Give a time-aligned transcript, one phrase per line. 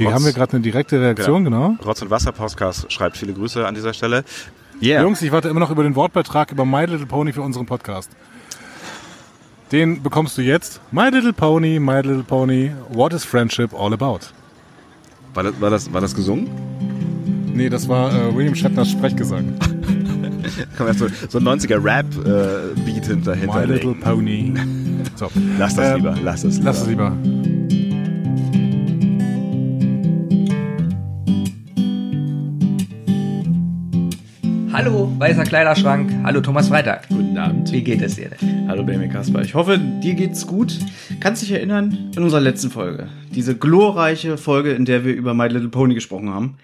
[0.00, 1.76] Hier haben wir gerade eine direkte Reaktion, genau.
[1.84, 4.24] Rotz und Wasser Podcast schreibt viele Grüße an dieser Stelle.
[4.82, 5.02] Yeah.
[5.02, 8.10] Jungs, ich warte immer noch über den Wortbeitrag über My Little Pony für unseren Podcast.
[9.72, 10.80] Den bekommst du jetzt.
[10.90, 14.20] My Little Pony, My Little Pony, what is friendship all about?
[15.34, 16.48] War das, war das, war das gesungen?
[17.52, 19.54] Nee, das war äh, William Shatners Sprechgesang.
[20.78, 23.46] Man so, so ein 90er Rap-Beat äh, hinterher.
[23.46, 24.54] My Little Pony.
[25.16, 25.28] So.
[25.58, 26.64] Lass das ähm, lieber, lass es lieber.
[26.64, 27.12] Lass es lieber.
[34.72, 36.12] Hallo, weißer Kleiderschrank.
[36.22, 37.08] Hallo, Thomas Freitag.
[37.08, 37.72] Guten Abend.
[37.72, 38.68] Wie geht es dir denn?
[38.68, 39.42] Hallo, Benjamin Kasper.
[39.42, 40.78] Ich hoffe, dir geht's gut.
[41.18, 43.08] Kannst dich erinnern an unserer letzten Folge?
[43.34, 46.58] Diese glorreiche Folge, in der wir über My Little Pony gesprochen haben.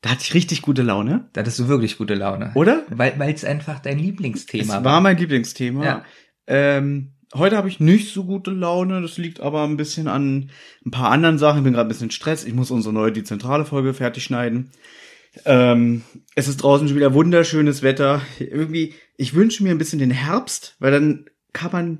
[0.00, 1.28] Da hatte ich richtig gute Laune.
[1.32, 2.50] Da hattest du wirklich gute Laune.
[2.54, 2.82] Oder?
[2.90, 4.84] Weil es einfach dein Lieblingsthema es war.
[4.84, 5.84] war mein Lieblingsthema.
[5.84, 6.04] Ja.
[6.48, 9.00] Ähm, heute habe ich nicht so gute Laune.
[9.00, 10.50] Das liegt aber ein bisschen an
[10.84, 11.58] ein paar anderen Sachen.
[11.58, 12.44] Ich bin gerade ein bisschen Stress.
[12.44, 14.70] Ich muss unsere neue Die Zentrale Folge fertig schneiden.
[15.44, 16.02] Ähm,
[16.34, 18.22] es ist draußen schon wieder wunderschönes Wetter.
[18.38, 21.98] Irgendwie, ich wünsche mir ein bisschen den Herbst, weil dann kann man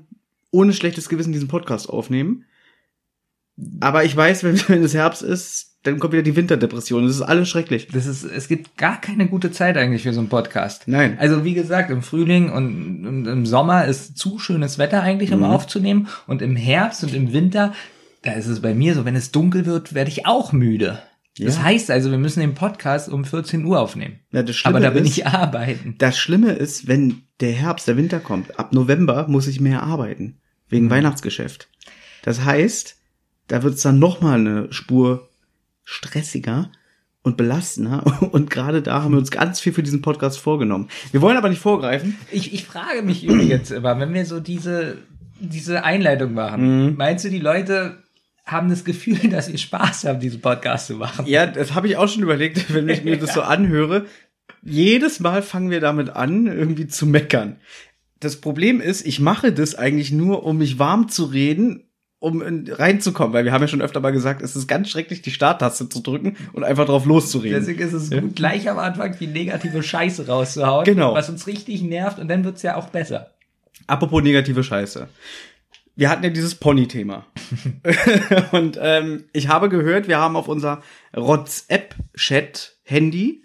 [0.51, 2.45] ohne schlechtes Gewissen diesen Podcast aufnehmen.
[3.79, 7.05] Aber ich weiß, wenn, wenn es Herbst ist, dann kommt wieder die Winterdepression.
[7.05, 7.87] Das ist alles schrecklich.
[7.89, 10.87] Das ist, es gibt gar keine gute Zeit eigentlich für so einen Podcast.
[10.87, 11.17] Nein.
[11.19, 15.39] Also wie gesagt, im Frühling und, und im Sommer ist zu schönes Wetter eigentlich, um
[15.39, 15.45] Mhm.
[15.45, 16.07] aufzunehmen.
[16.25, 17.73] Und im Herbst und im Winter,
[18.23, 20.99] da ist es bei mir so, wenn es dunkel wird, werde ich auch müde.
[21.37, 21.63] Das Ja.
[21.63, 24.19] heißt also, wir müssen den Podcast um 14 Uhr aufnehmen.
[24.31, 25.95] Ja, das Schlimme Aber da bin ist, ich arbeiten.
[25.97, 30.39] Das Schlimme ist, wenn der Herbst, der Winter kommt, ab November muss ich mehr arbeiten.
[30.69, 31.67] Wegen Weihnachtsgeschäft.
[32.23, 32.95] Das heißt,
[33.47, 35.29] da wird es dann nochmal eine Spur
[35.83, 36.71] stressiger
[37.21, 38.03] und belastender.
[38.31, 40.89] Und gerade da haben wir uns ganz viel für diesen Podcast vorgenommen.
[41.11, 42.17] Wir wollen aber nicht vorgreifen.
[42.31, 44.99] Ich, ich frage mich übrigens immer, wenn wir so diese,
[45.39, 46.95] diese Einleitung machen, Mhm.
[46.97, 48.03] meinst du, die Leute
[48.45, 51.25] haben das Gefühl, dass sie Spaß haben, diesen Podcast zu machen?
[51.27, 54.05] Ja, das habe ich auch schon überlegt, wenn ich mir das so anhöre.
[54.61, 57.57] Jedes Mal fangen wir damit an, irgendwie zu meckern.
[58.19, 61.83] Das Problem ist, ich mache das eigentlich nur, um mich warm zu reden,
[62.19, 65.21] um in- reinzukommen, weil wir haben ja schon öfter mal gesagt, es ist ganz schrecklich,
[65.21, 67.59] die Starttaste zu drücken und einfach drauf loszureden.
[67.59, 71.13] Deswegen ist es gut, gleich am Anfang die negative Scheiße rauszuhauen, Genau.
[71.13, 73.31] was uns richtig nervt und dann wird's ja auch besser.
[73.85, 75.07] Apropos negative Scheiße.
[75.95, 77.25] Wir hatten ja dieses Pony-Thema.
[78.51, 80.81] und ähm, ich habe gehört, wir haben auf unser
[81.13, 83.43] WhatsApp-Chat-Handy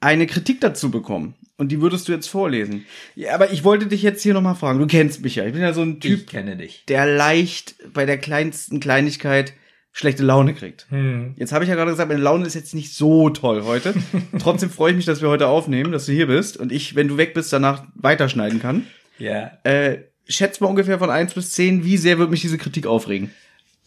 [0.00, 1.34] eine Kritik dazu bekommen.
[1.56, 2.84] Und die würdest du jetzt vorlesen.
[3.14, 4.78] Ja, aber ich wollte dich jetzt hier nochmal fragen.
[4.78, 5.46] Du kennst mich ja.
[5.46, 6.84] Ich bin ja so ein Ich Typ, kenne dich.
[6.86, 9.54] der leicht bei der kleinsten Kleinigkeit
[9.92, 10.84] schlechte Laune kriegt.
[10.90, 11.32] Hm.
[11.38, 13.94] Jetzt habe ich ja gerade gesagt, meine Laune ist jetzt nicht so toll heute.
[14.38, 17.08] Trotzdem freue ich mich, dass wir heute aufnehmen, dass du hier bist und ich, wenn
[17.08, 18.86] du weg bist, danach weiterschneiden kann.
[19.18, 19.52] Ja.
[19.64, 23.30] Äh, schätz mal ungefähr von 1 bis 10, wie sehr wird mich diese Kritik aufregen?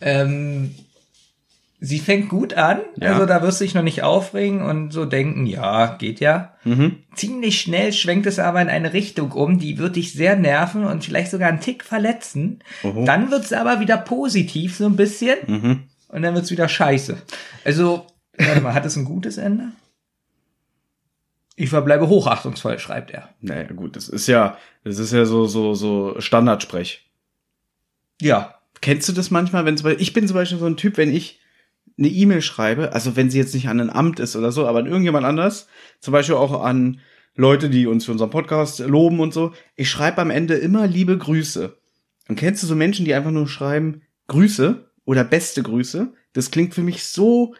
[0.01, 0.75] Ähm,
[1.81, 3.13] sie fängt gut an, Ja.
[3.13, 6.53] also da wirst du dich noch nicht aufregen und so denken, ja, geht ja.
[6.63, 6.97] Mhm.
[7.15, 11.03] Ziemlich schnell schwenkt es aber in eine Richtung um, die wird dich sehr nerven und
[11.03, 12.59] vielleicht sogar einen Tick verletzen.
[12.83, 13.03] Oho.
[13.05, 15.83] Dann wird's aber wieder positiv so ein bisschen Mhm.
[16.09, 17.17] und dann wird's wieder scheiße.
[17.65, 18.05] Also,
[18.37, 19.69] warte mal, hat es ein gutes Ende?
[21.59, 23.27] Ich verbleibe hochachtungsvoll, schreibt er.
[23.41, 27.05] Naja, gut, das ist ja, das ist ja so, so, so Standardsprech.
[28.21, 28.55] Ja.
[28.79, 31.13] Kennst du das manchmal, wenn zum Beispiel, ich bin zum Beispiel so ein Typ, wenn
[31.13, 31.41] ich
[31.97, 34.79] eine E-Mail schreibe, also wenn sie jetzt nicht an ein Amt ist oder so, aber
[34.79, 35.67] an irgendjemand anders,
[35.99, 37.01] zum Beispiel auch an
[37.35, 41.17] Leute, die uns für unseren Podcast loben und so, ich schreibe am Ende immer liebe
[41.17, 41.75] Grüße.
[42.29, 46.13] Und kennst du so Menschen, die einfach nur schreiben Grüße oder beste Grüße?
[46.31, 47.53] Das klingt für mich so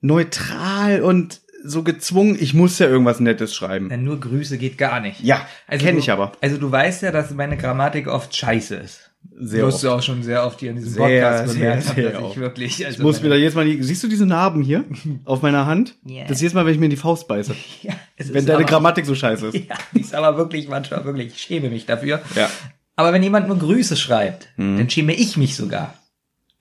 [0.00, 3.88] neutral und so gezwungen, ich muss ja irgendwas Nettes schreiben.
[3.88, 5.20] Denn nur Grüße geht gar nicht.
[5.20, 6.32] Ja, kenne du- ich aber.
[6.40, 9.10] Also du weißt ja, dass meine Grammatik oft scheiße ist.
[9.38, 9.84] Sehr Wirst oft.
[9.84, 12.22] du auch schon sehr oft hier in diesem Sehr, Podcast bemerkt sehr, haben, sehr dass
[12.22, 12.34] oft.
[12.36, 14.84] ich wirklich, also Ich muss mir da jetzt mal die, siehst du diese Narben hier
[15.24, 15.96] auf meiner Hand?
[16.04, 16.22] Ja.
[16.22, 17.54] Das ist jedes Mal, wenn ich mir in die Faust beiße.
[17.82, 19.54] ja, Wenn deine aber, Grammatik so scheiße ist.
[19.68, 22.22] Ja, die ist aber wirklich manchmal wirklich, ich schäme mich dafür.
[22.36, 22.48] Ja.
[22.94, 24.78] Aber wenn jemand nur Grüße schreibt, Mhm.
[24.78, 25.94] dann schäme ich mich sogar.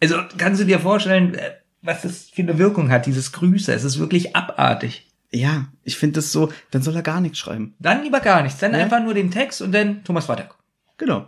[0.02, 1.52] Also kannst du dir vorstellen, äh,
[1.85, 3.73] was das für eine Wirkung hat, dieses Grüße.
[3.73, 5.08] Es ist wirklich abartig.
[5.32, 7.76] Ja, ich finde das so, dann soll er gar nichts schreiben.
[7.79, 8.59] Dann lieber gar nichts.
[8.59, 8.79] Dann Ja.
[8.79, 10.55] einfach nur den Text und dann Thomas Freitag.
[10.97, 11.28] Genau.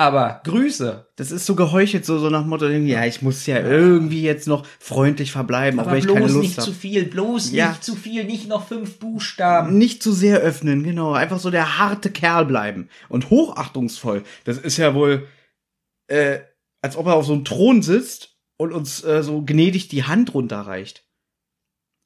[0.00, 1.08] Aber Grüße.
[1.16, 4.64] Das ist so geheuchelt, so, so nach Motto, ja, ich muss ja irgendwie jetzt noch
[4.78, 6.72] freundlich verbleiben, auch Aber wenn ich keine bloß Lust nicht zu habe.
[6.72, 7.70] viel, bloß Ja.
[7.70, 9.76] nicht zu viel, nicht noch fünf Buchstaben.
[9.76, 11.12] Nicht zu sehr öffnen, genau.
[11.14, 12.88] Einfach so der harte Kerl bleiben.
[13.08, 14.22] Und hochachtungsvoll.
[14.44, 15.26] Das ist ja wohl,
[16.06, 16.38] äh,
[16.80, 20.34] als ob er auf so einem Thron sitzt und uns äh, so gnädig die Hand
[20.34, 21.04] runterreicht.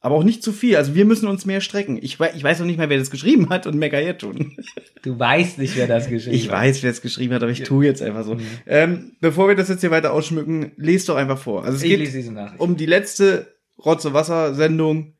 [0.05, 0.77] Aber auch nicht zu viel.
[0.77, 1.97] Also wir müssen uns mehr strecken.
[2.03, 4.57] Ich, wei- ich weiß noch nicht mal, wer das geschrieben hat und mecker jetzt schon.
[5.03, 6.53] Du weißt nicht, wer das geschrieben Ich hat.
[6.59, 8.37] weiß, wer es geschrieben hat, aber ich tue jetzt einfach so.
[8.67, 11.65] Ähm, bevor wir das jetzt hier weiter ausschmücken, lest doch einfach vor.
[11.65, 12.29] Also es Ich geht
[12.59, 13.55] um die letzte
[13.85, 15.15] Rotze-Wasser-Sendung,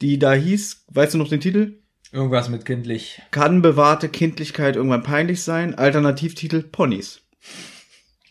[0.00, 1.82] die da hieß, weißt du noch den Titel?
[2.12, 3.20] Irgendwas mit kindlich.
[3.32, 5.74] Kann bewahrte Kindlichkeit irgendwann peinlich sein?
[5.74, 7.20] Alternativtitel Ponys.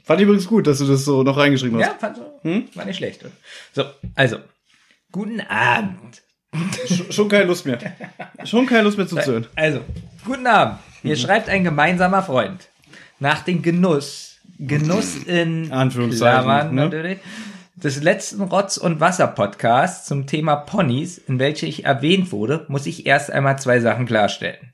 [0.03, 1.87] Fand ich übrigens gut, dass du das so noch reingeschrieben hast.
[1.87, 2.39] Ja, fand so,
[2.75, 3.23] war nicht schlecht.
[3.73, 3.83] So,
[4.15, 4.37] also,
[5.11, 6.21] guten Abend.
[6.87, 7.79] Sch- Schon keine Lust mehr.
[8.43, 9.47] Schon keine Lust mehr zuzuhören.
[9.55, 9.79] Also,
[10.25, 10.79] guten Abend.
[11.01, 11.07] Mhm.
[11.07, 12.67] Hier schreibt ein gemeinsamer Freund.
[13.19, 16.81] Nach dem Genuss, Genuss in Anführungszeichen, Klammern ne?
[16.83, 17.19] natürlich,
[17.75, 23.05] des letzten Rotz- und Wasser-Podcasts zum Thema Ponys, in welche ich erwähnt wurde, muss ich
[23.05, 24.73] erst einmal zwei Sachen klarstellen.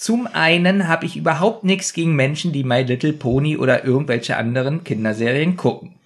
[0.00, 4.82] Zum einen habe ich überhaupt nichts gegen Menschen, die My Little Pony oder irgendwelche anderen
[4.82, 5.96] Kinderserien gucken.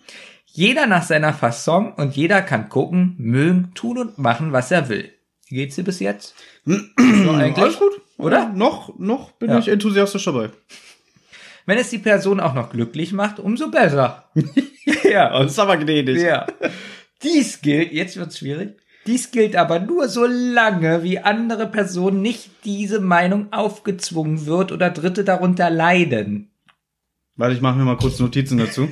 [0.46, 5.12] Jeder nach seiner Fasson und jeder kann gucken, mögen, tun und machen, was er will.
[5.46, 6.34] Wie geht's dir bis jetzt?
[6.64, 6.74] so?
[7.30, 8.48] Alles gut, Oder?
[8.48, 9.60] Noch, noch bin Ja.
[9.60, 10.50] ich enthusiastisch dabei.
[11.64, 14.28] Wenn es die Person auch noch glücklich macht, umso besser.
[15.04, 15.38] ja.
[15.40, 16.20] Das ist aber gnädig.
[16.20, 16.48] ja.
[17.22, 18.76] Dies gilt, jetzt wird's schwierig.
[19.06, 24.90] Dies gilt aber nur so lange, wie andere Personen nicht diese Meinung aufgezwungen wird oder
[24.90, 26.50] Dritte darunter leiden.
[27.36, 28.88] Warte, ich mache mir mal kurz Notizen dazu.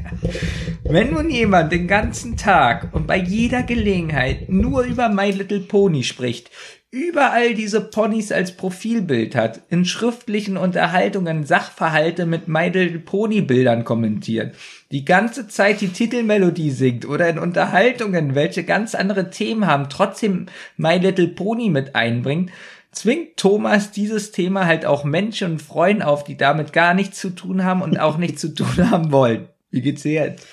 [0.84, 6.02] Wenn nun jemand den ganzen Tag und bei jeder Gelegenheit nur über My Little Pony
[6.02, 6.50] spricht,
[6.90, 13.84] überall diese Ponys als Profilbild hat, in schriftlichen Unterhaltungen Sachverhalte mit My Little Pony Bildern
[13.84, 14.56] kommentiert,
[14.92, 20.46] die ganze Zeit die Titelmelodie singt oder in Unterhaltungen, welche ganz andere Themen haben, trotzdem
[20.76, 22.50] My Little Pony mit einbringt,
[22.92, 27.30] zwingt Thomas dieses Thema halt auch Menschen und Freunden auf, die damit gar nichts zu
[27.30, 29.48] tun haben und auch nichts zu tun haben wollen.
[29.70, 30.46] Wie geht's dir jetzt?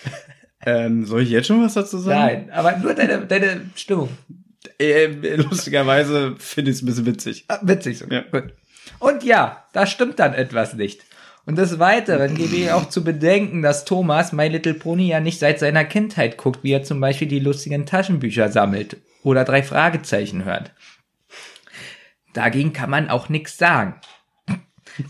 [0.65, 2.47] Ähm, soll ich jetzt schon was dazu sagen?
[2.47, 4.09] Nein, aber nur deine, deine Stimmung.
[4.77, 7.45] Ähm, lustigerweise finde ich es ein bisschen witzig.
[7.49, 8.05] Ah, Witzig so.
[8.07, 8.21] Ja.
[8.31, 8.53] Gut.
[8.99, 11.05] Und ja, da stimmt dann etwas nicht.
[11.49, 15.39] Und des Weiteren gebe ich auch zu bedenken, dass Thomas My Little Pony ja nicht
[15.39, 20.45] seit seiner Kindheit guckt, wie er zum Beispiel die lustigen Taschenbücher sammelt oder drei Fragezeichen
[20.45, 20.71] hört.
[22.35, 23.95] Dagegen kann man auch nichts sagen.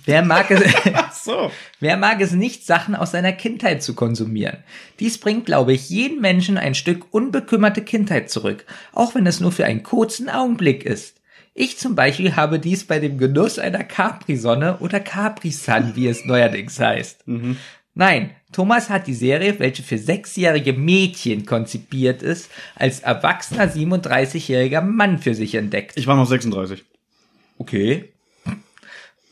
[0.06, 0.64] Wer mag es,
[1.26, 1.52] so.
[1.82, 4.64] Wer mag es nicht, Sachen aus seiner Kindheit zu konsumieren?
[5.02, 9.52] Dies bringt, glaube ich, jeden Menschen ein Stück unbekümmerte Kindheit zurück, auch wenn es nur
[9.52, 11.19] für einen kurzen Augenblick ist.
[11.54, 16.80] Ich zum Beispiel habe dies bei dem Genuss einer Capri-Sonne oder Capri-Sun, wie es neuerdings
[16.80, 17.26] heißt.
[17.96, 25.20] Nein, Thomas hat die Serie, welche für sechsjährige Mädchen konzipiert ist, als erwachsener 37-jähriger Mann
[25.20, 25.98] für sich entdeckt.
[25.98, 26.86] Ich war noch 36.
[27.58, 28.14] Okay.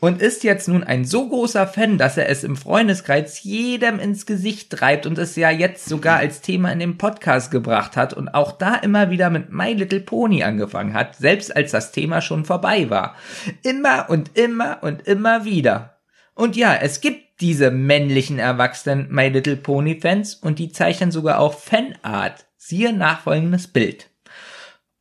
[0.00, 4.26] Und ist jetzt nun ein so großer Fan, dass er es im Freundeskreis jedem ins
[4.26, 8.28] Gesicht treibt und es ja jetzt sogar als Thema in den Podcast gebracht hat und
[8.28, 12.44] auch da immer wieder mit My Little Pony angefangen hat, selbst als das Thema schon
[12.44, 13.16] vorbei war.
[13.64, 15.98] Immer und immer und immer wieder.
[16.34, 21.40] Und ja, es gibt diese männlichen erwachsenen My Little Pony Fans und die zeichnen sogar
[21.40, 22.46] auch Fanart.
[22.56, 24.10] Siehe nachfolgendes Bild.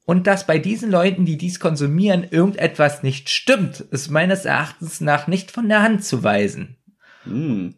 [0.08, 5.28] Und dass bei diesen Leuten, die dies konsumieren, irgendetwas nicht stimmt, ist meines Erachtens nach
[5.28, 6.78] nicht von der Hand zu weisen.
[7.26, 7.74] Hm.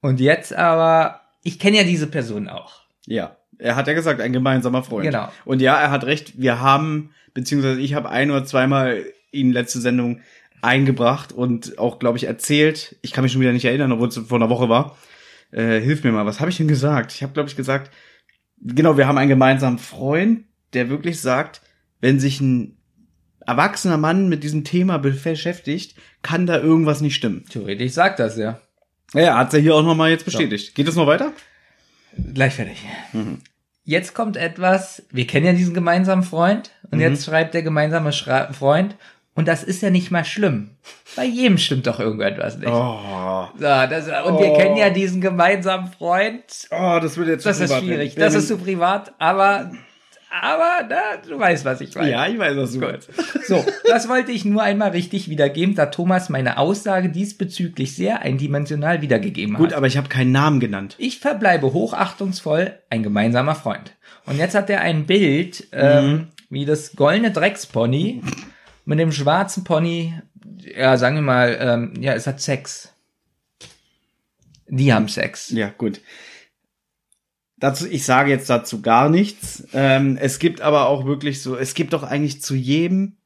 [0.00, 2.80] Und jetzt aber, ich kenne ja diese Person auch.
[3.06, 3.36] Ja.
[3.56, 5.04] Er hat ja gesagt, ein gemeinsamer Freund.
[5.04, 5.28] Genau.
[5.44, 6.40] Und ja, er hat recht.
[6.40, 10.20] Wir haben, beziehungsweise ich habe ein oder zweimal ihn letzte Sendung
[10.60, 12.96] eingebracht und auch, glaube ich, erzählt.
[13.00, 14.98] Ich kann mich schon wieder nicht erinnern, obwohl es vor einer Woche war.
[15.52, 17.12] Äh, hilf mir mal, was habe ich denn gesagt?
[17.12, 17.92] Ich habe, glaube ich, gesagt,
[18.60, 21.60] genau, wir haben einen gemeinsamen Freund, der wirklich sagt,
[22.00, 22.76] wenn sich ein
[23.46, 27.44] erwachsener Mann mit diesem Thema beschäftigt, kann da irgendwas nicht stimmen.
[27.50, 28.60] Theoretisch sagt das ja.
[29.14, 30.74] Ja, er hat's ja hier auch nochmal jetzt bestätigt.
[30.74, 31.32] Geht es noch weiter?
[32.34, 32.84] Gleich fertig.
[33.84, 38.52] Jetzt kommt etwas, wir kennen ja diesen gemeinsamen Freund und jetzt schreibt der gemeinsame Schra
[38.52, 38.96] Freund
[39.34, 40.72] und das ist ja nicht mal schlimm.
[41.16, 42.68] Bei jedem stimmt doch irgendetwas nicht.
[42.68, 44.56] Oh, So, das, und wir Oh.
[44.58, 46.42] kennen ja diesen gemeinsamen Freund.
[46.70, 48.16] oh das wird jetzt Das zu ist privat schwierig.
[48.16, 48.26] werden.
[48.26, 49.70] Das ist zu privat, aber,
[50.30, 52.10] aber, na, du weißt, was ich meine.
[52.10, 53.10] Ja, ich weiß, was du meinst.
[53.46, 59.00] So, das wollte ich nur einmal richtig wiedergeben, da Thomas meine Aussage diesbezüglich sehr eindimensional
[59.00, 59.74] wiedergegeben Gut, hat.
[59.74, 60.96] aber ich habe keinen Namen genannt.
[60.98, 63.94] Ich verbleibe hochachtungsvoll ein gemeinsamer Freund.
[64.26, 68.22] Und jetzt hat er ein Bild, ähm, wie das goldene Dreckspony
[68.84, 70.14] mit dem schwarzen Pony,
[70.76, 72.92] ja, sagen wir mal, ähm, ja, es hat Sex.
[74.68, 75.50] Die haben Sex.
[75.50, 76.00] Ja, gut.
[77.60, 79.66] Dazu, ich sage jetzt dazu gar nichts.
[79.72, 83.16] Ähm, es gibt aber auch wirklich so, es gibt doch eigentlich zu jedem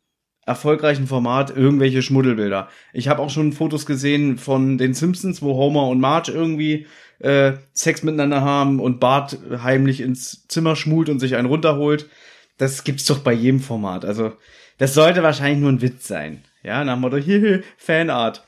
[0.45, 2.69] erfolgreichen Format irgendwelche Schmuddelbilder.
[2.93, 6.87] Ich habe auch schon Fotos gesehen von den Simpsons, wo Homer und Marge irgendwie
[7.21, 12.09] äh, Sex miteinander haben und Bart heimlich ins Zimmer schmult und sich einen runterholt.
[12.59, 14.05] Das gibt's doch bei jedem Format.
[14.05, 14.33] Also
[14.79, 16.43] das sollte wahrscheinlich nur ein Witz sein.
[16.63, 18.45] Ja, nach Motto, hier, Fanart.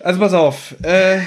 [0.00, 0.74] Also pass auf.
[0.82, 1.20] Äh,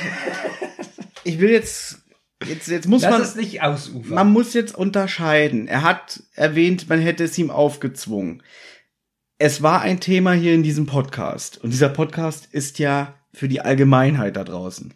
[1.23, 2.00] ich will jetzt
[2.47, 4.13] jetzt, jetzt muss Lass man, es nicht ausufern.
[4.13, 5.67] man muss jetzt unterscheiden.
[5.67, 8.43] Er hat erwähnt, man hätte es ihm aufgezwungen.
[9.37, 11.63] Es war ein Thema hier in diesem Podcast.
[11.63, 14.93] Und dieser Podcast ist ja für die Allgemeinheit da draußen.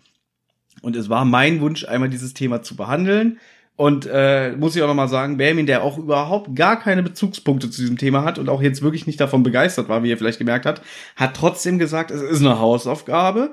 [0.82, 3.40] Und es war mein Wunsch, einmal dieses Thema zu behandeln.
[3.78, 7.82] Und äh, muss ich auch nochmal sagen, Bermin, der auch überhaupt gar keine Bezugspunkte zu
[7.82, 10.66] diesem Thema hat und auch jetzt wirklich nicht davon begeistert war, wie ihr vielleicht gemerkt
[10.66, 10.82] habt,
[11.18, 13.52] hat trotzdem gesagt, es ist eine Hausaufgabe,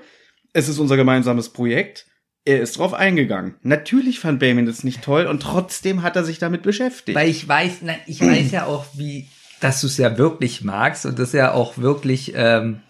[0.52, 2.06] es ist unser gemeinsames Projekt.
[2.44, 3.54] Er ist drauf eingegangen.
[3.62, 7.16] Natürlich fand Bermin das nicht toll und trotzdem hat er sich damit beschäftigt.
[7.16, 9.28] Weil ich weiß, na, ich weiß ja auch, wie,
[9.61, 12.80] dass du es ja wirklich magst und das ja auch wirklich ähm,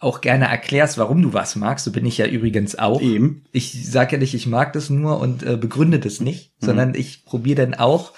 [0.00, 1.84] auch gerne erklärst, warum du was magst.
[1.84, 3.00] So bin ich ja übrigens auch.
[3.00, 3.44] Eben.
[3.52, 7.24] Ich sage ja nicht, ich mag das nur und äh, begründe das nicht, sondern ich
[7.24, 8.12] probiere dann auch.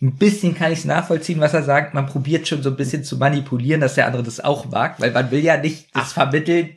[0.00, 1.94] Ein bisschen kann ich es nachvollziehen, was er sagt.
[1.94, 5.10] Man probiert schon so ein bisschen zu manipulieren, dass der andere das auch mag, weil
[5.10, 6.76] man will ja nicht das vermitteln.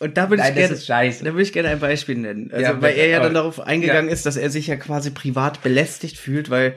[0.00, 2.50] Und da würde ich gerne, da würde ich gerne ein Beispiel nennen.
[2.50, 5.62] Also, Ja, weil er ja dann darauf eingegangen ist, dass er sich ja quasi privat
[5.62, 6.74] belästigt fühlt, weil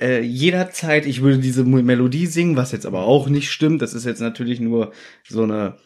[0.00, 3.80] äh, jederzeit, ich würde diese Melodie singen, was jetzt aber auch nicht stimmt.
[3.80, 4.92] Das ist jetzt natürlich nur
[5.26, 5.78] so eine,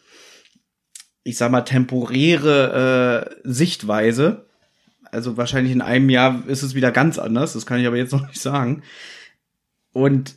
[1.23, 4.45] ich sag mal, temporäre äh, Sichtweise.
[5.09, 7.53] Also wahrscheinlich in einem Jahr ist es wieder ganz anders.
[7.53, 8.83] Das kann ich aber jetzt noch nicht sagen.
[9.93, 10.35] Und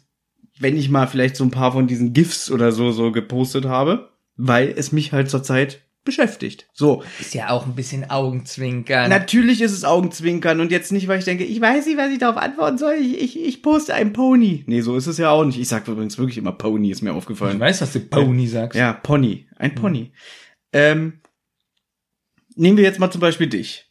[0.60, 4.10] wenn ich mal vielleicht so ein paar von diesen GIFs oder so so gepostet habe,
[4.36, 6.66] weil es mich halt zurzeit beschäftigt.
[6.72, 9.10] So, Ist ja auch ein bisschen Augenzwinkern.
[9.10, 12.18] natürlich ist es Augenzwinkern und jetzt nicht, weil ich denke, ich weiß nicht, was ich
[12.18, 12.94] darauf antworten soll.
[12.94, 14.64] Ich, ich, ich poste ein Pony.
[14.66, 15.58] Nee, so ist es ja auch nicht.
[15.60, 17.60] Ich sage übrigens wirklich immer Pony, ist mir ich aufgefallen.
[17.60, 18.78] weiß, was du Pony sagst.
[18.78, 19.46] Ja, Pony.
[19.56, 20.12] Ein Pony.
[20.72, 21.20] Ähm,
[22.54, 23.82] nehmen wir jetzt mal zum Beispiel dich.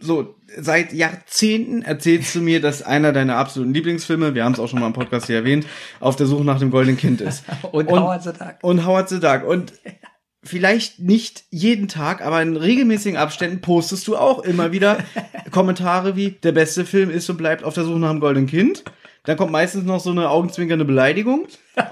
[0.00, 4.68] So, seit Jahrzehnten erzählst du mir, dass einer deiner absoluten Lieblingsfilme, wir haben es auch
[4.68, 5.66] schon mal im Podcast hier erwähnt,
[6.00, 7.44] auf der Suche nach dem goldenen Kind ist.
[7.72, 8.56] Und, Und- Howard the Duck.
[8.62, 9.44] Und Howard the Duck.
[9.44, 9.72] Und
[10.46, 14.98] vielleicht nicht jeden Tag, aber in regelmäßigen Abständen postest du auch immer wieder
[15.50, 18.84] Kommentare wie, der beste Film ist und bleibt auf der Suche nach dem goldenen Kind.
[19.24, 21.48] Dann kommt meistens noch so eine augenzwinkernde Beleidigung.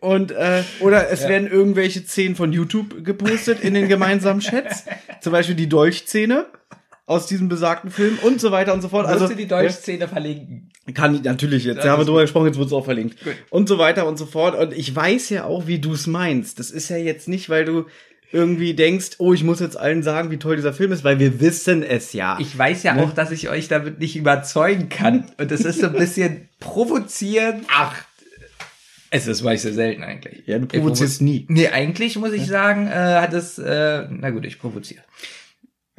[0.00, 4.84] Und äh, oder es werden irgendwelche Szenen von YouTube gepostet in den gemeinsamen Chats.
[5.20, 6.46] Zum Beispiel die Dolchszene
[7.08, 9.06] aus diesem besagten Film und so weiter und so fort.
[9.06, 10.70] Also Also die Deutschszene verlinken.
[10.94, 11.84] kann ich natürlich jetzt.
[11.84, 13.22] Da haben wir drüber gesprochen, jetzt wird es auch verlinkt.
[13.24, 13.34] Gut.
[13.50, 14.56] Und so weiter und so fort.
[14.58, 16.58] Und ich weiß ja auch, wie du es meinst.
[16.58, 17.86] Das ist ja jetzt nicht, weil du
[18.30, 21.40] irgendwie denkst, oh, ich muss jetzt allen sagen, wie toll dieser Film ist, weil wir
[21.40, 22.36] wissen es ja.
[22.40, 23.02] Ich weiß ja Ne?
[23.04, 25.24] auch, dass ich euch damit nicht überzeugen kann.
[25.38, 27.64] Und das ist so ein bisschen provozieren.
[27.72, 27.94] Ach,
[29.10, 30.42] es ist weil ich so selten eigentlich.
[30.46, 31.46] ja, du provozierst provo- nie.
[31.48, 35.00] Nee, eigentlich muss ich sagen, äh, hat es, äh, na gut, ich provoziere.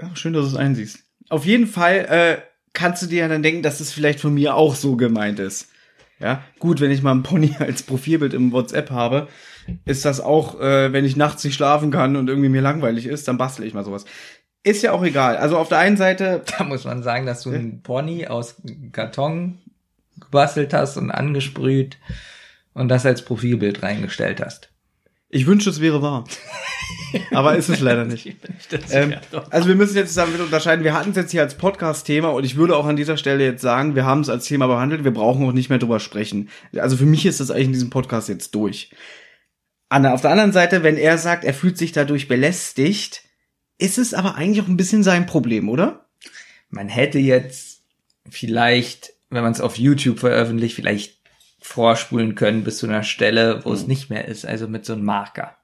[0.02, 1.00] Ja, schön, dass du es einsiehst.
[1.30, 2.38] Auf jeden Fall äh,
[2.74, 5.70] kannst du dir ja dann denken, dass es vielleicht von mir auch so gemeint ist.
[6.20, 9.28] Ja, gut, wenn ich mal einen Pony als Profilbild im WhatsApp habe,
[9.86, 13.28] ist das auch, äh, wenn ich nachts nicht schlafen kann und irgendwie mir langweilig ist,
[13.28, 14.06] dann bastle ich mal sowas.
[14.64, 15.38] Ist ja auch egal.
[15.38, 19.60] Also auf der einen Seite, Da muss man sagen, dass du einen Pony aus Karton
[20.20, 21.98] gebastelt hast und angesprüht
[22.74, 24.70] und das als Profilbild reingestellt hast.
[25.30, 26.26] Ich wünschte, es wäre wahr.
[27.32, 28.36] Aber ist es leider nicht.
[28.92, 29.16] Ähm,
[29.50, 32.56] also wir müssen jetzt damit unterscheiden, wir hatten es jetzt hier als Podcast-Thema und ich
[32.56, 35.48] würde auch an dieser Stelle jetzt sagen, wir haben es als Thema behandelt, wir brauchen
[35.48, 36.50] auch nicht mehr drüber sprechen.
[36.76, 38.92] Also für mich ist das eigentlich in diesem Podcast jetzt durch.
[39.90, 43.24] An, auf der anderen Seite, wenn er sagt, er fühlt sich dadurch belästigt,
[43.78, 46.06] ist es aber eigentlich auch ein bisschen sein Problem, oder?
[46.70, 47.84] man hätte jetzt
[48.30, 51.19] vielleicht, wenn man es auf YouTube veröffentlicht, vielleicht
[51.60, 55.04] vorspulen können bis zu einer Stelle, wo es nicht mehr ist, also mit so einem
[55.06, 55.56] Marker.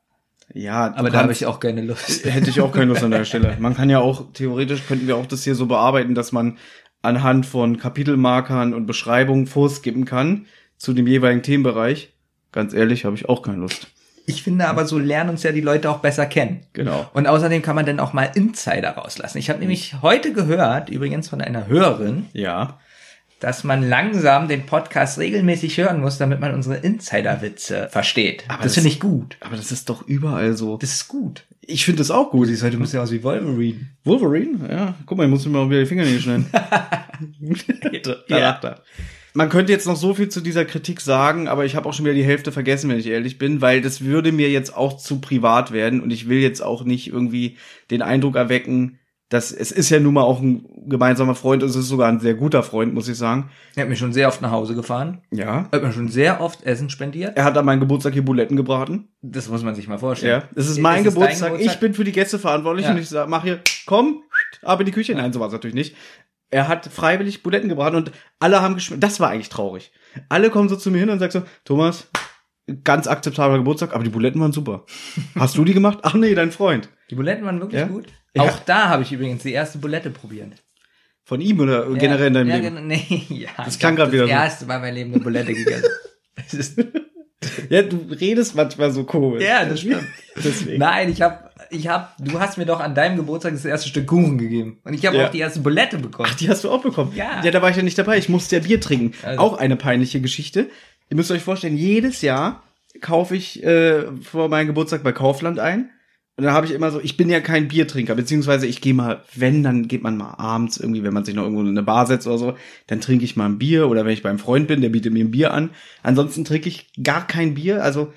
[0.54, 2.26] Ja, Aber da habe ich auch keine Lust.
[2.32, 3.56] Hätte ich auch keine Lust an der Stelle.
[3.60, 6.58] Man kann ja auch, theoretisch könnten wir auch das hier so bearbeiten, dass man
[7.02, 10.46] anhand von Kapitelmarkern und Beschreibungen vorskippen kann
[10.78, 12.14] zu dem jeweiligen Themenbereich.
[12.52, 13.88] Ganz ehrlich, habe ich auch keine Lust.
[14.28, 16.66] Ich finde aber, so lernen uns ja die Leute auch besser kennen.
[16.74, 17.10] Genau.
[17.14, 19.38] Und außerdem kann man dann auch mal Insider rauslassen.
[19.38, 22.80] Ich habe nämlich heute gehört, übrigens von einer Hörerin, Ja.
[23.40, 28.44] Dass man langsam den Podcast regelmäßig hören muss, damit man unsere Insider-Witze versteht.
[28.48, 29.38] Aber das das- finde ich gut.
[29.42, 30.78] Aber das ist doch überall so.
[30.78, 31.44] Das ist gut.
[31.68, 32.48] Ich finde das auch gut.
[32.48, 33.88] Du bist ja aus wie Wolverine.
[34.04, 34.60] Wolverine?
[34.70, 34.96] Ja.
[35.06, 36.46] Guck mal, ich muss mir mal wieder die Fingernägel schneiden.
[36.52, 38.38] da Ja.
[38.38, 38.82] lacht er.
[39.34, 42.06] Man könnte jetzt noch so viel zu dieser Kritik sagen, aber ich habe auch schon
[42.06, 45.20] wieder die Hälfte vergessen, wenn ich ehrlich bin, weil das würde mir jetzt auch zu
[45.20, 47.58] privat werden und ich will jetzt auch nicht irgendwie
[47.92, 48.98] den Eindruck erwecken,
[49.30, 52.36] dass es ist ja nun mal auch ein gemeinsamer Freund, es ist sogar ein sehr
[52.36, 53.50] guter Freund, muss ich sagen.
[53.76, 55.22] Er hat mich schon sehr oft nach Hause gefahren.
[55.32, 55.68] Ja.
[55.72, 57.36] Hat mir schon sehr oft Essen spendiert.
[57.36, 59.08] Er hat an meinem Geburtstag hier Buletten gebraten.
[59.24, 60.42] Das muss man sich mal vorstellen.
[60.44, 60.50] Ja.
[60.56, 61.52] Es ist mein Ist es Geburtstag.
[61.54, 61.74] Geburtstag?
[61.74, 62.92] Ich bin für die Gäste verantwortlich Ja.
[62.92, 64.22] und ich sag, mach hier, komm,
[64.62, 65.16] ab in die Küche.
[65.16, 65.96] Nein, so war es natürlich nicht.
[66.52, 69.04] Er hat freiwillig Buletten gebraten und alle haben geschmeckt.
[69.04, 69.92] Das war eigentlich traurig.
[70.30, 72.08] Alle kommen so zu mir hin und sagen so, Thomas,
[72.84, 74.86] ganz akzeptabler Geburtstag, aber die Buletten waren super.
[75.34, 76.00] Hast du die gemacht?
[76.04, 76.90] Ach nee, dein Freund.
[77.10, 77.88] Die Buletten waren wirklich Ja?
[77.88, 78.08] gut.
[78.36, 78.44] Ja.
[78.44, 80.54] Auch da habe ich übrigens die erste Bulette probiert.
[81.24, 82.88] Von ihm oder generell in deinem ja, Leben?
[82.88, 83.50] Nee, ja.
[83.64, 84.36] Das klang grad wieder Das so.
[84.36, 85.90] erste Mal in meinem Leben eine Bulette gegessen.
[87.70, 89.44] Ja, du redest manchmal so komisch.
[89.44, 90.04] ja, das stimmt.
[90.36, 90.80] Deswegen.
[90.80, 94.08] Nein, ich hab, ich hab, du hast mir doch an deinem Geburtstag das erste Stück
[94.08, 94.80] Kuchen gegeben.
[94.84, 95.28] Und ich habe Ja.
[95.28, 96.28] auch die erste Bulette bekommen.
[96.32, 97.14] Ach, die hast du auch bekommen?
[97.16, 97.42] Ja.
[97.44, 98.18] Ja, da war ich ja nicht dabei.
[98.18, 99.14] Ich musste ja Bier trinken.
[99.24, 100.70] Also- Auch eine peinliche Geschichte.
[101.10, 102.64] Ihr müsst euch vorstellen, jedes Jahr
[103.00, 105.92] kaufe ich äh, vor meinem Geburtstag bei Kaufland ein.
[106.38, 109.24] Und dann habe ich immer so, ich bin ja kein Biertrinker, beziehungsweise ich gehe mal,
[109.34, 112.08] wenn, dann geht man mal abends irgendwie, wenn man sich noch irgendwo in eine Bar
[112.08, 114.82] setzt oder so, dann trinke ich mal ein Bier oder wenn ich beim Freund bin,
[114.82, 115.70] der bietet mir ein Bier an.
[116.04, 118.12] Ansonsten trinke ich gar kein Bier, also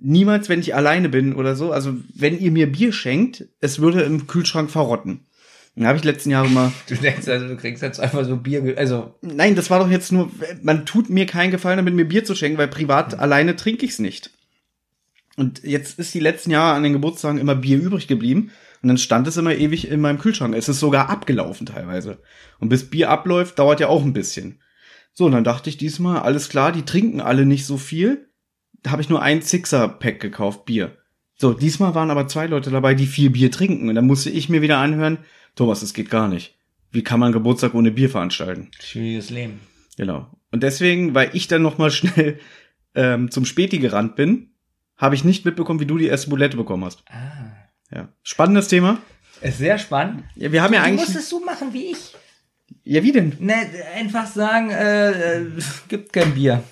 [0.00, 1.72] niemals, wenn ich alleine bin oder so.
[1.72, 5.26] Also wenn ihr mir Bier schenkt, es würde im Kühlschrank verrotten.
[5.74, 8.74] Dann habe ich letzten Jahre mal Du denkst also, du kriegst jetzt einfach so Bier,
[8.78, 10.30] also, Nein, das war doch jetzt nur,
[10.62, 13.98] man tut mir keinen Gefallen damit, mir Bier zu schenken, weil privat alleine trinke ich's
[13.98, 14.30] nicht.
[15.36, 18.50] Und jetzt ist die letzten Jahre an den Geburtstagen immer Bier übrig geblieben.
[18.82, 20.54] Und dann stand es immer ewig in meinem Kühlschrank.
[20.54, 22.18] Es ist sogar abgelaufen teilweise.
[22.58, 24.60] Und bis Bier abläuft, dauert ja auch ein bisschen.
[25.12, 28.28] So, und dann dachte ich diesmal, alles klar, die trinken alle nicht so viel.
[28.82, 30.96] Da habe ich nur ein Sixer-Pack gekauft, Bier.
[31.34, 33.88] So, diesmal waren aber zwei Leute dabei, die viel Bier trinken.
[33.88, 35.18] Und dann musste ich mir wieder anhören,
[35.54, 36.56] Thomas, das geht gar nicht.
[36.92, 38.70] Wie kann man Geburtstag ohne Bier veranstalten?
[38.80, 39.60] schwieriges Leben.
[39.96, 40.30] Genau.
[40.50, 42.38] Und deswegen, weil ich dann noch mal schnell
[42.94, 44.52] ähm, zum Späti gerannt bin,
[44.96, 47.02] habe ich nicht mitbekommen, wie du die erste Bulette bekommen hast.
[47.08, 47.52] Ah.
[47.94, 48.08] Ja.
[48.22, 48.98] Spannendes Thema.
[49.42, 50.24] Ist sehr spannend.
[50.34, 51.08] Ja, wir haben ja du eigentlich.
[51.08, 52.14] musst es so machen wie ich.
[52.84, 53.34] Ja, wie denn?
[53.38, 53.54] Ne,
[53.94, 55.46] einfach sagen, äh, äh,
[55.88, 56.62] gibt kein Bier.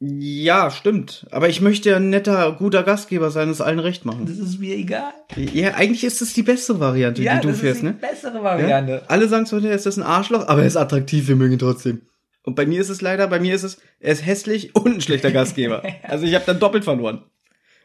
[0.00, 1.26] Ja, stimmt.
[1.30, 4.26] Aber ich möchte ja ein netter, guter Gastgeber sein, es allen recht machen.
[4.26, 5.12] Das ist mir egal.
[5.36, 7.92] Ja, eigentlich ist es die bessere Variante, Ja, die du das fährst, ist die ne?
[7.94, 8.42] bessere Ja?
[8.42, 9.02] Variante.
[9.08, 11.58] Alle sagen zwar, er ist das ein Arschloch, aber er ist attraktiv, wir mögen ihn
[11.58, 12.02] trotzdem.
[12.44, 15.00] Und bei mir ist es leider, bei mir ist es, er ist hässlich und ein
[15.00, 15.82] schlechter Gastgeber.
[16.02, 17.24] Also ich habe dann doppelt verloren.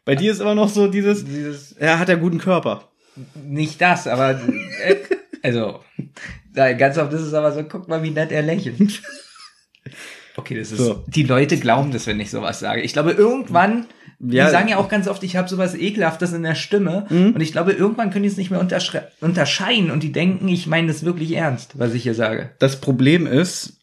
[0.05, 2.89] Bei dir ist immer noch so dieses, Dieses, er hat ja guten Körper.
[3.35, 4.31] nicht das, aber,
[4.83, 4.95] äh,
[5.43, 5.79] also,
[6.53, 9.01] da, ganz oft ist es aber so, guck mal, wie nett er lächelt.
[10.35, 11.03] Okay, das ist, So.
[11.07, 12.81] die Leute glauben das, wenn ich sowas sage.
[12.81, 13.85] Ich glaube, irgendwann,
[14.19, 14.45] Ja.
[14.45, 17.05] die sagen ja auch ganz oft, ich habe sowas Ekelhaftes in der Stimme.
[17.09, 20.87] Und ich glaube, irgendwann können die es nicht mehr unterscheiden und die denken, ich meine
[20.87, 22.51] das wirklich ernst, was ich hier sage.
[22.59, 23.78] Das Problem ist,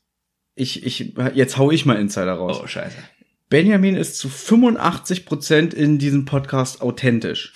[0.56, 2.60] ich, ich, jetzt hau ich mal Insider raus.
[2.62, 2.96] Oh, scheiße.
[3.48, 7.52] Benjamin ist zu 85% in diesem Podcast authentisch.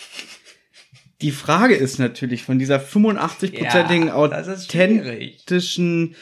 [1.20, 6.14] Die Frage ist natürlich von dieser 85%igen Ja, authentischen,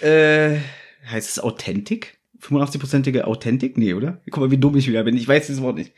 [0.00, 0.56] äh,
[1.10, 2.18] heißt es Authentik?
[2.40, 3.76] 85%ige Authentik?
[3.76, 4.20] Nee, oder?
[4.30, 5.16] Guck mal, wie dumm ich wieder bin.
[5.16, 5.92] Ich weiß dieses Wort nicht.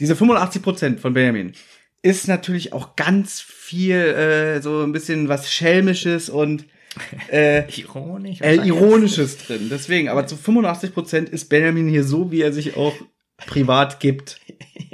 [0.00, 1.52] Diese 85% von Benjamin
[2.02, 6.66] ist natürlich auch ganz viel, äh, so ein bisschen was Schelmisches und,
[7.30, 8.40] äh, Ironisch.
[8.40, 9.68] äh, Ironisches drin.
[9.70, 12.94] Deswegen, aber zu 85% ist Benjamin hier so, wie er sich auch
[13.46, 14.40] privat gibt.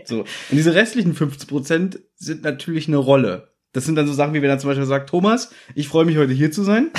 [0.04, 0.20] So.
[0.20, 3.48] Und diese restlichen 50% sind natürlich eine Rolle.
[3.72, 6.16] Das sind dann so Sachen, wie wenn er zum Beispiel sagt, Thomas, ich freue mich
[6.16, 6.90] heute hier zu sein.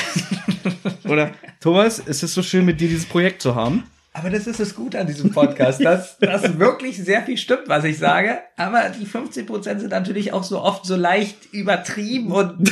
[1.05, 3.83] Oder Thomas, es ist so schön, mit dir dieses Projekt zu haben.
[4.13, 7.83] Aber das ist das Gute an diesem Podcast, dass, dass wirklich sehr viel stimmt, was
[7.83, 8.39] ich sage.
[8.57, 12.71] Aber die 15% sind natürlich auch so oft so leicht übertrieben und,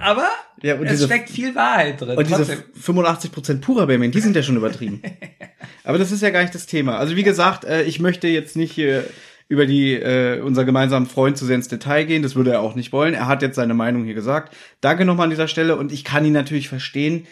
[0.00, 0.28] aber
[0.62, 2.16] Ja, und es diese- steckt viel Wahrheit drin.
[2.16, 2.62] Und diese Trotzdem.
[2.80, 5.02] 85% purer Benjamin, die sind ja schon übertrieben.
[5.84, 6.96] Aber das ist ja gar nicht das Thema.
[6.98, 9.04] Also wie gesagt, äh, ich möchte jetzt nicht hier
[9.48, 12.22] über die äh, unser gemeinsamen Freund zu sehr ins Detail gehen.
[12.22, 13.12] Das würde er auch nicht wollen.
[13.12, 14.56] Er hat jetzt seine Meinung hier gesagt.
[14.80, 17.26] Danke nochmal an dieser Stelle und ich kann ihn natürlich verstehen.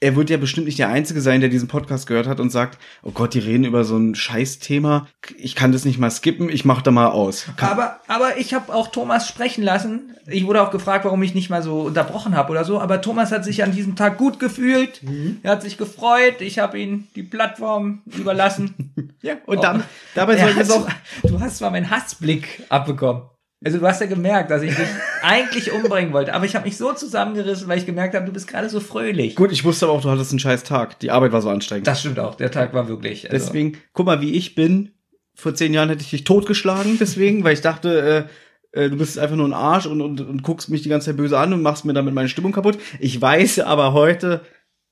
[0.00, 2.78] Er wird ja bestimmt nicht der Einzige sein, der diesen Podcast gehört hat und sagt,
[3.02, 5.06] oh Gott, die reden über so ein Scheißthema.
[5.38, 7.46] Ich kann das nicht mal skippen, ich mach da mal aus.
[7.60, 10.14] Aber, aber ich habe auch Thomas sprechen lassen.
[10.26, 12.80] Ich wurde auch gefragt, warum ich nicht mal so unterbrochen habe oder so.
[12.80, 15.02] Aber Thomas hat sich an diesem Tag gut gefühlt.
[15.02, 15.38] Mhm.
[15.42, 16.40] Er hat sich gefreut.
[16.40, 18.74] Ich habe ihm die Plattform überlassen.
[19.22, 19.82] Ja, und dann,
[20.14, 20.86] dabei sollten wir hat es auch
[21.22, 23.22] du hast zwar meinen Hassblick abbekommen.
[23.64, 24.88] Also du hast ja gemerkt, dass ich dich
[25.22, 26.34] eigentlich umbringen wollte.
[26.34, 29.36] Aber ich habe mich so zusammengerissen, weil ich gemerkt habe, du bist gerade so fröhlich.
[29.36, 30.98] Gut, ich wusste aber auch, du hattest einen scheiß Tag.
[31.00, 31.86] Die Arbeit war so anstrengend.
[31.86, 32.34] Das stimmt auch.
[32.34, 33.30] Der Tag war wirklich.
[33.30, 34.90] Also, Deswegen, guck mal, wie ich bin.
[35.36, 38.28] Vor zehn Jahren hätte ich dich totgeschlagen, deswegen, weil ich dachte,
[38.72, 41.06] äh, äh, du bist einfach nur ein Arsch und, und, und guckst mich die ganze
[41.06, 42.78] Zeit böse an und machst mir damit meine Stimmung kaputt.
[43.00, 44.42] Ich weiß aber heute,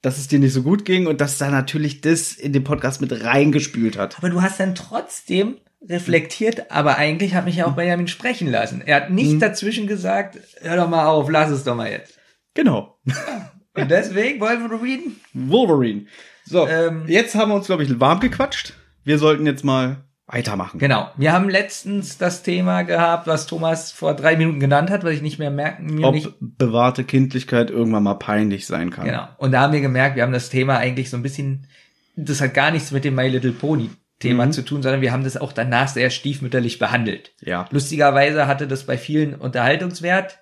[0.01, 3.01] dass es dir nicht so gut ging und dass da natürlich das in den Podcast
[3.01, 4.19] mit reingespült hat.
[4.19, 5.59] aber du hast dann trotzdem
[5.89, 8.83] reflektiert, aber eigentlich hat mich ja auch Benjamin sprechen lassen.
[8.85, 9.17] Er hat Mhm.
[9.17, 12.19] nicht dazwischen gesagt, hör doch mal auf, lass es doch mal jetzt.
[12.55, 12.99] Genau.
[13.75, 15.21] Und deswegen reden.
[15.33, 16.07] Wolverine.
[16.45, 18.75] So, Ähm, jetzt haben wir uns, glaube ich, warm gequatscht.
[19.05, 20.79] Wir sollten jetzt mal weitermachen.
[20.79, 21.11] Genau.
[21.17, 25.23] Wir haben letztens das Thema gehabt, was Thomas vor drei Minuten genannt hat, weil ich
[25.23, 29.05] nicht mehr merken, mir Ob nicht bewahrte Kindlichkeit irgendwann mal peinlich sein kann.
[29.07, 29.29] Genau.
[29.39, 31.67] Und da haben wir gemerkt, wir haben das Thema eigentlich so ein bisschen,
[32.17, 33.91] das hat gar nichts mit dem My Little Pony
[34.23, 34.53] Thema Mhm.
[34.53, 37.33] zu tun, sondern wir haben das auch danach sehr stiefmütterlich behandelt.
[37.41, 37.67] Ja.
[37.71, 40.39] Lustigerweise hatte das bei vielen Unterhaltungswert.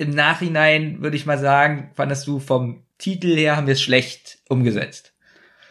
[0.00, 4.38] im Nachhinein würde ich mal sagen, fandest du vom Titel her haben wir es schlecht
[4.48, 5.12] umgesetzt.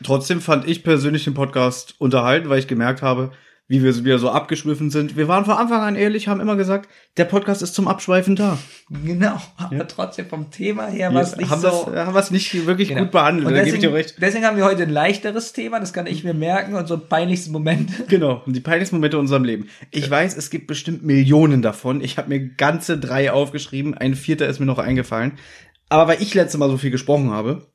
[0.04, 3.32] Trotzdem fand ich persönlich den Podcast unterhalten, weil ich gemerkt habe,
[3.70, 5.18] wie wir wieder so abgeschwiffen sind.
[5.18, 8.58] Wir waren von Anfang an ehrlich, haben immer gesagt, der Podcast ist zum Abschweifen da.
[9.04, 11.90] Genau, aber trotzdem vom Thema her war es Wir nicht haben, so.
[11.92, 13.02] das, haben wir es nicht wirklich Genau.
[13.02, 16.34] gut behandelt, Und deswegen, deswegen haben wir heute ein leichteres Thema, das kann ich mir
[16.34, 17.92] merken und so ein peinlichsten Moment.
[18.08, 19.68] Genau, und die peinlichsten Momente in unserem Leben.
[19.92, 22.00] Ich weiß, es gibt bestimmt Millionen davon.
[22.02, 25.34] Ich habe mir ganze drei aufgeschrieben, ein vierter ist mir noch eingefallen.
[25.90, 27.68] Aber weil ich letztes Mal so viel gesprochen habe,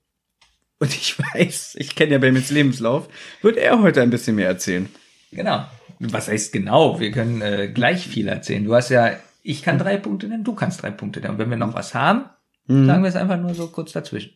[0.79, 3.09] und ich weiß, ich kenne ja Benjamins Lebenslauf,
[3.43, 4.89] wird er heute ein bisschen mehr erzählen.
[5.33, 5.65] Genau.
[6.11, 6.99] Was heißt genau?
[6.99, 8.65] Wir können äh, gleich viel erzählen.
[8.65, 9.13] Du hast ja,
[9.43, 11.35] ich kann drei Punkte nennen, du kannst drei Punkte nennen.
[11.35, 12.25] Und wenn wir noch was haben,
[12.69, 12.87] Mhm.
[12.87, 14.35] sagen wir es einfach nur so kurz dazwischen.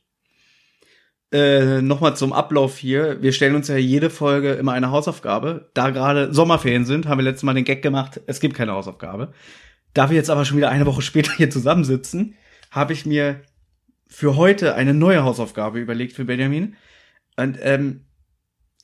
[1.33, 3.23] Äh, Nochmal zum Ablauf hier.
[3.23, 5.71] Wir stellen uns ja jede Folge immer eine Hausaufgabe.
[5.75, 9.33] Da gerade Sommerferien sind, haben wir letztes Mal den Gag gemacht, es gibt keine Hausaufgabe.
[9.95, 12.35] Da wir jetzt aber schon wieder eine Woche später hier zusammensitzen,
[12.71, 13.43] habe ich mir
[14.09, 16.77] für heute eine neue Hausaufgabe überlegt für Benjamin.
[17.37, 18.06] Und ähm,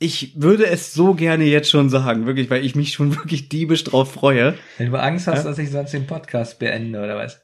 [0.02, 3.84] ich würde es so gerne jetzt schon sagen, wirklich, weil ich mich schon wirklich diebisch
[3.84, 4.54] drauf freue.
[4.78, 5.50] Wenn du Angst hast, Ja.
[5.50, 7.40] dass ich sonst den Podcast beende oder was?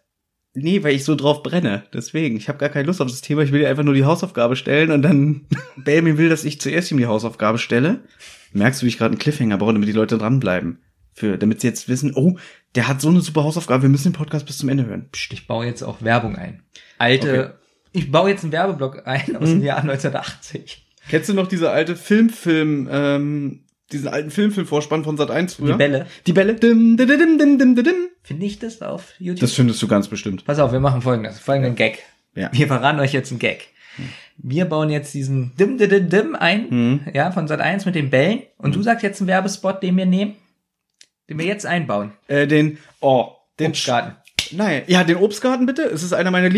[0.54, 1.84] Nee, weil ich so drauf brenne.
[1.92, 3.42] Deswegen, ich habe gar keine Lust auf das Thema.
[3.42, 6.90] Ich will dir einfach nur die Hausaufgabe stellen und dann Benjamin will, dass ich zuerst
[6.90, 8.00] ihm die Hausaufgabe stelle.
[8.52, 10.80] Merkst du, wie ich gerade einen Cliffhanger baue, damit die Leute dranbleiben?
[11.14, 12.38] Für, damit sie jetzt wissen, oh,
[12.76, 15.08] der hat so eine super Hausaufgabe, wir müssen den Podcast bis zum Ende hören.
[15.12, 15.32] Psst.
[15.32, 16.62] Ich baue jetzt auch Werbung ein.
[16.96, 17.58] Alte,
[17.92, 19.54] ich baue jetzt einen Werbeblock ein aus Mhm.
[19.60, 20.87] dem Jahr 1980.
[21.08, 25.72] Kennst du noch diese alte Filmfilm, ähm, diesen alten Filmfilm-Vorspann von Sat 1 früher?
[25.72, 26.06] Die Bälle.
[26.26, 26.54] Die Bälle.
[26.54, 27.94] Dim, dim, dim, dim, dim.
[28.22, 29.40] Finde ich das auf YouTube?
[29.40, 30.44] Das findest du ganz bestimmt.
[30.44, 31.38] Pass auf, wir machen folgendes.
[31.38, 32.00] Folgenden Gag.
[32.34, 32.50] Ja.
[32.52, 33.68] Wir verraten euch jetzt einen Gag.
[34.36, 37.00] Wir bauen jetzt diesen Dim Dim Dim Dim ein, Mhm.
[37.14, 38.42] ja, von Sat 1 mit den Bällen.
[38.58, 40.36] Und du sagst jetzt einen Werbespot, den wir nehmen,
[41.28, 42.12] den wir jetzt einbauen.
[42.28, 44.16] Äh, den, oh, den Obstgarten.
[44.52, 45.82] Nein, ja, den Obstgarten bitte.
[45.82, 46.48] Es ist einer meiner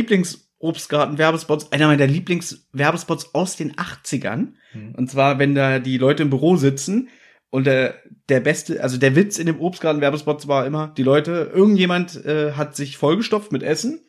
[0.61, 4.55] Lieblings-Obstgarten-Werbespots, einer meiner Lieblings-Werbespots aus den 80ern.
[4.73, 4.94] Hm.
[4.94, 7.09] Und zwar, wenn da die Leute im Büro sitzen
[7.51, 7.94] und der,
[8.29, 12.77] der beste, also der Witz in dem Obstgarten-Werbespot war immer, die Leute, irgendjemand äh, hat
[12.77, 14.01] sich vollgestopft mit Essen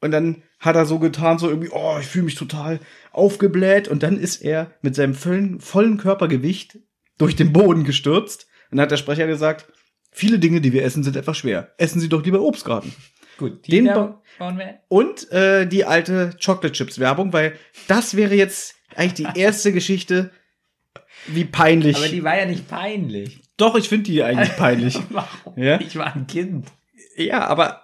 [0.00, 2.80] und dann hat er so getan, so irgendwie, oh, ich fühle mich total
[3.12, 6.78] aufgebläht und dann ist er mit seinem vollen, vollen Körpergewicht
[7.18, 9.72] durch den Boden gestürzt und dann hat der Sprecher gesagt,
[10.10, 11.72] viele Dinge, die wir essen, sind etwas schwer.
[11.78, 12.92] Essen Sie doch lieber Obstgarten.
[13.38, 14.80] Gut, die Den Werbung bauen wir.
[14.88, 20.30] Und äh, die alte Chocolate Chips Werbung, weil das wäre jetzt eigentlich die erste Geschichte,
[21.26, 21.96] wie peinlich.
[21.96, 23.40] Aber die war ja nicht peinlich.
[23.56, 24.98] Doch, ich finde die eigentlich peinlich.
[25.10, 25.58] Warum?
[25.58, 25.80] Ja?
[25.80, 26.66] Ich war ein Kind.
[27.16, 27.82] ja, aber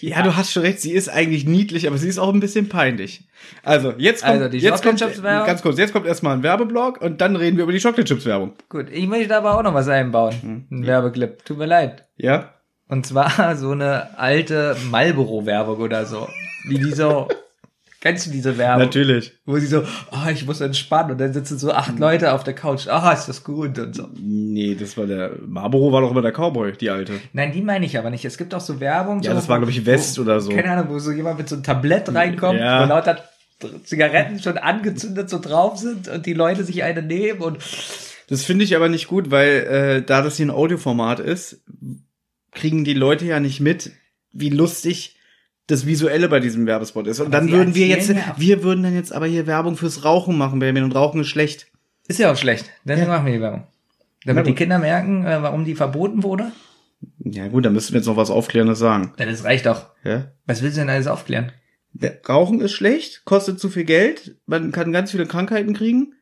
[0.00, 2.68] ja, du hast schon recht, sie ist eigentlich niedlich, aber sie ist auch ein bisschen
[2.68, 3.28] peinlich.
[3.62, 5.46] Also, jetzt kommt, Also, die jetzt kommt Chocolate Chips Werbung.
[5.46, 8.24] ganz kurz, jetzt kommt erstmal ein Werbeblock und dann reden wir über die Chocolate Chips
[8.24, 8.54] Werbung.
[8.70, 10.34] Gut, ich möchte aber auch noch was einbauen.
[10.40, 10.66] Hm.
[10.70, 11.44] Ein Werbeclip.
[11.44, 12.06] Tut mir leid.
[12.16, 12.54] Ja?
[12.92, 16.28] Und zwar so eine alte Marlboro-Werbung oder so.
[16.68, 17.26] Wie die so.
[18.02, 18.82] Kennst du diese Werbung?
[18.84, 19.32] Natürlich.
[19.46, 21.12] Wo sie so, ah, ich muss entspannen.
[21.12, 22.88] Und dann sitzen so acht Leute auf der Couch.
[22.88, 24.08] Ah, ist das gut und so.
[24.20, 27.14] Nee, das war der Marlboro war doch immer der Cowboy, die alte.
[27.32, 28.26] Nein, die meine ich aber nicht.
[28.26, 29.22] Es gibt auch so Werbung.
[29.22, 30.50] Ja, so, das war glaube ich West wo, oder so.
[30.50, 32.84] Keine Ahnung, wo so jemand mit so einem Tablett reinkommt, Ja.
[32.84, 33.24] wo lauter
[33.84, 37.56] Zigaretten schon angezündet so drauf sind und die Leute sich eine nehmen und
[38.28, 41.62] Das finde ich aber nicht gut, weil äh, da das hier ein Audioformat ist,
[42.52, 43.92] kriegen die Leute ja nicht mit,
[44.32, 45.16] wie lustig
[45.66, 47.20] das Visuelle bei diesem Werbespot ist.
[47.20, 50.04] Und Aber dann würden wir jetzt, ja wir würden dann jetzt aber hier Werbung fürs
[50.04, 51.68] Rauchen machen, Benjamin, und Rauchen ist schlecht.
[52.08, 52.66] ist ja auch schlecht.
[52.84, 53.14] Deswegen Ja.
[53.16, 53.66] machen wir die Werbung.
[54.24, 54.54] Damit die.
[54.54, 56.52] Kinder merken, äh, warum die verboten wurde.
[57.24, 59.12] Ja gut, dann müssten wir jetzt noch was Aufklärendes sagen.
[59.18, 59.86] Ja, das reicht doch.
[60.04, 60.32] Ja?
[60.46, 61.50] Was willst du denn alles aufklären?
[62.28, 66.14] Rauchen ist schlecht, kostet zu viel Geld, man kann ganz viele Krankheiten kriegen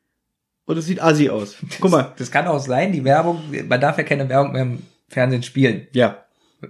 [0.64, 1.56] und es sieht assi aus.
[1.80, 2.12] Guck mal.
[2.18, 4.66] Das kann auch sein, die Werbung, man darf ja keine Werbung mehr
[5.10, 5.88] Fernsehen spielen.
[5.92, 6.24] Ja.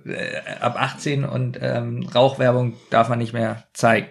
[0.04, 4.08] Äh, ab 18 und ähm, Rauchwerbung darf man nicht mehr zeigen.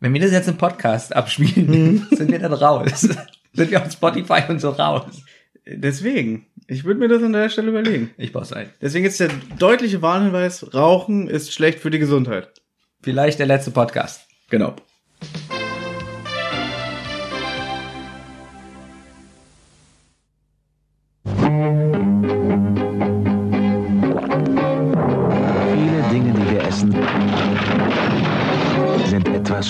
[0.00, 3.00] Wenn wir das jetzt im Podcast abspielen, sind wir dann raus.
[3.52, 5.22] sind wir auf Spotify und so raus.
[5.66, 6.46] Deswegen.
[6.66, 8.10] Ich würde mir das an der Stelle überlegen.
[8.18, 8.70] Ich baue ein.
[8.80, 12.52] Deswegen ist der deutliche Warnhinweis, Rauchen ist schlecht für die Gesundheit.
[13.02, 14.26] Vielleicht der letzte Podcast.
[14.50, 14.76] Genau.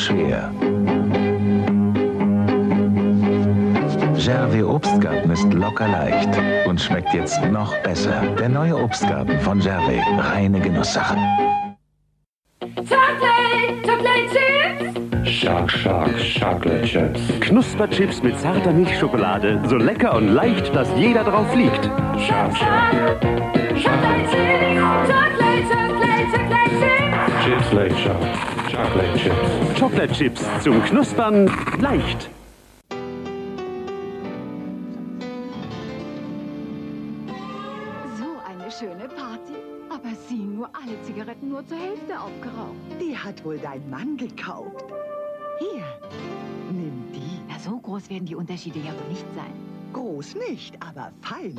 [0.08, 0.50] Schwer.
[4.16, 6.30] Gervais Obstgarten ist locker leicht
[6.66, 8.22] und schmeckt jetzt noch besser.
[8.38, 10.02] Der neue Obstgarten von Gervais.
[10.18, 11.16] Reine Genusssache.
[12.76, 15.30] Chocolate, Chocolate Chips.
[15.30, 17.20] Shark Shark Chocolate Chips.
[17.40, 19.60] Knusperchips mit zarter Milchschokolade.
[19.66, 21.84] So lecker und leicht, dass jeder drauf fliegt.
[22.26, 23.20] Shark Shark
[23.82, 24.78] Chocolate Chips.
[25.08, 26.28] Chocolate, Chocolate,
[27.44, 28.02] Chocolate Chips.
[28.02, 28.67] Chips.
[28.78, 29.74] Chocolate Chips.
[29.76, 32.30] Chocolate Chips zum Knuspern leicht.
[38.16, 39.56] So eine schöne Party.
[39.90, 42.76] Aber sie nur alle Zigaretten nur zur Hälfte aufgeraucht.
[43.00, 44.84] Die hat wohl dein Mann gekauft.
[45.58, 45.82] Hier,
[46.70, 47.40] nimm die.
[47.48, 49.52] Na, so groß werden die Unterschiede ja wohl nicht sein.
[49.92, 51.56] Groß nicht, aber fein.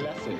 [0.00, 0.30] Klasse.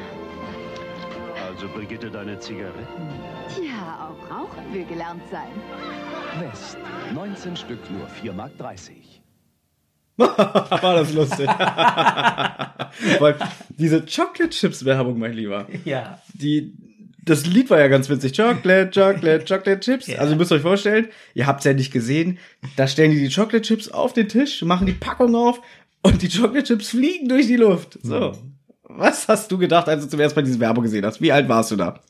[1.46, 3.08] Also Brigitte, deine Zigaretten?
[3.54, 5.50] Tja, auch rauchen will gelernt sein.
[6.40, 6.78] West.
[7.14, 8.52] 19 Stück nur 4,30 Mark.
[10.82, 11.46] War das lustig.
[13.20, 13.36] Weil
[13.68, 15.66] diese Chocolate Chips Werbung, mein Lieber.
[15.84, 16.22] Ja.
[16.32, 16.72] Die,
[17.22, 18.34] das Lied war ja ganz witzig.
[18.34, 20.06] Chocolate, Chocolate, Chocolate Chips.
[20.06, 20.20] Ja.
[20.20, 22.38] Also ihr müsst euch vorstellen, ihr habt's ja nicht gesehen.
[22.76, 25.60] Da stellen die die Chocolate Chips auf den Tisch, machen die Packung auf
[26.02, 27.98] und die Chocolate Chips fliegen durch die Luft.
[28.02, 28.32] So.
[28.96, 31.20] Was hast du gedacht, als du zum ersten Mal diese Werbung gesehen hast?
[31.20, 32.00] Wie alt warst du da?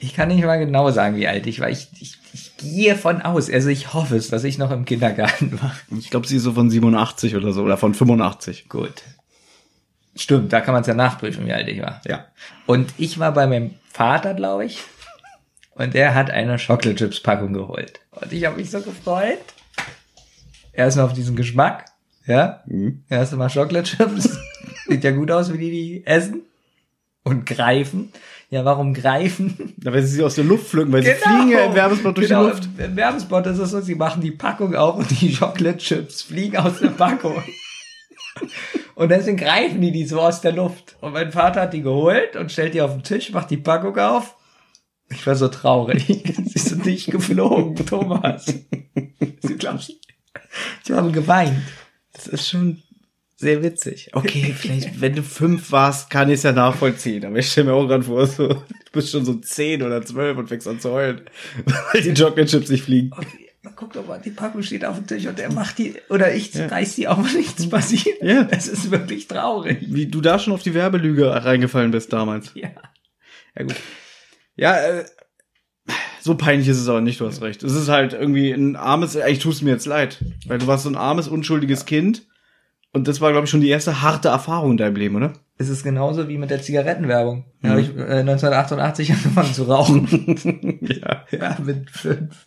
[0.00, 1.70] Ich kann nicht mal genau sagen, wie alt ich war.
[1.70, 5.60] Ich, ich, ich gehe von aus, also ich hoffe es, dass ich noch im Kindergarten
[5.62, 5.74] war.
[5.96, 8.68] Ich glaube, sie ist so von 87 oder so oder von 85.
[8.68, 9.02] Gut.
[10.16, 12.00] Stimmt, da kann man es ja nachprüfen, wie alt ich war.
[12.06, 12.26] Ja.
[12.66, 14.80] Und ich war bei meinem Vater, glaube ich.
[15.74, 18.00] Und der hat eine Chocolate Chips Packung geholt.
[18.12, 19.40] Und ich habe mich so gefreut.
[20.72, 21.86] Erstmal auf diesen Geschmack.
[22.26, 22.62] Ja.
[22.66, 23.04] Mhm.
[23.08, 24.38] Erst mal Chocolate Chips.
[24.86, 26.42] Sieht ja gut aus, wie die die essen.
[27.22, 28.12] Und greifen.
[28.50, 29.74] Ja, warum greifen?
[29.78, 32.44] Da werden sie aus der Luft pflücken, weil sie fliegen ja im Werbespot durch genau,
[32.44, 32.68] die Luft.
[32.78, 36.58] Im Werbespot ist es so, sie machen die Packung auf und die Chocolate Chips fliegen
[36.58, 37.42] aus der Packung.
[38.94, 40.96] Und deswegen greifen die die so aus der Luft.
[41.00, 43.98] Und mein Vater hat die geholt und stellt die auf den Tisch, macht die Packung
[43.98, 44.36] auf.
[45.10, 46.06] Ich war so traurig.
[46.46, 48.46] Sie sind nicht geflogen, Thomas.
[49.42, 49.92] Sie glaubst,
[50.84, 51.60] ich habe geweint.
[52.12, 52.83] Das ist schon
[53.44, 54.08] sehr witzig.
[54.14, 57.26] Okay, vielleicht, wenn du fünf warst, kann ich es ja nachvollziehen.
[57.26, 60.38] Aber ich stelle mir auch gerade vor, so, du bist schon so zehn oder zwölf
[60.38, 61.20] und fängst an zu heulen,
[61.92, 63.10] weil die Chocolate Chips nicht fliegen.
[63.12, 66.34] Und guck doch mal, die Packung steht auf dem Tisch und er macht die, oder
[66.34, 68.22] ich reiß die auf und nichts passiert.
[68.22, 68.48] Ja.
[68.50, 69.78] Es ist wirklich traurig.
[69.88, 72.50] Wie du da schon auf die Werbelüge reingefallen bist damals.
[72.54, 72.70] Ja.
[73.56, 73.76] Ja, gut.
[74.56, 75.04] Ja, äh,
[76.22, 77.62] so peinlich ist es aber nicht, du hast recht.
[77.62, 80.88] Es ist halt irgendwie ein armes, eigentlich tust mir jetzt leid, weil du warst so
[80.88, 82.26] ein armes, unschuldiges Kind
[82.94, 85.32] und das war, glaube ich, schon die erste harte Erfahrung in deinem Leben, oder?
[85.58, 87.44] Es ist genauso wie mit der Zigarettenwerbung.
[87.60, 90.78] Da habe ich äh, 1988 angefangen zu rauchen.
[90.80, 91.24] ja.
[91.30, 92.46] ja, mit fünf.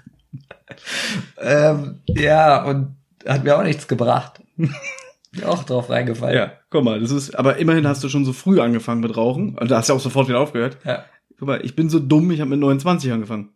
[1.38, 2.96] ähm, ja, und
[3.28, 4.42] hat mir auch nichts gebracht.
[4.56, 6.36] Bin auch drauf reingefallen.
[6.36, 9.58] Ja, guck mal, das ist, aber immerhin hast du schon so früh angefangen mit Rauchen.
[9.58, 10.78] Und da hast du auch sofort wieder aufgehört.
[10.86, 11.04] ja.
[11.38, 13.50] Guck mal, ich bin so dumm, ich habe mit 29 angefangen.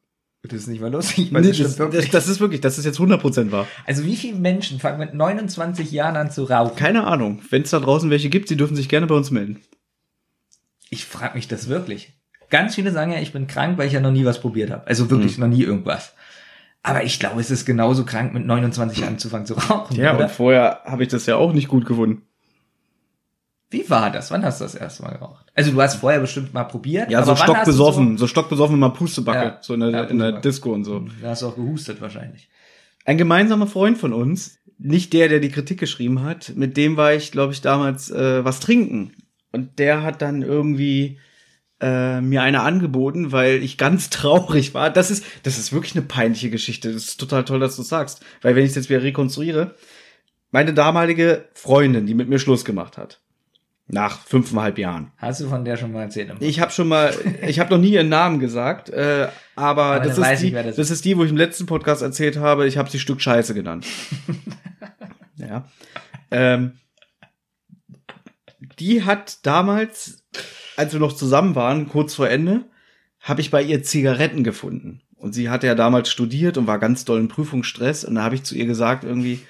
[0.43, 1.32] Das ist nicht mal lustig.
[1.32, 3.67] weil Nee, das das, das, das ist wirklich, das ist jetzt 100% wahr.
[3.86, 6.75] also wie viele Menschen fangen mit 29 Jahren an zu rauchen?
[6.75, 7.41] Keine Ahnung.
[7.51, 9.62] Wenn es da draußen welche gibt, sie dürfen sich gerne bei uns melden.
[10.89, 12.13] Ich frage mich das wirklich.
[12.49, 14.86] Ganz viele sagen ja, ich bin krank, weil ich ja noch nie was probiert habe.
[14.88, 16.13] Also wirklich noch nie irgendwas.
[16.84, 19.95] Aber ich glaube, es ist genauso krank, mit 29 anzufangen zu rauchen.
[19.95, 20.25] Ja, oder?
[20.25, 22.23] und vorher habe ich das ja auch nicht gut gefunden.
[23.71, 24.29] Wie war das?
[24.31, 25.45] Wann hast du das erste Mal geraucht?
[25.55, 27.10] Also du hast vorher bestimmt mal probiert.
[27.10, 29.57] Ja, so stockbesoffen, so, stockbesoffen mal Pustebacke, Ja.
[29.62, 30.34] so in der, Ja, in der.
[30.41, 30.99] Disco und so.
[30.99, 32.49] So, da hast du auch gehustet wahrscheinlich.
[33.05, 37.13] Ein gemeinsamer Freund von uns, nicht der, der die Kritik geschrieben hat, mit dem war
[37.13, 39.13] ich, glaube ich, damals äh, was trinken.
[39.53, 41.19] Und der hat dann irgendwie
[41.79, 44.89] äh, mir eine angeboten, weil ich ganz traurig war.
[44.89, 46.91] Das ist, das ist wirklich eine peinliche Geschichte.
[46.91, 48.21] Das ist total toll, dass du sagst.
[48.41, 49.75] Weil wenn ich es jetzt wieder rekonstruiere,
[50.51, 53.20] meine damalige Freundin, die mit mir Schluss gemacht hat,
[53.91, 55.12] nach fünfeinhalb Jahren.
[55.17, 56.32] Hast du von der schon mal erzählt?
[56.39, 57.13] Ich habe schon mal,
[57.45, 60.91] ich habe noch nie ihren Namen gesagt, äh, aber, Aber das, ist die, das, das
[60.91, 63.86] ist die, wo ich im letzten Podcast erzählt habe, ich habe sie Stück Scheiße genannt.
[65.36, 65.65] ja.
[66.32, 66.73] Ähm,
[68.80, 70.23] die hat damals,
[70.77, 72.65] als wir noch zusammen waren, kurz vor Ende,
[73.19, 75.01] habe ich bei ihr Zigaretten gefunden.
[75.15, 78.06] Und sie hatte ja damals studiert und war ganz doll im Prüfungsstress.
[78.06, 79.41] Und da habe ich zu ihr gesagt, irgendwie,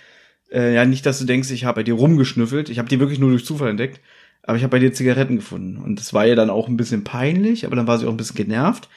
[0.51, 2.69] äh, ja, nicht, dass du denkst, ich habe bei dir rumgeschnüffelt.
[2.69, 4.01] Ich habe die wirklich nur durch Zufall entdeckt.
[4.43, 5.77] Aber ich habe bei dir Zigaretten gefunden.
[5.77, 8.17] Und das war ihr dann auch ein bisschen peinlich, aber dann war sie auch ein
[8.17, 8.89] bisschen genervt.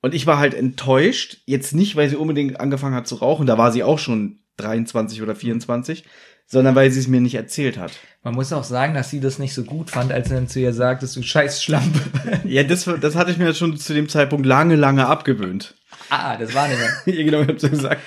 [0.00, 1.38] Und ich war halt enttäuscht.
[1.46, 3.46] Jetzt nicht, weil sie unbedingt angefangen hat zu rauchen.
[3.46, 6.04] Da war sie auch schon 23 oder 24.
[6.46, 7.92] Sondern weil sie es mir nicht erzählt hat.
[8.22, 10.60] Man muss auch sagen, dass sie das nicht so gut fand, als er dann zu
[10.60, 12.00] ihr sagtest, du scheiß Schlampe.
[12.44, 15.74] Ja, das, das hatte ich mir schon zu dem Zeitpunkt lange, lange abgewöhnt.
[16.10, 16.90] Ah, das war nicht mehr.
[17.14, 18.00] Ja, genau, ich hab so gesagt,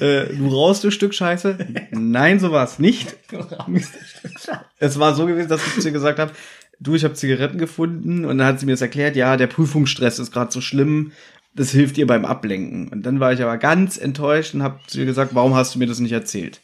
[0.00, 1.58] äh, du rauchst du Stück Scheiße?
[1.90, 3.16] Nein, so war es nicht.
[3.30, 4.64] Du rauchst ein Stück Scheiße.
[4.78, 6.32] Es war so gewesen, dass ich zu ihr gesagt habe,
[6.80, 10.18] du, ich habe Zigaretten gefunden und dann hat sie mir das erklärt, ja, der Prüfungsstress
[10.18, 11.12] ist gerade so schlimm,
[11.54, 12.88] das hilft ihr beim Ablenken.
[12.88, 15.78] Und dann war ich aber ganz enttäuscht und habe zu ihr gesagt, warum hast du
[15.78, 16.60] mir das nicht erzählt?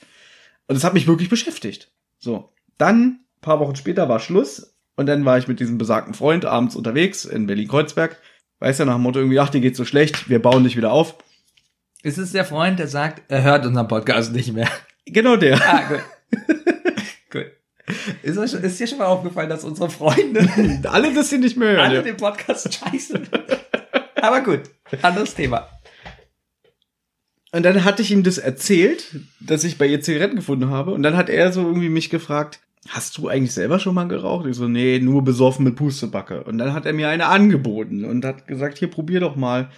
[0.66, 1.92] Und das hat mich wirklich beschäftigt.
[2.18, 6.44] So, dann, paar Wochen später war Schluss Und dann war ich mit diesem besagten Freund
[6.44, 8.20] abends unterwegs in Berlin-Kreuzberg.
[8.60, 10.92] Weißt du, nach dem Motto irgendwie, ach, dir geht's so schlecht, wir bauen dich wieder
[10.92, 11.16] auf.
[12.02, 14.68] Ist es der Freund, der sagt, er hört unseren Podcast nicht mehr?
[15.06, 15.58] Genau der.
[15.66, 16.02] Ah, gut.
[17.30, 17.46] gut.
[18.22, 20.46] Ist, euch, ist dir schon mal aufgefallen, dass unsere Freunde
[20.90, 21.80] Alle das sind nicht mehr hören.
[21.80, 22.02] alle ja.
[22.02, 23.22] den Podcast scheiße
[24.20, 24.60] Aber gut,
[25.02, 25.68] anderes Thema.
[27.52, 30.92] Und dann hatte ich ihm das erzählt, dass ich bei ihr Zigaretten gefunden habe.
[30.92, 34.46] Und dann hat er so irgendwie mich gefragt, hast du eigentlich selber schon mal geraucht?
[34.46, 36.44] Ich so, nee, nur besoffen mit Pustebacke.
[36.44, 39.70] Und dann hat er mir eine angeboten und hat gesagt, hier, probier doch mal.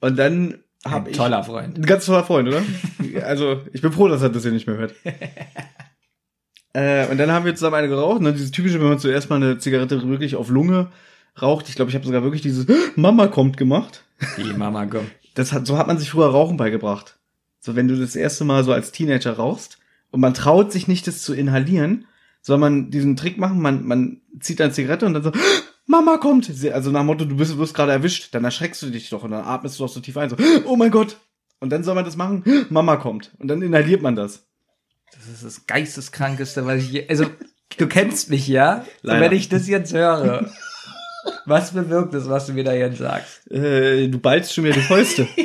[0.00, 1.16] Und dann habe Ein ich...
[1.16, 1.78] toller Freund.
[1.78, 2.62] Ein ganz toller Freund, oder?
[3.24, 4.94] also, ich bin froh, dass er das hier nicht mehr hört.
[6.72, 8.20] äh, und dann haben wir zusammen eine geraucht.
[8.20, 8.32] Ne?
[8.32, 10.92] Dieses typische, wenn man zuerst mal eine Zigarette wirklich auf Lunge
[11.40, 11.68] raucht.
[11.68, 14.04] Ich glaube, ich habe sogar wirklich dieses Mama kommt gemacht.
[14.38, 15.10] Die Mama kommt.
[15.34, 17.18] Das hat, so hat man sich früher Rauchen beigebracht.
[17.60, 19.78] So, wenn du das erste Mal so als Teenager rauchst
[20.10, 22.06] und man traut sich nicht, das zu inhalieren,
[22.46, 25.32] soll man diesen Trick machen, man, man zieht eine Zigarette und dann so,
[25.84, 26.48] Mama kommt.
[26.72, 29.24] Also nach dem Motto, du bist, du wirst gerade erwischt, dann erschreckst du dich doch
[29.24, 31.16] und dann atmest du doch so tief ein, so, oh mein Gott.
[31.58, 33.32] Und dann soll man das machen, Mama kommt.
[33.40, 34.46] Und dann inhaliert man das.
[35.12, 37.26] Das ist das geisteskrankeste, was ich je, also,
[37.78, 38.76] du kennst mich, ja?
[38.76, 39.20] Und Leider.
[39.22, 40.48] wenn ich das jetzt höre,
[41.46, 43.50] was bewirkt es, was du mir da jetzt sagst?
[43.50, 45.26] Äh, du ballst schon wieder die Fäuste.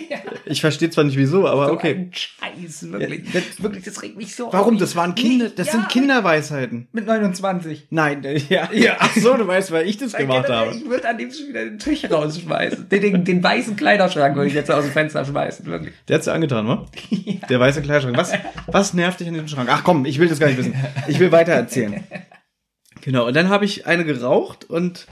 [0.44, 2.10] Ich verstehe zwar nicht wieso, aber So okay.
[2.12, 3.34] Scheiß, wirklich.
[3.34, 4.74] Ja, wirklich, das regt mich so Warum?
[4.74, 4.80] auf.
[4.82, 6.90] Das waren Kinder, das Ja, sind Kinderweisheiten.
[6.92, 7.88] Mit 29.
[7.90, 8.98] Nein, äh, ja, ja.
[9.00, 10.76] Ach so, du weißt, weil ich das gemacht habe.
[10.76, 12.90] Ich würde an dem schon wieder den Tisch rausschmeißen.
[12.90, 15.94] Den, den, den weißen Kleiderschrank würde ich jetzt aus dem Fenster schmeißen, wirklich.
[16.10, 16.86] Der hat's dir angetan, wa?
[17.50, 18.18] Der weiße Kleiderschrank.
[18.18, 18.34] Was,
[18.68, 19.70] was nervt dich an diesem Schrank?
[19.72, 20.74] Ach komm, ich will das gar nicht wissen.
[21.08, 22.04] Ich will weiter erzählen.
[23.04, 25.08] Genau, und dann habe ich eine geraucht und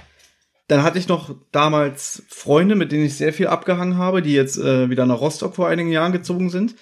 [0.70, 4.60] dann hatte ich noch damals Freunde, mit denen ich sehr viel abgehangen habe, die jetzt
[4.60, 6.76] äh, wieder nach Rostock vor einigen Jahren gezogen sind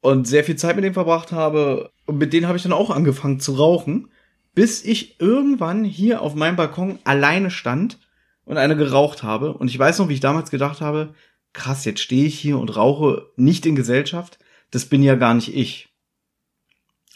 [0.00, 1.92] und sehr viel Zeit mit denen verbracht habe.
[2.04, 4.10] Und mit denen habe ich dann auch angefangen zu rauchen,
[4.54, 8.00] bis ich irgendwann hier auf meinem Balkon alleine stand
[8.44, 9.54] und eine geraucht habe.
[9.54, 11.14] Und ich weiß noch, wie ich damals gedacht habe,
[11.52, 14.40] krass, jetzt stehe ich hier und rauche nicht in Gesellschaft.
[14.72, 15.90] Das bin ja gar nicht ich.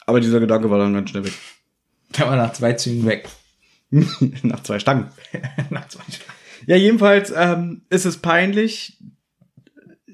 [0.06, 1.34] Aber dieser Gedanke war dann ganz schnell weg.
[2.12, 3.28] Da war nach zwei Zügen weg.
[4.42, 5.08] Nach zwei Stangen.
[5.70, 6.24] nach zwei Zügen.
[6.66, 8.98] Ja, jedenfalls ähm, ist es peinlich,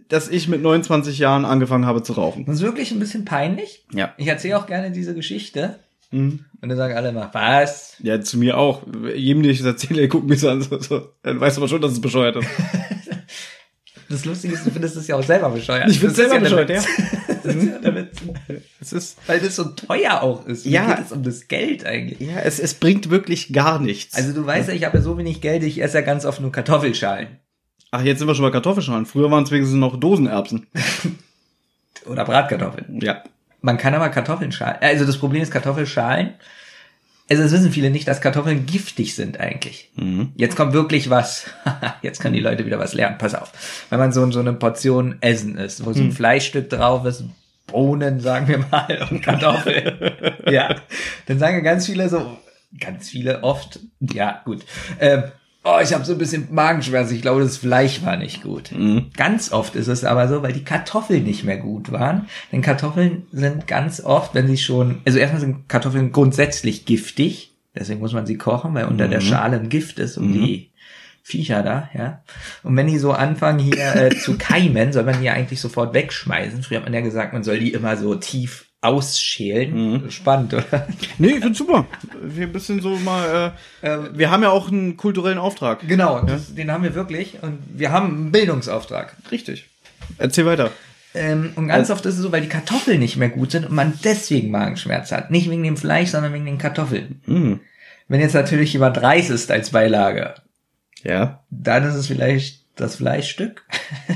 [0.08, 2.44] dass ich mit 29 Jahren angefangen habe zu rauchen.
[2.44, 3.86] Das ist wirklich ein bisschen peinlich.
[3.92, 4.12] Ja.
[4.18, 5.78] Ich erzähle auch gerne diese Geschichte.
[6.10, 6.44] Mhm.
[6.60, 7.96] Und dann sagen alle immer, was?
[8.00, 8.82] Ja, zu mir auch.
[9.14, 11.08] Jedem, den ich das erzähle, der guckt mich so an, so, so.
[11.22, 12.48] dann weißt du aber schon, dass es bescheuert ist.
[14.08, 15.88] Das Lustige ist, du findest es ja auch selber bescheuert.
[15.88, 18.18] Ich find's Das ist selber der bescheuert, ja Witz.
[18.80, 20.66] Es ist, Weil das so teuer auch ist.
[20.66, 20.86] Ja.
[20.86, 22.20] Mir geht es um das Geld eigentlich.
[22.20, 24.14] ja, es, es bringt wirklich gar nichts.
[24.14, 26.40] Also du weißt ja, ich habe ja so wenig Geld, ich esse ja ganz oft
[26.40, 27.28] nur Kartoffelschalen.
[27.90, 29.06] Ach, jetzt sind wir schon bei Kartoffelschalen.
[29.06, 30.66] Früher waren es wenigstens noch Dosenerbsen.
[32.06, 33.00] Oder Bratkartoffeln.
[33.02, 33.22] Ja.
[33.60, 34.78] Man kann aber Kartoffeln schalen.
[34.80, 36.34] Also das Problem ist Kartoffelschalen.
[37.32, 39.90] Also es wissen viele nicht, dass Kartoffeln giftig sind eigentlich.
[40.36, 41.46] Jetzt kommt wirklich was.
[42.02, 43.16] Jetzt können die Leute wieder was lernen.
[43.16, 43.86] Pass auf.
[43.88, 47.24] Wenn man so, so eine Portion Essen isst, wo so ein Fleischstück drauf ist,
[47.66, 50.12] Bohnen, sagen wir mal, und Kartoffeln.
[50.46, 50.76] ja.
[51.24, 52.36] Dann sagen ja ganz viele so,
[52.78, 54.66] ganz viele oft, ja, gut.
[55.00, 55.22] Ähm,
[55.64, 57.14] oh, ich habe so ein bisschen Magenschmerzen.
[57.16, 58.70] Ich glaube, das Fleisch war nicht gut.
[59.16, 62.28] Ganz oft ist es aber so, weil die Kartoffeln nicht mehr gut waren.
[62.50, 67.52] Denn Kartoffeln sind ganz oft, wenn sie schon, also erstmal sind Kartoffeln grundsätzlich giftig.
[67.74, 70.72] Deswegen muss man sie kochen, weil unter der Schale ein Gift ist um die
[71.22, 72.22] Viecher da, ja.
[72.64, 75.94] Und wenn die so anfangen hier äh, zu keimen, soll man die ja eigentlich sofort
[75.94, 76.62] wegschmeißen.
[76.62, 80.10] Früher hat man ja gesagt, man soll die immer so tief ausschälen.
[80.10, 80.86] Spannend, oder?
[81.18, 81.86] Nee, ich find's super.
[82.22, 85.86] Wir ein bisschen so mal, äh, Ähm, wir haben ja auch einen kulturellen Auftrag.
[85.88, 87.38] Genau, das, den haben wir wirklich.
[87.42, 89.16] Und wir haben einen Bildungsauftrag.
[89.30, 89.68] Richtig.
[90.18, 90.70] Erzähl weiter.
[91.14, 93.74] Ähm, und ganz oft ist es so, weil die Kartoffeln nicht mehr gut sind und
[93.74, 95.30] man deswegen Magenschmerz hat.
[95.30, 97.20] Nicht wegen dem Fleisch, sondern wegen den Kartoffeln.
[97.26, 97.60] Mhm.
[98.08, 100.34] Wenn jetzt natürlich jemand Reis isst als Beilage,
[101.04, 101.44] Ja.
[101.50, 103.64] dann ist es vielleicht das Fleischstück.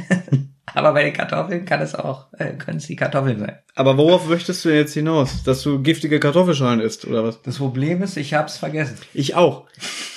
[0.77, 3.59] Aber bei den Kartoffeln kann es auch, äh, können es die Kartoffeln sein.
[3.77, 5.43] Aber worauf möchtest du jetzt hinaus?
[5.43, 7.41] Dass du giftige Kartoffelschalen isst, oder was?
[7.41, 8.99] Das Problem ist, ich hab's vergessen.
[9.15, 9.65] Ich auch.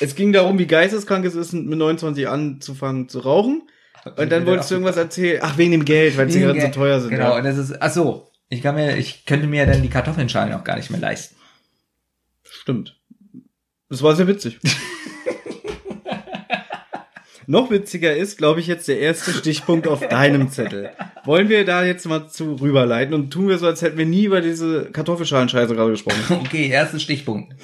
[0.02, 3.70] Es ging darum, wie geisteskrank es ist, mit 29 anzufangen zu rauchen.
[4.18, 5.40] Und dann wolltest du irgendwas erzählen.
[5.42, 7.12] Ach, wegen dem Geld, weil Zigaretten so teuer sind.
[7.12, 7.38] Genau, Ja.
[7.38, 10.66] und das ist, ach so, ich kann mir, ich könnte mir dann die Kartoffelschalen auch
[10.66, 11.38] gar nicht mehr leisten.
[12.44, 13.00] Stimmt.
[13.90, 14.60] Das war sehr witzig.
[17.50, 20.92] Noch witziger ist, glaube ich, jetzt der erste Stichpunkt auf deinem Zettel.
[21.26, 24.26] Wollen wir da jetzt mal zu rüberleiten und tun wir so, als hätten wir nie
[24.26, 26.20] über diese Kartoffelschalenscheiße gerade gesprochen.
[26.46, 27.56] Okay, erster Stichpunkt.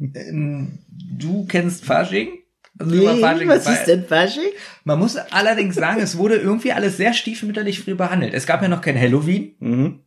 [0.00, 2.38] Ähm, Du kennst Fasching?
[2.78, 4.08] Also über Fasching gefeiert?
[4.08, 4.50] Fasching?
[4.84, 8.32] Man muss allerdings sagen, es wurde irgendwie alles sehr stiefmütterlich früh behandelt.
[8.32, 9.56] Es gab ja noch kein Halloween.
[9.58, 10.00] Mhm.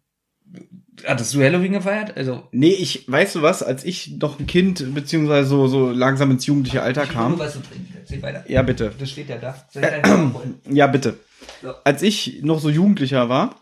[1.06, 2.18] Hattest du Halloween gefeiert?
[2.18, 6.32] Also, Nee, ich, weißt du was, als ich noch ein Kind, beziehungsweise so, so langsam
[6.32, 7.40] ins jugendliche Alter nur kam.
[7.40, 7.94] was zu trinken.
[8.00, 8.44] Erzähl weiter.
[8.48, 8.92] Ja, bitte.
[8.98, 9.56] Das steht ja da.
[9.74, 10.56] Ich abholen?
[10.70, 11.20] Ja, bitte.
[11.62, 11.74] So.
[11.84, 13.56] Als ich noch so Jugendlicher war,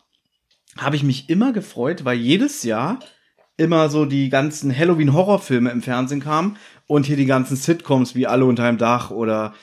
[0.78, 3.00] habe ich mich immer gefreut, weil jedes Jahr
[3.58, 6.58] immer so die ganzen Halloween-Horrorfilme im Fernsehen kamen
[6.88, 9.54] und hier die ganzen Sitcoms wie Alle unter einem Dach oder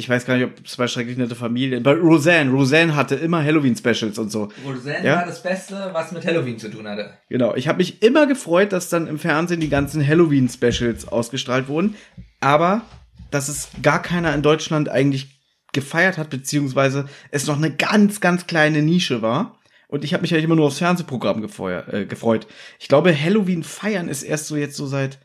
[0.00, 3.44] ich weiß gar nicht, ob es bei Schrecklich Nette Familie, bei Roseanne, Roseanne hatte immer
[3.44, 4.48] Halloween-Specials und so.
[4.66, 5.16] Roseanne Ja?
[5.16, 7.12] war das Beste, was mit Halloween zu tun hatte.
[7.28, 11.94] Genau, ich habe mich immer gefreut, dass dann im Fernsehen die ganzen Halloween-Specials ausgestrahlt wurden,
[12.40, 12.82] aber
[13.30, 15.38] dass es gar keiner in Deutschland eigentlich
[15.72, 19.58] gefeiert hat, beziehungsweise es noch eine ganz, ganz kleine Nische war.
[19.86, 22.46] Und ich habe mich ja immer nur aufs Fernsehprogramm gefeuer, äh, gefreut.
[22.78, 25.18] Ich glaube, Halloween feiern ist erst so jetzt so seit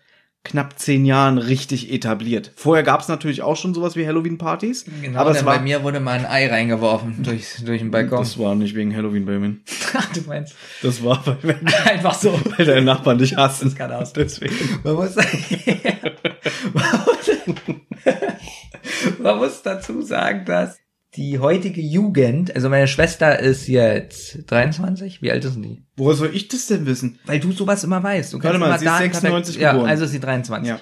[0.45, 2.51] knapp zehn Jahren richtig etabliert.
[2.55, 4.85] Vorher gab es natürlich auch schon sowas wie Halloween-Partys.
[5.01, 8.19] Genau, aber es war, bei mir wurde mal ein Ei reingeworfen durch, durch den Balkon.
[8.19, 9.57] das war nicht wegen Halloween bei mir.
[9.93, 10.55] Ach, du meinst.
[10.81, 12.39] Das war, weil, Einfach so.
[12.55, 13.65] weil deine Nachbarn dich hassen.
[13.65, 14.13] Das kann aus.
[14.13, 14.55] Deswegen.
[14.83, 15.15] Man muss,
[16.73, 17.31] man muss,
[19.19, 20.77] man muss dazu sagen, dass
[21.15, 25.83] die heutige Jugend, also meine Schwester ist jetzt 23, wie alt ist denn die?
[25.95, 27.19] Woher soll ich das denn wissen?
[27.25, 28.33] Weil du sowas immer weißt.
[28.33, 29.89] Du Warte mal, sie ist Daten 96 ja, geboren.
[29.89, 30.67] also ist sie 23.
[30.69, 30.79] Ja.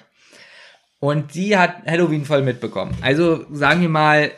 [1.00, 2.96] Und die hat Halloween voll mitbekommen.
[3.02, 4.32] Also sagen wir mal,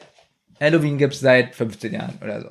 [0.59, 2.47] Halloween gibt's seit 15 Jahren oder so.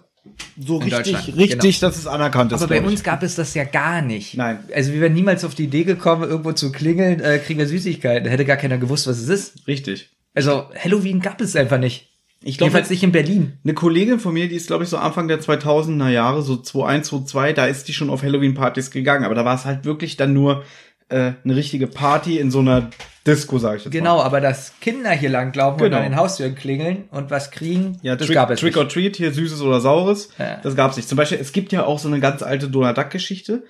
[0.59, 2.63] So In richtig, Deutschland, richtig, dass es anerkannt ist.
[2.63, 4.37] Aber bei uns gab es das ja gar nicht.
[4.37, 4.61] Nein.
[4.75, 8.29] Also wir wären niemals auf die Idee gekommen, irgendwo zu klingeln, äh, kriegen wir Süßigkeiten.
[8.29, 9.67] Hätte gar keiner gewusst, was es ist.
[9.67, 10.11] Richtig.
[10.33, 12.14] Also Halloween gab es einfach nicht.
[12.47, 13.55] Ich glaube, Jedenfalls nicht in Berlin.
[13.65, 17.09] eine Kollegin von mir, die ist, glaube ich, so Anfang der 2000er Jahre, so 2001,
[17.09, 19.25] 2002, da ist die schon auf Halloween-Partys gegangen.
[19.25, 20.63] Aber da war es halt wirklich dann nur
[21.09, 22.91] äh, eine richtige Party in so einer
[23.27, 24.25] Disco, sag ich jetzt Genau, mal.
[24.25, 25.97] aber dass Kinder hier langlaufen Genau.
[25.97, 28.85] und an den Haustüren klingeln und was kriegen, Ja, das Trick, gab es Trick nicht.
[28.85, 30.59] or Treat, hier Süßes oder Saures, Ja.
[30.63, 31.09] das gab's nicht.
[31.09, 33.65] Zum Beispiel, es gibt ja auch so eine ganz alte Donald Duck-Geschichte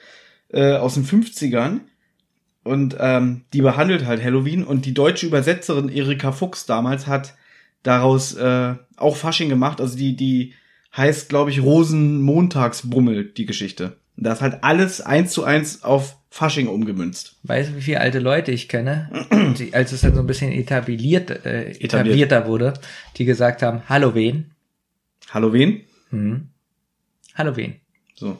[0.52, 1.80] äh, aus den 50ern.
[2.64, 4.64] Und ähm, die behandelt halt Halloween.
[4.64, 7.34] Und die deutsche Übersetzerin Erika Fuchs damals hat
[7.84, 9.80] daraus äh, auch Fasching gemacht.
[9.80, 10.54] Also die, die
[10.96, 13.96] heißt, glaube ich, Rosenmontagsbummel, die Geschichte.
[14.16, 17.36] Und da ist halt alles eins zu eins auf Fasching umgemünzt.
[17.44, 19.10] Weißt du, wie viele alte Leute ich kenne,
[19.58, 22.74] die, als es dann so ein bisschen etabliert, äh, etablierter wurde,
[23.16, 24.50] die gesagt haben, Halloween,
[25.30, 25.82] Halloween?
[26.10, 26.48] hm.
[27.34, 27.80] Halloween.
[28.14, 28.38] So.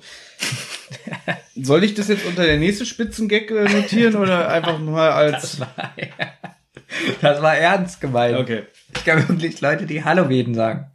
[1.56, 5.42] Soll ich das jetzt unter der nächste Spitzengag äh, notieren oder einfach mal als.
[5.42, 5.74] Das war,
[7.20, 8.36] das war ernst gemeint.
[8.38, 8.62] Okay.
[8.94, 10.86] Ich kenne wirklich Leute, die Halloween sagen.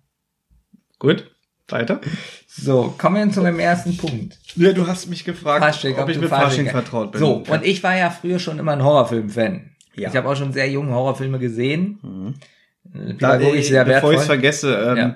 [0.98, 1.30] Gut.
[1.68, 2.02] Weiter.
[2.48, 4.40] So, kommen wir zu meinem ersten Punkt.
[4.56, 7.20] Ja, du hast mich gefragt, Fasching, ob ich du mit Fasching vertraut bin.
[7.20, 9.70] So, und ich war ja früher schon immer ein Horrorfilm-Fan.
[9.96, 10.10] Ja.
[10.10, 12.36] Ich habe auch schon sehr junge Horrorfilme gesehen.
[12.94, 14.16] Äh, da, Pädagogisch äh, sehr bevor ich wertvoll.
[14.16, 15.16] es vergesse, ähm, Ja.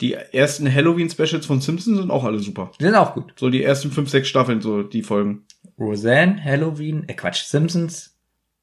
[0.00, 2.72] die ersten Halloween-Specials von Simpsons sind auch alle super.
[2.80, 3.32] Die sind auch gut.
[3.38, 5.46] So die ersten fünf, sechs Staffeln, so die Folgen.
[5.78, 8.11] Roseanne, Halloween, äh Quatsch, Simpsons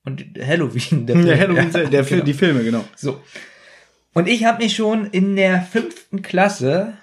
[0.06, 1.06] und Halloween.
[1.06, 1.40] Der, Der Film.
[1.40, 2.24] Halloween, Ja, der genau.
[2.24, 2.86] die Filme, genau.
[2.96, 3.22] So.
[4.14, 6.94] Und ich habe mich schon in der fünften Klasse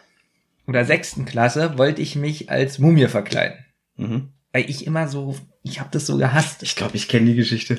[0.66, 3.58] oder sechsten Klasse wollte ich mich als Mumie verkleiden.
[3.96, 4.28] Mhm.
[4.52, 6.62] Weil ich immer so, ich habe das so gehasst.
[6.62, 7.78] Ich glaube, ich kenne die Geschichte.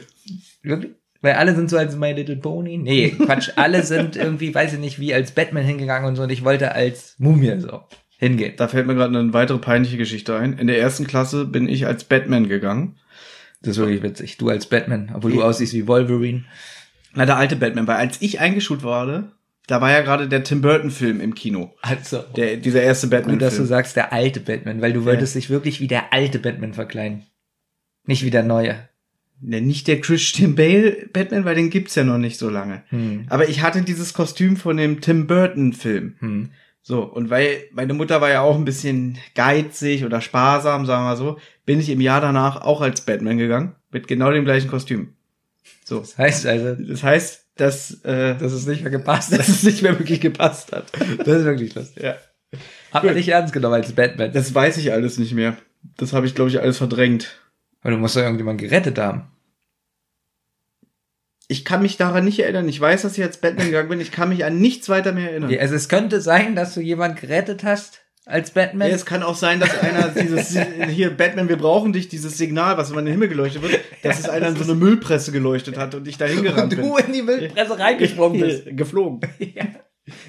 [0.61, 0.93] Wirklich?
[1.21, 2.77] Weil alle sind so als My Little Pony.
[2.77, 3.49] Nee, Quatsch.
[3.55, 6.23] alle sind irgendwie, weiß ich nicht, wie als Batman hingegangen und so.
[6.23, 7.81] Und ich wollte als Mumie so
[8.19, 8.53] hingehen.
[8.57, 10.57] Da fällt mir gerade eine weitere peinliche Geschichte ein.
[10.57, 12.95] In der ersten Klasse bin ich als Batman gegangen.
[13.61, 14.37] Das ist wirklich witzig.
[14.37, 16.45] Du als Batman, obwohl du aussiehst wie Wolverine.
[17.13, 19.31] Na, der alte Batman, weil als ich eingeschult wurde,
[19.67, 21.73] da war ja gerade der Tim Burton-Film im Kino.
[21.81, 25.49] Also, Der, dieser erste gut, dass du sagst, der alte Batman, weil du wolltest dich
[25.49, 27.25] wirklich wie der alte Batman verkleiden.
[28.05, 28.87] Nicht wie der neue.
[29.39, 32.83] Ne, nicht der Christian Bale Batman, weil den gibt's ja noch nicht so lange.
[32.89, 33.25] Hm.
[33.29, 36.15] Aber ich hatte dieses Kostüm von dem Tim Burton-Film.
[36.19, 36.49] Hm.
[36.87, 41.09] So, und weil meine Mutter war ja auch ein bisschen geizig oder sparsam, sagen wir
[41.09, 43.75] mal so, bin ich im Jahr danach auch als Batman gegangen.
[43.91, 45.13] Mit genau dem gleichen Kostüm.
[45.83, 45.99] So.
[45.99, 49.47] Das heißt also, Das heißt, dass, äh, dass es nicht mehr gepasst dass hat.
[49.49, 50.85] es nicht mehr wirklich gepasst hat.
[51.25, 52.03] Das ist wirklich lustig.
[52.03, 52.15] Ja.
[52.93, 54.31] Hat man nicht ernst genommen als Batman.
[54.31, 55.57] Das weiß ich alles nicht mehr.
[55.97, 57.37] Das habe ich, glaube ich, alles verdrängt.
[57.81, 59.23] Aber du musst doch irgendjemanden gerettet haben.
[61.49, 62.67] Ich kann mich daran nicht erinnern.
[62.67, 64.01] Ich weiß, dass ich als Batman gegangen bin.
[64.01, 65.49] Ich kann mich an nichts weiter mehr erinnern.
[65.49, 68.89] Ja, also es könnte sein, dass du jemanden gerettet hast als Batman.
[68.89, 70.57] Ja, es kann auch sein, dass einer dieses
[70.89, 74.19] hier Batman, wir brauchen dich, dieses Signal, was immer in den Himmel geleuchtet wird, dass
[74.19, 76.89] es einer in so eine Müllpresse geleuchtet hat und ich dahin gerannt und bin.
[76.89, 78.63] du in die Müllpresse reingesprungen bist.
[78.71, 79.21] Geflogen.
[79.39, 79.65] ja.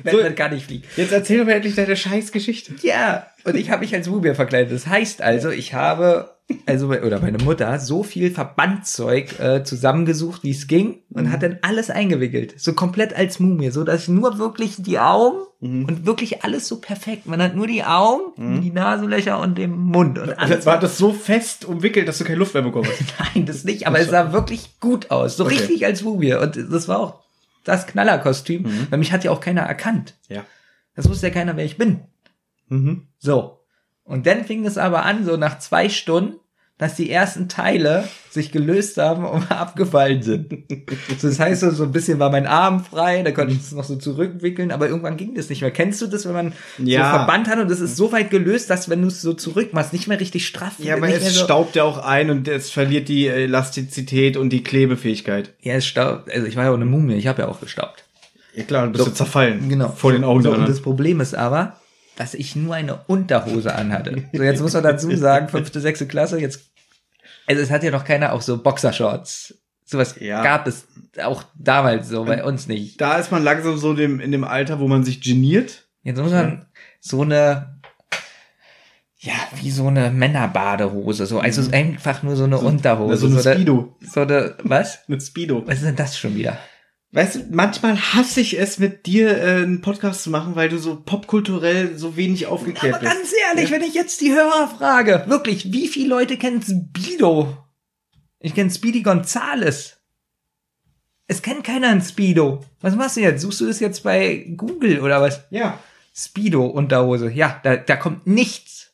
[0.02, 0.84] Batman kann nicht fliegen.
[0.96, 2.74] Jetzt erzähl doch mal endlich deine Scheißgeschichte.
[2.82, 4.72] Ja, und ich habe mich als Mumie verkleidet.
[4.72, 10.51] Das heißt also, ich habe also oder meine Mutter, so viel Verbandzeug äh, zusammengesucht, wie
[10.51, 12.55] es ging und hat dann alles eingewickelt.
[12.59, 17.26] So komplett als Mumie, so dass nur wirklich die Augen und wirklich alles so perfekt.
[17.26, 20.66] Man hat nur die Augen, die Nasenlöcher und den Mund und alles.
[20.66, 22.92] War das so fest umwickelt, dass du keine Luft mehr bekommst.
[23.34, 25.36] Nein, das nicht, aber es sah wirklich gut aus.
[25.36, 26.34] So richtig als Mumie.
[26.34, 27.20] Und das war auch
[27.64, 30.14] das Knallerkostüm, weil mich hat ja auch keiner erkannt.
[30.28, 30.44] Ja.
[30.94, 32.01] Das wusste ja keiner, wer ich bin.
[32.68, 33.09] Mhm.
[33.18, 33.57] So.
[34.09, 36.34] Und dann fing es aber an, so nach zwei Stunden,
[36.78, 40.52] dass die ersten Teile sich gelöst haben und abgefallen sind.
[41.18, 43.72] So, das heißt, so, so ein bisschen war mein Arm frei, da konnte ich es
[43.72, 45.72] noch so zurückwickeln, aber irgendwann ging das nicht mehr.
[45.72, 47.11] Kennst du das, wenn man Ja.
[47.11, 49.72] so Verband hat und es ist so weit gelöst, dass wenn du es so zurück
[49.74, 52.70] machst, nicht mehr richtig straff Ja, aber es so, staubt ja auch ein und es
[52.70, 55.54] verliert die Elastizität und die Klebefähigkeit.
[55.61, 56.30] Ja, es staubt.
[56.32, 58.04] Also ich war ja auch eine Mumie, ich habe ja auch gestaubt.
[58.54, 59.68] Ja klar, du bist ja zerfallen.
[59.68, 59.88] Genau.
[59.88, 60.72] Vor den Augen so, Und anderen.
[60.72, 61.77] das Problem ist aber,
[62.18, 64.24] dass ich nur eine Unterhose anhatte.
[64.32, 66.70] So, jetzt muss man dazu sagen, fünfte, sechste Klasse, jetzt,
[67.46, 69.54] also es hat ja noch keiner auch so Boxershorts.
[69.84, 70.42] Sowas Ja.
[70.42, 70.86] gab es
[71.22, 73.00] auch damals so bei uns nicht.
[73.00, 75.86] Da ist man langsam so dem, in dem Alter, wo man sich geniert.
[76.02, 76.66] Jetzt muss man
[77.00, 77.78] so eine,
[79.20, 83.26] ja, wie so eine Männerbadehose, so, also einfach nur so eine Unterhose.
[83.26, 83.30] Mhm.
[83.32, 83.96] so eine eine- Speedo.
[84.00, 84.98] So eine, was?
[85.08, 85.62] Mit Speedo.
[85.66, 86.58] Was ist denn das schon wieder?
[87.11, 90.78] Weißt du, manchmal hasse ich es, mit dir äh, einen Podcast zu machen, weil du
[90.78, 93.12] so popkulturell so wenig aufgeklärt Aber bist.
[93.14, 97.56] ganz ehrlich, wenn ich jetzt die Hörer frage, wirklich, wie viele Leute kennen Speedo?
[98.40, 99.96] Ich kenne Speedy Gonzales.
[101.26, 102.64] Es kennt keiner ein Speedo.
[102.80, 103.40] Was machst du jetzt?
[103.42, 105.44] Suchst du das jetzt bei Google oder was?
[105.50, 105.78] Ja,
[106.14, 107.30] Speedo Unterhose.
[107.30, 108.92] Ja, da, da kommt nichts.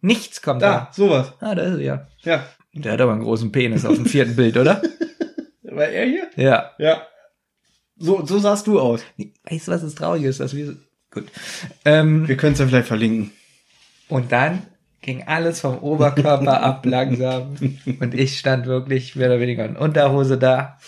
[0.00, 0.90] Nichts kommt da, da.
[0.92, 1.32] sowas.
[1.40, 2.06] Ah, da ist er ja.
[2.22, 2.46] Ja.
[2.74, 4.82] Der hat aber einen großen Penis auf dem vierten Bild, oder?
[5.62, 6.30] War er hier?
[6.36, 6.70] Ja.
[6.78, 7.02] Ja.
[7.98, 9.02] So, so sahst du aus.
[9.48, 10.40] Weißt du, was das Traurige ist?
[10.40, 10.76] Dass wir
[11.10, 11.24] Gut.
[11.84, 13.30] Ähm, Wir können es ja vielleicht verlinken.
[14.08, 14.62] Und dann
[15.00, 17.56] ging alles vom Oberkörper ab langsam.
[18.00, 20.78] Und ich stand wirklich mehr oder weniger in Unterhose da.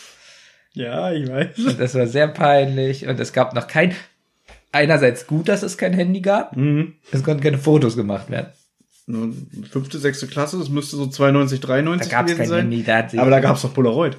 [0.75, 1.59] Ja, ich weiß.
[1.59, 3.07] Und das war sehr peinlich.
[3.07, 3.95] Und es gab noch kein.
[4.71, 6.55] Einerseits gut, dass es kein Handy gab.
[6.57, 6.95] Mhm.
[7.11, 8.49] Es konnten keine Fotos gemacht werden.
[9.71, 12.61] Fünfte, sechste Klasse, das müsste so 92, Da 93 gab es gewesen kein sein.
[12.61, 12.83] Handy.
[12.85, 14.19] Da hat sie, Aber da gab's doch Polaroid.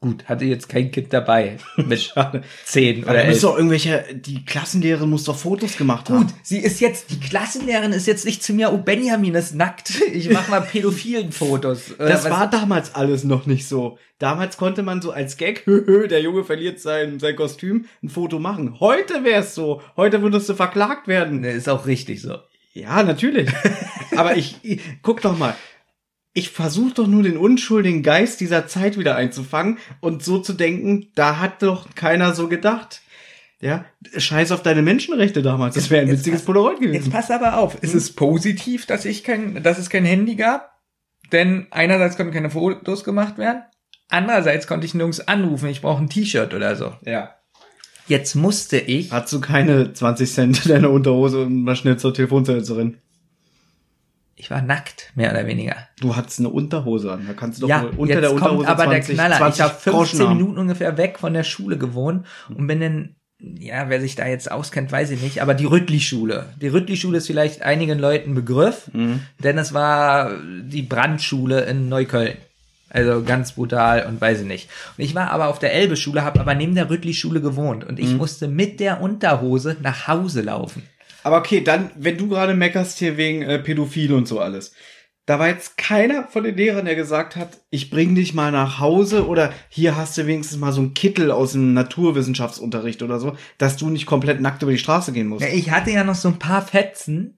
[0.00, 1.58] Gut, hatte jetzt kein Kind dabei.
[1.76, 2.14] Mit
[2.64, 3.40] zehn oder elf.
[3.42, 6.26] doch irgendwelche, die Klassenlehrerin muss doch Fotos gemacht haben.
[6.26, 9.92] Gut, sie ist jetzt, die Klassenlehrerin ist jetzt nicht zu mir, oh Benjamin ist nackt.
[10.12, 11.92] Ich mach mal pädophilen Fotos.
[11.98, 13.98] Oder Das was- war damals alles noch nicht so.
[14.18, 18.38] Damals konnte man so als Gag, höhö, der Junge verliert sein, sein Kostüm, ein Foto
[18.38, 18.80] machen.
[18.80, 19.82] Heute wär's so.
[19.96, 21.40] Heute würdest du verklagt werden.
[21.40, 22.36] Ne, ist auch richtig so.
[22.72, 23.50] Ja, natürlich.
[24.16, 25.56] Aber ich, ich guck doch mal.
[26.32, 31.08] Ich versuche doch nur den unschuldigen Geist dieser Zeit wieder einzufangen und so zu denken,
[31.14, 33.00] da hat doch keiner so gedacht.
[33.60, 33.84] Ja,
[34.16, 35.74] scheiß auf deine Menschenrechte damals.
[35.74, 37.10] Das wäre ein Jetzt witziges pass- Polaroid Jetzt gewesen.
[37.12, 37.76] pass aber auf.
[37.82, 40.70] Es ist positiv, dass ich kein, dass es kein Handy gab.
[41.32, 43.62] Denn einerseits konnten keine Fotos gemacht werden.
[44.08, 45.68] Andererseits konnte ich nirgends anrufen.
[45.68, 46.94] Ich brauche ein T-Shirt oder so.
[47.04, 47.34] Ja.
[48.08, 49.12] Jetzt musste ich.
[49.12, 52.96] Hast du keine 20 Cent in deiner Unterhose und mal schnell zur Telefonzellnerin?
[54.40, 55.76] Ich war nackt, mehr oder weniger.
[56.00, 57.26] Du hattest eine Unterhose an.
[57.26, 59.36] Da kannst du doch ja, unter jetzt der kommt Unterhose aber 20, der Knaller.
[59.36, 60.36] 20 ich habe 15 Groschen haben.
[60.38, 64.50] Minuten ungefähr weg von der Schule gewohnt und bin dann, ja, wer sich da jetzt
[64.50, 66.46] auskennt, weiß ich nicht, aber die Rüttli-Schule.
[66.60, 69.20] Die Rüttli-Schule ist vielleicht einigen Leuten Begriff, Mhm.
[69.44, 70.30] denn es war
[70.62, 72.38] die Brandschule in Neukölln.
[72.88, 74.68] Also ganz brutal und weiß ich nicht.
[74.98, 78.04] Und ich war aber auf der Elbe-Schule, habe aber neben der Rüttli-Schule gewohnt und Mhm.
[78.04, 80.82] ich musste mit der Unterhose nach Hause laufen.
[81.22, 84.72] Aber okay, dann, wenn du gerade meckerst hier wegen äh, Pädophil und so alles.
[85.26, 88.80] Da war jetzt keiner von den Lehrern, der gesagt hat, ich bring dich mal nach
[88.80, 93.36] Hause oder hier hast du wenigstens mal so einen Kittel aus dem Naturwissenschaftsunterricht oder so,
[93.58, 95.42] dass du nicht komplett nackt über die Straße gehen musst.
[95.44, 97.36] Ja, ich hatte ja noch so ein paar Fetzen.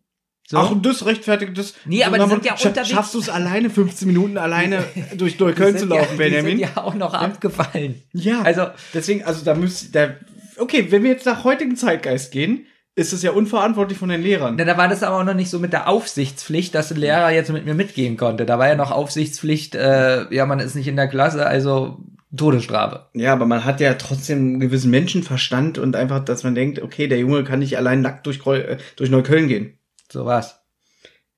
[0.49, 0.57] So.
[0.59, 1.75] Ach, und das rechtfertigt das.
[1.85, 2.89] Nee, aber die sind ja unterwegs.
[2.89, 4.85] Schaffst du es alleine 15 Minuten alleine
[5.17, 6.59] durch Neukölln zu laufen, ja, Benjamin?
[6.59, 8.03] Die sind ja auch noch abgefallen.
[8.13, 10.15] Ja, Also- deswegen, also da müsst, da,
[10.59, 14.57] okay, wenn wir jetzt nach heutigem Zeitgeist gehen, ist es ja unverantwortlich von den Lehrern.
[14.59, 17.31] Na, Da war das aber auch noch nicht so mit der Aufsichtspflicht, dass ein Lehrer
[17.31, 18.45] jetzt mit mir mitgehen konnte.
[18.45, 21.99] Da war ja noch Aufsichtspflicht, äh, ja, man ist nicht in der Klasse, also
[22.37, 23.07] Todesstrafe.
[23.15, 27.07] Ja, aber man hat ja trotzdem einen gewissen Menschenverstand und einfach, dass man denkt, okay,
[27.09, 29.79] der Junge kann nicht allein nackt durch, Kreu- äh, durch Neukölln gehen.
[30.11, 30.61] So war's.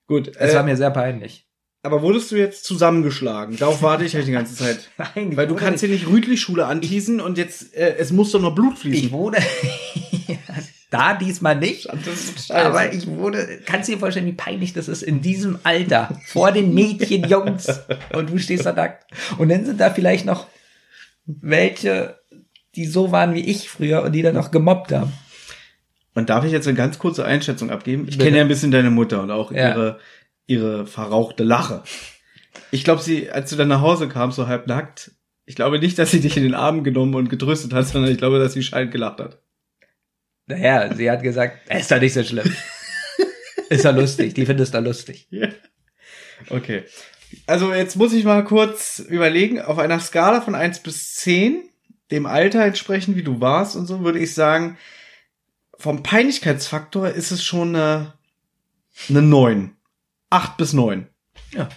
[0.06, 1.48] Gut, Es äh, war mir sehr peinlich.
[1.82, 3.56] aber wurdest du jetzt zusammengeschlagen?
[3.56, 4.90] Darauf warte ich halt die ganze Zeit.
[4.98, 8.40] Nein, ich Weil du kannst hier nicht, Rüdli-Schule anteasen und jetzt, äh, es muss doch
[8.40, 9.06] noch Blut fließen.
[9.06, 9.38] ich wurde,
[10.94, 11.88] da diesmal nicht.
[12.50, 16.52] Aber ich wurde, kannst du dir vorstellen, wie peinlich das ist in diesem Alter, vor
[16.52, 17.66] den Mädchen, Jungs,
[18.12, 19.04] und du stehst da nackt.
[19.38, 20.46] Und dann sind da vielleicht noch
[21.26, 22.18] welche,
[22.76, 25.12] die so waren wie ich früher und die dann noch gemobbt haben.
[26.14, 28.06] Und darf ich jetzt eine ganz kurze Einschätzung abgeben?
[28.08, 29.70] Ich kenne ja ein bisschen deine Mutter und auch Ja.
[29.70, 29.98] ihre,
[30.46, 31.82] ihre verrauchte Lache.
[32.70, 35.10] Ich glaube, sie, als du dann nach Hause kamst, so halb nackt,
[35.44, 38.18] ich glaube nicht, dass sie dich in den Arm genommen und getröstet hat, sondern ich
[38.18, 39.42] glaube, dass sie schallend gelacht hat.
[40.46, 42.54] Naja, sie hat gesagt, ist doch nicht so schlimm.
[43.70, 45.26] ist doch lustig, die findest du lustig.
[45.30, 45.48] Ja.
[46.50, 46.84] Okay.
[47.46, 51.68] Also jetzt muss ich mal kurz überlegen, auf einer Skala von 1 bis 10,
[52.10, 54.78] dem Alter entsprechend, wie du warst und so, würde ich sagen,
[55.78, 58.12] vom Peinlichkeitsfaktor ist es schon eine,
[59.08, 59.76] eine 9.
[60.30, 61.08] 8 bis 9.
[61.52, 61.68] Ja.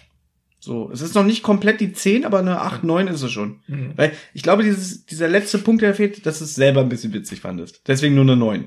[0.68, 3.62] So, es ist noch nicht komplett die 10, aber eine 8, 9 ist es schon.
[3.96, 7.14] Weil ich glaube, dieses, dieser letzte Punkt, der fehlt, dass du es selber ein bisschen
[7.14, 7.82] witzig fandest.
[7.88, 8.66] Deswegen nur eine 9.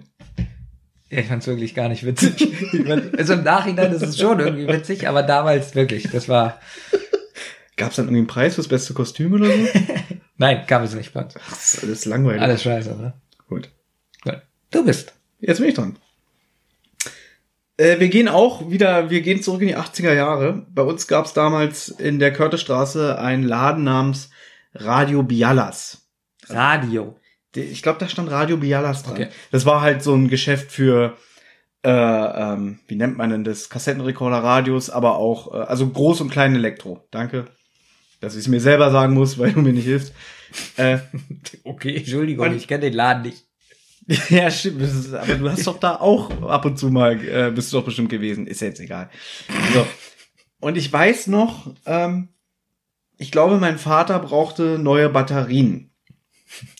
[1.11, 2.49] Ja, ich fand's wirklich gar nicht witzig.
[3.19, 6.59] Also im Nachhinein ist es schon irgendwie witzig, aber damals wirklich, das war,
[7.77, 9.53] Gab es dann irgendwie einen Preis fürs beste Kostüm oder so?
[10.39, 11.35] nein, gab es nicht uns.
[11.35, 12.41] das ist alles langweilig.
[12.41, 13.15] Alles scheiße, ne?
[13.47, 13.71] Gut.
[14.23, 14.41] Gut.
[14.71, 15.13] Du bist.
[15.39, 15.97] Jetzt bin ich dran.
[17.81, 20.67] Äh, wir gehen auch wieder, wir gehen zurück in die 80er Jahre.
[20.69, 24.29] Bei uns gab es damals in der Körtestraße einen Laden namens
[24.75, 26.07] Radio Bialas.
[26.49, 27.19] Radio.
[27.55, 29.15] Ich glaube, da stand Radio Bialas dran.
[29.15, 29.29] Okay.
[29.51, 31.17] Das war halt so ein Geschäft für,
[31.83, 33.71] äh, ähm, wie nennt man denn das?
[33.71, 37.09] Kassettenrekorder, Radios, aber auch, äh, also groß und klein Elektro.
[37.11, 37.47] Danke,
[38.21, 40.13] dass ich es mir selber sagen muss, weil du mir nicht hilfst.
[40.77, 40.99] Äh,
[41.65, 43.50] Okay, Entschuldigung, ich kenne den Laden nicht.
[44.31, 44.83] Ja, stimmt.
[44.83, 47.85] Ist, aber du hast doch da auch ab und zu mal, äh, bist du doch
[47.85, 48.47] bestimmt gewesen.
[48.47, 49.11] Ist ja jetzt egal.
[49.73, 49.87] So.
[50.61, 52.29] Und ich weiß noch, ähm,
[53.17, 55.91] ich glaube, mein Vater brauchte neue Batterien.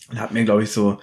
[0.09, 0.99] Und hat mir, glaube ich, so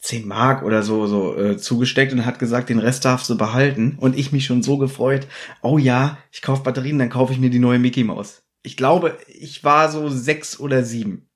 [0.00, 3.96] 10 Mark oder so, so äh, zugesteckt und hat gesagt, den Rest darfst du behalten.
[4.00, 5.28] Und ich mich schon so gefreut,
[5.62, 8.42] oh ja, ich kaufe Batterien, dann kaufe ich mir die neue Mickey Maus.
[8.62, 11.28] Ich glaube, ich war so sechs oder sieben.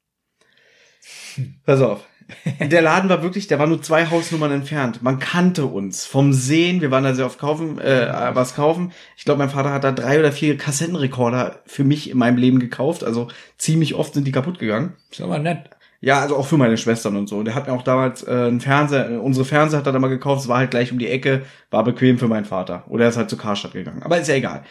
[1.65, 2.08] Pass auf.
[2.61, 5.03] Der Laden war wirklich, der war nur zwei Hausnummern entfernt.
[5.03, 6.81] Man kannte uns vom Sehen.
[6.81, 8.93] Wir waren da sehr oft kaufen, äh, was kaufen.
[9.17, 12.59] Ich glaube, mein Vater hat da drei oder vier Kassettenrekorder für mich in meinem Leben
[12.59, 13.03] gekauft.
[13.03, 14.95] Also ziemlich oft sind die kaputt gegangen.
[15.11, 15.71] Ist aber nett.
[16.01, 17.43] Ja, also auch für meine Schwestern und so.
[17.43, 20.09] Der hat mir auch damals äh, einen Fernseher, äh, unsere Fernseher hat er da mal
[20.09, 20.43] gekauft.
[20.43, 22.85] Es war halt gleich um die Ecke, war bequem für meinen Vater.
[22.89, 24.03] Oder er ist halt zu Karstadt gegangen.
[24.03, 24.65] Aber ist ja egal.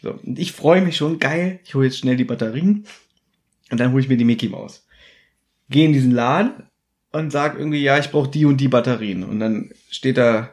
[0.00, 1.60] So, und ich freue mich schon, geil.
[1.64, 2.86] Ich hole jetzt schnell die Batterien
[3.70, 4.86] und dann hole ich mir die Mickey Maus.
[5.68, 6.69] Gehe in diesen Laden
[7.12, 9.24] und sag irgendwie, ja, ich brauche die und die Batterien.
[9.24, 10.50] Und dann steht da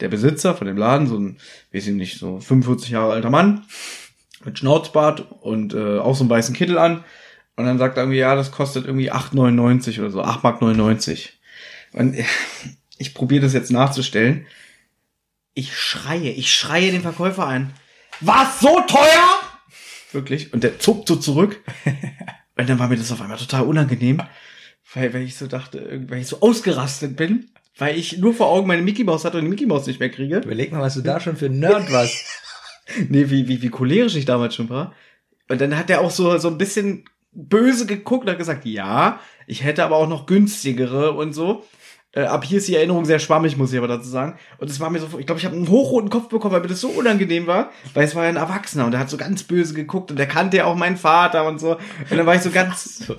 [0.00, 1.38] der Besitzer von dem Laden, so ein,
[1.72, 3.64] weiß ich nicht, so 45 Jahre alter Mann
[4.44, 7.04] mit Schnauzbart und äh, auch so einen weißen Kittel an.
[7.56, 11.32] Und dann sagt er irgendwie, ja, das kostet irgendwie 8,99 oder so, 8,99 Mark.
[11.92, 12.24] Und äh,
[12.98, 14.46] ich probiere das jetzt nachzustellen.
[15.54, 17.72] Ich schreie, ich schreie den Verkäufer ein.
[18.20, 19.40] Was so teuer?
[20.12, 20.52] Wirklich.
[20.52, 21.62] Und der zuckt so zurück.
[22.56, 24.22] Und dann war mir das auf einmal total unangenehm,
[24.94, 28.68] weil, weil ich so dachte, weil ich so ausgerastet bin, weil ich nur vor Augen
[28.68, 30.38] meine Mickey Maus hatte und die Mickey Maus nicht mehr kriege.
[30.38, 32.16] Überleg mal, was du da schon für ein Nerd warst.
[33.08, 34.92] Nee, wie, wie, wie cholerisch ich damals schon war.
[35.48, 39.20] Und dann hat er auch so, so ein bisschen böse geguckt und hat gesagt, ja,
[39.46, 41.64] ich hätte aber auch noch günstigere und so.
[42.14, 44.38] Äh, ab hier ist die Erinnerung sehr schwammig, muss ich aber dazu sagen.
[44.58, 46.68] Und es war mir so, ich glaube, ich habe einen hochroten Kopf bekommen, weil mir
[46.68, 49.42] das so unangenehm war, weil es war ja ein Erwachsener und der hat so ganz
[49.42, 51.72] böse geguckt und der kannte ja auch meinen Vater und so.
[52.10, 53.12] Und dann war ich so ganz,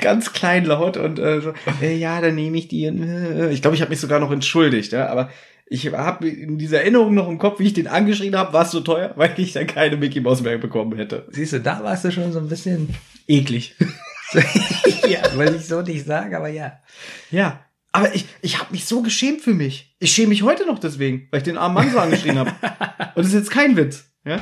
[0.00, 2.84] ganz kleinlaut und äh, so, äh, ja, dann nehme ich die.
[2.84, 5.30] Äh, ich glaube, ich habe mich sogar noch entschuldigt, ja, aber
[5.66, 8.70] ich habe in dieser Erinnerung noch im Kopf, wie ich den angeschrien habe, war es
[8.70, 11.26] so teuer, weil ich dann keine Mickey Maus mehr bekommen hätte.
[11.30, 12.94] Siehst du, da warst du schon so ein bisschen,
[13.26, 13.74] Eklig.
[15.08, 16.80] ja, will ich so nicht sagen, aber ja.
[17.30, 17.60] Ja.
[17.92, 19.94] Aber ich, ich habe mich so geschämt für mich.
[19.98, 22.50] Ich schäme mich heute noch deswegen, weil ich den armen Mann so angeschrien habe.
[23.14, 24.10] Und das ist jetzt kein Witz.
[24.24, 24.40] Ja?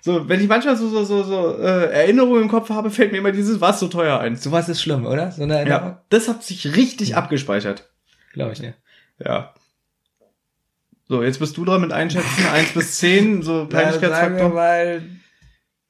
[0.00, 3.18] So, wenn ich manchmal so, so, so, so äh, Erinnerungen im Kopf habe, fällt mir
[3.18, 4.36] immer dieses was so teuer ein.
[4.36, 5.32] Sowas ist schlimm, oder?
[5.32, 5.88] So eine Erinnerung?
[5.88, 7.90] Ja, das hat sich richtig abgespeichert.
[8.32, 8.74] Glaube ich nicht.
[9.18, 9.52] Ja.
[11.08, 14.48] So, jetzt bist du dran mit Einschätzen, 1 bis 10, so Na, sagen wir Peinlichkeitsfaktor.
[14.50, 15.02] mal.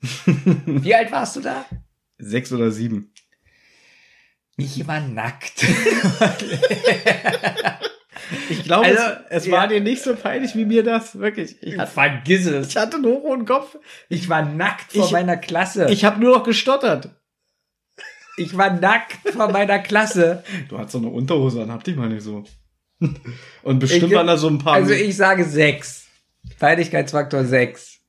[0.82, 1.66] Wie alt warst du da?
[2.18, 3.12] 6 oder 7.
[4.56, 5.64] Ich war nackt.
[8.50, 8.98] Ich glaube, Also,
[9.28, 9.52] es, es ja.
[9.52, 11.62] war dir nicht so peinlich wie mir das, wirklich.
[11.62, 12.68] Ich hatte, Vergiss es.
[12.70, 13.76] ich hatte einen hochroten Kopf.
[14.08, 15.86] Ich war nackt vor Ich- meiner Klasse.
[15.90, 17.10] Ich habe nur noch gestottert.
[18.36, 20.42] ich war nackt vor meiner Klasse.
[20.68, 22.42] Du hattest so eine Unterhose an, hab die mal nicht so.
[23.62, 24.74] Und bestimmt Ich- waren da so ein paar.
[24.74, 26.06] Also ich sage sechs.
[26.58, 28.00] Peinlichkeitsfaktor sechs.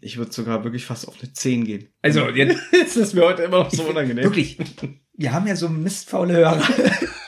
[0.00, 1.88] ich würde sogar wirklich fast auf eine 10 gehen.
[2.02, 4.24] Also jetzt Es ist mir heute immer noch so unangenehm.
[4.24, 4.58] wirklich.
[5.20, 6.62] Wir haben ja so mistfaule Hörer.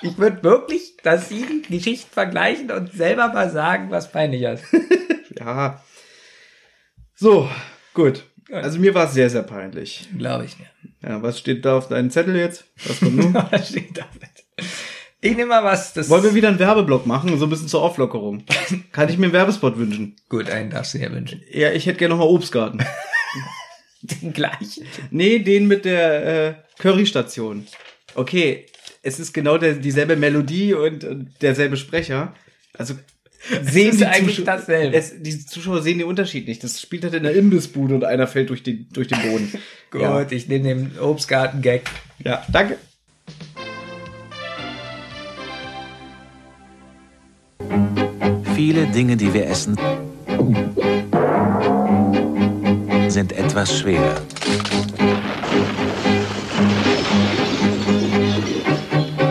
[0.04, 4.64] Ich würde wirklich, dass sie die Geschichten vergleichen und selber mal sagen, was peinlich ist.
[5.38, 5.82] Ja.
[7.14, 7.48] So,
[7.94, 8.24] gut.
[8.50, 10.08] Also mir war es sehr, sehr peinlich.
[10.18, 10.66] Glaube ich mir.
[11.08, 12.64] Ja, was steht da auf deinem Zettel jetzt?
[12.86, 13.34] Was kommt nun?
[13.50, 14.66] Was steht da mit?
[15.20, 15.94] Ich nehme mal was.
[15.94, 17.38] Das Wollen wir wieder einen Werbeblock machen?
[17.38, 18.44] So ein bisschen zur Auflockerung.
[18.92, 20.16] Kann ich mir einen Werbespot wünschen?
[20.28, 21.42] Gut, einen darfst du dir wünschen.
[21.50, 22.84] Ja, ich hätte gerne noch mal Obstgarten.
[24.22, 24.84] Den gleichen.
[25.10, 27.66] Nee, den mit der äh, Currystation.
[28.14, 28.66] Okay,
[29.02, 32.34] es ist genau der, dieselbe Melodie und, und derselbe Sprecher.
[32.76, 32.94] Also
[33.62, 34.96] sehen ist die eigentlich Zuschauer- dasselbe.
[34.96, 36.62] Es, die Zuschauer sehen den Unterschied nicht.
[36.62, 39.52] Das spielt halt in der Imbissbude und einer fällt durch den, durch den Boden.
[39.90, 40.26] Gut, Ja.
[40.30, 41.82] ich nehme den Obstgarten-Gag.
[42.24, 42.78] ja, danke.
[48.54, 49.76] Viele Dinge, die wir essen,
[53.12, 54.22] sind etwas schwer.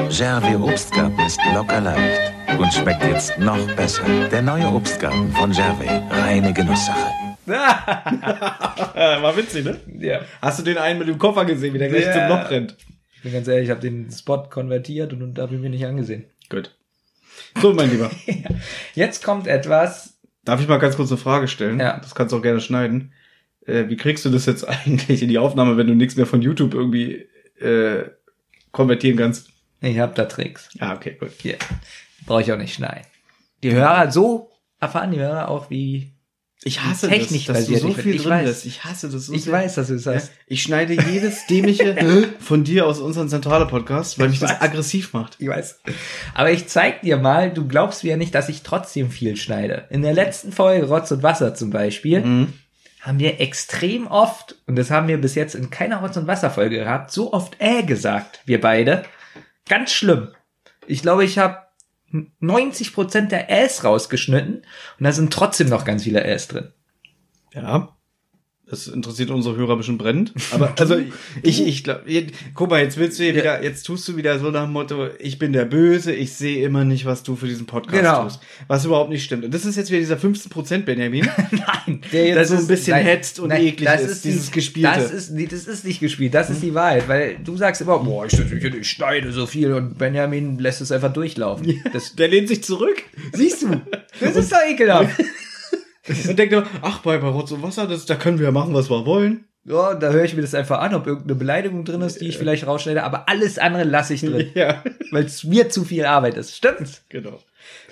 [0.10, 4.04] Gervais Obstgarten ist locker leicht und schmeckt jetzt noch besser.
[4.32, 6.02] Der neue Obstgarten von Gervais.
[6.12, 7.08] Reine Genusssache.
[7.46, 9.80] War witzig, ne?
[10.00, 10.22] Ja.
[10.42, 12.14] Hast du den einen mit dem Koffer gesehen, wie der gleich Ja.
[12.14, 12.76] zum Loch rennt?
[13.16, 15.86] Ich bin ganz ehrlich, ich habe den Spot konvertiert und, und habe ihn mir nicht
[15.86, 16.26] angesehen.
[16.50, 16.76] Gut.
[17.62, 18.10] So, mein Lieber.
[18.94, 20.18] Jetzt kommt etwas.
[20.44, 21.80] Darf ich mal ganz kurz eine Frage stellen?
[21.80, 22.00] Ja.
[22.00, 23.14] Das kannst du auch gerne schneiden.
[23.72, 26.42] Äh, wie kriegst du das jetzt eigentlich in die Aufnahme, wenn du nichts mehr von
[26.42, 27.28] YouTube irgendwie
[27.60, 28.10] äh,
[28.72, 29.50] konvertieren kannst?
[29.82, 30.70] Ich habe da Tricks.
[30.74, 31.32] Ja, okay, gut.
[31.42, 31.58] Hier.
[32.26, 33.06] Brauche ich auch nicht schneiden.
[33.64, 36.14] Die Hörer, so erfahren die Hörer auch, wie.
[36.64, 38.66] Ich hasse Technisch das, dass du so Ich- viel ich drin weiß.
[38.66, 39.54] Ich hasse das so Ich sehr.
[39.54, 40.32] weiß, dass du es Ja, hast.
[40.46, 41.96] ich schneide jedes dämliche
[42.40, 44.62] von dir aus unserem zentrale Podcast, weil mich das weiß.
[44.62, 45.38] aggressiv macht.
[45.40, 45.80] Ich weiß.
[46.36, 49.88] Aber ich zeig dir mal, du glaubst mir ja nicht, dass ich trotzdem viel schneide.
[49.90, 52.54] In der letzten Folge Rotz und Wasser zum Beispiel Mhm.
[53.02, 56.52] Haben wir extrem oft, und das haben wir bis jetzt in keiner Rotz und Wasser
[56.52, 59.04] Folge gehabt, so oft äh gesagt, wir beide.
[59.68, 60.30] Ganz schlimm.
[60.86, 61.58] Ich glaube, ich habe
[62.12, 64.66] 90% der Äs rausgeschnitten
[64.99, 66.74] und da sind trotzdem noch ganz viele Äs drin.
[67.54, 67.95] Ja.
[68.72, 70.32] Das interessiert unsere Hörer bestimmt brennend.
[70.52, 70.96] Aber also
[71.44, 72.04] ich, ich glaube,
[72.56, 75.10] guck mal, jetzt willst du hier wieder, jetzt tust du wieder so nach dem Motto,
[75.20, 78.24] ich bin der Böse, ich sehe immer nicht, was du für diesen Podcast Genau.
[78.24, 78.40] tust.
[78.68, 79.44] Was überhaupt nicht stimmt.
[79.44, 81.28] Und das ist jetzt wieder dieser 15% Benjamin.
[81.52, 84.90] Nein, der Der so ein bisschen hetzt und eklig das ist, dieses die, Gespielte.
[85.00, 88.00] Das ist, nee, das ist nicht gespielt, das ist die Wahrheit, weil du sagst immer,
[88.00, 91.84] boah, ich, ich, ich schneide so viel und Benjamin lässt es einfach durchlaufen.
[91.92, 93.04] Das, Der lehnt sich zurück.
[93.34, 93.82] siehst du,
[94.22, 95.10] das ist doch ekelhaft.
[96.30, 98.74] Und denkt immer, ach, bei, bei Rotz und Wasser, das, da können wir ja machen,
[98.74, 99.45] was wir wollen.
[99.64, 102.38] Ja, da höre ich mir das einfach an, ob irgendeine Beleidigung drin ist, die ich
[102.39, 106.36] vielleicht rausschneide, aber alles andere lasse ich drin, Ja, weil es mir zu viel Arbeit
[106.36, 106.56] ist.
[106.58, 107.04] Stimmt.
[107.10, 107.39] genau.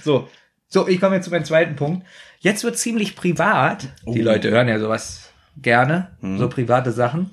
[0.02, 0.28] So,
[0.68, 2.08] So, ich komme jetzt zu meinem zweiten Punkt.
[2.40, 3.88] Jetzt wird ziemlich privat.
[4.08, 5.30] Die Leute hören ja sowas
[5.62, 7.30] gerne, so private Sachen.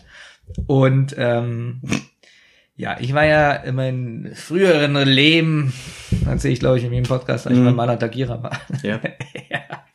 [0.67, 1.81] Und ähm,
[2.77, 5.73] ja, ich war ja in meinem früheren Leben,
[6.27, 8.61] erzähle ich glaube ich in jedem Podcast, als ich beim Manatagierer war.
[8.83, 9.01] ja.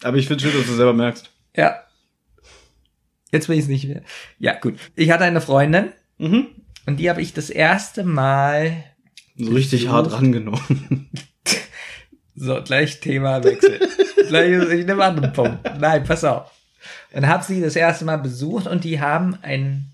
[0.04, 1.30] Aber ich finde schön, dass du selber merkst.
[1.56, 1.82] ja.
[3.34, 4.02] Jetzt will ich es nicht mehr.
[4.40, 4.78] Ja, gut.
[4.96, 6.48] Ich hatte eine Freundin Mhm.
[6.86, 8.84] und die habe ich das erste Mal
[9.38, 9.92] So richtig So.
[9.92, 11.10] hart rangenommen.
[12.36, 13.80] So, gleich Thema Wechsel.
[14.28, 15.60] gleich, ich nehme an den Punkt.
[15.80, 16.50] Nein, pass auf.
[17.14, 19.86] Und habe sie das erste Mal besucht und die haben ein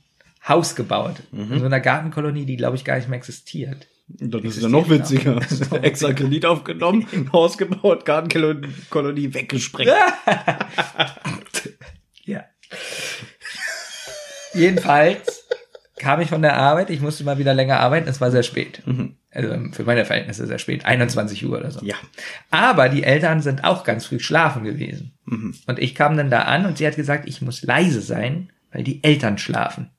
[0.47, 1.15] Haus gebaut.
[1.31, 3.87] In so einer Gartenkolonie, die, glaube ich, gar nicht mehr existiert.
[4.07, 5.35] Dann ist ja noch witziger.
[5.35, 5.45] noch.
[5.45, 9.91] Das Extra Kredit aufgenommen, Haus gebaut, Gartenkolonie weggesprengt.
[12.25, 12.43] Ja.
[14.53, 15.47] Jedenfalls
[15.97, 18.83] kam ich von der Arbeit, ich musste mal wieder länger arbeiten, es war sehr spät.
[19.31, 21.85] Also für meine Verhältnisse sehr spät, 21 Uhr oder so.
[21.85, 21.95] Ja.
[22.51, 25.17] Aber die Eltern sind auch ganz früh schlafen gewesen.
[25.25, 28.83] Und ich kam dann da an und sie hat gesagt, ich muss leise sein, weil
[28.83, 29.89] die Eltern schlafen.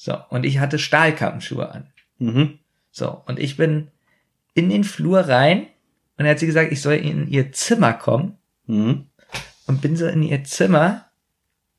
[0.00, 1.88] So, und ich hatte Stahlkappenschuhe an.
[2.18, 2.60] Mhm.
[2.92, 3.88] So, und ich bin
[4.54, 5.68] in den Flur rein und
[6.18, 9.06] dann hat sie gesagt, ich soll in ihr Zimmer kommen Mhm.
[9.66, 11.06] und bin so in ihr Zimmer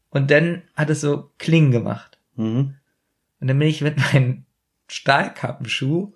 [0.09, 2.17] und dann hat es so Klingen gemacht.
[2.35, 2.75] Mhm.
[3.39, 4.43] Und dann bin ich mit meinem
[4.89, 6.13] Stahlkappenschuh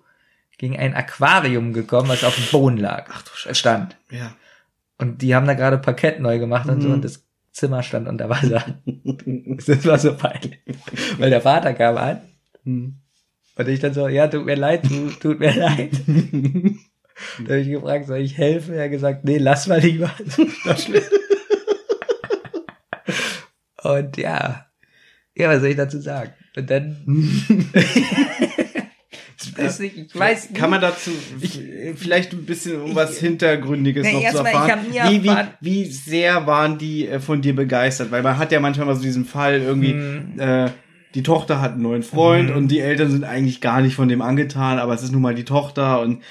[0.58, 3.08] gegen ein Aquarium gekommen, was auf dem Boden lag.
[3.12, 3.54] Ach du Scheiße.
[3.54, 3.96] Stand.
[4.10, 4.34] Ja.
[4.98, 6.94] Und die haben da gerade Parkett neu gemacht und so Mhm.
[6.94, 7.24] und das
[7.54, 8.64] Zimmer stand unter Wasser.
[8.84, 10.58] das war so peinlich.
[11.18, 12.20] Weil der Vater kam an
[12.64, 15.92] und ich dann so, ja, tut mir leid, tu, tut mir leid.
[17.38, 18.74] da habe ich gefragt, soll ich helfen?
[18.74, 20.12] Er hat gesagt, nee, lass mal lieber.
[23.84, 24.66] Und ja,
[25.36, 26.32] ja, was soll ich dazu sagen?
[26.56, 26.96] Und dann,
[29.56, 30.92] ich weiß nicht, ich weiß Kann man nicht.
[30.92, 31.10] dazu
[31.96, 34.80] vielleicht ein bisschen um was Hintergründiges Nee, noch zu ich erfahren?
[35.08, 38.10] nie wie, wie, wie sehr waren die äh, von dir begeistert?
[38.10, 40.38] Weil man hat ja manchmal mal so diesen Fall irgendwie, Hm.
[40.38, 40.70] äh,
[41.14, 44.20] die Tochter hat einen neuen Freund und die Eltern sind eigentlich gar nicht von dem
[44.20, 46.22] angetan, aber es ist nun mal die Tochter und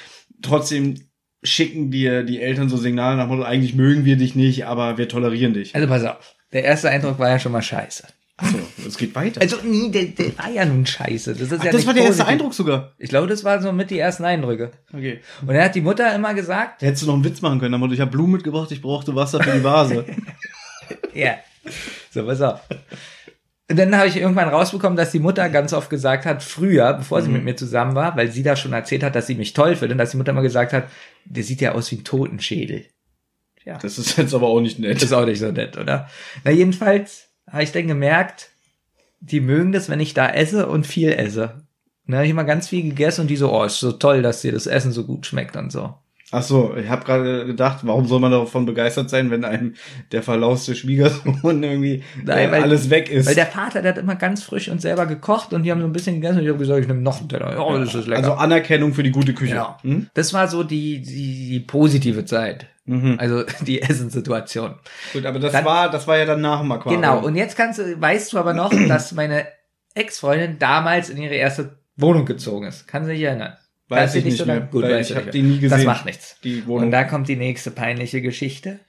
[0.42, 0.96] trotzdem
[1.42, 5.08] schicken dir die Eltern so Signale nach Motto, eigentlich mögen wir dich nicht, aber wir
[5.08, 5.74] tolerieren dich.
[5.76, 8.04] Also pass auf, der erste Eindruck war ja schon mal scheiße.
[8.44, 9.42] Achso, es geht weiter.
[9.42, 11.34] Also, nee, der, der war ja nun scheiße.
[11.34, 12.32] Das ist Ach, ja das war der erste positiv.
[12.32, 12.94] Eindruck sogar.
[12.98, 14.72] Ich glaube, das waren so mit die ersten Eindrücke.
[14.92, 15.22] Okay.
[15.42, 17.80] Und dann hat die Mutter immer gesagt, Da hättest du noch einen Witz machen können.
[17.80, 20.06] Motto, Ich habe Blumen mitgebracht, ich brauchte Wasser für die Vase.
[21.14, 21.36] ja,
[22.12, 22.60] so, pass auf.
[23.70, 27.22] Und dann habe ich irgendwann rausbekommen, dass die Mutter ganz oft gesagt hat, früher, bevor
[27.22, 29.76] sie mit mir zusammen war, weil sie da schon erzählt hat, dass sie mich toll
[29.76, 30.90] findet, dass die Mutter mal gesagt hat,
[31.26, 32.86] der sieht ja aus wie ein Totenschädel.
[33.66, 33.78] Ja.
[33.78, 34.98] Das ist jetzt aber auch nicht nett.
[34.98, 36.10] Das ist auch nicht so nett, oder?
[36.44, 37.23] Na, jedenfalls
[37.54, 38.50] habe ich dann gemerkt,
[39.22, 41.66] die mögen das, wenn ich da esse und viel esse.
[42.08, 44.42] Da habe ich immer ganz viel gegessen und die so, oh, ist so toll, dass
[44.42, 45.94] dir das Essen so gut schmeckt und so.
[46.34, 49.76] Ach so, ich habe gerade gedacht, warum soll man davon begeistert sein, wenn einem
[50.12, 53.28] der verlauste Schwiegersohn irgendwie Nein, äh, weil- alles weg ist?
[53.28, 55.88] Weil der Vater, der hat immer ganz frisch und selber gekocht und die haben so
[55.88, 57.56] ein bisschen gegessen und ich habe gesagt, ich nehme noch einen Teller.
[57.66, 58.18] Oh, das ist lecker.
[58.18, 59.56] also Anerkennung für die gute Küche.
[59.56, 59.78] Ja.
[59.84, 60.08] Hm?
[60.16, 62.66] Das war so die, die, die positive Zeit.
[62.86, 63.16] Mhm.
[63.20, 64.76] Also die Essenssituation.
[65.14, 67.02] Gut, aber das Dann- war, das war ja dann nach dem Aquarium.
[67.02, 67.20] Genau.
[67.24, 69.46] Und jetzt kannst du, weißt du aber noch, dass meine
[69.94, 72.88] Ex-Freundin damals in ihre erste Wohnung gezogen ist.
[72.88, 73.54] Kann sie sich erinnern?
[73.96, 75.32] Weiß du ich nicht so mehr, Gut, weil ich nicht hab mehr.
[75.34, 75.78] die nie gesehen.
[75.78, 76.38] Das macht nichts.
[76.68, 78.80] Und da kommt die nächste peinliche Geschichte.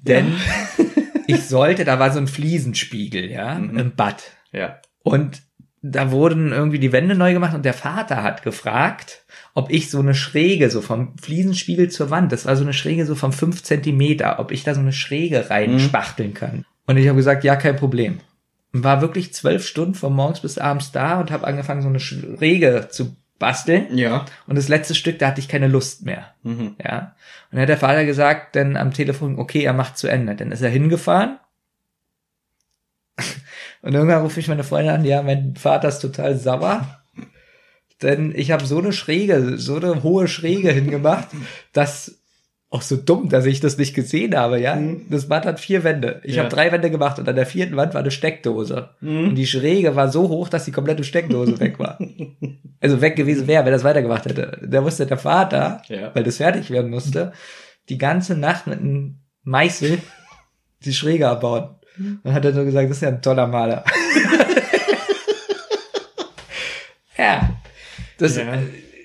[0.00, 0.34] Denn
[1.26, 3.78] ich sollte, da war so ein Fliesenspiegel, ja, Mhm.
[3.78, 4.22] im Bad.
[4.52, 4.78] ja.
[5.04, 5.42] Und
[5.84, 9.98] da wurden irgendwie die Wände neu gemacht und der Vater hat gefragt, ob ich so
[9.98, 13.64] eine Schräge, so vom Fliesenspiegel zur Wand, das war so eine Schräge so von fünf
[13.64, 16.64] Zentimeter, ob ich da so eine Schräge reinspachteln kann.
[16.86, 18.20] Und ich habe gesagt, ja, kein Problem.
[18.72, 22.00] Und war wirklich zwölf Stunden von morgens bis abends da und habe angefangen, so eine
[22.00, 23.98] Schräge zu basteln.
[23.98, 24.24] Ja.
[24.46, 26.32] Und das letzte Stück, da hatte ich keine Lust mehr.
[26.44, 26.76] Mhm.
[26.82, 27.16] Ja.
[27.50, 30.36] Und dann hat der Vater gesagt, dann am Telefon, okay, er macht zu Ende.
[30.36, 31.40] Dann ist er hingefahren.
[33.82, 37.02] Und irgendwann rufe ich meine Freundin an, ja, mein Vater ist total sauer.
[38.00, 41.28] Denn ich habe so eine Schräge, so eine hohe Schräge hingemacht,
[41.72, 42.21] dass
[42.72, 44.78] auch so dumm, dass ich das nicht gesehen habe, ja.
[45.10, 46.20] Das Bad hat vier Wände.
[46.24, 46.44] Ich Ja.
[46.44, 48.88] habe drei Wände gemacht und an der vierten Wand war eine Steckdose.
[49.02, 51.98] Und die Schräge war so hoch, dass die komplette Steckdose weg war.
[52.80, 54.58] Also weg gewesen wäre, wenn das weitergemacht hätte.
[54.66, 56.12] Da musste der Vater, Ja.
[56.16, 57.30] weil das fertig werden musste,
[57.88, 59.98] die ganze Nacht mit einem Meißel
[60.84, 61.76] die Schräge abbauen.
[62.24, 63.84] Und hat er so gesagt, das ist ja ein toller Maler.
[67.16, 67.50] ja.
[68.18, 68.58] Das, Ja.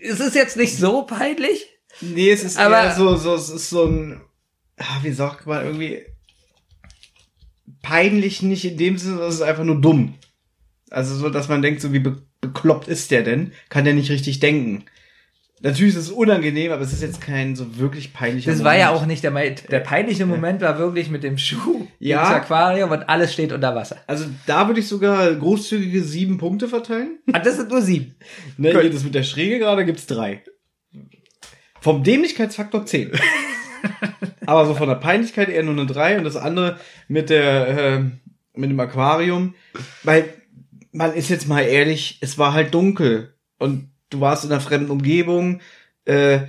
[0.09, 1.67] Es ist jetzt nicht so peinlich.
[2.01, 4.21] Nee, es ist Aber- eher so, so, es ist so ein,
[4.77, 6.01] ah, wie sagt man, irgendwie
[7.81, 10.15] peinlich nicht in dem Sinne, sondern es ist einfach nur dumm.
[10.89, 13.51] Also so, dass man denkt, so wie be bekloppt ist der denn?
[13.69, 14.85] Kann der nicht richtig denken?
[15.61, 18.87] Natürlich ist es unangenehm, aber es ist jetzt kein so wirklich peinlicher Das war ja
[18.87, 19.01] Moment.
[19.01, 22.21] auch nicht der, der peinliche Moment, war wirklich mit dem Schuh Ja.
[22.21, 23.97] ins Aquarium und alles steht unter Wasser.
[24.05, 27.17] Also da würde ich sogar großzügige sieben Punkte verteilen.
[27.33, 28.13] Ah, das sind nur sieben.
[28.57, 30.43] Ne, das mit der Schräge gerade gibt's drei.
[31.81, 33.11] Vom Dämlichkeitsfaktor zehn.
[34.45, 38.19] Aber so von der Peinlichkeit eher nur eine drei und das andere mit der ähm,
[38.55, 39.55] mit dem Aquarium,
[40.03, 40.33] weil
[40.91, 44.89] man ist jetzt mal ehrlich, es war halt dunkel und du warst in einer fremden
[44.89, 45.61] Umgebung,
[46.05, 46.39] äh,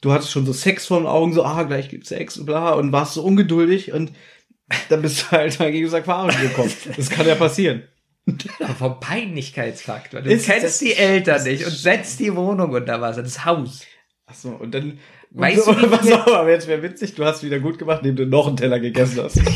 [0.00, 2.72] du hattest schon so Sex vor den Augen, so ah gleich gibt's Sex und bla
[2.72, 4.12] und warst so ungeduldig und
[4.88, 6.72] dann bist du halt mal gegen das Aquarium gekommen.
[6.96, 7.82] Das kann ja passieren.
[8.60, 10.22] Aber vom Peinlichkeitsfaktor.
[10.22, 13.82] Du Ist kennst die Eltern nicht und setzt die Wohnung unter Wasser, das Haus.
[14.30, 14.98] Ach so, und dann
[15.30, 18.16] Weißt und, du, pass auf, aber jetzt wäre witzig, du hast wieder gut gemacht, indem
[18.16, 19.40] du noch einen Teller gegessen hast.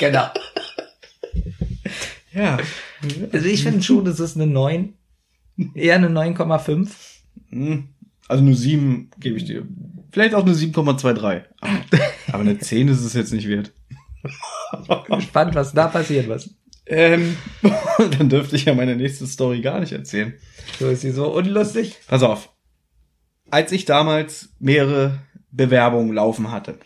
[0.00, 0.30] Genau.
[2.32, 2.56] ja.
[3.32, 4.94] Also ich finde schon, das ist eine 9.
[5.74, 6.88] Eher eine 9,5.
[7.50, 7.88] Hm.
[8.26, 9.66] Also nur sieben gebe ich dir.
[10.10, 11.18] Vielleicht auch eine 7,23.
[11.18, 11.44] Aber,
[12.28, 13.72] aber eine 10 ist es jetzt nicht wert.
[15.20, 16.48] Spannend, was da passiert was.
[16.86, 17.36] Ähm,
[18.18, 20.32] dann dürfte ich ja meine nächste Story gar nicht erzählen.
[20.78, 21.96] So ist sie so unlustig.
[22.08, 22.48] Pass auf.
[23.50, 25.18] Als ich damals mehrere
[25.50, 26.78] Bewerbungen laufen hatte,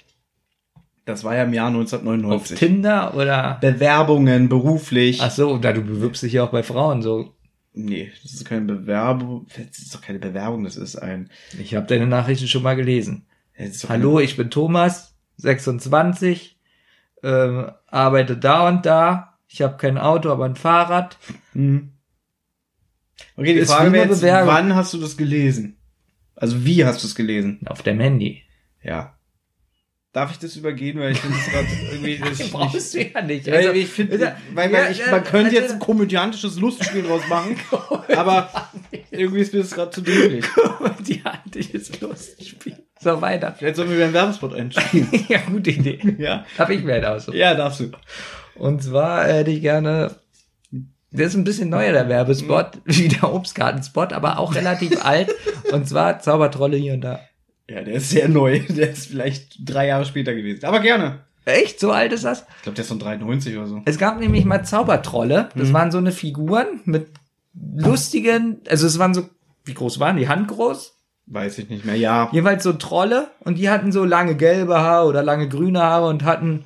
[1.05, 2.59] das war ja im Jahr Auf 1999.
[2.59, 3.59] Tinder oder.
[3.61, 5.21] Bewerbungen beruflich.
[5.21, 7.35] Ach so, da du bewirbst dich ja auch bei Frauen so.
[7.75, 9.47] Nee, das ist keine Bewerbung.
[9.57, 11.29] Das ist doch keine Bewerbung, das ist ein.
[11.61, 13.27] Ich habe deine Nachrichten schon mal gelesen.
[13.89, 16.59] Hallo, ich bin Thomas, 26,
[17.23, 19.39] ähm, arbeite da und da.
[19.49, 21.19] Ich habe kein Auto, aber ein Fahrrad.
[21.53, 21.91] Mhm.
[23.37, 24.55] Okay, die Ist Frage wäre jetzt, Bewerbung.
[24.55, 25.77] wann hast du das gelesen?
[26.37, 27.61] Also wie hast du es gelesen?
[27.67, 28.43] Auf dem Handy.
[28.83, 29.17] Ja.
[30.13, 33.19] Darf ich das übergehen, weil ich finde es gerade irgendwie das ist Brauchst nicht, du
[33.19, 33.49] ja nicht.
[33.49, 35.79] Also, ich finde, ist ja- weil, ja, weil ich, ja, man könnte also- jetzt ein
[35.81, 37.57] komödiantisches Lustspiel draus machen,
[38.17, 38.49] aber
[39.11, 40.45] irgendwie ist mir das gerade zu dämlich.
[41.25, 42.77] handliches Lustspiel.
[43.01, 43.55] So weiter.
[43.59, 45.09] Vielleicht sollen wir wieder einen Werbespot einspielen.
[45.29, 45.99] ja, gute Idee.
[46.19, 46.45] ja.
[46.59, 47.29] Hab ich mir halt aus.
[47.33, 47.91] Ja, darfst du.
[48.55, 50.15] Und zwar hätte ich gerne,
[51.19, 55.33] der ist ein bisschen neuer, der Werbespot, wie der Obstgartenspot, aber auch relativ alt.
[55.73, 57.21] Und zwar Zaubertrolle hier und da.
[57.69, 58.61] Ja, der ist sehr neu.
[58.69, 60.67] Der ist vielleicht drei Jahre später gewesen.
[60.67, 61.21] Aber gerne.
[61.47, 61.81] Echt?
[61.81, 62.45] So alt ist das?
[62.59, 63.83] Ich glaube, der ist von 93 oder so.
[63.87, 65.49] Es gab nämlich mal Zaubertrolle.
[65.55, 67.09] Das waren so eine Figuren mit
[67.55, 69.29] lustigen, also es waren so,
[69.65, 70.29] wie groß waren die?
[70.29, 70.95] Handgroß?
[71.27, 71.97] Weiß ich nicht mehr.
[71.97, 72.29] Ja.
[72.33, 76.25] Jeweils so Trolle und die hatten so lange gelbe Haare oder lange grüne Haare und
[76.25, 76.65] hatten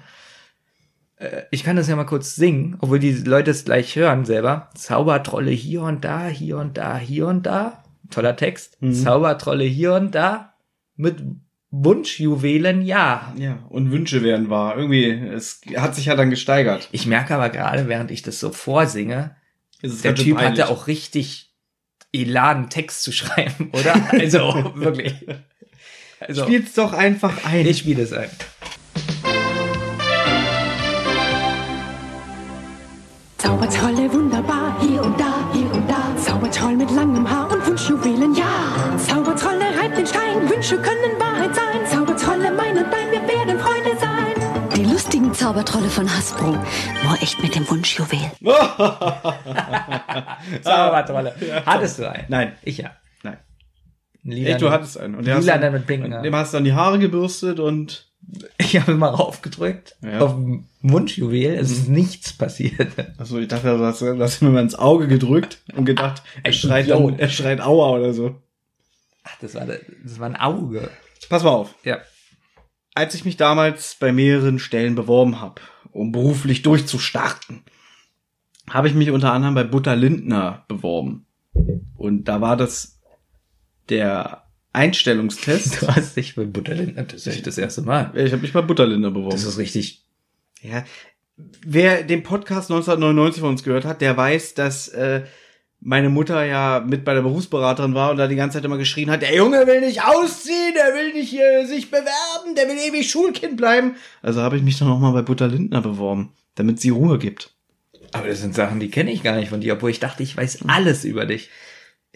[1.50, 4.70] Ich kann das ja mal kurz singen, obwohl die Leute es gleich hören selber.
[4.74, 7.82] Zaubertrolle hier und da, hier und da, hier und da.
[8.10, 8.78] Toller Text.
[8.92, 10.54] Zaubertrolle hier und da.
[10.96, 11.22] Mit
[11.70, 13.34] Wunschjuwelen, ja.
[13.36, 14.76] Ja, und Wünsche werden wahr.
[14.76, 16.88] Irgendwie, es hat sich ja dann gesteigert.
[16.92, 19.36] Ich merke aber gerade, während ich das so vorsinge,
[19.82, 20.62] der Typ peinlich.
[20.62, 21.52] hatte auch richtig
[22.12, 23.94] Elan, Text zu schreiben, oder?
[24.12, 25.14] Also, wirklich.
[26.20, 27.66] Also, Spiel's doch einfach ein.
[27.66, 28.30] ich spiele es ein.
[33.38, 36.14] Zaubertrolle wunderbar, hier und da, hier und da.
[36.16, 38.96] Zaubertroll mit langem Haar und Wunschjuwelen, ja.
[38.98, 41.86] Zaubertrolle reibt den Stein, Wünsche können Wahrheit sein.
[41.86, 44.34] Zaubertrolle mein und dein, wir werden Freunde sein.
[44.76, 46.50] Die lustigen Zaubertrolle von Hasbro.
[47.04, 48.18] Nur echt mit dem Wunschjuwel.
[50.62, 51.34] Zaubertrolle.
[51.64, 52.24] Hattest du einen?
[52.28, 52.52] Nein.
[52.62, 52.90] Ich ja.
[53.22, 53.36] Nein.
[54.24, 55.14] Lila, Echt, du hattest einen.
[55.14, 58.07] Und Lila hast dann mit pinken und dem hast du dann die Haare gebürstet und
[58.58, 60.20] Ich habe mal raufgedrückt Ja.
[60.20, 61.54] auf dem Wunschjuwel.
[61.54, 62.92] Es ist nichts passiert.
[63.18, 66.52] Achso, ich dachte, du hast, du hast ihm mal ins Auge gedrückt und gedacht, er
[66.52, 68.36] schreit, dann, er schreit Aua oder so.
[69.24, 70.90] Ach, das war, das war ein Auge.
[71.28, 71.74] Pass mal auf.
[71.84, 71.98] Ja.
[72.94, 75.60] Als ich mich damals bei mehreren Stellen beworben habe,
[75.92, 77.62] um beruflich durchzustarten,
[78.68, 81.26] habe ich mich unter anderem bei Butter Lindner beworben.
[81.96, 83.00] Und da war das
[83.88, 84.44] der
[84.78, 85.82] Einstellungstest.
[85.82, 88.12] Du hast dich bei Butterlindner, das ist echt das erste Mal.
[88.14, 89.32] Ich habe mich bei Butter Lindner beworben.
[89.32, 90.02] Das ist richtig.
[90.62, 90.84] Ja,
[91.64, 95.22] wer den Podcast 1999 von uns gehört hat, der weiß, dass äh,
[95.80, 99.10] meine Mutter ja mit bei der Berufsberaterin war und da die ganze Zeit immer geschrien
[99.10, 103.08] hat, der Junge will nicht ausziehen, der will nicht äh, sich bewerben, der will ewig
[103.10, 103.96] Schulkind bleiben.
[104.22, 107.52] Also habe ich mich dann nochmal bei Butter Lindner beworben, damit sie Ruhe gibt.
[108.12, 110.36] Aber das sind Sachen, die kenne ich gar nicht von dir, obwohl ich dachte, ich
[110.36, 111.50] weiß alles über dich.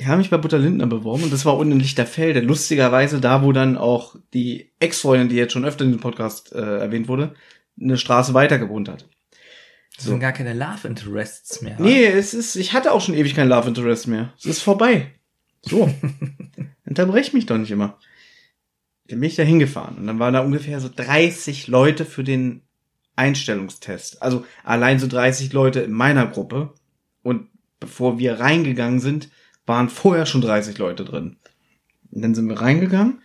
[0.02, 2.40] Ich habe mich bei Butter Lindner beworben und das war unten in Lichterfelde.
[2.40, 6.78] Lustigerweise da, wo dann auch die Ex-Freundin, die jetzt schon öfter in diesem Podcast äh,
[6.78, 7.36] erwähnt wurde,
[7.80, 9.08] eine Straße weiter gewohnt hat.
[9.94, 11.76] Das sind gar keine Love Interests mehr.
[11.78, 14.32] Nee, es ist, ich hatte auch schon ewig kein Love Interest mehr.
[14.36, 15.06] Es ist vorbei.
[15.60, 15.88] So.
[16.84, 17.96] Unterbrech mich doch nicht immer.
[19.06, 22.62] Dann bin ich da hingefahren und dann waren da ungefähr so 30 Leute für den
[23.14, 24.20] Einstellungstest.
[24.20, 26.74] Also allein so 30 Leute in meiner Gruppe.
[27.22, 29.28] Und bevor wir reingegangen sind,
[29.66, 31.36] waren vorher schon 30 Leute drin.
[32.10, 33.22] Und dann sind wir reingegangen.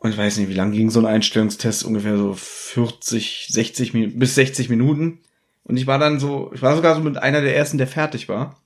[0.00, 1.84] Und ich weiß nicht, wie lang ging so ein Einstellungstest?
[1.84, 5.20] Ungefähr so 40, 60 Minuten, bis 60 Minuten.
[5.64, 8.28] Und ich war dann so, ich war sogar so mit einer der ersten, der fertig
[8.28, 8.62] war.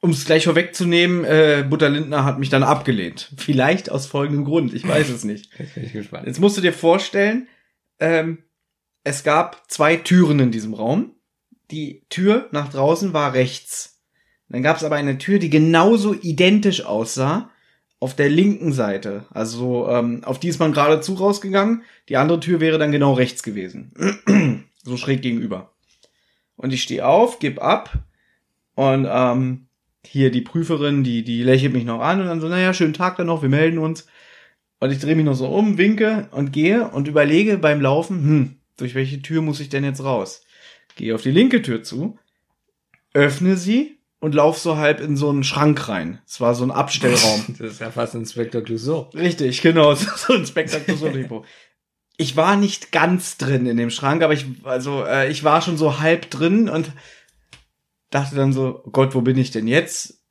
[0.00, 3.32] Um es gleich vorwegzunehmen, äh, Butter Lindner hat mich dann abgelehnt.
[3.36, 5.50] Vielleicht aus folgendem Grund, ich weiß es nicht.
[5.58, 6.26] Jetzt bin ich gespannt.
[6.26, 7.48] Jetzt musst du dir vorstellen,
[7.98, 8.38] ähm,
[9.02, 11.16] es gab zwei Türen in diesem Raum.
[11.70, 13.97] Die Tür nach draußen war rechts.
[14.48, 17.50] Dann gab es aber eine Tür, die genauso identisch aussah
[18.00, 19.26] auf der linken Seite.
[19.30, 21.82] Also ähm, auf die ist man geradezu rausgegangen.
[22.08, 23.92] Die andere Tür wäre dann genau rechts gewesen.
[24.84, 25.72] so schräg gegenüber.
[26.56, 27.92] Und ich stehe auf, geb ab
[28.74, 29.66] und ähm,
[30.04, 33.16] hier die Prüferin, die, die lächelt mich noch an und dann so, naja, schönen Tag
[33.16, 34.06] dann noch, wir melden uns.
[34.80, 38.56] Und ich drehe mich noch so um, winke und gehe und überlege beim Laufen, hm,
[38.76, 40.44] durch welche Tür muss ich denn jetzt raus?
[40.96, 42.18] Gehe auf die linke Tür zu,
[43.12, 46.20] öffne sie und lauf so halb in so einen Schrank rein.
[46.26, 47.44] Es war so ein Abstellraum.
[47.58, 49.10] Das ist ja fast Inspector Clouseau.
[49.14, 51.28] Richtig, genau, so ein Spektakuläres
[52.16, 55.76] Ich war nicht ganz drin in dem Schrank, aber ich, also, äh, ich war schon
[55.76, 56.92] so halb drin und
[58.10, 60.22] dachte dann so, oh Gott, wo bin ich denn jetzt?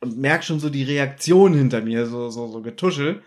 [0.00, 3.22] Und merk schon so die Reaktion hinter mir, so, so, so getuschel.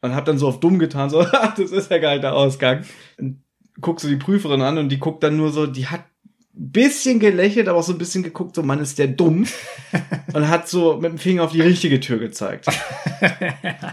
[0.00, 2.34] Und hab dann so auf dumm getan, so, ach, das ist ja gar nicht der
[2.34, 2.84] Ausgang.
[3.18, 3.42] Und
[3.80, 6.17] guckst du die Prüferin an und die guckt dann nur so, die hat ein
[6.58, 9.46] bisschen gelächelt, aber auch so ein bisschen geguckt, so, Mann, ist der dumm.
[10.32, 12.66] und hat so mit dem Finger auf die richtige Tür gezeigt.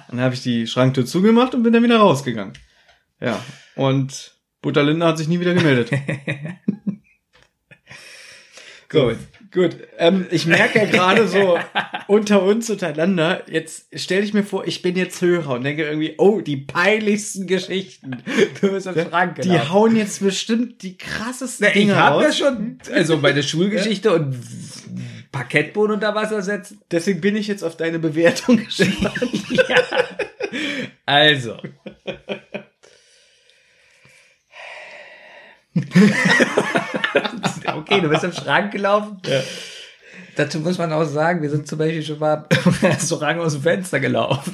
[0.09, 2.53] Dann habe ich die Schranktür zugemacht und bin dann wieder rausgegangen.
[3.20, 3.39] Ja.
[3.76, 5.91] Und Butter Lindner hat sich nie wieder gemeldet.
[8.89, 9.18] Gut.
[9.56, 9.78] Gut.
[9.97, 11.58] Ähm, ich merke ja gerade so
[12.08, 16.16] unter uns untereinander, jetzt stelle ich mir vor, ich bin jetzt Hörer und denke irgendwie,
[16.18, 18.18] oh, die peinlichsten Geschichten.
[18.60, 22.26] Du bist im Schrank Die hauen jetzt bestimmt die krassesten Ich Dinge habe raus.
[22.26, 24.38] das schon, also meine Schulgeschichte und
[25.32, 26.82] Parkettboden unter Wasser setzen.
[26.91, 29.14] Deswegen bin ich jetzt auf deine Bewertung gespannt.
[29.70, 29.78] ja.
[31.06, 31.58] Also.
[37.68, 39.22] okay, du bist im Schrank gelaufen.
[40.36, 43.61] Dazu muss man auch sagen, wir sind zum Beispiel schon mal im Restaurant aus dem
[43.61, 44.53] Fenster gelaufen.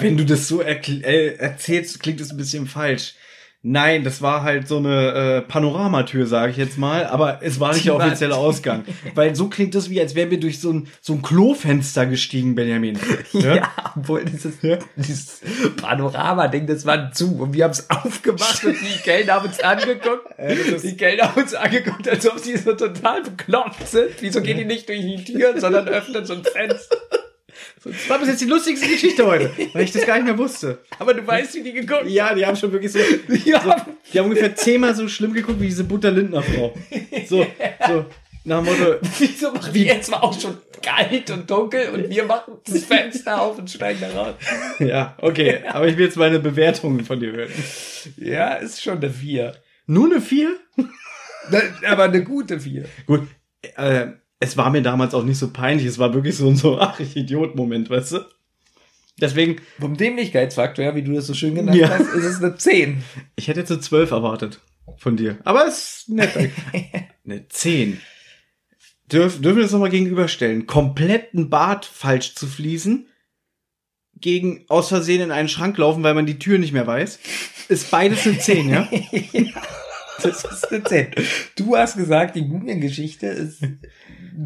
[0.00, 3.14] Wenn, du das so äh, erzählst, klingt es ein bisschen falsch.
[3.62, 7.74] Nein, das war halt so eine äh, Panoramatür, sage ich jetzt mal, aber es war
[7.74, 8.84] nicht der offizielle Ausgang.
[9.14, 12.54] Weil so klingt das wie, als wären wir durch so ein, so ein Klofenster gestiegen,
[12.54, 12.98] Benjamin.
[13.32, 14.54] Ja, obwohl dieses,
[14.96, 15.42] dieses
[15.76, 17.36] Panorama-Ding, das war zu.
[17.36, 20.26] Und wir haben es aufgemacht und die Kellner haben uns angeguckt.
[20.82, 24.08] die Kellner haben uns angeguckt, als ob sie so total bekloppt sind.
[24.20, 26.96] Wieso gehen die nicht durch die Türen, sondern öffnen so ein Fenster?
[27.82, 30.78] Das war bis jetzt die lustigste Geschichte heute, weil ich das gar nicht mehr wusste.
[30.98, 34.18] Aber du weißt, wie die geguckt Ja, die haben schon wirklich so, Die haben, die
[34.18, 36.74] haben ungefähr zehnmal so schlimm geguckt wie diese Butter-Lindner-Frau.
[37.26, 37.46] So,
[37.86, 38.04] so,
[38.44, 42.24] nach dem Motto, wieso machen wir jetzt war auch schon kalt und dunkel und wir
[42.24, 44.34] machen das Fenster auf und steigen da raus?
[44.78, 47.50] ja, okay, aber ich will jetzt meine Bewertungen von dir hören.
[48.16, 49.54] Ja, ist schon eine 4.
[49.86, 50.56] Nur eine vier?
[51.86, 52.84] Aber eine gute 4.
[53.06, 53.26] Gut,
[53.76, 54.06] äh,
[54.40, 56.98] es war mir damals auch nicht so peinlich, es war wirklich so ein so, ach,
[56.98, 58.20] ich Idiot-Moment, weißt du?
[59.20, 61.90] Deswegen, Vom Dämlichkeitsfaktor, ja, wie du das so schön genannt Ja.
[61.90, 63.02] hast, ist es eine 10.
[63.36, 64.60] ich hätte jetzt eine zwölf erwartet
[64.96, 65.38] von dir.
[65.44, 66.32] Aber es ist nett.
[67.24, 68.00] eine zehn.
[69.12, 70.66] Dürf, dürfen wir das nochmal gegenüberstellen?
[70.66, 73.08] Kompletten Bart falsch zu fließen,
[74.16, 77.18] gegen aus Versehen in einen Schrank laufen, weil man die Tür nicht mehr weiß,
[77.68, 78.88] ist beides eine zehn, ja?
[80.22, 81.12] Das ist eine 10.
[81.56, 83.62] Du hast gesagt, die Mumiengeschichte ist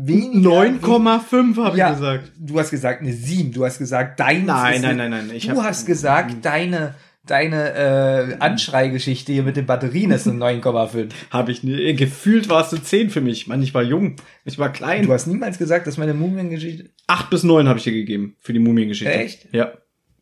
[0.07, 0.51] weniger.
[0.51, 2.33] 9,5 habe Ja, ich gesagt.
[2.39, 3.53] Du hast gesagt eine 7.
[3.53, 4.45] Du hast gesagt, dein.
[4.47, 5.31] Nein, nein, nein, nein.
[5.35, 6.95] Ich Du hab- hast gesagt, deine,
[7.27, 11.11] deine äh, Anschreigeschichte hier mit den Batterien ist eine 9,5.
[11.31, 11.95] Habe ich nie.
[11.95, 13.47] Gefühlt war es eine 10 für mich.
[13.47, 14.17] Mann, ich war jung.
[14.45, 15.07] Ich war klein.
[15.07, 16.91] Du hast niemals gesagt, dass meine Mumiengeschichte.
[17.07, 19.13] 8 bis 9 habe ich dir gegeben für die Mumiengeschichte.
[19.15, 19.49] Echt?
[19.53, 19.73] Ja.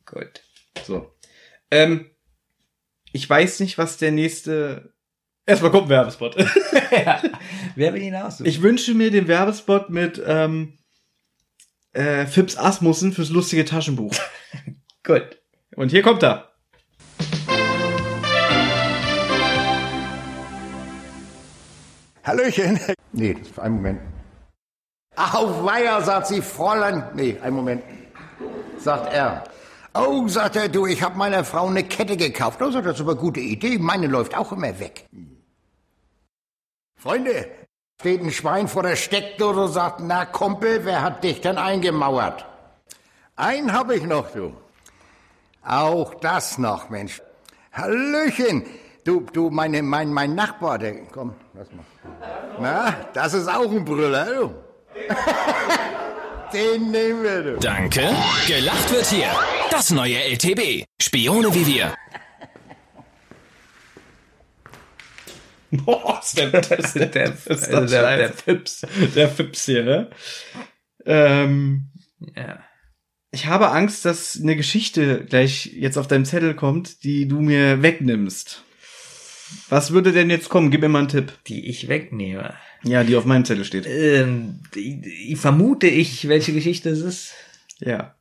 [0.05, 0.43] Gut.
[0.85, 1.11] So.
[1.70, 2.07] Ähm,
[3.12, 4.93] ich weiß nicht, was der nächste.
[5.45, 6.36] Erstmal kommt ein Werbespot.
[7.74, 8.40] Wer will hinaus?
[8.40, 10.78] Ich wünsche mir den Werbespot mit ähm,
[11.93, 14.14] äh, Fips Asmussen fürs lustige Taschenbuch.
[15.03, 15.38] Gut.
[15.74, 16.53] Und hier kommt er.
[22.22, 22.78] Hallöchen.
[23.12, 24.01] Nee, das ist ein Moment.
[25.16, 27.05] Auf Weiher, sagt sie, Fräulein.
[27.14, 27.82] Nee, ein Moment.
[28.78, 29.43] Sagt er.
[29.95, 32.62] Oh, sagt er, du, ich habe meiner Frau eine Kette gekauft.
[32.62, 33.76] Oh, sagt er, das ist aber eine gute Idee.
[33.78, 35.07] Meine läuft auch immer weg.
[37.03, 37.51] Freunde,
[38.01, 42.47] steht ein Schwein vor der Steckdose und sagt, na Kumpel, wer hat dich denn eingemauert?
[43.35, 44.55] Einen hab ich noch, du.
[45.65, 47.21] Auch das noch, Mensch.
[47.73, 48.65] Hallöchen.
[49.03, 51.85] Du, du, meine, mein, mein Nachbar, der, komm, lass mal.
[52.61, 54.55] Na, das ist auch ein Brüller, du.
[56.53, 57.59] Den nehmen wir, du.
[57.59, 58.15] Danke.
[58.47, 59.31] Gelacht wird hier.
[59.73, 60.85] Das neue LTB.
[61.01, 61.95] Spione wie wir.
[65.73, 68.18] Boah, ist der, ist der, Der- das ist also der- scheiße.
[68.18, 68.87] der Fips.
[69.16, 70.11] Der Fips hier, ne?
[71.07, 71.91] Ähm,
[72.37, 72.62] Ja.
[73.31, 77.83] ich habe Angst, dass eine Geschichte gleich jetzt auf deinem Zettel kommt, die du mir
[77.83, 78.62] wegnimmst.
[79.68, 80.70] Was würde denn jetzt kommen?
[80.70, 81.33] Gib mir mal einen Tipp.
[81.47, 82.55] Die ich wegnehme.
[82.85, 83.87] Ja, die auf meinem Zettel steht.
[83.87, 87.35] Ähm, die, die vermute ich, welche Geschichte es ist.
[87.79, 88.14] Ja.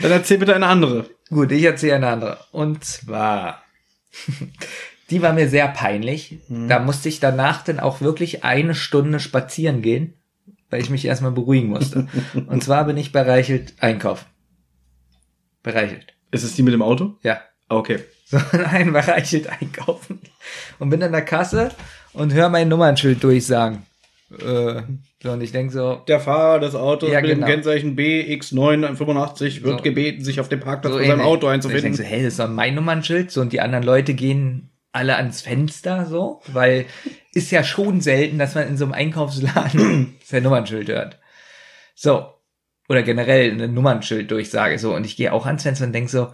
[0.00, 1.08] Dann erzähl bitte eine andere.
[1.30, 2.38] Gut, ich erzähle eine andere.
[2.52, 3.62] Und zwar,
[5.10, 6.38] die war mir sehr peinlich.
[6.48, 10.14] Da musste ich danach dann auch wirklich eine Stunde spazieren gehen,
[10.70, 12.06] weil ich mich erstmal beruhigen musste.
[12.46, 14.26] Und zwar bin ich bei Reichelt einkaufen.
[15.62, 16.14] Bei Reichelt.
[16.30, 17.14] Ist es die mit dem Auto?
[17.22, 17.40] Ja.
[17.68, 17.98] Okay.
[18.30, 20.20] So, nein, bei Reichelt einkaufen.
[20.78, 21.70] Und bin an der Kasse
[22.12, 23.86] und höre mein Nummernschild durchsagen.
[24.30, 24.82] Äh,
[25.22, 27.46] so, und ich denk so, Der Fahrer des Autos Ja, mit genau.
[27.46, 29.82] dem Kennzeichen BX985 wird So.
[29.82, 31.26] gebeten, sich auf dem Parkplatz so vor seinem ähnlich.
[31.26, 31.94] Auto Und Ich denk einzufinden.
[31.94, 33.30] so, hey, das ist doch mein Nummernschild.
[33.30, 34.68] So, und die anderen Leute gehen
[34.98, 36.86] alle ans Fenster, so, weil
[37.32, 41.18] ist ja schon selten, dass man in so einem Einkaufsladen sein Nummernschild hört.
[41.94, 42.34] So.
[42.88, 44.94] Oder generell eine Nummernschild-Durchsage, so.
[44.94, 46.32] Und ich gehe auch ans Fenster und denk so,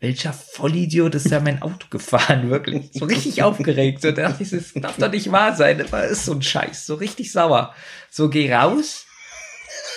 [0.00, 2.90] welcher Vollidiot ist da mein Auto gefahren, wirklich?
[2.94, 4.02] So richtig aufgeregt.
[4.02, 5.78] So da dachte ich, das darf doch nicht wahr sein.
[5.78, 6.86] Das ist so ein Scheiß.
[6.86, 7.74] So richtig sauer.
[8.10, 9.06] So, geh raus.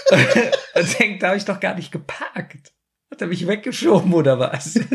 [0.76, 2.74] und denk, da habe ich doch gar nicht geparkt.
[3.10, 4.78] Hat er mich weggeschoben oder was?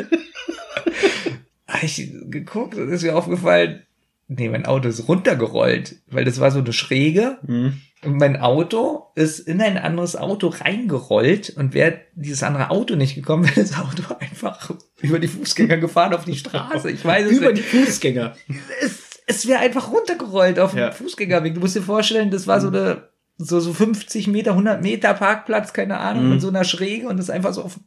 [1.69, 3.83] Hab ich geguckt und ist mir aufgefallen,
[4.27, 7.39] nee, mein Auto ist runtergerollt, weil das war so eine Schräge.
[7.47, 7.81] Mhm.
[8.05, 13.17] Und mein Auto ist in ein anderes Auto reingerollt und wäre dieses andere Auto nicht
[13.17, 14.71] gekommen, wäre das Auto einfach
[15.03, 16.91] über die Fußgänger gefahren auf die Straße.
[16.91, 17.61] Ich weiß es Über die.
[17.63, 18.35] Fußgänger.
[18.81, 20.91] Es, es wäre einfach runtergerollt auf Ja.
[20.91, 21.55] den Fußgängerweg.
[21.55, 23.09] Du musst dir vorstellen, das war so eine
[23.41, 26.31] so, so 50 Meter, 100 Meter Parkplatz, keine Ahnung, Mhm.
[26.31, 27.79] mit so einer Schräge und ist einfach so auf,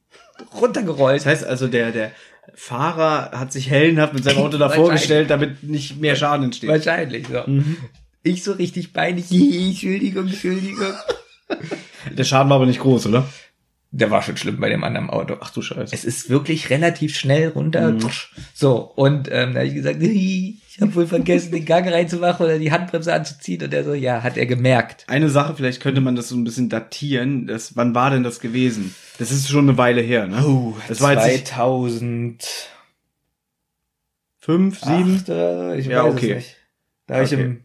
[0.60, 1.20] runtergerollt.
[1.22, 2.12] Das heißt also, der, der
[2.53, 6.69] Fahrer hat sich hellenhaft mit seinem Auto davor gestellt, damit nicht mehr Schaden entsteht.
[6.69, 7.43] Wahrscheinlich, so.
[7.45, 7.77] Mhm.
[8.23, 10.93] Ich so richtig peinlich, Entschuldigung, Entschuldigung.
[12.09, 13.27] Der Schaden war aber nicht groß, oder?
[13.91, 15.35] Der war schon schlimm bei dem anderen Auto.
[15.41, 15.93] Ach du Scheiße.
[15.93, 17.91] Es ist wirklich relativ schnell runter.
[17.91, 18.09] Mhm.
[18.53, 20.01] So, und ähm, da habe ich gesagt,
[20.73, 23.61] ich habe wohl vergessen, den Gang reinzumachen oder die Handbremse anzuziehen.
[23.64, 25.03] Und er so, ja, hat er gemerkt.
[25.07, 27.45] Eine Sache, vielleicht könnte man das so ein bisschen datieren.
[27.48, 28.95] Das, wann war denn das gewesen?
[29.19, 30.43] Das ist schon eine Weile her, ne?
[30.45, 32.69] Oh, das war jetzt nicht 2000.
[34.39, 35.23] fünf, sieben.
[35.27, 36.31] Äh, ich Ja, weiß okay.
[36.31, 36.57] es nicht.
[37.07, 37.43] Da habe ich Okay.
[37.43, 37.64] im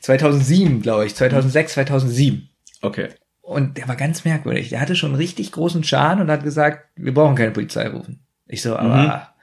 [0.00, 2.48] 2007, glaube ich, 2006, 2007.
[2.82, 3.08] Okay.
[3.42, 4.70] Und der war ganz merkwürdig.
[4.70, 8.20] Der hatte schon einen richtig großen Schaden und hat gesagt, wir brauchen keine Polizei rufen.
[8.46, 9.35] Ich so, aber Mhm.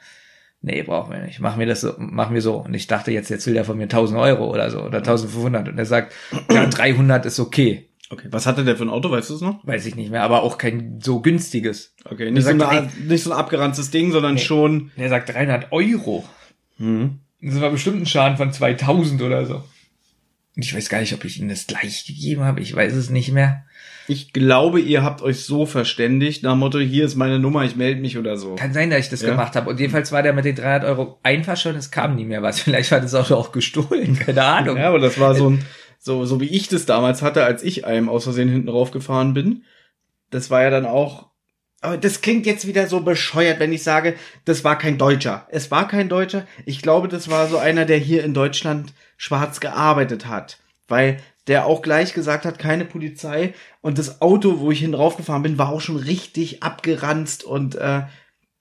[0.63, 1.39] Nee, brauchen wir nicht.
[1.39, 2.55] Machen wir das so, machen wir so.
[2.55, 5.69] Und ich dachte jetzt, jetzt will der von mir 1000 Euro oder so oder 1500.
[5.69, 6.13] Und er sagt,
[6.51, 7.89] ja, 300 ist okay.
[8.09, 8.27] Okay.
[8.31, 9.65] Was hatte der für ein Auto, weißt du es noch?
[9.65, 11.95] Weiß ich nicht mehr, aber auch kein so günstiges.
[12.05, 14.91] Okay, nicht so, sagt, eine, nicht so ein abgeranztes Ding, sondern schon.
[14.97, 16.23] Der sagt 300 Euro.
[16.77, 17.19] Mhm.
[17.41, 19.63] Das war bestimmt ein Schaden von 2000 oder so.
[20.55, 22.61] Und ich weiß gar nicht, ob ich ihm das gleich gegeben habe.
[22.61, 23.65] Ich weiß es nicht mehr.
[24.07, 27.75] Ich glaube, ihr habt euch so verständigt, nach dem Motto, hier ist meine Nummer, ich
[27.75, 28.55] melde mich oder so.
[28.55, 29.29] Kann sein, dass ich das Ja.
[29.29, 29.69] gemacht habe.
[29.69, 32.59] Und jedenfalls war der mit den 300 Euro einfach schon, es kam nie mehr was.
[32.61, 34.77] Vielleicht war das Auto auch gestohlen, keine Ahnung.
[34.77, 35.65] Ja, aber das war so ein,
[35.99, 39.63] so, so wie ich das damals hatte, als ich einem aus Versehen hinten raufgefahren bin.
[40.31, 41.29] Das war ja dann auch,
[41.79, 44.15] aber das klingt jetzt wieder so bescheuert, wenn ich sage,
[44.45, 45.47] das war kein Deutscher.
[45.51, 46.45] Es war kein Deutscher.
[46.65, 50.59] Ich glaube, das war so einer, der hier in Deutschland schwarz gearbeitet hat.
[50.87, 51.17] Weil
[51.47, 53.53] der auch gleich gesagt hat, keine Polizei.
[53.81, 58.03] Und das Auto, wo ich hinten raufgefahren bin, war auch schon richtig abgeranzt und äh,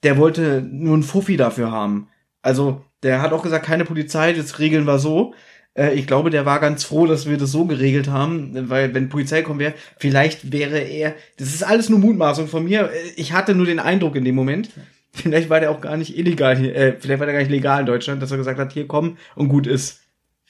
[0.02, 2.08] der wollte nur ein Fuffi dafür haben.
[2.42, 5.34] Also, der hat auch gesagt, keine Polizei, das regeln wir so.
[5.74, 9.08] Äh, ich glaube, der war ganz froh, dass wir das so geregelt haben, weil wenn
[9.08, 12.90] Polizei kommen wäre, vielleicht wäre er, das ist alles nur Mutmaßung von mir.
[13.16, 14.70] Ich hatte nur den Eindruck in dem Moment,
[15.12, 17.80] vielleicht war der auch gar nicht illegal, hier, äh, vielleicht war der gar nicht legal
[17.80, 20.00] in Deutschland, dass er gesagt hat, hier komm und gut ist.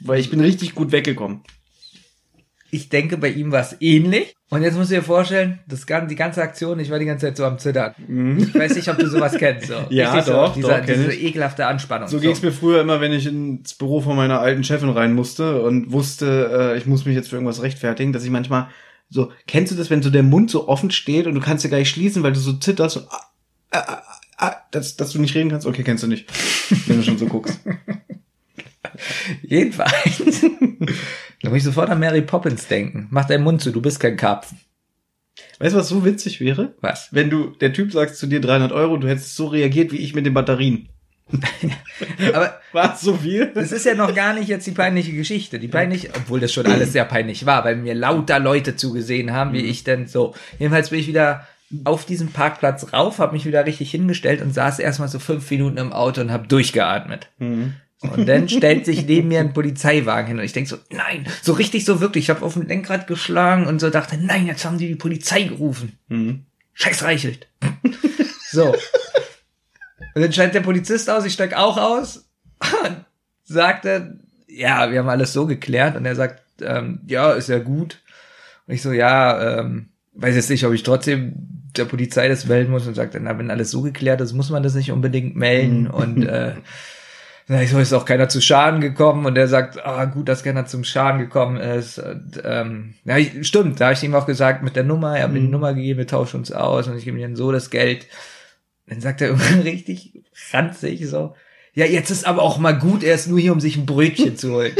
[0.00, 1.42] Weil ich bin richtig gut weggekommen.
[2.74, 4.34] Ich denke, bei ihm war es ähnlich.
[4.48, 7.26] Und jetzt musst du dir vorstellen, das, gan- die ganze Aktion, ich war die ganze
[7.26, 7.94] Zeit so am Zittern.
[8.38, 9.66] Ich weiß nicht, ob du sowas kennst.
[9.68, 9.74] So.
[9.74, 9.86] Mhm.
[9.90, 12.08] Ja, Richtig doch, so, dieser, doch, diese ekelhafte Anspannung.
[12.08, 15.60] So ging's mir früher immer, wenn ich ins Büro von meiner alten Chefin rein musste
[15.62, 18.68] und wusste, äh, ich muss mich jetzt für irgendwas rechtfertigen, dass ich manchmal
[19.10, 21.70] so, kennst du das, wenn so der Mund so offen steht und du kannst ja
[21.70, 23.20] gar nicht schließen, weil du so zitterst und, ah,
[23.72, 24.02] ah, ah,
[24.38, 25.66] ah, dass, dass du nicht reden kannst?
[25.66, 26.26] Okay, kennst du nicht,
[26.88, 27.60] wenn du schon so guckst.
[29.42, 30.42] Jedenfalls.
[31.42, 33.08] da muss ich sofort an Mary Poppins denken.
[33.10, 34.58] Mach deinen Mund zu, du bist kein Karpfen.
[35.58, 36.74] Weißt du, was so witzig wäre?
[36.80, 37.08] Was?
[37.12, 40.14] Wenn du, der Typ sagt zu dir 300 Euro, du hättest so reagiert wie ich
[40.14, 40.88] mit den Batterien.
[42.34, 43.52] Aber war so viel?
[43.54, 45.58] Das ist ja noch gar nicht jetzt die peinliche Geschichte.
[45.58, 49.52] Die peinlich, obwohl das schon alles sehr peinlich war, weil mir lauter Leute zugesehen haben,
[49.52, 50.34] wie ich denn so.
[50.58, 51.46] Jedenfalls bin ich wieder
[51.84, 55.78] auf diesem Parkplatz rauf, habe mich wieder richtig hingestellt und saß erstmal so fünf Minuten
[55.78, 57.28] im Auto und habe durchgeatmet.
[58.02, 61.52] Und dann stellt sich neben mir ein Polizeiwagen hin und ich denk so, nein, so
[61.52, 62.24] richtig so wirklich.
[62.24, 65.44] Ich habe auf dem Lenkrad geschlagen und so dachte, nein, jetzt haben die die Polizei
[65.44, 65.98] gerufen.
[66.74, 67.46] Scheiß Reichelt.
[68.50, 68.74] so.
[70.14, 72.28] Und dann scheint der Polizist aus, ich steig auch aus
[72.84, 73.04] und
[73.44, 74.18] sagte,
[74.48, 75.96] ja, wir haben alles so geklärt.
[75.96, 78.00] Und er sagt, ähm, ja, ist ja gut.
[78.66, 81.34] Und ich so, ja, ähm, weiß jetzt nicht, ob ich trotzdem
[81.76, 84.62] der Polizei das melden muss und sagt, na, wenn alles so geklärt ist, muss man
[84.62, 85.86] das nicht unbedingt melden.
[85.86, 86.54] Und äh,
[87.66, 90.84] so, ist auch keiner zu Schaden gekommen und er sagt, ah, gut, dass keiner zum
[90.84, 91.98] Schaden gekommen ist.
[91.98, 95.24] Und, ähm, ja, ich, stimmt, da habe ich ihm auch gesagt, mit der Nummer, er
[95.24, 97.52] hat mir die Nummer gegeben, wir tauschen uns aus und ich gebe ihm dann so
[97.52, 98.06] das Geld.
[98.86, 100.22] Dann sagt er irgendwann richtig
[100.52, 101.34] ranzig so,
[101.74, 104.36] ja, jetzt ist aber auch mal gut, er ist nur hier, um sich ein Brötchen
[104.36, 104.76] zu holen.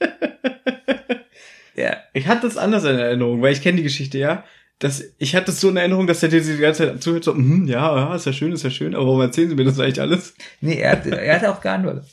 [1.74, 1.96] ja.
[2.14, 4.44] Ich hatte das anders in Erinnerung, weil ich kenne die Geschichte, ja.
[4.78, 7.66] Das, ich hatte so in Erinnerung, dass der dir die ganze Zeit zuhört, so, mhm,
[7.66, 10.00] ja, ja, ist ja schön, ist ja schön, aber warum erzählen Sie mir das eigentlich
[10.00, 10.34] alles?
[10.60, 12.04] Nee, er hat, er hat auch geantwortet.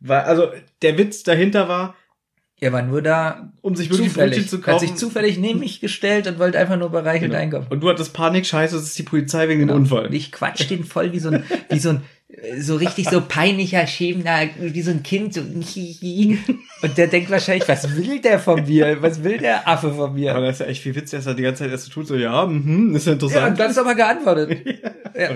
[0.00, 0.50] Weil, also,
[0.80, 1.94] der Witz dahinter war,
[2.62, 4.86] Er war nur da, um sich wirklich zufällig, Brötchen zu hat kaufen.
[4.86, 7.42] sich zufällig neben mich gestellt und wollte einfach nur bereichelt Genau.
[7.42, 7.66] einkaufen.
[7.70, 10.06] Und du hattest Panik, scheiße, das ist die Polizei wegen dem Unfall.
[10.06, 12.02] Und ich quatsch den voll wie so ein, wie so ein,
[12.60, 17.96] so richtig so peinlicher, schämender, wie so ein Kind, so, und der denkt wahrscheinlich, was
[17.96, 19.02] will der von mir?
[19.02, 20.34] Was will der Affe von mir?
[20.36, 22.06] Aber das ist ja echt viel Witz, dass er die ganze Zeit erst so tut,
[22.06, 23.58] so, ja, mhm, ist ja Ja, und interessant.
[23.60, 24.58] dann ist aber geantwortet.
[25.18, 25.30] Ja.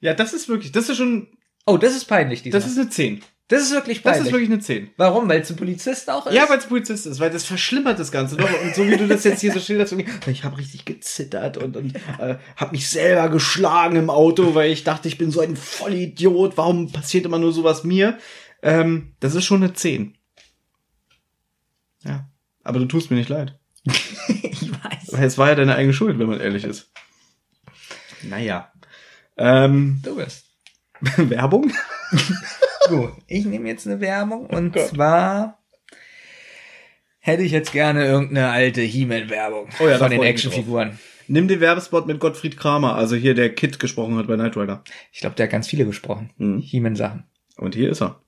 [0.00, 1.26] Ja, das ist wirklich, das ist schon,
[1.66, 2.60] Oh, das ist peinlich, diesmal.
[2.62, 3.20] das ist eine 10.
[3.48, 4.26] Das ist wirklich Das peinlich.
[4.28, 4.90] ist wirklich eine 10.
[4.96, 5.28] Warum?
[5.28, 6.34] Weil es ein Polizist auch ist?
[6.34, 8.48] Ja, weil es Polizist ist, weil das verschlimmert das Ganze noch.
[8.62, 11.76] Und so wie du das jetzt hier so schilderst, irgendwie, ich habe richtig gezittert und,
[11.76, 15.56] und äh, habe mich selber geschlagen im Auto, weil ich dachte, ich bin so ein
[15.56, 16.56] Vollidiot.
[16.56, 18.16] Warum passiert immer nur sowas mir?
[18.62, 20.16] Ähm, das ist schon eine 10.
[22.04, 22.26] Ja.
[22.62, 23.58] Aber du tust mir nicht leid.
[23.84, 25.12] ich weiß.
[25.12, 26.90] Weil es war ja deine eigene Schuld, wenn man ehrlich ist.
[28.22, 28.72] Naja.
[29.36, 30.46] Ähm, Du bist.
[31.18, 31.70] Werbung?
[32.88, 35.58] Gut, ich nehme jetzt eine Werbung und zwar
[37.18, 40.98] hätte ich jetzt gerne irgendeine alte He-Man-Werbung Oh ja, von den Actionfiguren.
[41.26, 44.84] Nimm den Werbespot mit Gottfried Kramer, also hier der Kid gesprochen hat bei Knight Rider.
[45.10, 46.30] Ich glaube, der hat ganz viele gesprochen.
[46.36, 46.58] Mhm.
[46.58, 47.24] He-Man-Sachen.
[47.56, 48.20] Und hier ist er.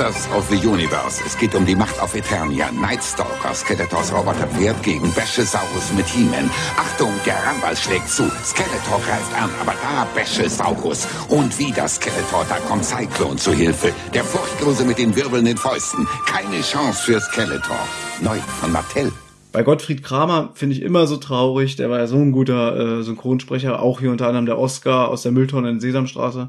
[0.00, 1.22] Masters of the Universe.
[1.26, 2.72] Es geht um die Macht auf Eternia.
[2.72, 6.50] Nightstalker, Skeletors Roboterpferd gegen Bäschesaurus mit He-Man.
[6.78, 8.22] Achtung, der Rambal schlägt zu.
[8.42, 11.06] Skeletor greift an, aber da Bäschesaurus.
[11.28, 13.92] Und wieder Skeletor, da kommt Cyclone zu Hilfe.
[14.14, 16.08] Der Furchtlose mit den wirbelnden Fäusten.
[16.24, 17.80] Keine Chance für Skeletor.
[18.22, 19.12] Neu von Mattel.
[19.52, 21.76] Bei Gottfried Kramer finde ich immer so traurig.
[21.76, 23.82] Der war ja so ein guter äh, Synchronsprecher.
[23.82, 26.48] Auch hier unter anderem der Oscar aus der Mülltonne in Sesamstraße.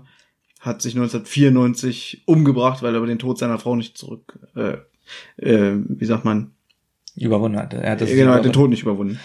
[0.62, 4.78] Hat sich 1994 umgebracht, weil er über den Tod seiner Frau nicht zurück, äh,
[5.38, 6.52] äh, wie sagt man?
[7.16, 7.74] Überwunden hat.
[7.74, 8.54] Er hat das genau, er hat den.
[8.54, 9.20] Tod nicht überwunden.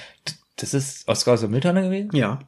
[0.56, 2.10] Das ist Oscar aus der Mülltonne gewesen?
[2.14, 2.40] Ja.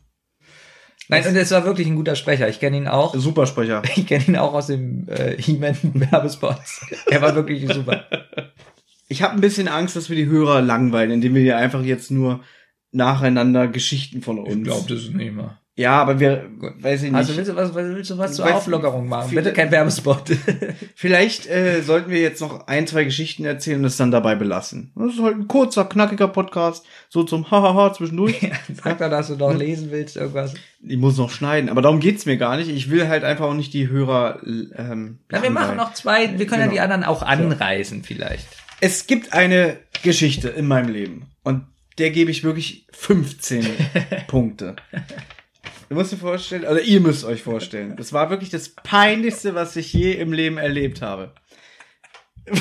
[1.09, 2.49] Nein, und es war wirklich ein guter Sprecher.
[2.49, 3.15] Ich kenne ihn auch.
[3.15, 3.83] Supersprecher.
[3.97, 6.87] Ich kenne ihn auch aus dem äh, He-Man-Werbespots.
[7.11, 8.07] er war wirklich super.
[9.09, 12.11] Ich habe ein bisschen Angst, dass wir die Hörer langweilen, indem wir hier einfach jetzt
[12.11, 12.41] nur
[12.91, 14.57] nacheinander Geschichten von uns.
[14.57, 15.59] Ich glaube, das ist nicht mal.
[15.79, 16.45] Ja, aber wir,
[16.81, 17.15] weiß ich nicht.
[17.15, 19.33] Also willst du was, willst du was zur Weiß- Auflockerung machen?
[19.33, 20.25] Bitte kein Werbespot.
[20.97, 24.91] Vielleicht äh, sollten wir jetzt noch ein, zwei Geschichten erzählen und es dann dabei belassen.
[24.97, 28.41] Das ist halt ein kurzer, knackiger Podcast, so zum Hahaha zwischendurch.
[28.83, 30.55] Sag doch, dass du noch lesen willst, irgendwas.
[30.83, 32.69] Ich muss noch schneiden, aber darum geht's mir gar nicht.
[32.71, 34.41] Ich will halt einfach auch nicht die Hörer.
[34.45, 36.39] Ähm, Na, wir machen noch zwei.
[36.39, 36.73] Wir können ja Genau.
[36.73, 38.49] die anderen auch anreißen, vielleicht.
[38.81, 41.67] Es gibt eine Geschichte in meinem Leben und
[41.99, 43.65] der gebe ich wirklich 15
[44.27, 44.75] Punkte.
[45.89, 49.75] Du musst dir vorstellen, oder ihr müsst euch vorstellen, das war wirklich das peinlichste, was
[49.75, 51.33] ich je im Leben erlebt habe.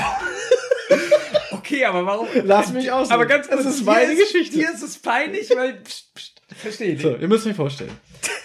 [1.49, 2.27] Okay, aber warum?
[2.45, 3.11] Lass mich aus.
[3.11, 4.57] Aber ganz kurz, das ist meine dir Geschichte.
[4.57, 5.73] Dir ist es peinlich, weil.
[5.73, 7.01] Psst, psst, verstehe ich.
[7.01, 7.91] So, ihr müsst euch vorstellen.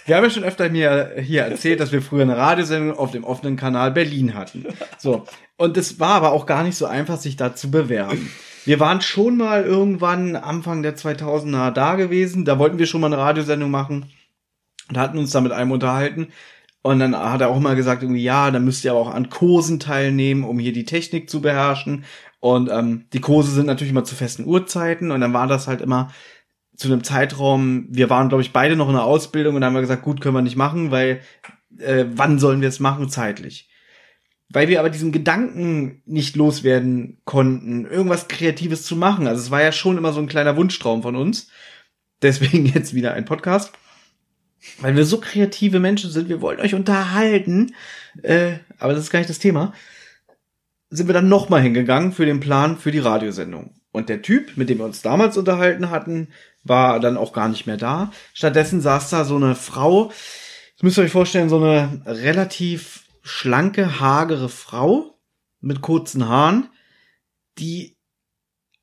[0.06, 3.22] Wir haben ja schon öfter mir hier erzählt, dass wir früher eine Radiosendung auf dem
[3.22, 4.66] offenen Kanal Berlin hatten.
[4.98, 5.24] So.
[5.56, 8.32] Und es war aber auch gar nicht so einfach, sich da zu bewerben.
[8.64, 12.44] Wir waren schon mal irgendwann Anfang der 2000er da gewesen.
[12.44, 14.10] Da wollten wir schon mal eine Radiosendung machen
[14.88, 16.28] und hatten uns da mit einem unterhalten.
[16.82, 19.30] Und dann hat er auch mal gesagt, irgendwie, ja, dann müsst ihr aber auch an
[19.30, 22.04] Kursen teilnehmen, um hier die Technik zu beherrschen.
[22.40, 25.12] Und ähm, die Kurse sind natürlich immer zu festen Uhrzeiten.
[25.12, 26.10] Und dann war das halt immer
[26.76, 29.74] zu einem Zeitraum, wir waren, glaube ich, beide noch in der Ausbildung und dann haben
[29.74, 31.20] wir gesagt, gut, können wir nicht machen, weil
[31.78, 33.68] äh, wann sollen wir es machen zeitlich?
[34.48, 39.26] Weil wir aber diesen Gedanken nicht loswerden konnten, irgendwas Kreatives zu machen.
[39.26, 41.48] Also es war ja schon immer so ein kleiner Wunschtraum von uns.
[42.20, 43.72] Deswegen jetzt wieder ein Podcast.
[44.80, 47.74] Weil wir so kreative Menschen sind, wir wollen euch unterhalten.
[48.22, 49.72] Äh, aber das ist gar nicht das Thema.
[50.90, 53.74] Sind wir dann nochmal hingegangen für den Plan für die Radiosendung.
[53.92, 56.28] Und der Typ, mit dem wir uns damals unterhalten hatten,
[56.64, 58.12] war dann auch gar nicht mehr da.
[58.34, 64.00] Stattdessen saß da so eine Frau, das müsst ihr euch vorstellen, so eine relativ schlanke,
[64.00, 65.18] hagere Frau
[65.60, 66.68] mit kurzen Haaren,
[67.58, 67.96] die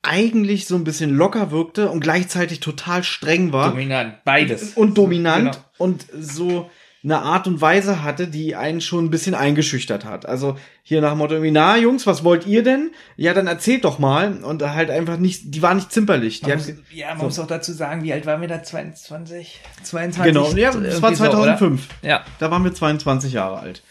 [0.02, 3.70] eigentlich so ein bisschen locker wirkte und gleichzeitig total streng war.
[3.70, 4.74] Dominant, beides.
[4.74, 5.64] Und dominant Genau.
[5.78, 6.70] und so
[7.02, 10.26] eine Art und Weise hatte, die einen schon ein bisschen eingeschüchtert hat.
[10.26, 12.90] Also hier nach dem Motto irgendwie, na Jungs, was wollt ihr denn?
[13.16, 14.42] Ja, dann erzählt doch mal.
[14.44, 16.42] Und halt einfach nicht, die war nicht zimperlich.
[16.42, 17.24] Man muss, ja, man so.
[17.24, 18.62] muss auch dazu sagen, wie alt waren wir da?
[18.62, 19.60] 22?
[19.82, 20.32] 22?
[20.34, 21.56] Genau, ja, das war Irgendwie so, oder?
[21.58, 21.88] 2005.
[22.02, 22.24] Ja.
[22.38, 23.82] Da waren wir 22 Jahre alt.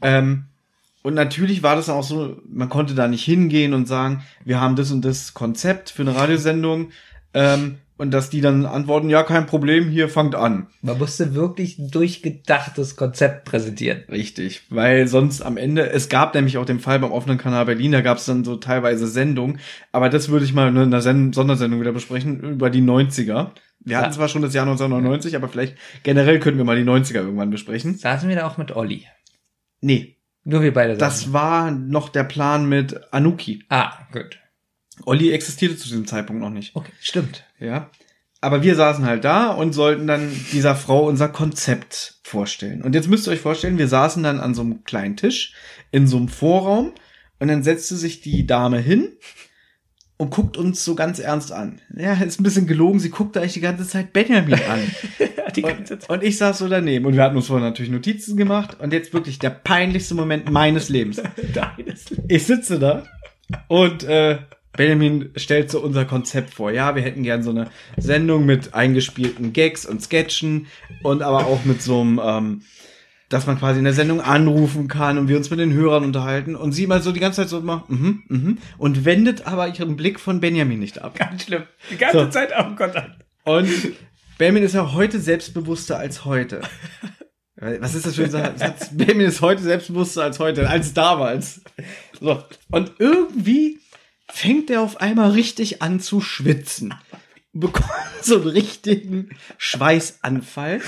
[0.00, 0.46] Ähm,
[1.04, 4.74] und natürlich war das auch so, man konnte da nicht hingehen und sagen, wir haben
[4.74, 6.90] das und das Konzept für eine Radiosendung.
[7.34, 10.66] Ähm, und dass die dann antworten, ja, kein Problem, hier fangt an.
[10.82, 14.02] Man musste wirklich ein durchgedachtes Konzept präsentieren.
[14.10, 17.92] Richtig, weil sonst am Ende, es gab nämlich auch den Fall beim offenen Kanal Berlin,
[17.92, 19.60] da gab es dann so teilweise Sendungen,
[19.92, 23.50] aber das würde ich mal in einer Sen Sondersendung wieder besprechen, über die 90er.
[23.80, 24.10] Wir hatten Ja.
[24.10, 27.94] zwar schon das Jahr 1999, aber vielleicht generell könnten wir mal die 90er irgendwann besprechen.
[27.94, 29.06] Saßen wir da auch mit Olli?
[29.80, 31.32] Nee, Nur wir beide das saßen.
[31.32, 33.64] war noch der Plan mit Anuki.
[33.68, 34.38] Ah, gut.
[35.04, 36.76] Olli existierte zu diesem Zeitpunkt noch nicht.
[36.76, 37.44] Okay, stimmt.
[37.58, 37.90] Ja.
[38.40, 42.82] Aber wir saßen halt da und sollten dann dieser Frau unser Konzept vorstellen.
[42.82, 45.54] Und jetzt müsst ihr euch vorstellen, wir saßen dann an so einem kleinen Tisch
[45.90, 46.92] in so einem Vorraum
[47.38, 49.12] und dann setzte sich die Dame hin
[50.16, 51.80] und guckt uns so ganz ernst an.
[51.94, 54.80] Ja, ist ein bisschen gelogen, sie guckte eigentlich die ganze Zeit Benjamin an.
[55.54, 58.80] Die und, und ich saß so daneben und wir hatten uns vorher natürlich Notizen gemacht
[58.80, 61.22] und jetzt wirklich der peinlichste Moment meines Lebens.
[61.54, 63.04] Deines Ich sitze da
[63.68, 64.38] und äh,
[64.76, 66.72] Benjamin stellt so unser Konzept vor.
[66.72, 70.66] Ja, wir hätten gern so eine Sendung mit eingespielten Gags und Sketchen
[71.02, 72.62] und aber auch mit so einem, ähm,
[73.34, 76.54] dass man quasi in der Sendung anrufen kann und wir uns mit den Hörern unterhalten
[76.54, 79.96] und sie mal so die ganze Zeit so macht, mhm, mhm, und wendet aber ihren
[79.96, 81.18] Blick von Benjamin nicht ab.
[81.18, 81.64] Ganz schlimm.
[81.90, 82.28] Die ganze So.
[82.28, 83.24] Zeit auf Kontakt.
[83.42, 83.68] Und
[84.38, 86.60] Benjamin ist ja heute selbstbewusster als heute.
[87.56, 88.90] Was ist das für ein Satz?
[88.92, 91.62] Benjamin ist heute selbstbewusster als heute, als damals.
[92.20, 92.40] So.
[92.70, 93.80] Und irgendwie
[94.28, 96.94] fängt er auf einmal richtig an zu schwitzen.
[97.54, 97.88] Bekommt
[98.22, 100.80] so einen richtigen Schweißanfall.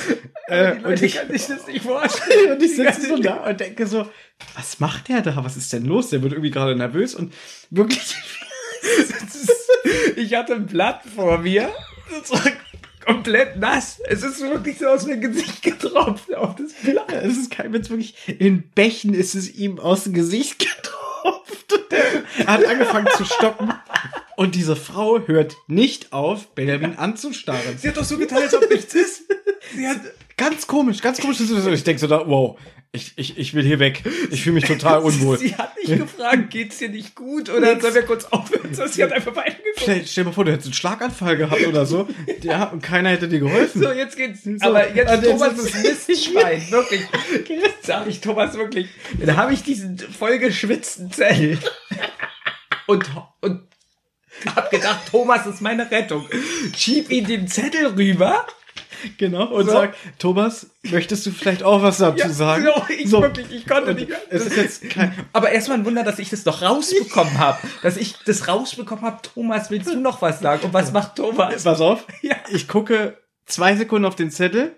[0.48, 2.52] Äh, und ich kann sich das nicht vorstellen.
[2.52, 4.09] und ich sitze so da und denke so,
[4.55, 5.44] was macht der da?
[5.44, 6.10] Was ist denn los?
[6.10, 7.32] Der wird irgendwie gerade nervös und
[7.70, 8.16] wirklich.
[10.16, 11.72] Ich hatte ein Blatt vor mir.
[12.10, 12.52] Das war
[13.05, 14.01] komplett nass.
[14.06, 17.12] Es ist wirklich so aus dem Gesicht getropft auf das Blatt.
[17.12, 18.14] Es ist kein Witz, wirklich.
[18.26, 21.05] In Bächen ist es ihm aus dem Gesicht getropft.
[21.26, 21.72] Und
[22.38, 23.72] Er hat angefangen zu stocken.
[24.36, 27.78] Und diese Frau hört nicht auf, Benjamin anzustarren.
[27.78, 29.22] Sie hat doch so getan, als ob nichts ist.
[29.74, 30.00] Sie hat
[30.36, 31.40] ganz komisch, ganz komisch.
[31.40, 32.58] Ich denke so da, wow,
[32.92, 34.02] ich, ich, ich will hier weg.
[34.30, 35.38] Ich fühle mich total unwohl.
[35.38, 38.74] Sie hat nicht gefragt, geht's dir nicht gut oder sollen wir kurz aufhören?
[38.88, 39.80] Sie hat einfach weitergeguckt.
[39.80, 42.08] Stell, stell dir mal vor, du hättest einen Schlaganfall gehabt oder so.
[42.42, 43.82] Ja, und keiner hätte dir geholfen.
[43.82, 44.40] So, jetzt geht's.
[44.60, 47.02] Aber jetzt also Thomas ist Mistschwein, wirklich.
[47.48, 48.88] Jetzt sag ich Thomas wirklich.
[49.18, 51.58] Dann habe ich diesen vollgeschwitzten Zettel.
[52.86, 53.04] Und,
[53.40, 53.62] und
[54.54, 56.26] hab gedacht, Thomas ist meine Rettung.
[56.74, 58.46] Schieb ihm den Zettel rüber.
[59.18, 59.46] Genau.
[59.46, 59.72] Und So.
[59.72, 62.64] sag, Thomas, möchtest du vielleicht auch was dazu Ja, sagen?
[62.64, 64.10] so, ich wirklich, ich konnte Und nicht.
[64.30, 67.58] Es ist jetzt kein, Aber erstmal ein Wunder, dass ich das doch rausbekommen habe.
[67.82, 69.18] Dass ich das rausbekommen habe.
[69.22, 70.64] Thomas, willst du noch was sagen?
[70.64, 71.64] Und was macht Thomas?
[71.64, 72.06] Pass auf.
[72.22, 72.36] Ja.
[72.50, 74.74] Ich gucke zwei Sekunden auf den Zettel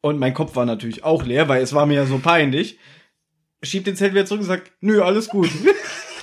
[0.00, 2.78] und mein Kopf war natürlich auch leer, weil es war mir ja so peinlich.
[3.62, 5.48] Schieb den Zettel wieder zurück und sagt, nö, alles gut.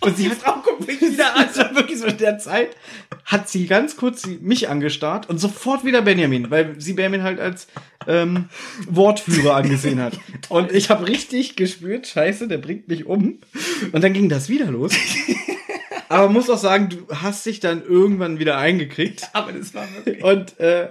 [0.00, 1.46] und sie hat Frau guckt mich wieder an.
[1.54, 2.76] War wirklich so in der Zeit,
[3.24, 7.66] hat sie ganz kurz mich angestarrt und sofort wieder Benjamin, weil sie Benjamin halt als
[8.06, 8.48] ähm,
[8.88, 10.18] Wortführer angesehen hat.
[10.48, 13.40] Und ich habe richtig gespürt, scheiße, der bringt mich um.
[13.92, 14.92] Und dann ging das wieder los.
[16.12, 19.28] Aber muss auch sagen, du hast dich dann irgendwann wieder eingekriegt.
[19.32, 20.22] Aber das war wirklich.
[20.22, 20.90] Und äh,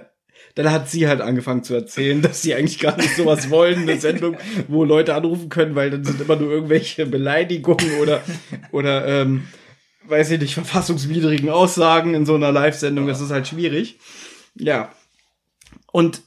[0.54, 3.98] dann hat sie halt angefangen zu erzählen, dass sie eigentlich gar nicht sowas wollen, eine
[3.98, 4.36] Sendung,
[4.68, 8.22] wo Leute anrufen können, weil dann sind immer nur irgendwelche Beleidigungen oder
[8.70, 9.44] oder ähm,
[10.04, 13.06] weiß ich nicht, verfassungswidrigen Aussagen in so einer Live-Sendung.
[13.06, 13.98] Das ist halt schwierig.
[14.54, 14.92] Ja.
[15.92, 16.22] Und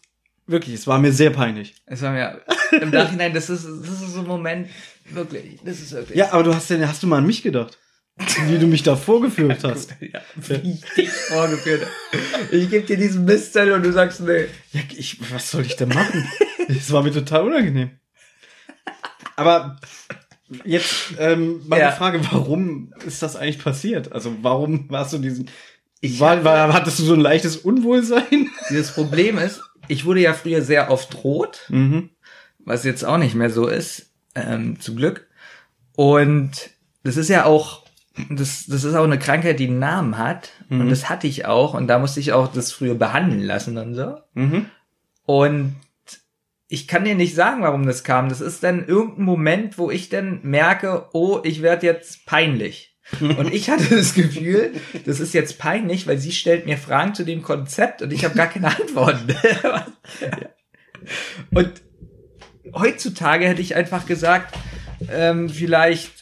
[0.47, 1.75] wirklich, es war mir sehr peinlich.
[1.85, 2.41] Es war mir
[2.81, 4.69] im Nachhinein, das ist, das ist so ein Moment,
[5.09, 6.17] wirklich, das ist wirklich.
[6.17, 7.77] Ja, aber du hast denn, hast du mal an mich gedacht?
[8.47, 9.93] Wie du mich da vorgeführt hast.
[9.99, 12.55] Ja, wie ich dich vorgeführt habe.
[12.55, 14.45] Ich gebe dir diesen Mistzettel und du sagst, nee.
[14.71, 16.25] Ja, ich, was soll ich denn machen?
[16.67, 17.91] Es war mir total unangenehm.
[19.35, 19.77] Aber
[20.63, 21.91] jetzt ähm, meine Ja.
[21.91, 24.11] Frage, warum ist das eigentlich passiert?
[24.13, 25.49] Also warum warst du diesen...
[26.01, 28.49] war, war, hattest du so ein leichtes Unwohlsein?
[28.69, 32.11] Dieses Problem ist, ich wurde ja früher sehr oft rot, Mhm.
[32.59, 35.27] was jetzt auch nicht mehr so ist, ähm, zum Glück.
[35.97, 36.51] Und
[37.03, 37.84] das ist ja auch,
[38.29, 40.51] das, das ist auch eine Krankheit, die einen Namen hat.
[40.69, 40.81] Mhm.
[40.81, 41.73] Und das hatte ich auch.
[41.73, 44.17] Und da musste ich auch das früher behandeln lassen und so.
[44.33, 44.67] Mhm.
[45.25, 45.75] Und
[46.67, 48.29] ich kann dir nicht sagen, warum das kam.
[48.29, 52.97] Das ist dann irgendein Moment, wo ich dann merke, oh, ich werde jetzt peinlich.
[53.19, 54.71] Und ich hatte das Gefühl,
[55.05, 58.33] das ist jetzt peinlich, weil sie stellt mir Fragen zu dem Konzept und ich habe
[58.33, 59.27] gar keine Antworten.
[61.51, 61.71] und
[62.73, 64.57] heutzutage hätte ich einfach gesagt,
[65.11, 66.14] ähm, vielleicht,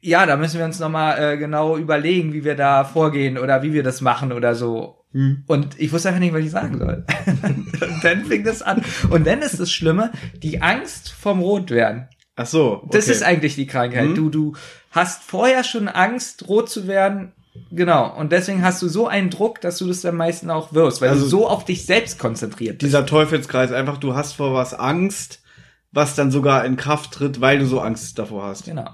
[0.00, 3.72] ja, da müssen wir uns nochmal äh, genau überlegen, wie wir da vorgehen oder wie
[3.72, 4.96] wir das machen oder so.
[5.12, 7.04] Und ich wusste einfach nicht, was ich sagen soll.
[7.42, 7.72] und
[8.04, 8.82] dann fing das an.
[9.10, 12.08] Und dann ist das Schlimme, die Angst vom Rotwerden.
[12.36, 12.74] Ach so.
[12.84, 12.88] Okay.
[12.92, 14.10] Das ist eigentlich die Krankheit.
[14.10, 14.14] Mhm.
[14.14, 14.52] Du, du
[14.92, 17.32] hast vorher schon Angst, rot zu werden.
[17.72, 18.16] Genau.
[18.16, 21.08] Und deswegen hast du so einen Druck, dass du das am meisten auch wirst, weil
[21.08, 22.82] Also- du so auf dich selbst konzentriert bist.
[22.88, 23.72] dieser Teufelskreis.
[23.72, 25.42] Einfach, du hast vor was Angst,
[25.90, 28.64] was dann sogar in Kraft tritt, weil du so Angst davor hast.
[28.66, 28.88] Genau.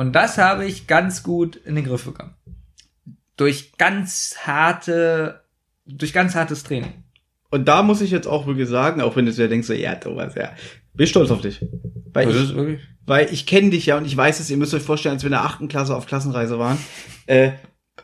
[0.00, 2.32] Und das habe ich ganz gut in den Griff bekommen.
[3.36, 5.42] Durch ganz harte,
[5.84, 7.04] durch ganz hartes Training.
[7.50, 9.94] Und da muss ich jetzt auch wirklich sagen, auch wenn du dir denkst, so, ja,
[9.96, 10.52] Thomas, ja,
[10.94, 11.62] bin stolz auf dich.
[12.14, 14.72] Weil Das ich, wirklich- weil ich kenne dich ja und ich weiß es, ihr müsst
[14.72, 16.78] euch vorstellen, als wir in der achten Klasse auf Klassenreise waren,
[17.26, 17.50] äh,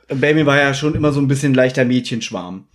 [0.09, 2.69] Baby war ja schon immer so ein bisschen leichter Mädchenschwarm.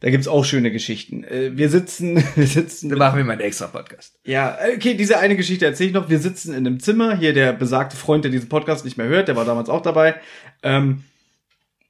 [0.00, 1.24] Da gibt's auch schöne Geschichten.
[1.24, 2.88] Äh, wir sitzen, wir sitzen.
[2.88, 4.18] Da machen wir mal einen extra Podcast.
[4.24, 6.08] Ja, okay, diese eine Geschichte erzähle ich noch.
[6.08, 9.28] Wir sitzen in einem Zimmer, hier der besagte Freund, der diesen Podcast nicht mehr hört,
[9.28, 10.14] der war damals auch dabei.
[10.62, 11.04] Ähm,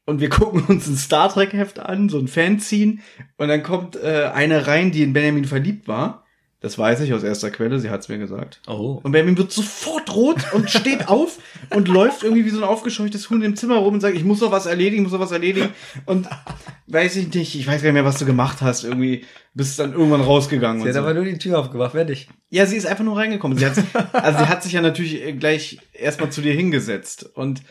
[0.07, 2.99] und wir gucken uns ein Star Trek Heft an, so ein Fanzine.
[3.37, 6.25] Und dann kommt äh, eine rein, die in Benjamin verliebt war.
[6.61, 8.61] Das weiß ich aus erster Quelle, sie hat's mir gesagt.
[8.67, 8.99] Oh.
[9.05, 11.39] Und Benjamin wird sofort rot und steht auf
[11.71, 14.41] und läuft irgendwie wie so ein aufgescheuchtes Huhn im Zimmer rum und sagt, ich muss
[14.41, 15.69] noch was erledigen, ich muss noch was erledigen.
[16.05, 16.29] Und
[16.89, 18.83] weiß ich nicht, ich weiß gar nicht mehr, was du gemacht hast.
[18.83, 19.25] Irgendwie
[19.55, 20.83] bist dann irgendwann rausgegangen.
[20.83, 21.01] Sie hat so.
[21.01, 22.29] aber nur die Tür aufgemacht, ich.
[22.51, 23.57] Ja, sie ist einfach nur reingekommen.
[23.57, 23.75] Sie hat,
[24.13, 27.31] also sie hat sich ja natürlich gleich erstmal zu dir hingesetzt.
[27.35, 27.63] Und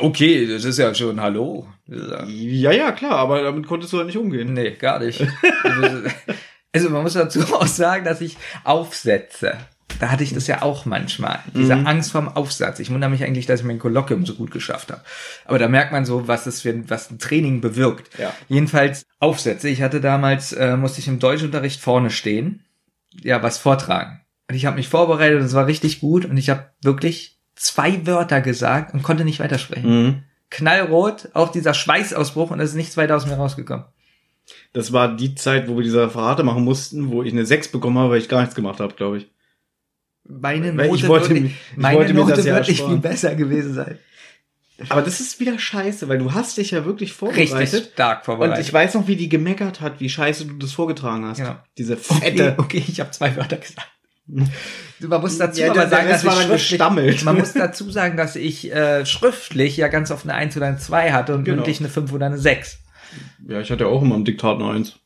[0.00, 1.66] Okay, das ist ja schon Hallo.
[1.86, 4.54] ja, ja, klar, aber damit konntest du ja nicht umgehen.
[4.54, 5.20] Nee, gar nicht.
[6.72, 9.58] Also, man muss dazu auch sagen, dass ich aufsetze.
[10.00, 11.40] da hatte ich das ja auch manchmal.
[11.54, 11.86] Diese Mhm.
[11.86, 12.80] Angst vorm Aufsatz.
[12.80, 15.02] Ich wundere mich eigentlich, dass ich mein Kolloquium so gut geschafft habe.
[15.44, 18.18] Aber da merkt man so, was es für was ein Training bewirkt.
[18.18, 18.32] Ja.
[18.48, 19.68] Jedenfalls Aufsätze.
[19.68, 22.64] Ich hatte damals, äh, musste ich im Deutschunterricht vorne stehen,
[23.22, 24.22] ja, was vortragen.
[24.48, 28.06] Und ich habe mich vorbereitet und es war richtig gut und ich habe wirklich zwei
[28.06, 30.04] Wörter gesagt und konnte nicht weitersprechen.
[30.06, 30.22] Mhm.
[30.50, 33.84] Knallrot, auch dieser Schweißausbruch und es ist nichts weiter aus mir rausgekommen.
[34.72, 37.98] Das war die Zeit, wo wir diese Referate machen mussten, wo ich eine 6 bekommen
[37.98, 39.30] habe, weil ich gar nichts gemacht habe, glaube ich.
[40.24, 43.34] Meine Note, ich wollte würde, mir- ich meine wollte Note das wird nicht viel besser
[43.34, 43.98] gewesen sein.
[44.88, 47.54] Aber das ist wieder scheiße, weil du hast dich ja wirklich vorbereitet.
[47.56, 48.56] Richtig stark vorbereitet.
[48.58, 51.38] Und ich weiß noch, wie die gemeckert hat, wie scheiße du das vorgetragen hast.
[51.38, 51.56] Genau.
[51.78, 52.54] Diese Okay, fette.
[52.58, 53.88] okay, ich habe zwei Wörter gesagt.
[54.26, 56.32] Man muss dazu Ja, aber sagen, dass ich
[56.66, 60.66] schriftlich, man muss dazu sagen, dass ich äh, schriftlich ja ganz oft eine 1 oder
[60.66, 61.56] eine 2 hatte und Genau.
[61.56, 62.78] mündlich eine 5 oder eine 6.
[63.48, 64.98] Ja, ich hatte ja auch immer im Diktat eine Eins.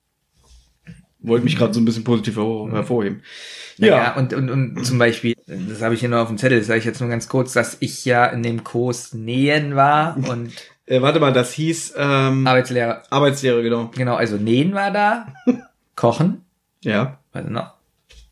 [1.20, 3.22] Wollte mich gerade so ein bisschen positiv hervor- hervorheben.
[3.78, 6.66] Ja, und, und, und zum Beispiel, das habe ich hier noch auf dem Zettel, das
[6.66, 10.52] sage ich jetzt nur ganz kurz, dass ich ja in dem Kurs Nähen war und
[10.88, 13.02] Äh, warte mal, das hieß ähm, Arbeitslehrer.
[13.10, 13.90] Arbeitslehre, genau.
[13.96, 15.26] Genau, also Nähen war da,
[15.96, 16.42] Kochen,
[16.84, 17.18] Ja.
[17.32, 17.74] was noch?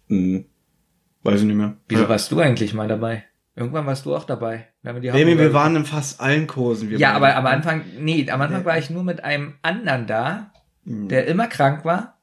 [0.08, 0.44] Hm.
[1.24, 1.76] Weiß ich nicht mehr.
[1.88, 2.08] Wieso ja.
[2.08, 3.24] warst du eigentlich mal dabei?
[3.56, 4.68] Irgendwann warst du auch dabei.
[4.82, 6.90] Wir haben Baby, Hauptprobe- wir waren in fast allen Kursen.
[6.90, 10.50] Wir Ja, aber am Anfang, nee, am Anfang war ich nur mit einem anderen da,
[10.84, 12.18] der immer krank war.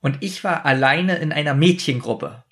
[0.00, 2.42] Und ich war alleine in einer Mädchengruppe.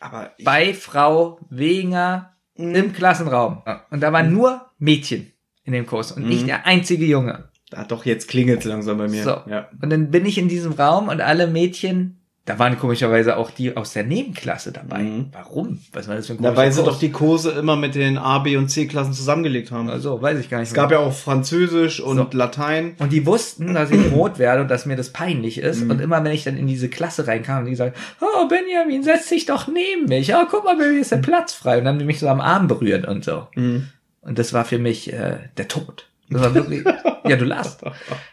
[0.00, 3.62] Aber ich, Bei Frau Wegener im Klassenraum.
[3.90, 5.32] Und da waren nur Mädchen
[5.64, 6.46] in dem Kurs und ich Mhm.
[6.46, 7.48] der einzige Junge.
[7.72, 9.22] ah, doch, jetzt klingelt langsam bei mir.
[9.22, 9.40] So.
[9.46, 9.68] Ja.
[9.80, 13.76] Und dann bin ich in diesem Raum und alle Mädchen, da waren komischerweise auch die
[13.76, 15.00] aus der Nebenklasse dabei.
[15.02, 15.26] Mhm.
[15.32, 15.80] Warum?
[15.92, 16.38] Was war das für ein
[16.72, 16.94] sie Kurs?
[16.94, 19.90] doch die Kurse immer mit den A, B und C-Klassen zusammengelegt haben.
[19.90, 20.68] Also, weiß ich gar nicht.
[20.68, 22.26] es gab ja auch Französisch und So.
[22.32, 22.94] Latein.
[23.00, 25.84] Und die wussten, dass ich rot werde und dass mir das peinlich ist.
[25.84, 25.90] Mhm.
[25.90, 29.28] Und immer wenn ich dann in diese Klasse reinkam, haben die gesagt, oh Benjamin, setz
[29.28, 30.34] dich doch neben mich.
[30.34, 31.76] Oh, guck mal, Baby, ist der Platz frei.
[31.76, 33.46] Und dann haben die mich so am Arm berührt und so.
[33.56, 33.88] Mhm.
[34.22, 36.06] Und das war für mich äh, der Tod.
[36.30, 36.84] Das war wirklich,
[37.26, 37.80] ja, du lachst.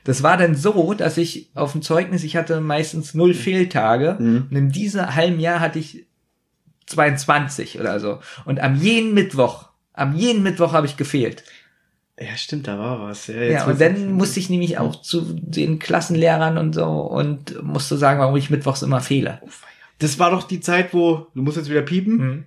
[0.04, 4.18] Das war dann so, dass ich auf dem Zeugnis, ich hatte meistens null Fehltage.
[4.20, 4.48] Mhm.
[4.50, 6.06] Und in diesem halben Jahr hatte ich
[6.88, 8.20] 22 oder so.
[8.46, 11.44] Und am jeden Mittwoch, am jeden Mittwoch habe ich gefehlt.
[12.20, 13.28] Ja, stimmt, da war was.
[13.28, 17.98] Ja, Ja, und dann musste ich nämlich auch zu den Klassenlehrern und so und musste
[17.98, 19.42] sagen, warum ich mittwochs immer fehle.
[20.00, 22.46] Das war doch die Zeit, wo, du musst jetzt wieder piepen, Mhm.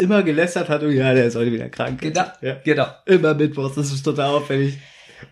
[0.00, 2.00] Immer gelästert hat und ja, der ist heute wieder krank.
[2.00, 2.56] Genau, Ja.
[2.64, 2.86] genau.
[3.06, 4.78] Immer Mittwochs, das ist total auffällig.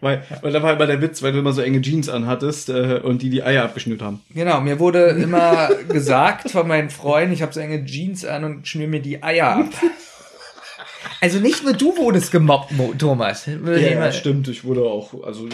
[0.02, 3.00] Weil, weil da war immer der Witz, weil du immer so enge Jeans anhattest äh,
[3.02, 4.20] und die die Eier abgeschnürt haben.
[4.34, 8.68] Genau, mir wurde immer gesagt von meinen Freunden, ich habe so enge Jeans an und
[8.68, 9.68] schnür mir die Eier ab.
[11.20, 13.46] Also nicht nur du wurdest gemobbt, Mo- Thomas.
[13.46, 15.48] Ja, stimmt, ich wurde auch, also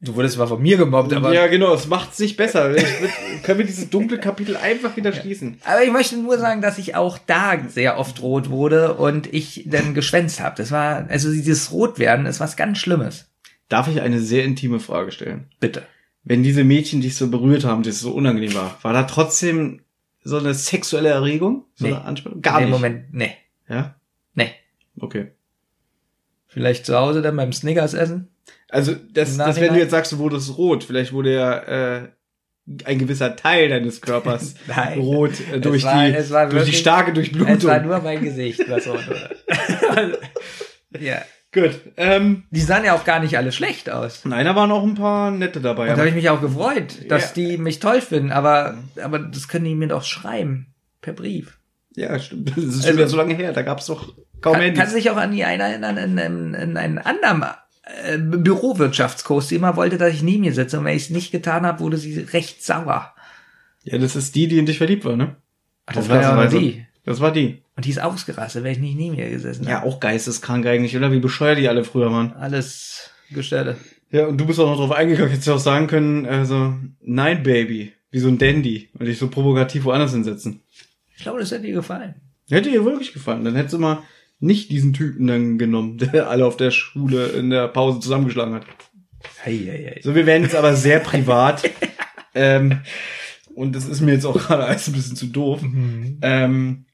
[0.00, 2.74] Du wurdest zwar von mir gemobbt, aber ja, genau, es macht's nicht besser.
[2.74, 5.58] Ich, würd- können wir dieses dunkle Kapitel einfach wieder schließen?
[5.64, 9.64] Aber ich möchte nur sagen, dass ich auch da sehr oft rot wurde und ich
[9.66, 10.56] dann geschwänzt habe.
[10.56, 13.26] Das war, also dieses Rotwerden ist was ganz Schlimmes.
[13.68, 15.48] Darf ich eine sehr intime Frage stellen?
[15.60, 15.82] Bitte.
[16.24, 19.82] Wenn diese Mädchen dich so berührt haben, das so unangenehm war, war da trotzdem
[20.24, 21.64] so eine sexuelle Erregung?
[21.74, 21.92] So Nee.
[21.92, 22.40] eine Anspannung?
[22.40, 22.72] Gar dem nicht.
[22.74, 23.32] Moment, nee,
[23.68, 23.96] Ja?
[24.34, 24.50] nee.
[24.98, 25.32] Okay.
[26.46, 28.28] Vielleicht zu Hause dann beim Snickers essen?
[28.70, 31.58] Also, das, das wenn du jetzt sagst, du wurdest rot, vielleicht wurde ja
[32.00, 32.08] äh,
[32.84, 34.98] ein gewisser Teil deines Körpers Nein.
[34.98, 37.62] rot äh, durch, Es war- die, es war durch die wirklich- starke Es Durchblutung.
[37.70, 40.18] war nur mein Gesicht, was rot wurde.
[41.00, 41.22] ja.
[41.50, 41.80] Gut.
[41.96, 44.26] Ähm, Die sahen ja auch gar nicht alle schlecht aus.
[44.26, 45.84] nein, da waren auch ein paar nette dabei.
[45.84, 47.42] Und da habe ich mich auch gefreut, dass Ja.
[47.42, 50.74] die mich toll finden, aber, aber das können die mir doch schreiben.
[51.00, 51.58] Per Brief.
[51.96, 52.50] ja, stimmt.
[52.50, 53.52] Das ist schon Also- wieder so lange her.
[53.54, 54.12] Da gab's doch
[54.42, 54.78] kaum Kann, Handys.
[54.82, 57.42] kann sich auch an die einen erinnern in, in, in einen anderen
[58.04, 60.78] äh, Bürowirtschaftskurs, die immer wollte, dass ich neben ihr sitze.
[60.78, 63.14] Und wenn ich es nicht getan habe, wurde sie recht sauer.
[63.84, 65.36] Ja, das ist die, die in dich verliebt war, ne?
[65.86, 66.84] Ach, das war ja die.
[67.04, 67.62] Das war die.
[67.74, 71.10] Und die ist ausgerastet, wenn ich nicht neben ihr gesessen Ja, auch geisteskrank eigentlich, oder?
[71.10, 72.34] Wie bescheuert die alle früher waren.
[72.34, 73.76] Alles Gestelle.
[74.10, 77.42] Ja, und du bist auch noch drauf eingegangen, hättest du auch sagen können, also, nein,
[77.42, 78.88] Baby, wie so ein Dandy.
[78.98, 80.60] Und dich so provokativ woanders hinsetzen.
[81.16, 82.14] Ich glaube, das hätte dir gefallen.
[82.50, 83.44] Hätte ihr wirklich gefallen.
[83.44, 84.02] Dann hättest du mal
[84.40, 88.66] nicht diesen Typen dann genommen, der alle auf der Schule in der Pause zusammengeschlagen hat.
[89.44, 90.00] Hei, hei, hei.
[90.02, 91.68] So, wir werden jetzt aber sehr privat.
[92.34, 92.80] ähm,
[93.54, 95.60] und das ist mir jetzt auch gerade alles ein bisschen zu doof.
[96.22, 96.84] Ähm,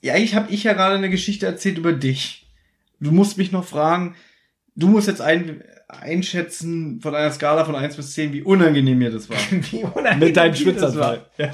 [0.00, 2.48] ja, ich habe ich ja gerade eine Geschichte erzählt über dich.
[3.00, 4.16] Du musst mich noch fragen,
[4.74, 9.10] du musst jetzt ein, einschätzen von einer Skala von 1 bis 10, wie unangenehm mir
[9.10, 9.38] das war.
[9.50, 10.54] Wie unangenehm Mit deinem.
[11.38, 11.52] Ja.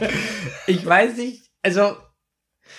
[0.66, 1.96] Ich weiß nicht, also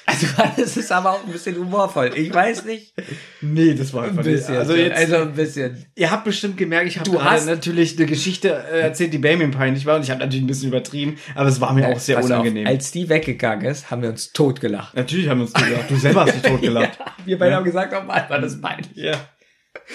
[0.07, 2.11] Also das ist aber auch ein bisschen humorvoll.
[2.15, 2.93] Ich weiß nicht.
[3.41, 4.35] Nee, das war Ein einfach nicht.
[4.35, 4.55] bisschen.
[4.57, 5.85] Also jetzt, also ein bisschen.
[5.95, 9.85] ihr habt bestimmt gemerkt, ich habe gerade natürlich eine Geschichte äh, erzählt, die Benjamin peinlich
[9.85, 12.65] war und ich habe natürlich ein bisschen übertrieben, aber es war mir auch sehr unangenehm.
[12.67, 14.95] Auf, als die weggegangen ist, haben wir uns totgelacht.
[14.95, 15.89] natürlich haben wir uns gelacht.
[15.89, 16.99] Du selber hast dich totgelacht.
[16.99, 17.57] Ja, wir beide Ja.
[17.57, 18.87] haben gesagt, oh Mann, war das peinlich.
[18.95, 19.13] Ja.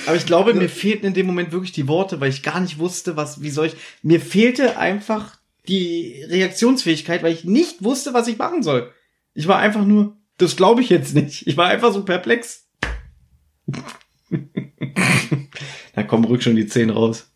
[0.06, 2.78] Aber ich glaube, mir fehlten in dem Moment wirklich die Worte, weil ich gar nicht
[2.78, 3.76] wusste, was, wie soll ich.
[4.02, 5.36] Mir fehlte einfach
[5.68, 8.90] die Reaktionsfähigkeit, weil ich nicht wusste, was ich machen soll.
[9.40, 11.46] Ich war einfach nur, das glaube ich jetzt nicht.
[11.46, 12.68] Ich war einfach so perplex.
[15.94, 17.30] da kommen rück schon die Zehen raus.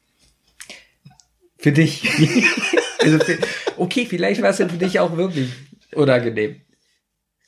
[1.56, 2.06] Für dich.
[3.00, 3.38] also für,
[3.78, 5.48] okay, vielleicht war es ja für dich auch wirklich
[5.94, 6.60] unangenehm.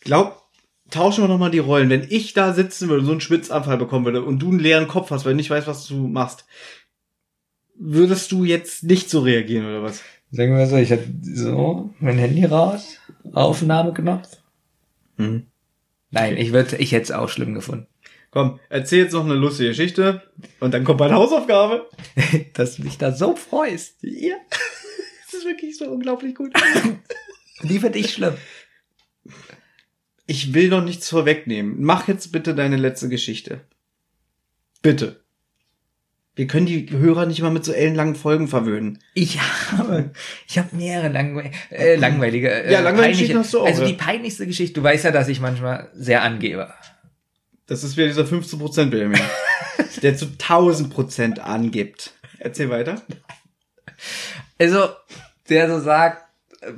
[0.00, 0.42] Glaub,
[0.88, 1.90] tauschen wir nochmal die Rollen.
[1.90, 4.88] Wenn ich da sitzen würde und so einen Schwitzanfall bekommen würde und du einen leeren
[4.88, 6.46] Kopf hast, weil du nicht weißt, was du machst,
[7.74, 10.00] würdest du jetzt nicht so reagieren oder was?
[10.30, 12.96] Sagen wir so, ich hatte so mein Handy raus,
[13.34, 14.28] Aufnahmeknopf.
[15.16, 15.46] Mhm.
[16.10, 17.86] Nein, ich würde, ich hätte es auch schlimm gefunden.
[18.30, 20.22] Komm, erzähl jetzt noch eine lustige Geschichte
[20.60, 21.88] und dann kommt meine Hausaufgabe.
[22.54, 24.02] Dass du dich da so freust.
[24.02, 24.36] Ja.
[25.28, 26.52] Das ist wirklich so unglaublich gut.
[27.64, 28.34] Die finde ich schlimm.
[30.24, 31.82] Ich will noch nichts vorwegnehmen.
[31.82, 33.62] Mach jetzt bitte deine letzte Geschichte.
[34.82, 35.25] Bitte.
[36.36, 38.98] Wir können die Hörer nicht mal mit so ellenlangen Folgen verwöhnen.
[39.14, 39.40] Ich
[39.72, 40.10] habe,
[40.46, 43.88] ich habe mehrere langwe äh, langweilige, äh, Ja, langweilige Geschichten hast du auch, Also ja.
[43.88, 46.72] die peinlichste Geschichte, du weißt ja, dass ich manchmal sehr angebe.
[47.66, 49.18] Das ist wieder dieser 15% Benjamin,
[50.02, 52.12] der zu 1000% angibt.
[52.38, 53.00] Erzähl weiter.
[54.58, 54.88] Also,
[55.48, 56.22] der so sagt,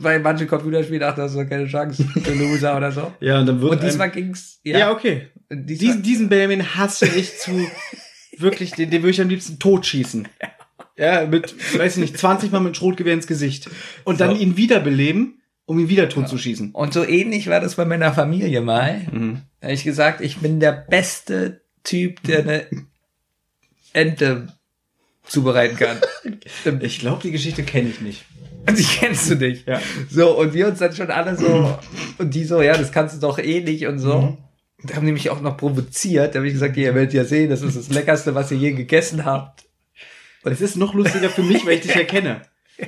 [0.01, 3.13] bei manchen Computerspielen, ach, das ist doch keine Chance für Loser oder so.
[3.21, 5.29] Ja, und dann wird Und diesmal einem- ging's, Ja, okay.
[5.51, 7.67] Und diesmal, Diesen, diesen Benjamin hasse ich zu
[8.41, 10.29] wirklich, den, den würde ich am liebsten totschießen.
[10.97, 13.71] Ja, mit, weiß ich nicht, 20 Mal mit Schrotgewehr ins Gesicht.
[14.05, 14.43] Und dann So.
[14.43, 16.73] ihn wiederbeleben, um ihn wieder tot zu schießen.
[16.73, 19.07] Und so ähnlich war das bei meiner Familie mal.
[19.13, 19.43] Mhm.
[19.61, 22.67] Da habe ich gesagt, ich bin der beste Typ, der eine
[23.93, 24.49] Ente
[25.25, 25.99] zubereiten kann.
[26.81, 28.25] Ich glaube, die Geschichte kenne ich nicht.
[28.77, 29.67] Die kennst du nicht.
[29.67, 29.81] Ja.
[30.11, 31.79] So, und wir uns dann schon alle so,
[32.19, 34.21] und die so, ja, das kannst du doch eh nicht und so.
[34.21, 34.39] Mhm.
[34.83, 36.35] Und haben die mich auch noch provoziert.
[36.35, 38.73] Da habe ich gesagt, ihr werdet ja sehen, das ist das Leckerste, was ihr je
[38.73, 39.65] gegessen habt.
[40.45, 42.43] Und es ist noch lustiger für mich, weil ich dich erkenne.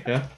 [0.07, 0.31] Ja.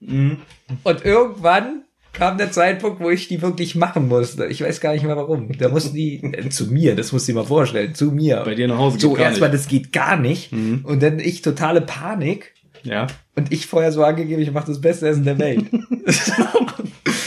[0.00, 0.38] Mhm.
[0.82, 1.84] Und irgendwann
[2.14, 4.46] kam der Zeitpunkt, wo ich die wirklich machen musste.
[4.46, 5.52] Ich weiß gar nicht mehr warum.
[5.58, 8.42] Da mussten die, äh, zu mir, das musst du dir mal vorstellen, zu mir.
[8.44, 10.52] Bei dir nach Hause So, erstmal, das geht gar nicht.
[10.52, 10.80] Mhm.
[10.84, 12.54] Und dann ich totale Panik.
[12.82, 13.08] Ja.
[13.34, 15.66] Und ich vorher so angegeben, ich mache das beste Essen der Welt.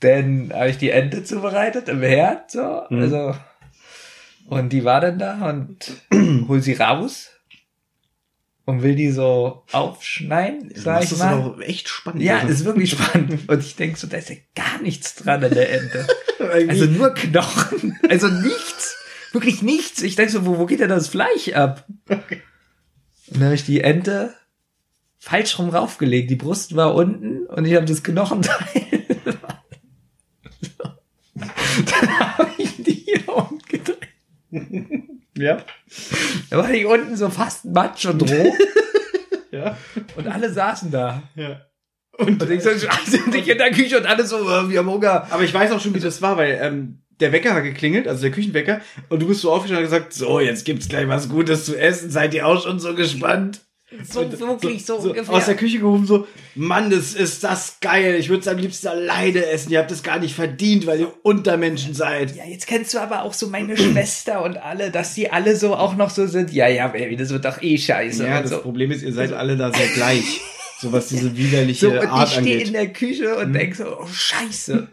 [0.00, 3.02] dann habe ich die Ente zubereitet im Herd, so, Mhm.
[3.02, 3.34] also,
[4.46, 5.92] und die war dann da und
[6.48, 7.30] hol sie raus
[8.64, 11.34] und will die so aufschneiden, sag Das ich ist mal.
[11.34, 12.22] aber auch echt spannend.
[12.22, 13.48] Ja, Also, ist wirklich spannend.
[13.48, 16.06] Und ich denk so, da ist ja gar nichts dran an der Ente.
[16.68, 17.98] Also nur Knochen.
[18.08, 18.96] Also nichts.
[19.32, 20.00] Wirklich nichts.
[20.02, 21.84] Ich denk so, wo, wo geht denn das Fleisch ab?
[22.08, 22.22] Und
[23.28, 24.32] dann habe ich die Ente
[25.18, 26.30] falsch rum raufgelegt.
[26.30, 28.86] Die Brust war unten und ich habe das Knochenteil.
[32.00, 34.08] Dann habe ich die hier umgedreht.
[35.36, 35.58] ja.
[36.50, 38.54] Da war die unten so fast matsch und roh.
[39.52, 39.76] Ja.
[40.14, 41.24] Und alle saßen da.
[41.34, 41.62] Ja.
[42.18, 42.70] Und, ich so,
[43.04, 45.26] sind nicht in der Küche und alle so, äh, wir haben Hunger.
[45.30, 48.22] Aber ich weiß auch schon, wie das war, weil ähm, der Wecker hat geklingelt, also
[48.22, 51.64] der Küchenwecker, und du bist so aufgestanden und gesagt, so, jetzt gibt's gleich was Gutes
[51.64, 53.62] zu essen, seid ihr auch schon so gespannt?
[54.08, 55.34] So wirklich so, ungefähr.
[55.34, 58.86] Aus der Küche gehoben, so, Mann, das ist das geil, ich würde es am liebsten
[58.86, 62.36] alleine essen, ihr habt es gar nicht verdient, weil ihr Untermenschen seid.
[62.36, 65.74] Ja, jetzt kennst du aber auch so meine Schwester und alle, dass die alle so
[65.74, 66.52] auch noch so sind.
[66.52, 68.24] Ja, ja, Baby, das wird doch eh scheiße.
[68.24, 68.58] Ja, und das so.
[68.58, 70.40] Problem ist, ihr seid alle da sehr gleich.
[70.80, 72.66] So was diese widerliche So, und Art ich stehe in.
[72.66, 72.72] Hm.
[72.72, 74.88] der Küche und denk so, oh Scheiße.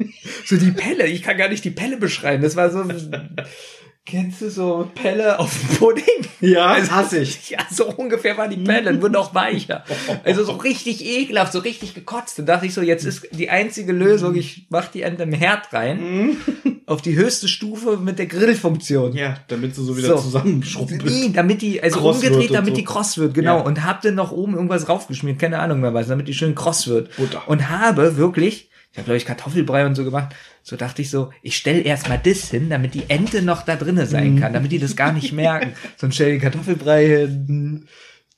[0.45, 2.41] so die Pelle, ich kann gar nicht die Pelle beschreiben.
[2.41, 2.84] Das war so,
[4.08, 6.04] kennst du so Pelle auf dem Pudding?
[6.40, 7.50] Ja, Also, hasse ich.
[7.50, 9.84] Ja, so ungefähr war die Pelle, und wurde noch weicher.
[10.24, 12.38] Also so richtig ekelhaft, so richtig gekotzt.
[12.38, 15.74] Dann dachte ich so, jetzt ist die einzige Lösung, ich mach die Ente im Herd
[15.74, 16.38] rein,
[16.86, 19.14] auf die höchste Stufe mit der Grillfunktion.
[19.14, 21.06] Ja, damit sie so wieder zusammenschrumpelt.
[21.06, 22.76] Nee, damit die, also Kross umgedreht, und damit so.
[22.76, 23.58] die kross wird, genau.
[23.58, 23.64] Ja.
[23.64, 26.88] Und hab dann noch oben irgendwas raufgeschmiert, keine Ahnung mehr was, damit die schön kross
[26.88, 27.16] wird.
[27.18, 27.42] Butter.
[27.48, 30.36] Und habe wirklich, ich habe glaube ich Kartoffelbrei und so gemacht,
[30.68, 34.06] so dachte ich so, ich stell erstmal das hin, damit die Ente noch da drinne
[34.06, 35.73] sein kann, damit die das gar nicht merken.
[35.95, 37.88] Sonst stell den Kartoffelbrei hin,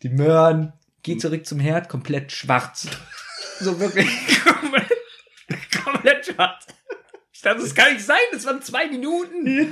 [0.04, 2.88] die Möhren, geh zurück zum Herd, komplett schwarz.
[3.60, 4.08] So wirklich
[4.44, 4.92] komplett,
[5.84, 6.68] komplett schwarz.
[7.34, 9.72] Ich dachte, das kann nicht sein, das waren zwei Minuten.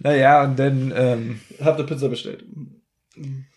[0.00, 2.44] naja, und dann, ähm, Habt ihr Pizza bestellt?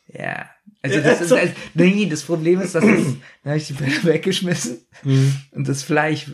[0.06, 0.52] ja.
[0.96, 3.00] Also das ist, also, nee, das Problem ist, dass das,
[3.44, 5.36] da habe ich die Bilder weggeschmissen Mhm.
[5.52, 6.26] und das Fleisch,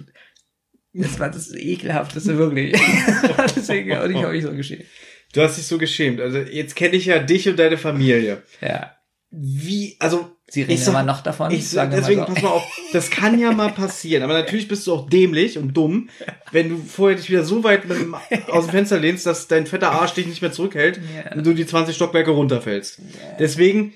[0.93, 2.73] das war das ekelhafteste wirklich.
[3.55, 4.85] Deswegen habe ich mich so geschämt.
[5.33, 6.21] Du hast dich so geschämt.
[6.21, 8.43] Also jetzt kenne ich ja dich und deine Familie.
[8.61, 8.95] Ja.
[9.31, 11.49] Wie, also Sie reden ich immer noch davon.
[11.51, 12.27] Ich, sagen wir mal deswegen, so.
[12.33, 14.21] pass mal auf, das kann ja mal passieren.
[14.21, 16.09] Aber natürlich bist du auch dämlich und dumm,
[16.51, 18.13] wenn du vorher dich wieder so weit mit dem,
[18.51, 21.33] aus dem Fenster lehnst, dass dein fetter Arsch dich nicht mehr zurückhält Ja.
[21.35, 23.01] und du die 20 Stockwerke runterfällst.
[23.39, 23.93] Deswegen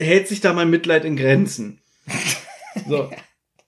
[0.00, 1.80] hält sich da mein Mitleid in Grenzen.
[2.88, 3.10] So.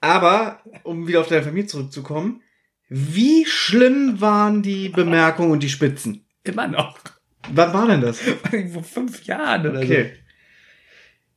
[0.00, 2.42] Aber, um wieder auf deine Familie zurückzukommen,
[2.88, 6.26] wie schlimm waren die Bemerkungen und die Spitzen?
[6.44, 6.98] Immer noch.
[7.52, 8.18] Wann war denn das?
[8.72, 10.12] Vor fünf Jahren oder Okay.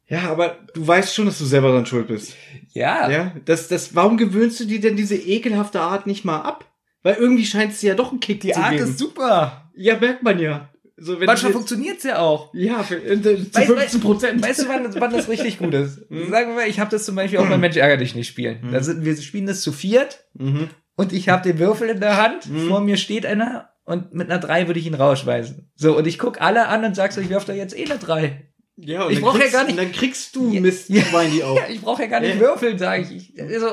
[0.08, 2.28] Ja, aber du weißt schon, dass du selber dran schuld bist.
[2.30, 2.36] so.
[2.80, 3.10] Ja.
[3.10, 6.72] Ja, das, das, warum gewöhnst du dir denn diese ekelhafte Art nicht mal ab?
[7.02, 8.84] Weil irgendwie scheint es ja doch einen Kick Die zu Art geben.
[8.84, 9.70] ist super.
[9.76, 10.70] ja, merkt man ja.
[10.98, 12.54] So, wenn Manchmal du jetzt- funktioniert's ja auch.
[12.54, 14.42] Ja, für, äh, zu Weißt- 15 Prozent.
[14.42, 15.96] Weißt du, wann, wann das richtig gut ist?
[16.10, 18.70] Sagen wir mal, ich habe das zum Beispiel auch bei Mensch ärger dich nicht spielen.
[18.72, 20.70] Da sind, wir spielen das zu viert Mhm.
[20.96, 24.40] und ich habe den Würfel in der Hand, vor mir steht einer und mit einer
[24.40, 25.70] 3 würde ich ihn rausschmeißen.
[25.76, 28.00] So, und ich guck alle an und sag so, ich werf da jetzt eh eine
[28.00, 28.48] 3.
[28.78, 31.44] Ja, und Ich dann brauch ja kriegst- gar nicht- dann kriegst du Mist, schwein die
[31.44, 31.56] auch.
[31.60, 32.40] Ja, ich brauche ja gar nicht Ja.
[32.42, 33.34] würfeln, sage ich.
[33.36, 33.42] ich.
[33.42, 33.68] Also,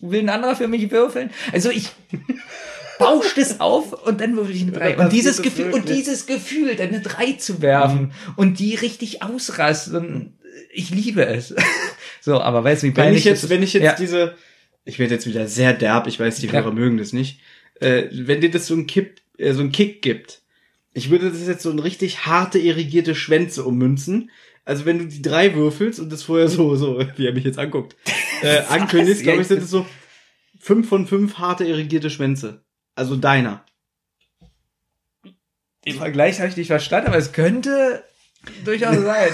[0.00, 1.30] will ein anderer für mich würfeln?
[1.52, 1.90] Also ich
[2.98, 4.92] bauscht es auf und dann würfel ich eine 3.
[4.92, 9.22] dann Und dieses Gefühl, und dieses Gefühl, dann eine 3 zu werfen und die richtig
[9.22, 10.38] ausrasten,
[10.72, 11.54] ich liebe es.
[12.24, 13.94] So, aber weißt du, wie Wenn ich jetzt, das wenn ich jetzt ja.
[13.94, 14.36] diese,
[14.84, 16.52] ich werde jetzt wieder sehr derb, ich weiß, die Ja.
[16.52, 17.40] Hörer mögen das nicht,
[17.80, 20.40] äh, wenn dir das so ein Kipp, äh, so ein Kick gibt,
[20.94, 24.30] ich würde das jetzt so ein richtig harte, irrigierte Schwänze ummünzen.
[24.64, 27.58] Also wenn du die drei würfelst und das vorher so, so, wie er mich jetzt
[27.58, 27.96] anguckt,
[28.42, 29.84] äh, ankündigst, glaube ich, sind es so
[30.60, 32.62] fünf von fünf harte, irrigierte Schwänze.
[32.94, 33.64] Also deiner.
[35.84, 38.04] Den Vergleich habe ich nicht verstanden, aber es könnte
[38.64, 39.30] durchaus sein.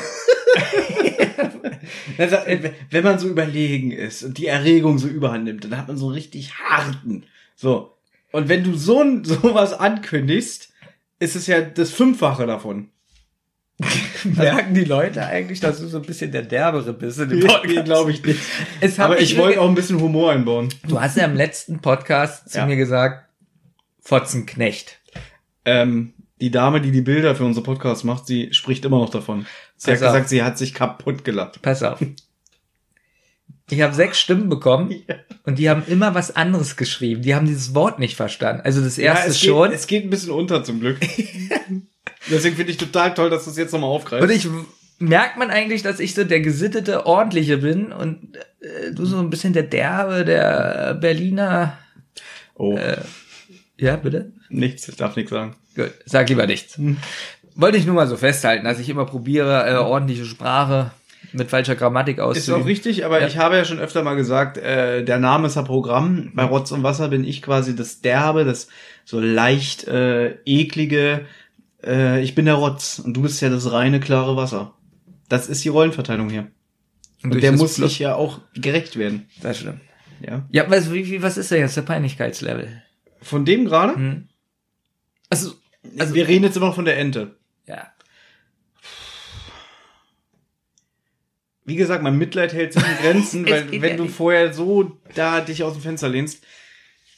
[2.90, 6.06] Wenn man so überlegen ist und die Erregung so überhand nimmt, dann hat man so
[6.06, 7.24] einen richtig harten.
[7.56, 7.96] So.
[8.32, 10.70] Und wenn du so sowas ankündigst,
[11.18, 12.90] ist es ja das Fünffache davon.
[14.24, 17.46] Merken die Leute eigentlich, dass du so ein bisschen der Derbere bist in dem Nee,
[17.46, 17.84] Podcast?
[17.84, 18.40] glaube ich nicht.
[18.98, 20.68] Aber ich wollte auch ein bisschen Humor einbauen.
[20.88, 22.66] Du hast ja im letzten Podcast zu Ja.
[22.66, 23.27] mir gesagt,
[24.08, 25.00] Fotzenknecht.
[25.66, 29.44] Ähm, die Dame, die die Bilder für unsere Podcast macht, sie spricht immer noch davon.
[29.76, 30.14] Sie Pass hat auf.
[30.14, 31.60] gesagt, sie hat sich kaputt gelacht.
[31.60, 32.00] Pass auf.
[33.70, 34.94] Ich habe sechs Stimmen bekommen
[35.44, 37.20] und die haben immer was anderes geschrieben.
[37.20, 38.62] Die haben dieses Wort nicht verstanden.
[38.64, 39.68] Also das erste es schon.
[39.68, 40.98] Geht, es geht ein bisschen unter zum Glück.
[42.30, 44.24] Deswegen finde ich total toll, dass du es jetzt nochmal aufgreifst.
[44.24, 44.48] und ich
[44.98, 49.28] merkt man eigentlich, dass ich so der gesittete, ordentliche bin und äh, du so ein
[49.28, 51.76] bisschen der derbe, der Berliner.
[52.54, 52.96] oh, Äh,
[53.78, 54.32] ja, bitte?
[54.48, 55.54] nichts, ich darf nichts sagen.
[55.74, 56.78] Gut, sag lieber nichts.
[57.54, 60.90] Wollte ich nur mal so festhalten, dass ich immer probiere, äh, ordentliche Sprache
[61.32, 63.26] mit falscher Grammatik Ist auch richtig, aber Ja.
[63.26, 66.32] ich habe ja schon öfter mal gesagt, äh, der Name ist ja Programm.
[66.34, 68.68] Bei Rotz und Wasser bin ich quasi das Derbe, das
[69.04, 71.26] so leicht äh, eklige.
[71.84, 74.74] Äh, ich bin der Rotz und du bist ja das reine, klare Wasser.
[75.28, 76.48] Das ist die Rollenverteilung hier.
[77.22, 79.28] Und, durch der muss sich ja auch gerecht werden.
[79.42, 79.80] Das stimmt.
[80.26, 80.46] Ja.
[80.50, 82.82] Ja, was, wie, wie, was ist denn jetzt der Peinlichkeitslevel?
[83.22, 83.94] Von dem gerade?
[83.96, 84.28] Hm.
[85.30, 85.54] Also,
[85.98, 87.36] Also wir reden jetzt immer noch von der Ente.
[87.66, 87.92] ja.
[91.64, 94.14] Wie gesagt, mein Mitleid hält sich in Grenzen, weil wenn ja du nicht.
[94.14, 96.42] vorher so da dich aus dem Fenster lehnst.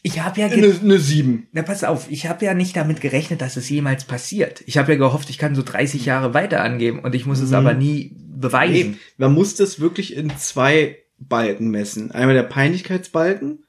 [0.03, 1.47] Ich habe ja Eine, eine sieben.
[1.53, 4.63] Na, pass auf, ich habe ja nicht damit gerechnet, dass es jemals passiert.
[4.67, 7.51] Ich habe ja gehofft, ich kann so 30 Jahre weiter angeben und ich muss es
[7.51, 7.55] Mhm.
[7.57, 8.93] aber nie beweisen.
[8.93, 12.11] Nee, man muss das wirklich in zwei Balken messen.
[12.11, 13.63] Einmal der Peinlichkeitsbalken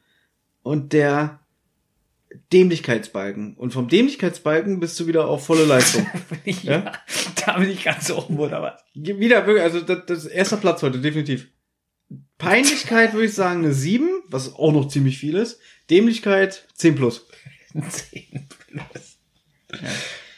[0.64, 1.41] und der
[2.54, 3.56] Dämlichkeitsbalken.
[3.56, 6.08] Und vom Dämlichkeitsbalken bist du wieder auf volle Leistung.
[6.46, 6.54] ja.
[6.64, 6.92] Ja?
[7.46, 8.82] Da bin ich ganz oben, oder was?
[8.94, 11.48] wieder wirklich, also das, das ist erster Platz heute, definitiv.
[12.38, 15.60] Peinlichkeit würde ich sagen eine 7, was auch noch ziemlich viel ist.
[15.90, 17.28] Dämlichkeit 10 plus.
[17.74, 19.20] 10 plus.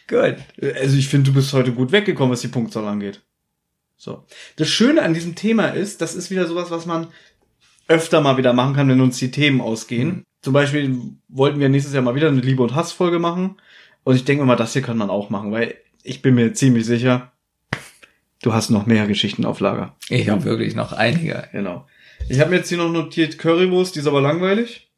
[0.08, 0.36] Gut.
[0.76, 3.22] Also ich finde, du bist heute gut weggekommen, was die Punktzahl angeht.
[3.96, 4.26] So.
[4.58, 7.08] Das Schöne an diesem Thema ist, das ist wieder sowas, was man
[7.88, 10.24] öfter mal wieder machen kann, wenn uns die Themen ausgehen.
[10.44, 10.96] Zum Beispiel
[11.30, 13.56] wollten wir nächstes Jahr mal wieder eine Liebe- und Hassfolge machen.
[14.04, 16.86] Und ich denke mal, das hier kann man auch machen, weil ich bin mir ziemlich
[16.86, 17.32] sicher,
[18.44, 19.96] du hast noch mehr Geschichten auf Lager.
[20.10, 21.48] Ich habe wirklich noch einige.
[21.54, 21.88] Genau.
[22.30, 24.90] Ich habe mir jetzt hier noch notiert Currywurst, die ist aber langweilig.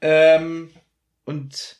[0.00, 0.70] Ähm,
[1.24, 1.76] und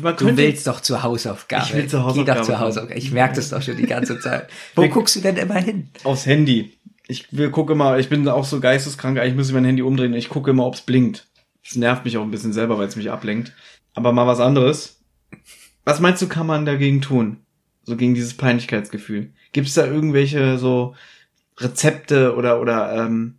[0.00, 1.64] man Du könnte willst doch zur Hausaufgabe.
[1.66, 2.60] Ich will zur Geh Hausaufgabe doch zur.
[2.60, 2.98] Hausaufgabe.
[2.98, 4.48] Ich merke das doch schon die ganze Zeit.
[4.76, 5.88] Wo Wir- guckst du denn immer hin?
[6.04, 6.76] aufs Handy.
[7.08, 10.14] Ich gucke immer, ich bin auch so geisteskrank, eigentlich muss ich mein Handy umdrehen.
[10.14, 11.26] Ich gucke immer, ob's blinkt.
[11.70, 13.52] Das nervt mich auch ein bisschen selber, weil es mich ablenkt.
[13.94, 15.04] Aber mal was anderes.
[15.84, 17.36] Was meinst du, kann man dagegen tun?
[17.84, 19.30] So gegen dieses Peinlichkeitsgefühl.
[19.52, 20.96] Gibt's da irgendwelche so
[21.58, 23.36] Rezepte oder, oder ähm,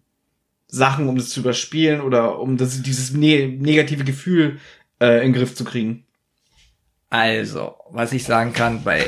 [0.67, 4.59] Sachen, um das zu überspielen oder um das, dieses ne negative Gefühl
[5.01, 6.05] äh, in den Griff zu kriegen?
[7.09, 9.05] Also, was ich sagen kann, bei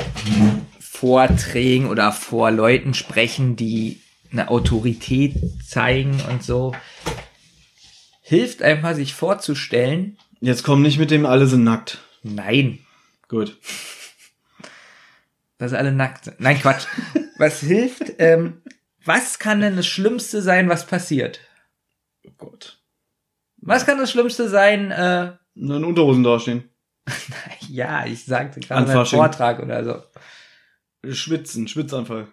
[0.78, 5.36] Vorträgen oder vor Leuten sprechen, die eine Autorität
[5.66, 6.74] zeigen und so,
[8.24, 10.16] hilft einfach, sich vorzustellen.
[10.40, 11.98] Jetzt komm nicht mit dem, alle sind nackt.
[12.22, 12.78] Nein.
[13.28, 13.58] Gut.
[15.58, 16.40] Dass alle nackt sind.
[16.40, 16.86] Nein, Quatsch.
[17.38, 18.14] was hilft?
[18.18, 18.62] Ähm,
[19.04, 21.40] was kann denn das Schlimmste sein, was passiert?
[22.26, 22.80] Oh Gott.
[23.58, 24.90] Was kann das Schlimmste sein?
[24.90, 26.70] Äh, Nur in Unterhosen dastehen.
[27.68, 29.18] ja, ich sagte gerade Fasching.
[29.18, 31.12] Vortrag oder so.
[31.12, 32.28] Schwitzen, Schwitzanfall.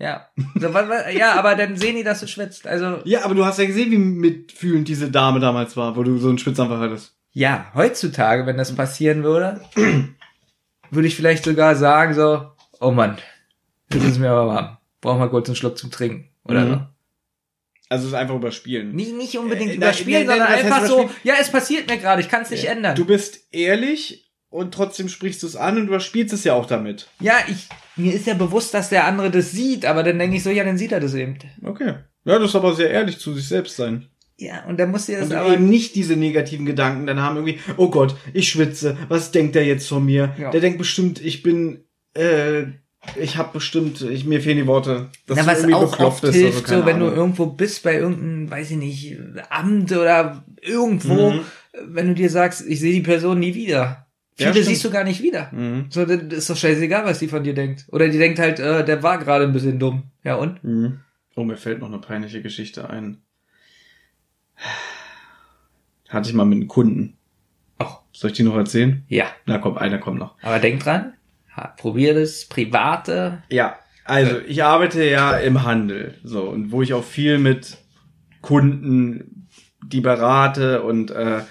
[0.00, 0.28] Ja.
[0.54, 2.66] So, was, was, ja, aber dann sehen die, dass du schwitzt.
[2.66, 6.18] Also Ja, aber du hast ja gesehen, wie mitfühlend diese Dame damals war, wo du
[6.18, 7.16] so einen Schwitzanfall hattest.
[7.32, 9.60] ja, heutzutage, wenn das passieren würde,
[10.90, 12.46] würde ich vielleicht sogar sagen so,
[12.80, 13.18] oh Mann,
[13.92, 14.76] jetzt ist mir aber warm.
[15.00, 16.70] Brauchen wir kurz einen Schluck zum Trinken oder Mhm.
[16.70, 16.80] so.
[17.90, 18.94] Also es ist einfach überspielen.
[18.94, 21.96] Nicht, nicht unbedingt Äh, überspielen, nein, nein, sondern heißt einfach so, ja, es passiert mir
[21.98, 22.94] gerade, ich kann es nicht ändern.
[22.94, 26.66] Du bist ehrlich und trotzdem sprichst du es an und du überspielst es ja auch
[26.66, 27.08] damit.
[27.20, 30.42] ja, ich, mir ist ja bewusst, dass der andere das sieht, aber dann denke ich
[30.42, 31.36] so, ja, dann sieht er das eben.
[31.64, 31.94] Okay.
[32.24, 34.06] Ja, das ist aber sehr ehrlich zu sich selbst sein.
[34.36, 37.34] Ja, und dann muss dir das Und aber eben nicht diese negativen Gedanken dann haben
[37.36, 40.32] irgendwie, oh Gott, ich schwitze, was denkt der jetzt von mir?
[40.38, 40.50] Ja.
[40.52, 41.84] Der denkt bestimmt, ich bin,
[42.14, 42.64] äh,
[43.16, 45.08] ich hab bestimmt, ich, mir fehlen die Worte.
[45.26, 47.16] dass Na, du was irgendwie auch oft bist hilft, keine so wenn du Ahnung.
[47.18, 49.16] irgendwo bist bei irgendeinem, weiß ich nicht,
[49.50, 51.40] Amt oder irgendwo, Mhm.
[51.88, 54.07] wenn du dir sagst, ich sehe die Person nie wieder.
[54.38, 54.66] Ja, Viele stimmt.
[54.66, 55.50] siehst du gar nicht wieder.
[55.52, 55.86] Mhm.
[55.90, 57.86] So, ist doch scheißegal, was die von dir denkt.
[57.90, 60.04] Oder die denkt halt, äh, der war gerade ein bisschen dumm.
[60.22, 60.62] Ja und?
[60.62, 61.00] Mhm.
[61.34, 63.22] Oh, mir fällt noch eine peinliche Geschichte ein.
[66.08, 67.16] Hatte ich mal mit einem Kunden.
[67.78, 68.00] Ach.
[68.12, 69.04] Soll ich die noch erzählen?
[69.08, 69.26] Ja.
[69.46, 70.36] Na komm, einer kommt noch.
[70.42, 71.14] Aber denk dran,
[71.76, 73.42] probier das private.
[73.50, 77.76] Ja, also ich arbeite ja im Handel, so und wo ich auch viel mit
[78.40, 79.48] Kunden,
[79.84, 81.42] die berate und äh,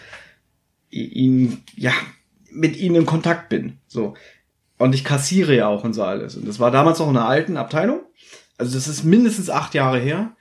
[0.90, 1.94] ihnen ja
[2.52, 4.16] mit ihnen in Kontakt bin, so.
[4.78, 6.36] Und ich kassiere ja auch und so alles.
[6.36, 8.02] Und das war damals noch in einer alten Abteilung,
[8.58, 10.36] also das ist mindestens acht Jahre her.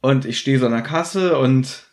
[0.00, 1.84] Und ich stehe so an der Kasse und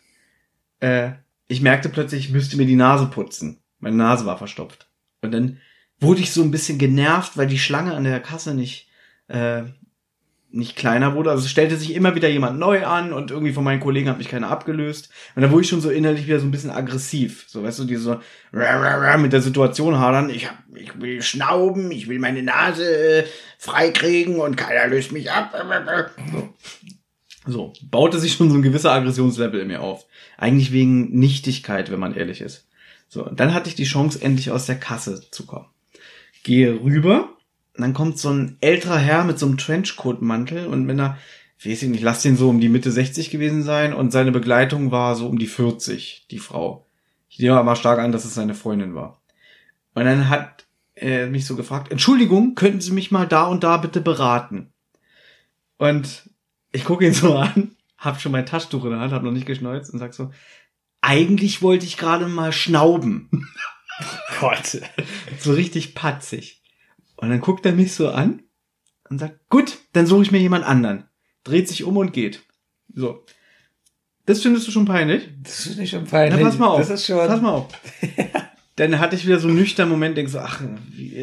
[0.80, 1.12] äh,
[1.46, 4.88] ich merkte plötzlich, ich müsste mir die Nase putzen, meine Nase war verstopft.
[5.22, 5.58] Und dann
[6.00, 8.88] wurde ich so ein bisschen genervt, weil die Schlange an der Kasse nicht
[9.28, 9.62] äh,
[10.52, 11.30] nicht kleiner wurde.
[11.30, 14.18] Also es stellte sich immer wieder jemand neu an und irgendwie von meinen Kollegen hat
[14.18, 15.10] mich keiner abgelöst.
[15.34, 17.44] Und da wurde ich schon so innerlich wieder so ein bisschen aggressiv.
[17.46, 18.20] So, weißt du, diese so
[18.52, 20.30] mit der Situation hadern.
[20.30, 23.24] Ich, hab, ich will schnauben, ich will meine Nase äh,
[23.58, 25.54] freikriegen und keiner löst mich ab.
[26.32, 26.54] So.
[27.46, 30.06] so, baute sich schon so ein gewisser Aggressionslevel in mir auf.
[30.36, 32.66] Eigentlich wegen Nichtigkeit, wenn man ehrlich ist.
[33.08, 35.66] So, und dann hatte ich die Chance, endlich aus der Kasse zu kommen.
[36.42, 37.36] Gehe rüber,
[37.76, 41.18] und dann kommt so ein älterer Herr mit so einem Trenchcoat-Mantel und mit einer,
[41.64, 44.90] weiß ich nicht, lass den so um die Mitte 60 gewesen sein und seine Begleitung
[44.90, 46.86] war so um die 40, die Frau.
[47.28, 49.20] Ich nehme aber stark an, dass es seine Freundin war.
[49.94, 53.76] Und dann hat er mich so gefragt, Entschuldigung, könnten Sie mich mal da und da
[53.76, 54.72] bitte beraten?
[55.78, 56.28] Und
[56.72, 59.46] ich gucke ihn so an, hab schon mein Taschentuch in der Hand, hab noch nicht
[59.46, 60.30] geschneuzt und sag so,
[61.00, 63.30] eigentlich wollte ich gerade mal schnauben.
[64.40, 64.80] Gott.
[65.38, 66.59] So richtig patzig.
[67.20, 68.42] Und dann guckt er mich so an
[69.08, 71.04] und sagt, gut, dann suche ich mir jemand anderen.
[71.44, 72.42] Dreht sich um und geht.
[72.94, 73.24] So.
[74.26, 75.28] Das findest du schon peinlich?
[75.42, 76.40] Das finde ich schon peinlich.
[76.40, 76.78] Na, pass mal auf.
[76.78, 77.18] Das ist schon.
[77.18, 77.68] Pass mal auf.
[78.76, 80.62] Dann hatte ich wieder so einen nüchternen Moment, denk so, ach,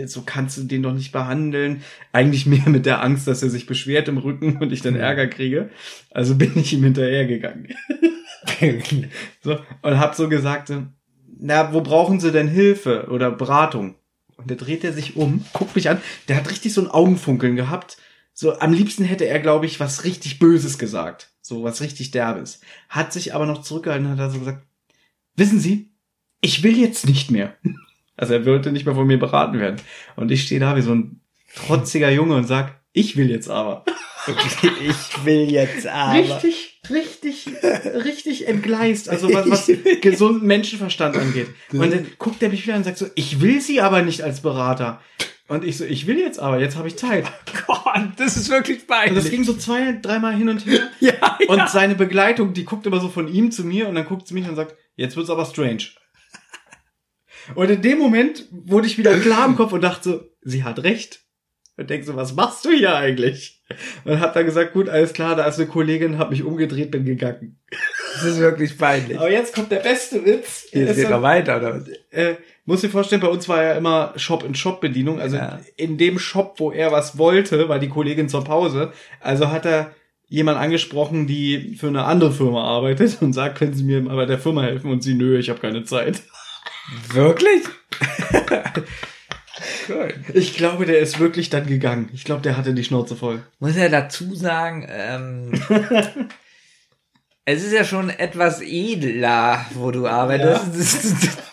[0.06, 1.82] so kannst du den doch nicht behandeln.
[2.12, 5.26] Eigentlich mehr mit der Angst, dass er sich beschwert im Rücken und ich dann Ärger
[5.26, 5.72] kriege.
[6.12, 7.70] Also bin ich ihm hinterhergegangen.
[9.42, 10.72] so, und hab so gesagt,
[11.40, 13.96] na, wo brauchen sie denn Hilfe oder Beratung?
[14.38, 17.56] Und der dreht er sich um, guckt mich an, der hat richtig so ein Augenfunkeln
[17.56, 17.98] gehabt.
[18.34, 21.32] So, am liebsten hätte er, glaube ich, was richtig Böses gesagt.
[21.42, 22.62] So, was richtig Derbes.
[22.88, 24.66] Hat sich aber noch zurückgehalten, hat er so gesagt,
[25.36, 25.92] wissen Sie,
[26.42, 27.56] ich will jetzt nicht mehr.
[28.20, 29.80] Also er wollte nicht mehr von mir beraten werden.
[30.16, 31.22] Und ich stehe da wie so ein
[31.54, 33.86] trotziger Junge und sag, ich will jetzt aber.
[34.82, 36.18] ich will jetzt aber.
[36.18, 39.10] Richtig, richtig, richtig entgleist.
[39.10, 41.48] Also was, was gesunden Menschenverstand angeht.
[41.72, 44.22] Und dann guckt er mich wieder an und sagt so, ich will sie aber nicht
[44.22, 45.02] als Berater.
[45.48, 47.26] Und ich so, ich will jetzt aber, jetzt habe ich Zeit.
[47.66, 49.12] Gott, das ist wirklich peinlich.
[49.12, 50.90] Und das ging so zwei, dreimal hin und her.
[51.00, 51.48] ja, ja.
[51.48, 54.34] Und seine Begleitung, die guckt immer so von ihm zu mir und dann guckt sie
[54.34, 55.84] mich und sagt, jetzt wird's aber strange.
[57.56, 60.84] Und in dem Moment wurde ich wieder klar im Kopf und dachte so, sie hat
[60.84, 61.22] recht.
[61.78, 63.57] Und denk so, was machst du hier eigentlich?
[64.06, 67.06] Und hab dann gesagt, gut, alles klar, da ist eine Kollegin, hab mich umgedreht, bin
[67.06, 67.60] gegangen.
[68.14, 69.18] Das ist wirklich peinlich.
[69.18, 70.68] Aber jetzt kommt der beste Witz.
[70.72, 71.84] Hier Es geht noch weiter, oder?
[72.12, 72.36] äh,
[72.66, 75.20] muss dir vorstellen, bei uns war ja immer Shop-in-Shop-Bedienung.
[75.20, 75.40] Also
[75.76, 78.92] in dem Shop, wo er was wollte, war die Kollegin zur Pause.
[79.20, 79.92] Also hat er
[80.28, 84.26] jemand angesprochen, die für eine andere Firma arbeitet und sagt, können Sie mir mal bei
[84.26, 84.92] der Firma helfen?
[84.92, 86.22] Und sie, nö, ich habe keine Zeit.
[87.14, 87.64] Wirklich?
[90.34, 92.10] Ich glaube, der ist wirklich dann gegangen.
[92.14, 93.44] Ich glaube, der hatte die Schnauze voll.
[93.60, 95.52] Muss ja dazu sagen, ähm,
[97.46, 101.30] es ist ja schon etwas edler, wo du arbeitest.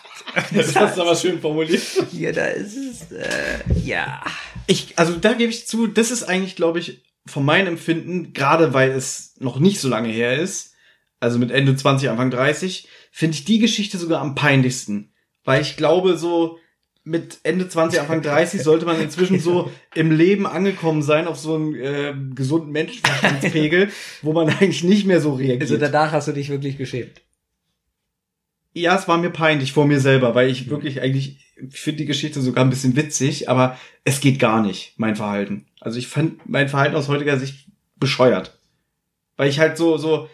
[0.53, 1.81] Das hast du aber schön formuliert.
[2.11, 4.21] Ja, da ist es, äh, ja.
[4.67, 8.73] Ich, also da gebe ich zu, das ist eigentlich, glaube ich, von meinem Empfinden, gerade
[8.73, 10.73] weil es noch nicht so lange her ist,
[11.19, 15.13] also mit Ende 20, Anfang 30, finde ich die Geschichte sogar am peinlichsten.
[15.43, 16.59] Weil ich glaube, so
[17.05, 21.55] mit Ende 20, Anfang 30 sollte man inzwischen so im Leben angekommen sein, auf so
[21.55, 23.89] einen äh, gesunden Menschenverstandspegel,
[24.23, 25.61] wo man eigentlich nicht mehr so reagiert.
[25.61, 27.21] Also danach hast du dich wirklich geschämt.
[28.73, 32.05] Ja, es war mir peinlich vor mir selber, weil ich wirklich eigentlich, ich finde die
[32.05, 35.67] Geschichte sogar ein bisschen witzig, aber es geht gar nicht, mein Verhalten.
[35.79, 37.67] Also ich fand mein Verhalten aus heutiger Sicht
[37.97, 38.57] bescheuert.
[39.37, 40.27] Weil ich halt so, so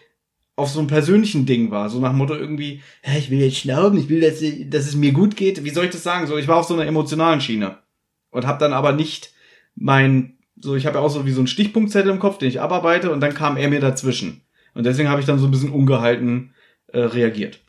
[0.62, 3.98] auf so einem persönlichen Ding war, so nach Motto irgendwie, hä, ich will jetzt schnauben,
[3.98, 4.40] ich will, dass,
[4.70, 5.64] dass es mir gut geht.
[5.64, 6.28] Wie soll ich das sagen?
[6.28, 7.80] So, ich war auf so einer emotionalen Schiene
[8.30, 9.34] und habe dann aber nicht
[9.76, 12.62] mein, so, ich habe ja auch so wie so einen Stichpunktzettel im Kopf, den ich
[12.62, 14.42] abarbeite und dann kam er mir dazwischen.
[14.74, 16.54] Und deswegen habe ich dann so ein bisschen ungehalten
[16.88, 17.60] äh, reagiert.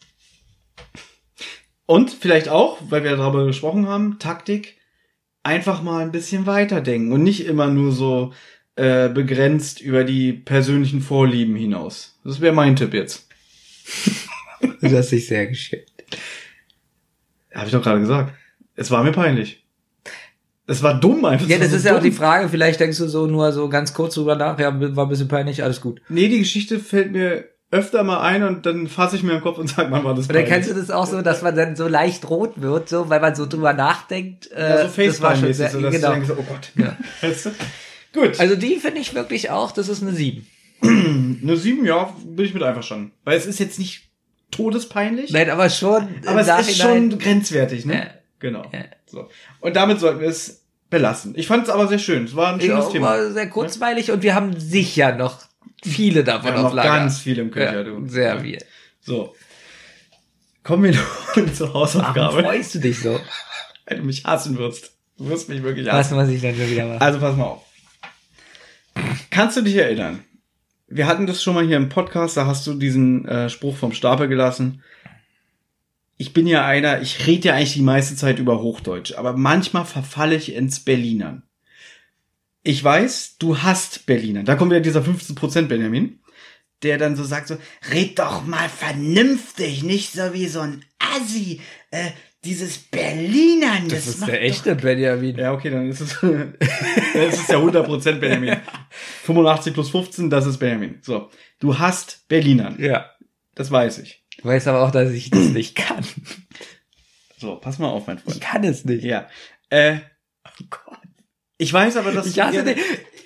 [1.87, 4.77] Und vielleicht auch, weil wir darüber gesprochen haben, Taktik,
[5.43, 8.33] einfach mal ein bisschen weiterdenken und nicht immer nur so
[8.83, 12.19] äh, begrenzt über die persönlichen Vorlieben hinaus.
[12.25, 13.29] Das wäre mein Tipp jetzt.
[14.81, 15.87] Du hast dich sehr geschämt.
[17.53, 18.33] Habe ich doch gerade gesagt.
[18.77, 19.65] Es war mir peinlich.
[20.69, 21.49] Es war dumm einfach.
[21.49, 22.05] Ja, das so ist ja auch dumm.
[22.05, 25.09] die Frage, vielleicht denkst du so nur so ganz kurz drüber nach, ja, war ein
[25.09, 26.01] bisschen peinlich, alles gut.
[26.09, 29.59] Nee, die Geschichte fällt mir öfter mal ein und dann fasse ich mir im Kopf
[29.59, 31.75] und sag, man war das Und dann kennst du das auch so, dass man dann
[31.75, 34.51] so leicht rot wird, so, weil man so drüber nachdenkt.
[34.53, 36.13] Äh, Ja, so das war schon Facepalm-mäßig, sehr, so, dass du genau.
[36.13, 36.71] denkst, oh Gott.
[36.77, 36.97] Ja.
[37.29, 37.51] Weißt du?
[38.13, 38.39] Gut.
[38.41, 40.47] Also die finde ich wirklich auch, das ist eine 7.
[40.83, 43.13] Eine 7, ja, bin ich mit einverstanden.
[43.25, 44.11] Weil es ist jetzt nicht
[44.51, 45.31] todespeinlich.
[45.31, 47.95] Nein, aber schon Aber es ist schon grenzwertig, ne?
[47.95, 48.07] Ja.
[48.41, 48.71] Genau.
[49.07, 49.29] So.
[49.61, 51.35] Und damit sollten wir es belassen.
[51.37, 52.25] Ich fand es aber sehr schön.
[52.25, 53.07] Es war ein schönes ja, Thema.
[53.07, 55.39] war sehr kurzweilig und wir haben sicher noch
[55.85, 56.89] viele davon Wir haben auf noch Lager.
[56.89, 58.09] ganz viel im Köcher, ja, du.
[58.09, 58.41] Sehr Ja.
[58.41, 58.59] viel.
[59.01, 59.35] So.
[60.65, 60.99] Kommen wir
[61.35, 62.19] nun zur Hausaufgabe.
[62.19, 63.19] Warum freust du dich so?
[63.87, 64.93] Wenn du mich hassen wirst.
[65.19, 66.17] Du wirst mich wirklich Was hassen.
[66.19, 67.01] muss ich dann schon wieder machen?
[67.01, 67.63] Also pass mal auf.
[69.31, 70.25] Kannst du dich erinnern?
[70.89, 73.93] Wir hatten das schon mal hier im Podcast, da hast du diesen äh, Spruch vom
[73.93, 74.83] Stapel gelassen.
[76.19, 79.87] Ich bin ja einer, ich rede ja eigentlich die meiste Zeit über Hochdeutsch, aber manchmal
[79.87, 81.43] verfalle ich ins Berlinern.
[82.63, 84.45] Ich weiß, du hast Berlinern.
[84.45, 86.21] Da kommt wieder dieser 15% Benjamin,
[86.83, 87.57] der dann so sagt so,
[87.91, 91.61] red doch mal vernünftig, nicht so wie so ein Assi.
[91.91, 92.11] Äh,
[92.45, 95.37] dieses Berlinern, das, das ist der doch echte Benjamin.
[95.37, 98.57] ja, okay, dann ist es, dann ist es ja 100% Benjamin.
[99.25, 100.99] 85 plus 15, das ist Benjamin.
[101.03, 102.77] So, du hast Berlinern.
[102.81, 103.11] Ja.
[103.55, 104.25] Das weiß ich.
[104.39, 106.05] Du weißt aber auch, dass ich das nicht kann.
[107.39, 108.37] So, pass mal auf, mein Freund.
[108.37, 109.05] Ich kann es nicht.
[109.05, 109.29] Ja.
[109.71, 109.97] Äh,
[110.47, 110.99] oh Gott.
[111.59, 112.85] Ich weiß aber, dass Ich du hasse gerne- dich.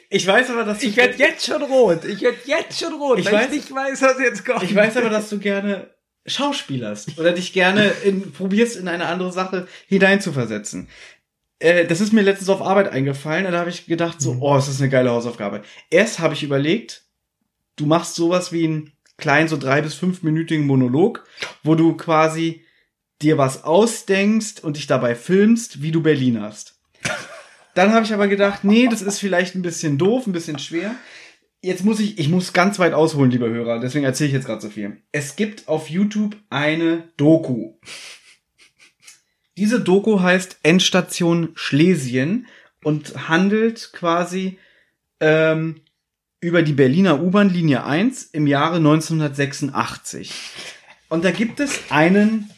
[0.09, 2.05] Ich weiß aber, dass du Ich werde jetzt schon rot.
[2.05, 4.63] Ich werde jetzt schon rot, Ich weil weiß- ich nicht weiß, was jetzt kommt.
[4.63, 5.91] Ich weiß aber, dass du gerne
[6.27, 10.89] schauspielerst oder dich gerne in, probierst, in eine andere Sache hineinzuversetzen.
[11.59, 14.55] Äh, das ist mir letztens auf Arbeit eingefallen und da habe ich gedacht, so, oh,
[14.55, 15.63] das ist eine geile Hausaufgabe.
[15.91, 17.05] Erst habe ich überlegt,
[17.77, 21.25] du machst sowas wie einen kleinen, so drei bis fünfminütigen Monolog,
[21.63, 22.65] wo du quasi
[23.23, 26.79] dir was ausdenkst und dich dabei filmst, wie du Berlin hast.
[27.75, 30.95] Dann habe ich aber gedacht, nee, das ist vielleicht ein bisschen doof, ein bisschen schwer.
[31.63, 34.61] Jetzt muss ich, ich muss ganz weit ausholen, liebe Hörer, deswegen erzähle ich jetzt gerade
[34.61, 34.99] so viel.
[35.13, 37.75] Es gibt auf YouTube eine Doku.
[39.57, 42.47] Diese Doku heißt Endstation Schlesien
[42.85, 44.59] und handelt quasi
[45.21, 45.81] ähm,
[46.41, 50.33] über die Berliner U-Bahn-Linie 1 im Jahre 1986.
[51.09, 52.51] Und da gibt es einen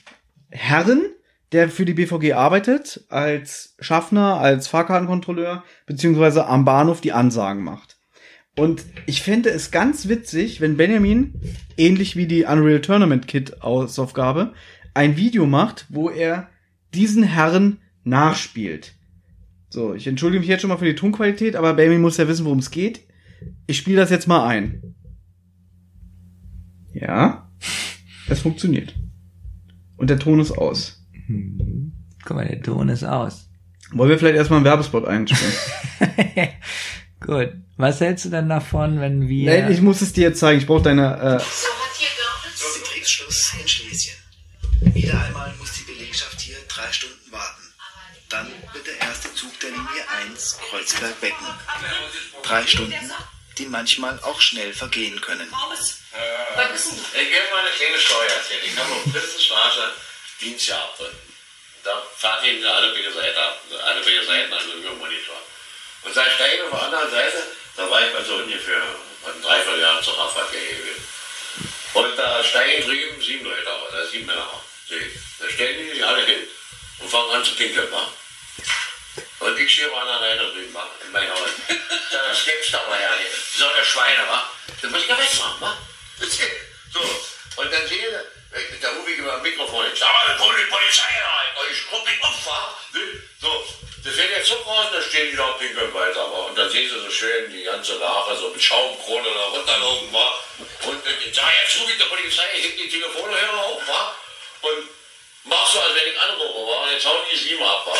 [0.50, 1.06] Herren,
[1.52, 7.97] der für die BVG arbeitet, als Schaffner, als Fahrkartenkontrolleur, beziehungsweise am Bahnhof die Ansagen macht.
[8.58, 11.32] Und ich fände es ganz witzig, wenn Benjamin,
[11.76, 14.52] ähnlich wie die Unreal Tournament Kit Ausaufgabe,
[14.94, 16.48] ein Video macht, wo er
[16.92, 18.94] diesen Herren nachspielt.
[19.68, 22.46] So, ich entschuldige mich jetzt schon mal für die Tonqualität, aber Benjamin muss ja wissen,
[22.46, 23.02] worum es geht.
[23.68, 24.96] Ich spiele das jetzt mal ein.
[26.92, 27.48] Ja,
[28.28, 28.92] es funktioniert.
[29.96, 31.06] Und der Ton ist aus.
[32.24, 33.48] Guck mal, der Ton ist aus.
[33.92, 35.52] Wollen wir vielleicht erstmal einen Werbespot einspielen?
[37.20, 37.52] Gut.
[37.78, 39.52] Was hältst du denn davon, wenn wir.
[39.52, 40.58] Nein, ich muss es dir jetzt zeigen.
[40.58, 41.14] Ich brauche deine.
[41.14, 42.08] Äh so hat hier
[42.56, 42.66] so.
[42.66, 44.16] so, die Kriegsschluss in Schlesien.
[44.80, 47.62] Wieder einmal muss die Belegschaft hier drei Stunden warten.
[48.30, 51.46] Dann wird der erste Zug der Linie 1 Kreuzberg-Becken.
[52.42, 53.12] Drei Stunden,
[53.58, 55.46] die manchmal auch schnell vergehen können.
[55.48, 58.62] Äh, ich gebe mal eine kleine Steuer erzählen.
[58.66, 59.92] Ich komme auf Prinzenstraße,
[60.40, 61.14] Dienstjahre.
[61.84, 65.36] Da fahrt ihr alle beide Seiten ab, alle beide Seiten, also über den Monitor.
[66.02, 67.38] Und da steige ich auf der anderen Seite
[67.78, 68.82] da war ich mal so ungefähr
[69.24, 71.08] ein Dreivierteljahr zur Radverkehr gewesen.
[71.94, 74.62] Und da steigen drüben sieben Leute aus, also sieben Männer aus.
[75.38, 76.40] Da stellen die sich alle hin
[76.98, 77.90] und fangen an zu pinkeln.
[77.92, 78.12] wa?
[79.38, 80.90] Und ich stehe anderen Seite drüben, wa?
[81.06, 81.50] in mein Haus.
[81.68, 83.56] Das gibt's doch mal ja nicht.
[83.56, 84.50] So eine Schweine, wa?
[84.82, 85.78] Das muss ich ja wegmachen, wa?
[86.92, 87.00] So,
[87.62, 88.14] und dann sehe ich,
[88.80, 92.10] da rufe ich über ein Mikrofon, ich sage, alle Poli- Polizei rein, und ich gucke
[92.22, 92.74] um, wa?
[93.40, 93.66] So,
[94.04, 96.46] das wird der Zug raus, da stehen die da und pinkeln weiter, wa?
[96.46, 100.40] Und dann sehen sie so schön die ganze Lache so mit Schaumkrone da runterlaufen, wa?
[100.86, 104.14] Und ich sage, jetzt ich der Polizei, ich heb die Telefonhörer auf, wa?
[104.62, 104.88] Und
[105.44, 106.82] mach so, als wenn ich anrufe, wa?
[106.84, 107.96] Und jetzt hauen die sieben ab, wa?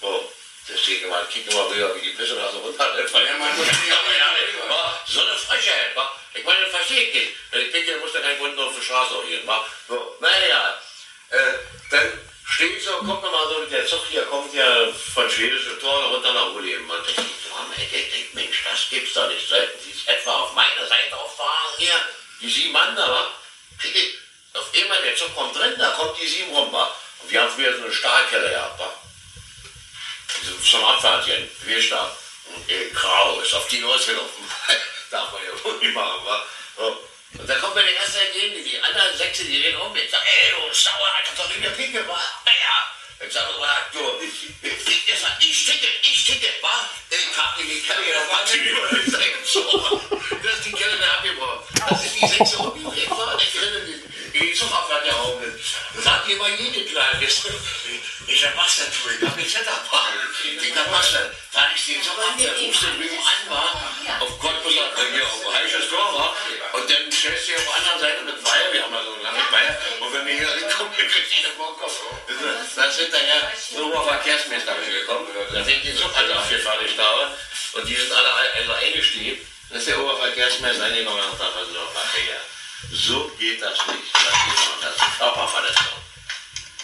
[0.00, 0.32] So,
[0.68, 4.68] deswegen mal, kick immer wieder, wie die Pisse da so ja, man muss ja, ja,
[4.68, 5.00] wa?
[5.06, 6.10] So eine Frechheit, wa?
[6.32, 7.32] Ich meine, das verstehe ich nicht.
[7.50, 9.64] Wenn ich pinkeln muss, dann kein Grund auf die Straße auch gehen, wa?
[9.88, 10.80] So, naja,
[11.30, 11.36] äh,
[11.90, 16.32] dann steht so, kommt nochmal so, der Zug hier kommt ja von schwedische Tor runter
[16.32, 19.48] nach denke, so, Mann, ey, ich denk, Mensch, das gibt's doch nicht.
[19.48, 21.94] Sollten Sie es etwa auf meine Seite auffahren hier?
[22.40, 23.30] Die sieben Mann da, wa?
[23.78, 24.18] Krieg ich,
[24.54, 26.94] auf einmal, der Zug kommt drin, da kommt die sieben rum, wa?
[27.22, 29.03] Und wir haben wieder so eine Stahlkelle gehabt,
[30.28, 30.34] wa?
[30.42, 32.18] Diese- Zum Abfahrt hier, Querstab.
[32.54, 34.44] Und äh, grau ist auf die losgelaufen.
[35.10, 36.46] Darf man ja wohl nicht machen, wa?
[36.76, 36.98] So.
[37.38, 40.04] Und dann kommt mir der erste entgegen, die anderen sechs, die reden um mich.
[40.04, 42.20] Ich sag, ey, du Sauer, kannst doch nicht mehr pinkeln, wa?
[42.46, 43.26] Ja.
[43.26, 43.48] Ich sag,
[43.92, 46.88] du, du, ich, ich, sag, ich ticke, ich ticke, wa?
[47.10, 48.44] Ich hab die Kelle hier noch mal
[49.06, 50.00] Ich sag, so,
[50.42, 51.60] das ist die Kelle abgebrochen.
[51.88, 53.36] Das ist die sechste umgedreht, wa?
[53.38, 54.02] Ich renne die,
[54.34, 54.54] die
[55.04, 55.40] der Raum.
[56.02, 57.22] Sagt ihr mal jede Kleine.
[57.22, 59.10] Ich sag, was denn, du?
[59.10, 60.08] Ich hab mich Zetter, wa?
[60.42, 61.30] Ich sag, was denn?
[61.52, 63.62] Fahr ich den Zug ab, der rufst den drüben an, wa?
[64.20, 66.34] Auf Cottbus, hier auf Heiches Tor?
[66.72, 69.16] Und dann stellst du dich auf der anderen Seite mit Weiher, wir haben ja so
[69.22, 72.00] lange Weiher, und wenn wir hier reinkommen, dann kriegst du den Bockkopf.
[72.74, 77.36] Da sind hinterher so Verkehrsmeister gekommen, da sind die Zughalter abgefertigt da,
[77.74, 79.46] und die sind alle also eingestiegen.
[79.70, 82.40] Dann ist der Oberverkehrsmeister eingekommen hat also, ach ja,
[82.92, 84.12] so geht das nicht.
[84.12, 85.98] Das ist das ist Körperverletzung.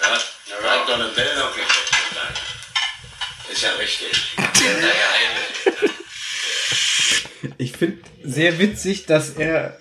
[0.00, 0.06] Ja,
[0.48, 1.56] ja, hat doch eine auf
[3.50, 4.36] Ist ja richtig.
[7.56, 9.78] Ich finde sehr witzig, dass er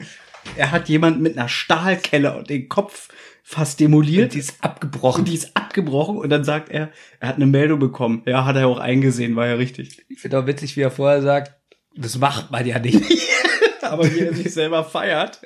[0.55, 3.09] er hat jemand mit einer Stahlkelle und den Kopf
[3.43, 4.25] fast demoliert.
[4.25, 5.21] Und die ist abgebrochen.
[5.21, 8.23] Und die ist abgebrochen und dann sagt er, er hat eine Meldung bekommen.
[8.25, 10.05] Ja, hat er auch eingesehen, war ja richtig.
[10.09, 11.55] Ich finde auch witzig, wie er vorher sagt,
[11.95, 13.01] das macht man ja nicht.
[13.81, 15.41] Aber wie er sich selber feiert.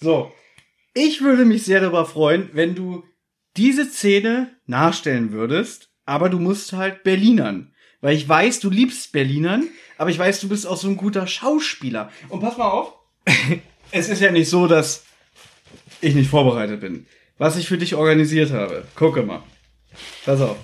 [0.00, 0.32] So.
[0.94, 3.04] Ich würde mich sehr darüber freuen, wenn du
[3.56, 7.74] diese Szene nachstellen würdest, aber du musst halt Berlinern.
[8.00, 9.64] Weil ich weiß, du liebst Berlinern,
[9.96, 12.10] aber ich weiß, du bist auch so ein guter Schauspieler.
[12.28, 12.94] Und pass mal auf.
[13.90, 15.04] es ist ja nicht so, dass
[16.00, 17.06] ich nicht vorbereitet bin.
[17.38, 18.84] Was ich für dich organisiert habe.
[18.94, 19.42] Gucke mal.
[20.24, 20.56] Pass auf.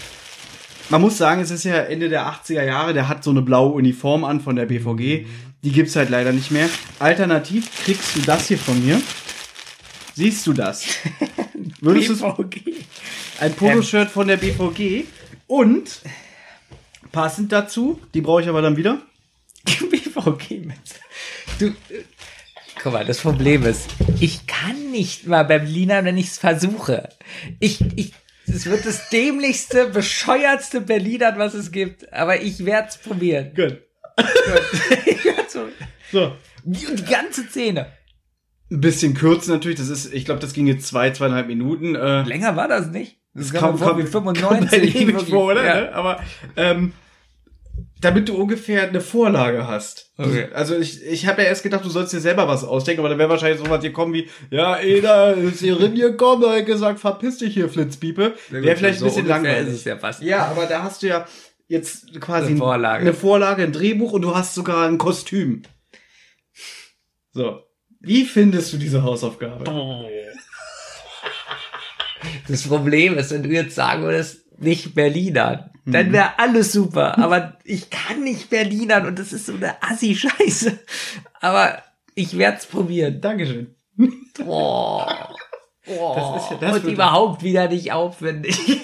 [0.90, 3.72] Man muss sagen, es ist ja Ende der 80er Jahre, der hat so eine blaue
[3.72, 5.26] Uniform an von der BVG.
[5.62, 6.68] Die gibt's halt leider nicht mehr.
[6.98, 9.00] Alternativ kriegst du das hier von mir.
[10.14, 10.86] Siehst du das?
[11.80, 12.84] Würdest du BVG.
[13.40, 15.04] ein Poloshirt von der BVG
[15.46, 16.00] und
[17.10, 19.02] passend dazu, die brauche ich aber dann wieder.
[19.64, 20.78] BVG mit.
[21.58, 22.04] Du, äh,
[22.82, 27.08] guck mal, das Problem ist, ich kann nicht mal beim Berliner, wenn ich es versuche.
[27.58, 28.12] Ich, ich,
[28.46, 32.12] es wird das dämlichste, bescheuertste Berliner, was es gibt.
[32.12, 33.52] Aber ich werde es probieren.
[33.54, 33.78] Gut.
[35.06, 35.88] ich werd's probieren.
[36.12, 36.36] So.
[36.62, 37.92] Die, die ganze Szene.
[38.74, 41.94] Ein bisschen kürzer natürlich, das ist, ich glaube, das ging jetzt zwei, zweieinhalb Minuten.
[41.94, 43.18] Äh, Länger war das nicht.
[43.34, 44.92] Das, Das kam kam, vor wie kam, 95.
[44.94, 45.28] kam wirklich.
[45.30, 45.64] vor, oder?
[45.64, 45.92] Ja.
[45.92, 46.20] Aber
[46.56, 46.92] ähm,
[48.00, 50.12] damit du ungefähr eine Vorlage hast.
[50.18, 50.48] Okay.
[50.52, 53.18] Also ich, ich habe ja erst gedacht, du sollst dir selber was ausdenken, aber dann
[53.18, 57.38] wäre wahrscheinlich sowas hier kommen wie, ja, Eda ist hier reingekommen, er hat gesagt, verpiss
[57.38, 58.34] dich hier, Flitzpiepe.
[58.50, 59.68] Wäre vielleicht so ein bisschen langweilig.
[59.68, 60.20] ist es ja fast.
[60.22, 61.26] Ja, aber da hast du ja
[61.66, 63.00] jetzt quasi Eine Vorlage.
[63.02, 65.62] eine Vorlage, ein Drehbuch und du hast sogar ein Kostüm.
[67.32, 67.60] So.
[68.04, 69.64] Wie findest du diese Hausaufgabe?
[72.48, 77.18] Das Problem ist, wenn du jetzt sagen würdest, nicht Berlinern, dann wäre alles super.
[77.18, 80.78] Aber ich kann nicht Berlinern und das ist so eine Assi-Scheiße.
[81.40, 81.82] Aber
[82.14, 83.20] ich werde es probieren.
[83.20, 83.74] Dankeschön.
[84.38, 85.34] Boah.
[85.86, 86.16] Boah.
[86.34, 88.56] Das ist ja das und wird- überhaupt wieder nicht aufwendig.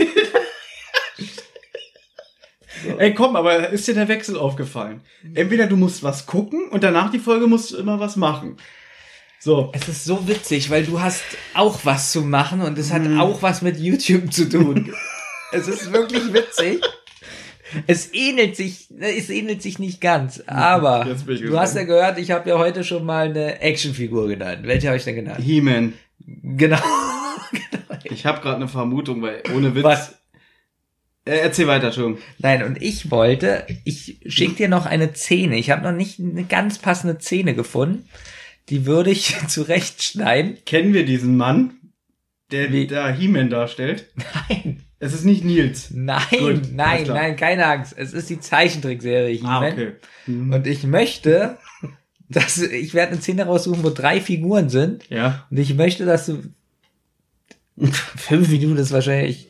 [2.98, 5.02] Ey, komm, aber ist dir der Wechsel aufgefallen?
[5.34, 8.56] Entweder du musst was gucken und danach die Folge musst du immer was machen.
[9.42, 9.70] So.
[9.72, 11.22] Es ist so witzig, weil du hast
[11.54, 14.92] auch was zu machen und es hat auch was mit YouTube zu tun.
[15.52, 16.80] Es ist wirklich witzig.
[17.88, 22.48] Es ähnelt sich, es ähnelt sich nicht ganz, aber du hast ja gehört, ich habe
[22.48, 24.60] ja heute schon mal eine Actionfigur genannt.
[24.62, 25.40] Welche habe ich denn genannt?
[25.42, 25.94] He-Man.
[26.42, 26.78] Genau.
[28.04, 29.82] Ich habe gerade eine Vermutung, weil ohne Witz.
[29.82, 30.14] Was?
[31.24, 32.22] Äh, erzähl weiter, Entschuldigung.
[32.38, 35.56] Nein, und ich wollte, ich schick dir noch eine Szene.
[35.56, 38.08] Ich habe noch nicht eine ganz passende Szene gefunden.
[38.70, 40.58] Die würde ich zurechtschneiden.
[40.64, 41.74] Kennen wir diesen Mann,
[42.50, 44.06] der da He-Man darstellt?
[44.48, 44.82] Nein.
[45.02, 45.90] Es ist nicht Nils.
[45.92, 47.94] Nein, Gut, nein, nein, keine Angst.
[47.96, 49.72] Es ist die Zeichentrickserie Ah, He-Man.
[49.72, 49.92] okay.
[50.26, 50.52] Mhm.
[50.52, 51.56] Und ich möchte,
[52.28, 55.08] dass ich werde eine Szene raussuchen, wo drei Figuren sind.
[55.08, 55.46] Ja.
[55.50, 56.42] Und ich möchte, dass du
[58.16, 59.48] fünf Minuten ist wahrscheinlich.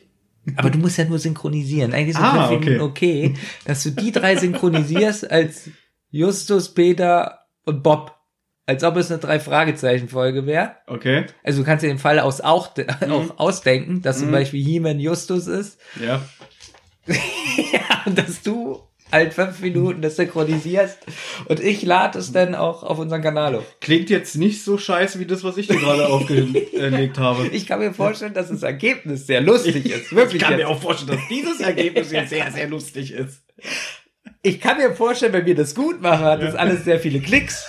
[0.55, 1.93] Aber du musst ja nur synchronisieren.
[1.93, 3.33] Eigentlich sind Ah, fünf Minuten okay,
[3.65, 5.69] dass du die drei synchronisierst als
[6.09, 8.17] Justus, Peter und Bob.
[8.67, 10.75] Als ob es eine drei Fragezeichen Folge wäre.
[10.87, 11.25] Okay.
[11.43, 12.69] Also du kannst dir den Fall aus auch,
[13.09, 14.31] auch ausdenken, dass zum Mhm.
[14.33, 15.79] Beispiel He-Man Justus ist.
[15.99, 16.21] Ja.
[17.07, 18.81] ja, und dass du
[19.11, 20.99] halt fünf Minuten das synchronisierst
[21.49, 23.63] und ich lade es dann auch auf unseren Kanal hoch.
[23.81, 27.47] Klingt jetzt nicht so scheiße wie das, was ich dir gerade aufgelegt habe.
[27.47, 30.15] Ich kann mir vorstellen, dass das Ergebnis sehr lustig ist.
[30.15, 30.41] Wirklich.
[30.41, 30.69] Ich kann mir jetzt.
[30.69, 33.41] auch vorstellen, dass dieses Ergebnis jetzt sehr, sehr lustig ist.
[34.43, 37.65] Ich kann mir vorstellen, wenn wir das gut machen, hat das alles sehr viele Klicks.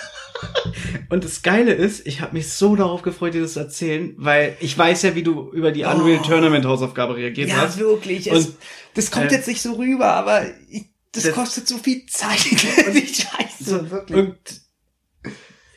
[1.09, 4.55] Und das Geile ist, ich habe mich so darauf gefreut, dir das zu erzählen, weil
[4.59, 7.77] ich weiß ja, wie du über die Unreal Tournament Hausaufgabe reagiert Ja, hast.
[7.77, 8.29] wirklich.
[8.31, 8.53] Und, Es,
[8.95, 12.43] das kommt äh, jetzt nicht so rüber, aber ich, das, das- kostet so viel Zeit.
[12.51, 14.17] Die Scheiße, wirklich.
[14.17, 14.37] Und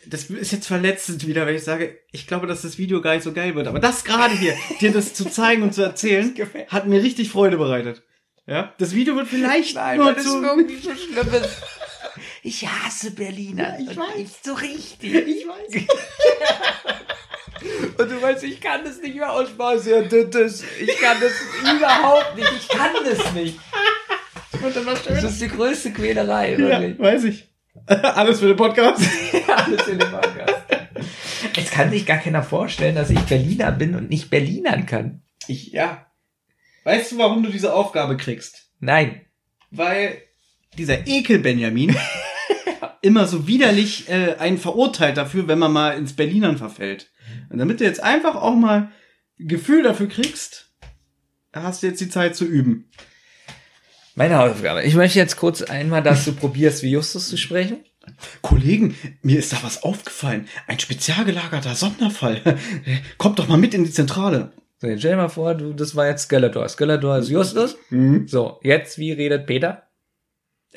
[0.09, 3.25] das ist jetzt verletzend wieder, wenn ich sage, ich glaube, dass das Video gar nicht
[3.25, 3.67] so geil wird.
[3.67, 6.33] Aber das gerade hier, dir das zu zeigen und zu erzählen,
[6.69, 8.03] hat mir richtig Freude bereitet.
[8.49, 11.63] Ja, das Video wird vielleicht Nein, nur weil das zu irgendwie so schlimm ist.
[12.47, 13.77] Ich hasse Berliner.
[13.81, 14.39] ich weiß.
[14.45, 15.13] So richtig.
[15.15, 15.83] Ich weiß.
[17.99, 19.91] Und du weißt, ich kann das nicht mehr aussprechen.
[19.91, 21.33] Ja, das, ich kann das
[21.77, 22.49] überhaupt nicht.
[22.57, 23.59] Ich kann das nicht.
[25.09, 26.99] Das ist die größte Quälerei, Ja, wirklich.
[27.01, 27.49] weiß ich.
[27.87, 29.03] Alles für den Podcast.
[29.49, 30.55] Alles in dem Podcast.
[31.57, 35.23] Es kann sich gar keiner vorstellen, dass ich Berliner bin und nicht Berlinern kann.
[35.49, 36.07] Ich, ja.
[36.85, 38.69] Weißt du, warum du diese Aufgabe kriegst?
[38.79, 39.23] Nein.
[39.73, 40.23] Weil
[40.79, 41.97] dieser Ekel Benjamin
[43.03, 47.11] immer so widerlich äh, einen verurteilt dafür, wenn man mal ins Berlinern verfällt.
[47.51, 48.91] Und damit du jetzt einfach auch mal
[49.39, 50.73] Gefühl dafür kriegst,
[51.53, 52.91] hast du jetzt die Zeit zu üben.
[54.15, 54.83] Meine Hausaufgabe.
[54.83, 57.85] Ich möchte jetzt kurz einmal, dass du probierst, wie Justus zu sprechen.
[58.41, 60.49] Kollegen, mir ist da was aufgefallen.
[60.67, 62.41] Ein spezial gelagerter Sonderfall.
[63.19, 64.53] Kommt doch mal mit in die Zentrale.
[64.79, 66.69] So, jetzt stell dir mal vor, du, das war jetzt Skeletor.
[66.69, 67.77] Skeletor ist Justus.
[68.27, 69.86] So, jetzt, wie redet Peter?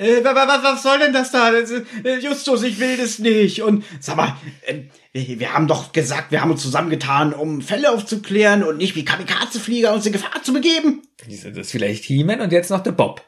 [0.00, 1.52] Äh, wa- wa- was, was soll denn das da?
[1.52, 3.62] Äh, Justus, ich will das nicht.
[3.62, 4.34] Und sag mal,
[4.66, 8.96] äh, wir, wir haben doch gesagt, wir haben uns zusammengetan, um Fälle aufzuklären und nicht
[8.96, 11.02] wie Kamikaze-Flieger uns in Gefahr zu begeben.
[11.28, 13.22] Das ist vielleicht He-Man und jetzt noch der Bob.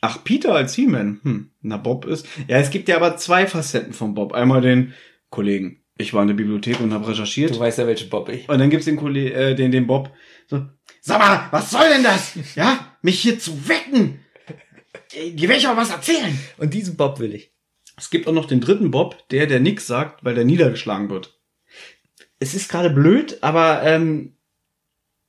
[0.00, 1.20] Ach, Peter als He-Man.
[1.22, 2.26] Hm, na, Bob ist.
[2.48, 4.32] Ja, es gibt ja aber zwei Facetten von Bob.
[4.32, 4.94] Einmal den
[5.30, 5.80] Kollegen.
[5.96, 7.54] Ich war in der Bibliothek und habe recherchiert.
[7.54, 8.48] Du weißt ja, welchen Bob ich.
[8.48, 10.10] Und dann gibt's den Kollegen, äh, den, den Bob.
[10.48, 10.66] So,
[11.00, 12.32] sag mal, was soll denn das?
[12.56, 14.18] Ja, mich hier zu wecken.
[15.14, 16.38] Äh, Die will ich auch was erzählen.
[16.58, 17.52] Und diesen Bob will ich.
[17.96, 21.38] Es gibt auch noch den dritten Bob, der, der nix sagt, weil der niedergeschlagen wird.
[22.40, 24.36] Es ist gerade blöd, aber ähm,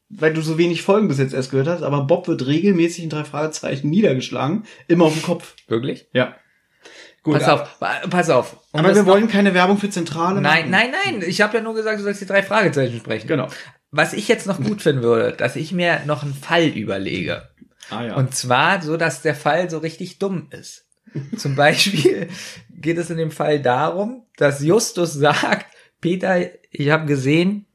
[0.09, 3.09] weil du so wenig Folgen bis jetzt erst gehört hast, aber Bob wird regelmäßig in
[3.09, 5.55] drei Fragezeichen niedergeschlagen, immer auf dem Kopf.
[5.67, 6.07] Wirklich?
[6.13, 6.35] Ja.
[7.23, 8.57] Gut, pass aber- auf, pa- pass auf.
[8.71, 10.71] Um aber wir wollen keine Werbung für Zentrale Nein, machen.
[10.71, 11.23] nein, nein.
[11.27, 13.27] Ich habe ja nur gesagt, du sollst die drei Fragezeichen sprechen.
[13.27, 13.47] Genau.
[13.91, 17.49] Was ich jetzt noch gut finden würde, dass ich mir noch einen Fall überlege.
[17.89, 18.15] Ah ja.
[18.15, 20.85] Und zwar so, dass der Fall so richtig dumm ist.
[21.37, 22.27] Zum Beispiel
[22.69, 25.67] geht es in dem Fall darum, dass Justus sagt,
[26.01, 26.37] Peter,
[26.71, 27.65] ich habe gesehen,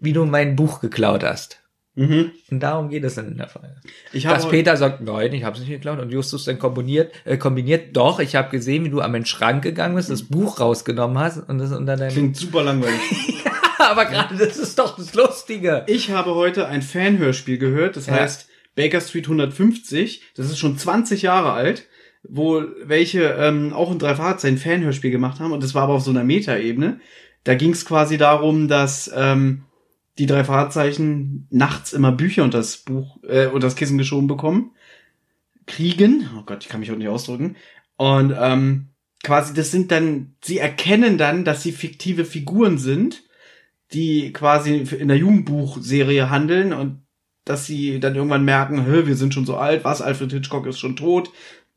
[0.00, 1.60] wie du mein Buch geklaut hast.
[1.94, 2.30] Mhm.
[2.50, 3.74] Und darum geht es dann in der Folge.
[4.12, 5.98] Ich Dass Peter sagt, nein, ich habe es nicht geklaut.
[5.98, 9.64] Und Justus dann kombiniert, äh, kombiniert, doch, ich habe gesehen, wie du an den Schrank
[9.64, 12.12] gegangen bist, das Buch rausgenommen hast und das unter deinem...
[12.12, 13.00] Klingt super langweilig.
[13.78, 15.82] Aber gerade das ist doch das Lustige.
[15.88, 18.14] Ich habe heute ein Fanhörspiel gehört, das Ja.
[18.14, 18.48] heißt
[18.78, 20.22] Baker Street 150.
[20.36, 21.88] Das ist schon 20 Jahre alt,
[22.22, 25.50] wo welche ähm, auch in drei Fahrzeichen Fanhörspiel gemacht haben.
[25.50, 27.00] Und das war aber auf so einer Metaebene.
[27.42, 29.64] Da ging es quasi darum, dass ähm,
[30.18, 34.70] die drei Fahrzeichen nachts immer Bücher unter das Buch äh, unter das Kissen geschoben bekommen.
[35.66, 36.28] Kriegen.
[36.38, 37.56] Oh Gott, ich kann mich heute nicht ausdrücken.
[37.96, 38.90] Und ähm,
[39.24, 43.24] quasi, das sind dann, sie erkennen dann, dass sie fiktive Figuren sind
[43.92, 47.02] die quasi in der Jugendbuchserie handeln und
[47.48, 50.96] dass sie dann irgendwann merken, wir sind schon so alt, was, Alfred Hitchcock ist schon
[50.96, 51.30] tot,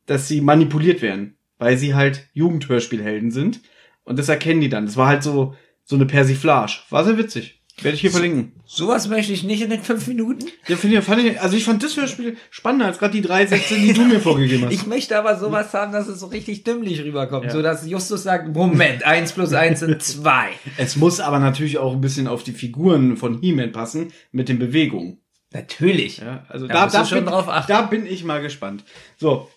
[0.06, 3.62] dass sie manipuliert werden, weil sie halt Jugendhörspielhelden sind.
[4.04, 4.86] Und das erkennen die dann.
[4.86, 6.80] Das war halt so, so eine Persiflage.
[6.90, 7.62] War sehr witzig.
[7.82, 8.52] Werde ich hier verlinken.
[8.66, 10.46] Sowas möchte ich nicht in den fünf Minuten.
[10.68, 13.46] Ja, finde ich, fand ich, also ich fand das Hörspiel spannender als gerade die drei
[13.46, 14.74] Sätze, die du mir vorgegeben hast.
[14.74, 17.46] Ich möchte aber sowas haben, dass es so richtig dümmlich rüberkommt.
[17.46, 17.52] Ja.
[17.52, 20.50] So dass Justus sagt, Moment, eins plus eins sind zwei.
[20.78, 24.60] Es muss aber natürlich auch ein bisschen auf die Figuren von He-Man passen mit den
[24.60, 25.22] Bewegungen.
[25.52, 26.18] Natürlich.
[26.18, 27.72] Ja, also Da da, da, schon bin, drauf achten.
[27.72, 28.84] da bin ich mal gespannt.
[29.18, 29.50] So.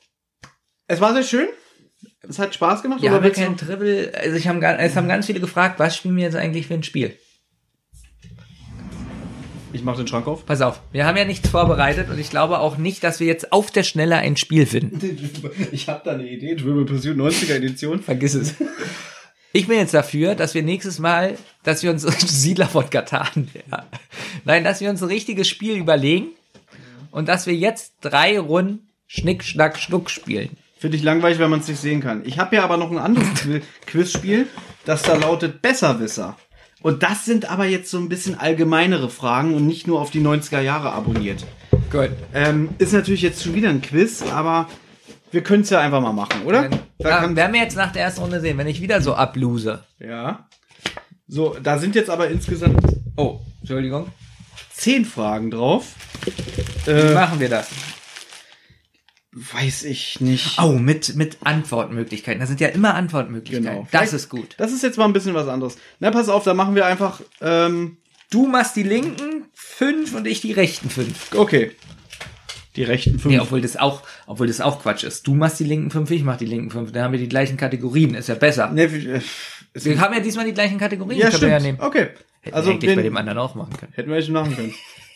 [0.87, 1.49] Es war sehr schön.
[2.29, 3.03] Es hat Spaß gemacht.
[3.03, 4.12] Ja, aber kein Triple.
[4.15, 6.83] Also ich haben, es haben ganz viele gefragt, was spielen wir jetzt eigentlich für ein
[6.83, 7.16] Spiel?
[9.73, 10.47] Ich mach den Schrank auf.
[10.47, 13.53] Pass auf, wir haben ja nichts vorbereitet und ich glaube auch nicht, dass wir jetzt
[13.53, 15.01] auf der Schnelle ein Spiel finden.
[15.73, 16.55] Ich habe da eine Idee.
[16.55, 18.01] Triple Pursuit 90er Edition.
[18.01, 18.55] Vergiss es.
[19.53, 22.03] Ich bin jetzt dafür, dass wir nächstes Mal, dass wir uns
[22.43, 23.85] Siedler von Katan, ja.
[24.45, 26.28] Nein, dass wir uns ein richtiges Spiel überlegen
[27.11, 30.57] und dass wir jetzt drei Runden Schnick, Schnack, Schnuck spielen.
[30.78, 32.23] Finde ich langweilig, wenn man es nicht sehen kann.
[32.24, 34.47] Ich habe ja aber noch ein anderes Qui- Quizspiel,
[34.85, 36.36] das da lautet Besserwisser.
[36.82, 40.20] Und das sind aber jetzt so ein bisschen allgemeinere Fragen und nicht nur auf die
[40.20, 41.47] 90er Jahre abonniert.
[41.91, 42.11] Gut.
[42.35, 44.69] Ähm, ist natürlich jetzt schon wieder ein Quiz, aber
[45.31, 46.69] wir können es ja einfach mal machen, oder?
[46.99, 49.82] Da Ja, werden wir jetzt nach der ersten Runde sehen, wenn ich wieder so ablose.
[49.99, 50.47] ja.
[51.26, 52.80] So, da sind jetzt aber insgesamt
[53.16, 54.09] Oh, Entschuldigung.
[54.72, 55.94] zehn Fragen drauf.
[56.84, 57.68] Wie Äh, machen wir das?
[59.36, 60.60] weiß ich nicht.
[60.62, 62.38] Oh, mit, mit Antwortmöglichkeiten.
[62.38, 63.64] Das sind ja immer Antwortmöglichkeiten.
[63.68, 63.88] Genau.
[63.90, 64.55] Das Vielleicht- ist gut.
[64.59, 65.76] Das ist jetzt mal ein bisschen was anderes.
[65.98, 67.20] Na, pass auf, da machen wir einfach.
[67.40, 67.96] Ähm,
[68.30, 71.32] Du machst die linken fünf und ich die rechten fünf.
[71.34, 71.72] okay.
[72.74, 73.32] Die rechten fünf.
[73.32, 75.26] Nee, obwohl das auch, obwohl das auch Quatsch ist.
[75.28, 76.90] Du machst die linken fünf, ich mach die linken fünf.
[76.90, 78.14] Dann haben wir die gleichen Kategorien.
[78.14, 78.70] Ist ja besser.
[78.72, 79.20] Nee, äh,
[79.74, 81.18] Wir haben ja diesmal die gleichen Kategorien.
[81.18, 81.52] ja, können wir stimmt.
[81.52, 81.78] ja nehmen.
[81.80, 82.09] Okay.
[82.40, 83.92] Hätten Also wir eigentlich bei dem anderen auch machen können.
[83.94, 84.74] hätten wir schon machen können.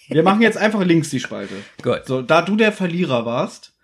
[0.08, 1.54] Wir machen jetzt einfach links die Spalte.
[1.82, 2.02] Gut.
[2.06, 3.74] So, da du der Verlierer warst,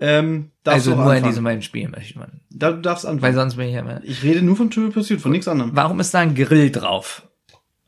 [0.00, 2.40] ähm, darfst Also du nur in diesem einen Spiel möchte man.
[2.50, 3.34] Da, du darfst Weil anfangen.
[3.34, 4.00] sonst bin ich ja immer.
[4.04, 5.70] Ich rede nur von Triple Pursuit, von nichts anderem.
[5.74, 7.22] Warum ist da ein Grill drauf?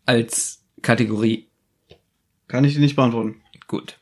[0.06, 1.48] Als Kategorie.
[2.48, 3.43] Kann ich dir nicht beantworten.
[3.66, 3.98] Gut.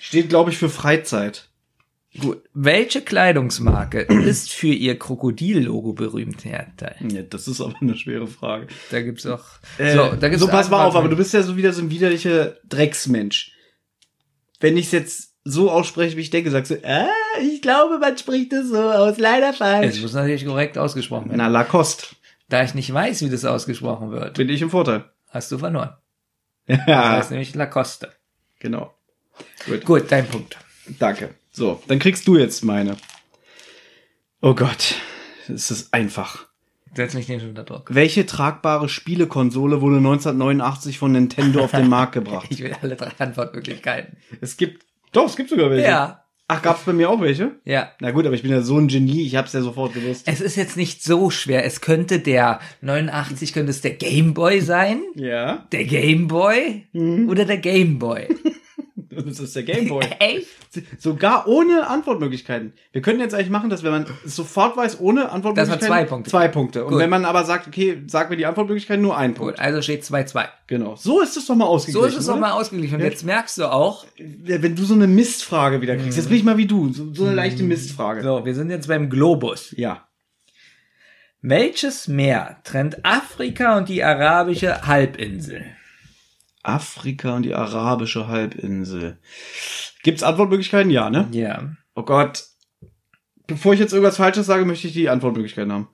[0.00, 1.48] Steht, glaube ich, für Freizeit.
[2.20, 2.42] Gut.
[2.54, 6.44] Welche Kleidungsmarke ist für ihr Krokodil-Logo berühmt?
[6.44, 8.68] Ja, da, Ja, das ist aber eine schwere Frage.
[8.90, 9.44] da gibt's auch.
[9.78, 11.82] Äh, so, da gibt's so, pass mal auf, aber du bist ja so wieder so
[11.82, 13.52] ein widerlicher Drecksmensch.
[14.60, 17.04] Wenn ich es jetzt so ausspreche, wie ich denke, sagst du, äh,
[17.42, 20.00] ich glaube, man spricht es so aus, leider Es falsch.
[20.02, 21.38] muss natürlich korrekt ausgesprochen werden.
[21.38, 22.06] Na, Lacoste.
[22.48, 25.04] Da ich nicht weiß, wie das ausgesprochen wird, Bin ich im Vorteil.
[25.30, 25.90] hast du verloren.
[26.66, 28.10] Das Ja, heißt nämlich Lacoste.
[28.58, 28.92] genau.
[29.66, 29.84] Gut.
[29.84, 30.56] Gut, dein Punkt.
[30.98, 31.34] Danke.
[31.56, 32.98] So, dann kriegst du jetzt meine.
[34.42, 34.96] Oh Gott,
[35.48, 36.48] es ist einfach.
[36.94, 37.94] Setz mich nicht unter Druck.
[37.94, 42.48] Welche tragbare Spielekonsole wurde 1989 von Nintendo auf den Markt gebracht?
[42.50, 44.18] Ich will alle drei Antwortmöglichkeiten.
[44.42, 45.86] Es gibt, doch, es gibt sogar welche.
[45.86, 46.24] Ja.
[46.46, 47.52] Ach, gab's bei mir auch welche?
[47.64, 47.90] Ja.
[48.00, 50.28] Na gut, aber ich bin ja so ein Genie, ich hab's ja sofort gewusst.
[50.28, 51.64] Es ist jetzt nicht so schwer.
[51.64, 56.84] Es könnte der 89 könnte es der Gameboy sein, Ja, der Gameboy
[57.28, 58.28] oder der Gameboy.
[59.24, 60.04] das ist der Gameboy.
[60.18, 60.46] Echt?
[60.98, 62.72] Sogar ohne Antwortmöglichkeiten.
[62.92, 65.86] Wir können jetzt eigentlich machen, dass wenn man sofort weiß, ohne Antwortmöglichkeiten.
[65.86, 66.30] zwei Punkte.
[66.30, 66.84] Zwei Punkte.
[66.84, 67.00] Und Gut.
[67.00, 69.54] wenn man aber sagt, okay, sag mir die Antwortmöglichkeiten, nur ein Punkt.
[69.56, 70.48] Gut, also steht 2-2.
[70.66, 70.96] Genau.
[70.96, 72.08] So ist es doch mal So ausgeglichen.
[72.08, 72.34] ist es oder?
[72.38, 72.94] nochmal ausgeglichen.
[72.96, 73.06] Und Ja.
[73.06, 76.56] jetzt merkst du auch, Wenn du so eine Mistfrage wieder kriegst, jetzt bin ich mal
[76.58, 78.22] wie du, so, so eine leichte Mistfrage.
[78.22, 79.72] so, wir sind jetzt beim Globus.
[79.76, 80.02] Ja.
[81.42, 85.64] Welches Meer trennt Afrika und die arabische Halbinsel?
[86.66, 89.18] Afrika und die arabische Halbinsel.
[90.02, 90.90] Gibt's Antwortmöglichkeiten?
[90.90, 91.28] Ja, ne?
[91.32, 91.70] Ja.
[91.94, 92.44] Oh Gott.
[93.46, 95.88] Bevor ich jetzt irgendwas Falsches sage, möchte ich die Antwortmöglichkeiten haben.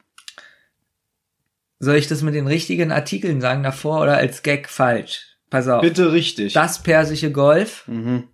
[1.79, 5.27] Soll ich das mit den richtigen Artikeln sagen davor oder als Gag falsch?
[5.51, 5.83] Pass auf.
[5.83, 6.53] Bitte richtig.
[6.53, 8.29] Das Persische Golf, Mhm.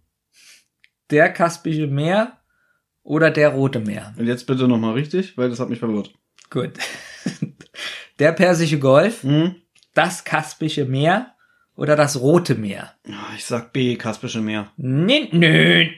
[1.10, 2.38] der Kaspische Meer
[3.02, 4.14] oder der Rote Meer?
[4.18, 6.12] Und jetzt bitte nochmal richtig, weil das hat mich verwirrt.
[6.50, 6.72] Gut.
[8.18, 9.56] Der Persische Golf, Mhm.
[9.94, 11.34] das Kaspische Meer
[11.78, 12.92] oder das Rote Meer?
[13.36, 14.72] Ich sag B, Kaspische Meer.
[14.76, 15.92] Nee, nee.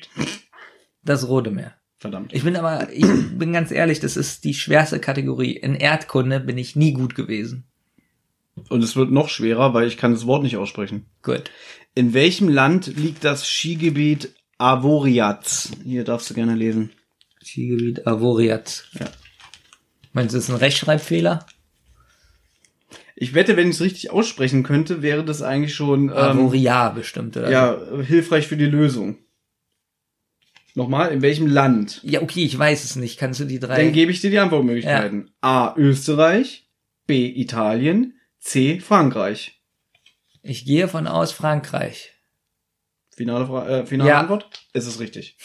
[1.02, 1.74] Das Rote Meer.
[1.96, 2.34] Verdammt.
[2.34, 5.56] Ich bin aber, ich bin ganz ehrlich, das ist die schwerste Kategorie.
[5.56, 7.64] In Erdkunde bin ich nie gut gewesen.
[8.68, 11.06] Und es wird noch schwerer, weil ich kann das Wort nicht aussprechen.
[11.22, 11.50] Gut.
[11.94, 15.72] In welchem Land liegt das Skigebiet Avoriaz?
[15.82, 16.90] Hier darfst du gerne lesen.
[17.42, 18.84] Skigebiet Avoriaz.
[18.98, 19.06] Ja.
[20.12, 21.46] Meinst du, das ist ein Rechtschreibfehler?
[23.22, 27.36] Ich wette, wenn ich es richtig aussprechen könnte, wäre das eigentlich schon ähm, Avoria bestimmt,
[27.36, 27.50] oder?
[27.50, 29.18] ja, hilfreich für die Lösung.
[30.74, 32.00] Nochmal, in welchem Land?
[32.02, 33.18] Ja, okay, ich weiß es nicht.
[33.18, 33.76] Kannst du die drei?
[33.76, 35.30] Dann gebe ich dir die Antwortmöglichkeiten.
[35.42, 35.74] A.
[35.76, 36.66] Österreich,
[37.06, 37.26] B.
[37.26, 38.80] Italien, C.
[38.80, 39.60] Frankreich.
[40.42, 42.14] ich gehe von aus Frankreich.
[43.14, 44.20] Finale, Fra äh, finale Ja.
[44.20, 44.48] Antwort?
[44.72, 45.36] Es ist richtig.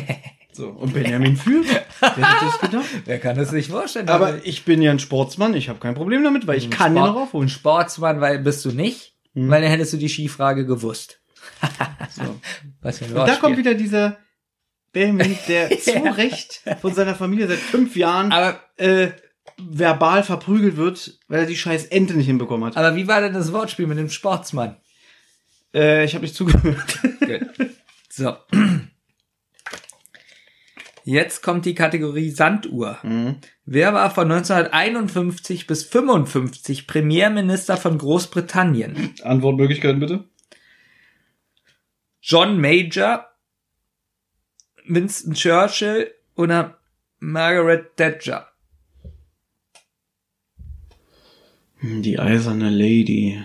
[0.52, 1.66] so, und Benjamin führt.
[2.20, 2.86] Wer hätte das gedacht?
[3.04, 4.08] Wer kann das sich vorstellen?
[4.08, 7.06] Aber ich bin ja ein Sportsmann, ich habe kein Problem damit, weil ich kann ja
[7.06, 7.48] noch aufholen.
[7.48, 9.14] Sportsmann, weil bist du nicht.
[9.34, 11.20] weil dann hättest du die Skifrage gewusst.
[12.80, 14.18] Was für ein Und da kommt wieder dieser
[14.92, 18.32] Benjamin, der zu Recht von seiner Familie seit fünf Jahren
[18.76, 19.10] äh,
[19.58, 22.76] verbal verprügelt wird, weil er die scheiß Ente nicht hinbekommen hat.
[22.76, 24.76] Aber wie war denn das Wortspiel mit dem Sportsmann?
[25.74, 26.98] Äh, ich habe nicht zugehört.
[28.08, 28.36] So.
[31.04, 32.98] Jetzt kommt die Kategorie Sanduhr.
[33.64, 39.14] Wer war von 1951 bis 55 Premierminister von Großbritannien?
[39.22, 40.24] Antwortmöglichkeiten bitte.
[42.20, 43.26] John Major,
[44.86, 46.78] Winston Churchill oder
[47.18, 48.48] Margaret Thatcher?
[51.78, 53.42] Hm, Die eiserne Lady.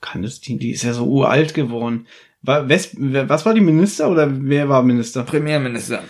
[0.00, 0.58] Kann das die?
[0.58, 2.06] Die ist ja so uralt geworden.
[2.42, 5.24] War, was war die Minister oder wer war Minister?
[5.24, 6.02] Premierminister.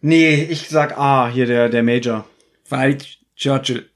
[0.00, 2.24] Nee, ich sag A, hier der, der Major.
[2.64, 3.88] Falsch, Churchill.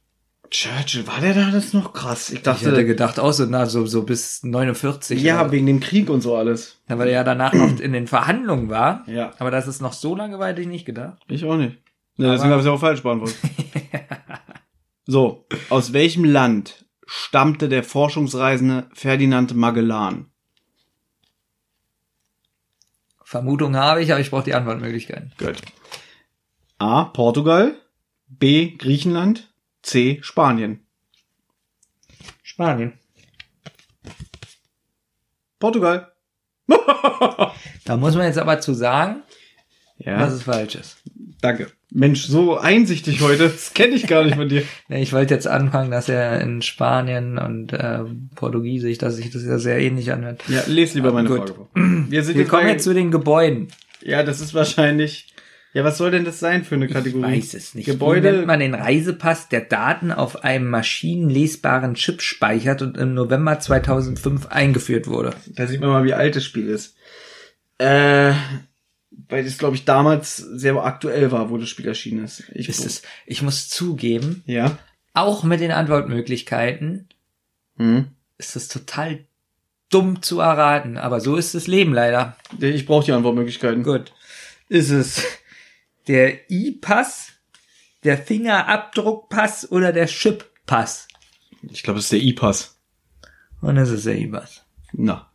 [0.51, 2.29] Churchill, war der da das noch krass?
[2.29, 5.21] Ich Ich dachte, hätte gedacht, auch so, na, so, so bis 49.
[5.23, 5.51] ja, oder?
[5.53, 6.81] wegen dem Krieg und so alles.
[6.89, 9.03] Ja, weil er ja danach noch in den Verhandlungen war.
[9.09, 9.33] Ja.
[9.39, 11.23] Aber das ist noch so lange weit, ich nicht gedacht.
[11.29, 11.79] Ich auch nicht.
[12.19, 13.37] Aber- deswegen habe ich auch falsch beantwortet.
[15.07, 20.27] so, aus welchem Land stammte der Forschungsreisende Ferdinand Magellan?
[23.33, 25.33] Vermutung habe ich, aber ich brauche die Antwortmöglichkeiten.
[25.39, 25.57] Gut.
[26.77, 27.05] A.
[27.05, 27.75] Portugal.
[28.27, 28.77] B.
[28.77, 29.51] Griechenland.
[29.81, 30.19] C.
[30.23, 30.87] Spanien.
[32.43, 32.99] Spanien.
[35.59, 36.13] Portugal.
[37.87, 39.23] Da muss man jetzt aber zu sagen,
[39.97, 40.19] Ja.
[40.19, 41.02] dass es falsch ist.
[41.41, 41.69] Danke.
[41.91, 43.45] Mensch, so einsichtig heute.
[43.45, 44.63] Das kenne ich gar nicht von dir.
[44.89, 48.01] Ich wollte jetzt anfangen, dass er in Spanien und äh,
[48.35, 50.43] Portugiesisch, dass sich das ja sehr ähnlich anhört.
[50.49, 51.39] Ja, les lieber meine Gut.
[51.39, 51.71] Frage vor.
[51.75, 53.69] Wir, sind Wir jetzt kommen jetzt zu den Gebäuden.
[54.03, 55.33] Ja, das ist wahrscheinlich.
[55.75, 57.33] Ja, was soll denn das sein für eine Kategorie?
[57.33, 57.87] Ich weiß es nicht.
[57.87, 58.47] Wie nennt Gebäude.
[58.47, 65.07] man den Reisepass, der Daten auf einem maschinenlesbaren Chip speichert und im November 2005 eingeführt
[65.07, 65.35] wurde?
[65.47, 66.95] Da sieht man mal, wie alt das Spiel ist.
[67.79, 68.33] Äh,
[69.29, 72.45] weil das, glaube ich, damals sehr aktuell war, wo das Spiel erschienen ist.
[72.55, 74.79] Ich, Ist es, ich muss zugeben, Ja.
[75.15, 77.09] auch mit den Antwortmöglichkeiten
[77.77, 78.09] Hm.
[78.39, 79.25] ist es total
[79.91, 82.37] dumm zu erraten, aber so ist das Leben leider.
[82.61, 83.83] Ich brauche die Antwortmöglichkeiten.
[83.83, 84.13] Gut.
[84.69, 85.23] Ist es
[86.09, 87.33] der I-Pass,
[88.05, 91.09] der Fingerabdruckpass oder der Chip-Pass?
[91.71, 92.79] Ich glaube, es ist der E-Pass.
[93.61, 94.65] Und es ist der I-Pass.
[94.93, 95.31] Na.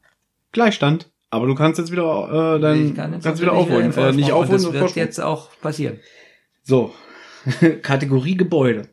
[0.51, 1.09] Gleichstand.
[1.29, 3.81] Aber du kannst jetzt wieder, äh, dein, kann kannst wieder aufholen.
[3.81, 4.15] den Äh, Vorsprung.
[4.15, 5.03] nicht Und aufholen, Das sondern wird Vorsprung.
[5.03, 5.99] jetzt auch passieren.
[6.63, 6.93] So.
[7.81, 8.89] Kategorie Gebäude.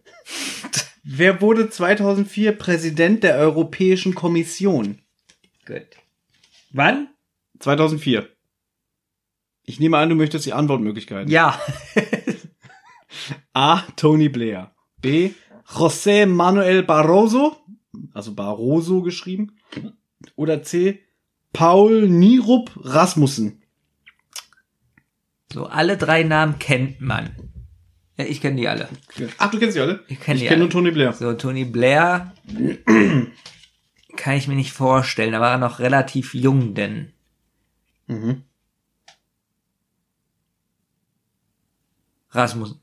[1.05, 5.01] Wer wurde 2004 Präsident der Europäischen Kommission?
[5.66, 5.86] Gut.
[6.73, 7.09] Wann?
[7.61, 8.28] 2004.
[9.65, 11.31] Ich nehme an, du möchtest die Antwortmöglichkeiten.
[11.31, 11.59] Ja.
[13.52, 13.82] A.
[13.97, 14.74] Tony Blair.
[15.01, 15.31] B.
[15.69, 17.56] José Manuel Barroso.
[18.12, 19.56] Also Barroso geschrieben.
[20.36, 21.01] Oder C.
[21.55, 23.62] Paul Nierup Rasmussen.
[25.52, 27.35] So, alle drei Namen kennt man.
[28.16, 28.89] Ja, ich kenne die alle.
[29.39, 30.05] Ach, du kennst die alle?
[30.09, 30.59] Ich kenne Ich die kenne alle.
[30.64, 31.12] nur Tony Blair.
[31.12, 32.35] So, Tony Blair
[34.16, 35.32] kann ich mir nicht vorstellen.
[35.32, 37.12] Da war er noch relativ jung, denn.
[38.09, 38.43] Mhm.
[42.31, 42.81] Rasmussen.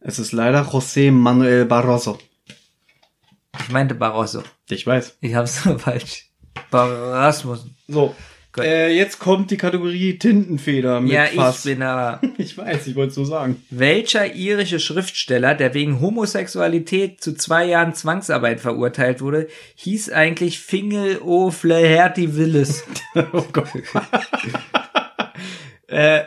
[0.00, 2.18] Es ist leider José Manuel Barroso.
[3.60, 4.42] Ich meinte Barroso.
[4.68, 5.18] Ich weiß.
[5.20, 6.29] Ich hab's nur falsch.
[6.70, 7.74] Bar Rasmussen.
[7.88, 8.14] So.
[8.58, 11.62] Äh, jetzt kommt die Kategorie Tintenfeder mit Ja, ich Fass.
[11.62, 12.20] bin aber.
[12.38, 13.62] Ich weiß, ich wollte es so sagen.
[13.70, 21.18] Welcher irische Schriftsteller, der wegen Homosexualität zu zwei Jahren Zwangsarbeit verurteilt wurde, hieß eigentlich Fingel
[21.18, 22.82] O'Flaherty Willis?
[23.32, 23.68] oh Gott.
[25.86, 26.22] äh,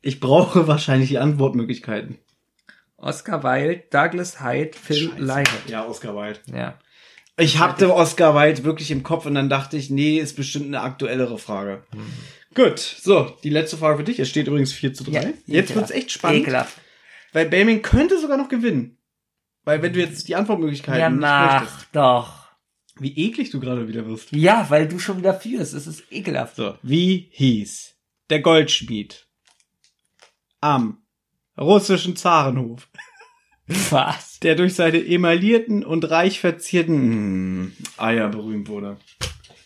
[0.00, 2.18] ich brauche wahrscheinlich die Antwortmöglichkeiten.
[2.96, 5.46] Oscar Wilde, Douglas Hyde, Phil Lynott.
[5.68, 6.40] Ja, Oscar Wilde.
[6.52, 6.74] Ja.
[7.38, 10.82] Ich hatte Oscar Wilde wirklich im Kopf und dann dachte ich, nee, ist bestimmt eine
[10.82, 11.84] aktuellere Frage.
[12.54, 14.18] Gut, so, die letzte Frage für dich.
[14.18, 15.12] Es steht übrigens 4 zu 3.
[15.12, 16.42] Ja, Jetzt wird's echt spannend.
[16.42, 16.78] Ekelhaft.
[17.32, 18.98] Weil Baming könnte sogar noch gewinnen.
[19.64, 22.42] Weil wenn du jetzt die Antwortmöglichkeiten Ja, nicht mach doch.
[22.98, 24.32] Wie eklig du gerade wieder wirst.
[24.32, 25.72] Ja, weil du schon wieder führst.
[25.72, 26.56] Es ist ekelhaft.
[26.56, 27.94] So, wie hieß
[28.28, 29.26] der Goldschmied
[30.60, 31.02] am
[31.58, 32.88] russischen Zarenhof,
[33.90, 34.31] Was?
[34.42, 38.96] Der durch seine emaillierten und reich verzierten Eier berühmt wurde?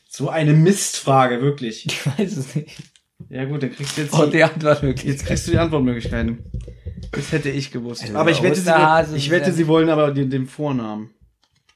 [0.09, 1.87] So eine Mistfrage, wirklich.
[1.87, 2.83] Ich weiß es nicht.
[3.29, 5.13] Ja gut, dann kriegst du jetzt Und die Antwortmöglichkeit.
[5.13, 6.45] Jetzt kriegst du die Antwortmöglichkeiten.
[7.13, 8.03] Das hätte ich gewusst.
[8.03, 11.11] Also aber ich wette, sie, ich wette, sie wollen aber den, den Vornamen.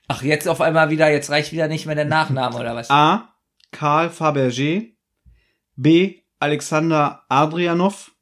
[0.08, 2.90] Ach, jetzt auf einmal wieder, jetzt reicht wieder nicht mehr der Nachname oder was?
[2.90, 3.34] A.
[3.70, 4.94] Karl Fabergé.
[5.76, 6.16] B.
[6.38, 8.12] Alexander Adrianov.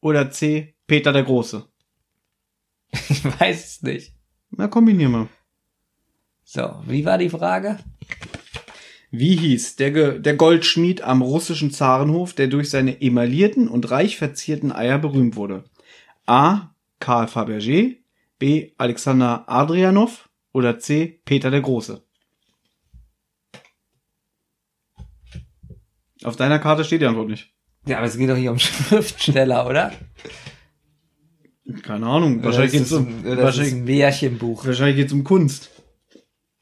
[0.00, 0.76] Oder C.
[0.86, 1.64] Peter der Große.
[3.08, 4.17] Ich weiß es nicht.
[4.50, 5.28] Na, kombinier mal.
[6.44, 7.78] So, wie war die Frage?
[9.10, 14.16] Wie hieß der, Ge der Goldschmied am russischen Zarenhof, der durch seine emaillierten und reich
[14.16, 15.64] verzierten Eier berühmt wurde?
[16.26, 16.74] A.
[17.00, 17.98] Karl Fabergé,
[18.38, 18.72] B.
[18.76, 21.20] Alexander Adrianov oder C.
[21.24, 22.02] Peter der Große?
[26.24, 27.52] Auf deiner Karte steht die Antwort nicht.
[27.86, 29.92] Ja, aber es geht doch hier um Schriftsteller, oder?
[31.82, 32.42] Keine Ahnung.
[32.42, 34.64] Wahrscheinlich ist geht's es um, ein- es wahrscheinlich, ein Märchenbuch.
[34.66, 35.70] wahrscheinlich geht's um Kunst.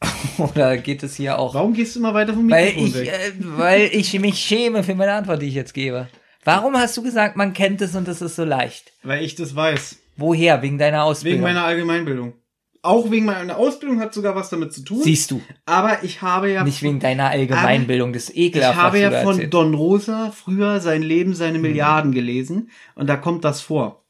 [0.39, 1.55] Oder geht es hier auch...
[1.55, 3.09] Warum gehst du immer weiter vom Weil Mikrofon ich, weg?
[3.09, 6.09] äh, weil ich mich schäme für meine Antwort, die ich jetzt gebe.
[6.45, 8.93] Warum hast du gesagt, man kennt es und es ist so leicht?
[9.03, 9.97] Weil ich das weiß.
[10.17, 10.63] Woher?
[10.63, 11.39] Wegen deiner Ausbildung?
[11.41, 12.35] Wegen meiner Allgemeinbildung.
[12.83, 15.03] Auch wegen meiner Ausbildung hat sogar was damit zu tun.
[15.03, 15.41] Siehst du.
[15.65, 19.33] Aber ich habe ja Nicht wegen deiner Allgemeinbildung, das ist Ich ekelhaft, habe ja von
[19.33, 19.55] erzählst.
[19.55, 24.05] Don Rosa früher sein Leben, seine Milliarden gelesen und da kommt das vor.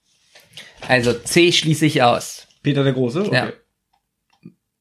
[0.89, 2.47] Also C schließe ich aus.
[2.63, 3.23] Peter der Große?
[3.27, 3.35] Okay.
[3.35, 3.53] Ja.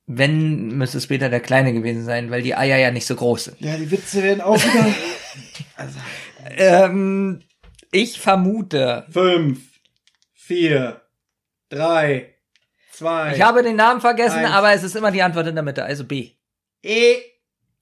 [0.07, 3.45] Wenn, müsste es Peter der Kleine gewesen sein, weil die Eier ja nicht so groß
[3.45, 3.61] sind.
[3.61, 4.85] Ja, die Witze werden auch wieder.
[6.57, 7.41] Ähm,
[7.91, 9.05] ich vermute.
[9.09, 9.59] Fünf,
[10.33, 11.01] vier,
[11.69, 12.35] drei,
[12.91, 13.33] zwei.
[13.35, 14.51] Ich habe den Namen vergessen, Eins.
[14.51, 16.31] aber es ist immer die Antwort in der Mitte, also B.
[16.83, 17.17] E.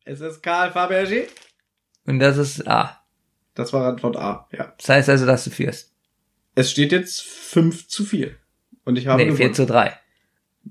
[0.05, 1.27] Es ist Karl Fabergé.
[2.05, 3.01] Und das ist A.
[3.53, 4.73] Das war Antwort A, ja.
[4.77, 5.92] Das heißt also, dass du führst.
[6.55, 8.35] Es steht jetzt 5 zu 4.
[8.85, 9.93] Und ich habe Nee, 4 zu 3.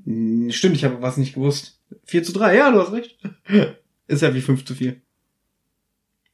[0.05, 1.81] Hm, Stimmt, ich habe was nicht gewusst.
[2.05, 3.19] 4 zu 3, ja, du hast recht.
[4.07, 4.97] Ist ja wie 5 zu 4.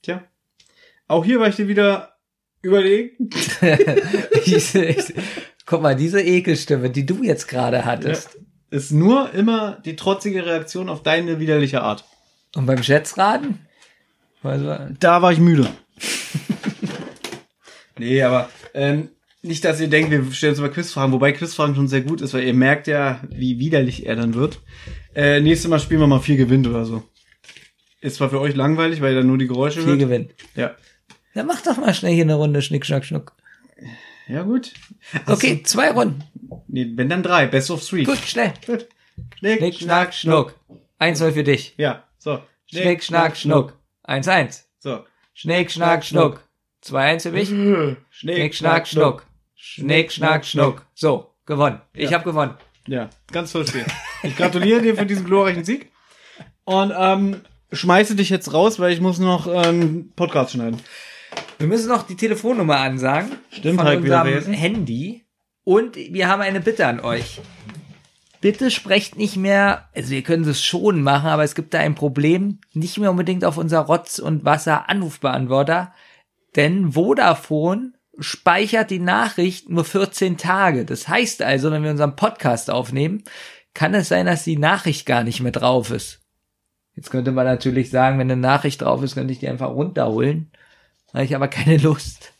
[0.02, 0.24] Tja.
[1.06, 2.16] Auch hier war ich dir wieder
[2.62, 3.30] überlegen.
[5.66, 8.38] guck mal, diese Ekelstimme, die du jetzt gerade hattest.
[8.70, 12.04] Ist nur immer die trotzige Reaktion auf deine widerliche Art.
[12.54, 13.60] Und beim Schätzraten?
[14.42, 15.68] Da war ich müde.
[17.98, 19.10] nee, aber ähm,
[19.42, 22.34] nicht, dass ihr denkt, wir stellen uns mal Quizfragen, wobei Quizfragen schon sehr gut ist,
[22.34, 24.60] weil ihr merkt ja, wie widerlich er dann wird.
[25.14, 27.02] Äh, nächstes Mal spielen wir mal vier gewinnt oder so.
[28.00, 29.98] Ist zwar für euch langweilig, weil ihr dann nur die Geräusche Vier hört.
[30.00, 30.34] gewinnt.
[30.54, 30.74] Ja.
[31.34, 33.34] Ja, mach doch mal schnell hier eine Runde Schnick, Schnack, Schnuck.
[34.28, 34.72] Ja, gut.
[35.26, 36.22] Okay, zwei Runden.
[36.66, 37.46] Nee, wenn dann drei.
[37.46, 38.04] Best of three.
[38.04, 38.52] Gut, schnell.
[38.66, 38.86] Gut.
[39.38, 40.54] Schnick, Schnack, Schnuck.
[40.98, 41.74] Eins null für dich.
[41.76, 42.40] Ja, so.
[42.66, 43.78] Schnick, Schnack, Schnuck.
[44.02, 44.68] Eins, eins.
[44.78, 45.04] So.
[45.32, 46.42] Schnick, Schnack, Schnuck.
[46.80, 47.48] Zwei, eins für mich.
[48.10, 49.26] Schnick, Schnack, Schnuck.
[49.60, 50.86] Schnick, Schnack, Schnuck.
[50.94, 51.80] So, gewonnen.
[51.92, 52.18] Ich Ja.
[52.18, 52.54] habe gewonnen.
[52.86, 53.84] Ja, ganz toll Spiel.
[54.22, 55.90] Ich gratuliere dir für diesen glorreichen Sieg.
[56.64, 57.40] Und ähm,
[57.72, 60.80] schmeiße dich jetzt raus, weil ich muss noch ähm, Podcast schneiden.
[61.58, 63.32] Wir müssen noch die Telefonnummer ansagen.
[63.50, 64.52] Stimmt, von ich wieder unserem.
[64.54, 65.24] Handy.
[65.64, 67.40] Und wir haben eine Bitte an euch.
[68.40, 71.96] Bitte sprecht nicht mehr, also wir können es schon machen, aber es gibt da ein
[71.96, 75.92] Problem, nicht mehr unbedingt auf unser Rotz- und Wasser-Anrufbeantworter,
[76.54, 80.84] denn Vodafone speichert die Nachricht nur 14 Tage.
[80.84, 83.22] Das heißt also, wenn wir unseren Podcast aufnehmen,
[83.74, 86.20] kann es sein, dass die Nachricht gar nicht mehr drauf ist.
[86.94, 90.50] Jetzt könnte man natürlich sagen, wenn eine Nachricht drauf ist, könnte ich die einfach runterholen.
[91.14, 92.32] Habe ich aber keine Lust.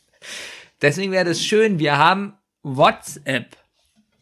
[0.83, 3.57] Deswegen wäre das schön, wir haben WhatsApp.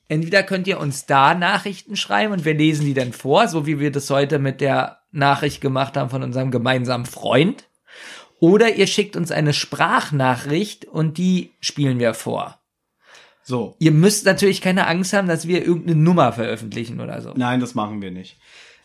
[0.09, 3.81] Entweder könnt ihr uns da Nachrichten schreiben und wir lesen die dann vor, so wie
[3.81, 7.65] wir das heute mit der Nachricht gemacht haben von unserem gemeinsamen Freund.
[8.39, 12.61] Oder ihr schickt uns eine Sprachnachricht und die spielen wir vor.
[13.43, 13.77] So.
[13.79, 17.33] Ihr müsst natürlich keine Angst haben, dass wir irgendeine Nummer veröffentlichen oder so.
[17.37, 18.39] Nein, das machen wir nicht.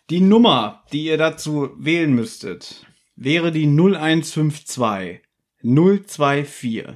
[0.10, 5.22] Die Nummer, die ihr dazu wählen müsstet, wäre die 0152
[5.64, 6.88] 024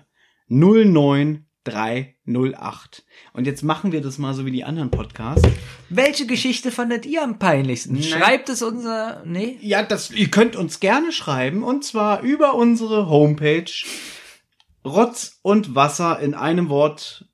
[1.65, 3.03] 09308.
[3.33, 5.47] Und jetzt machen wir das mal so wie die anderen Podcasts.
[5.89, 7.93] Welche Geschichte fandet ihr am peinlichsten?
[7.95, 8.03] Nein.
[8.03, 9.57] Schreibt es unser, nee?
[9.61, 13.71] Ja, das, ihr könnt uns gerne schreiben und zwar über unsere Homepage
[14.85, 17.25] Rotz und Wasser in einem Wort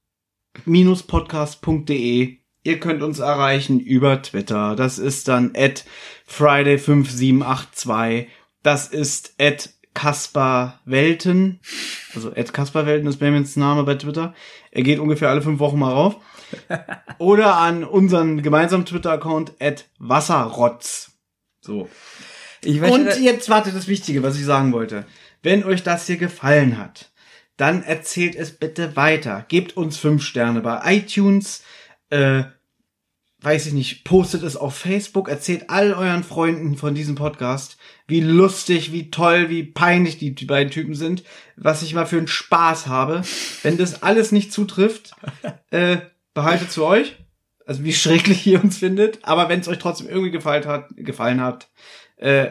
[0.66, 2.38] minus podcast.de.
[2.64, 4.76] Ihr könnt uns erreichen über Twitter.
[4.76, 5.84] Das ist dann at
[6.30, 8.28] Friday5782.
[8.64, 11.60] Das ist at Kaspar Welten.
[12.16, 14.34] Also at Kaspar Welten ist Benjamins Name bei Twitter.
[14.72, 16.16] Er geht ungefähr alle fünf Wochen mal rauf.
[17.18, 21.12] Oder an unseren gemeinsamen Twitter-Account at Wasserrotz.
[21.62, 21.90] So.
[22.66, 25.06] Möchte- Und jetzt warte das Wichtige, was ich sagen wollte.
[25.44, 27.12] Wenn euch das hier gefallen hat,
[27.58, 29.46] dann erzählt es bitte weiter.
[29.48, 31.64] Gebt uns fünf Sterne bei iTunes,
[32.10, 32.44] äh,
[33.42, 37.78] weiß ich nicht, postet es auf Facebook, erzählt all euren Freunden von diesem Podcast,
[38.12, 41.24] wie lustig, wie toll, wie peinlich die, die beiden Typen sind,
[41.56, 43.24] was ich mal für einen Spaß habe.
[43.64, 45.14] Wenn das alles nicht zutrifft,
[45.72, 45.98] äh,
[46.34, 47.16] behaltet zu euch.
[47.66, 49.20] Also wie schrecklich ihr uns findet.
[49.24, 51.70] Aber wenn es euch trotzdem irgendwie gefallen hat, gefallen hat,
[52.18, 52.50] äh,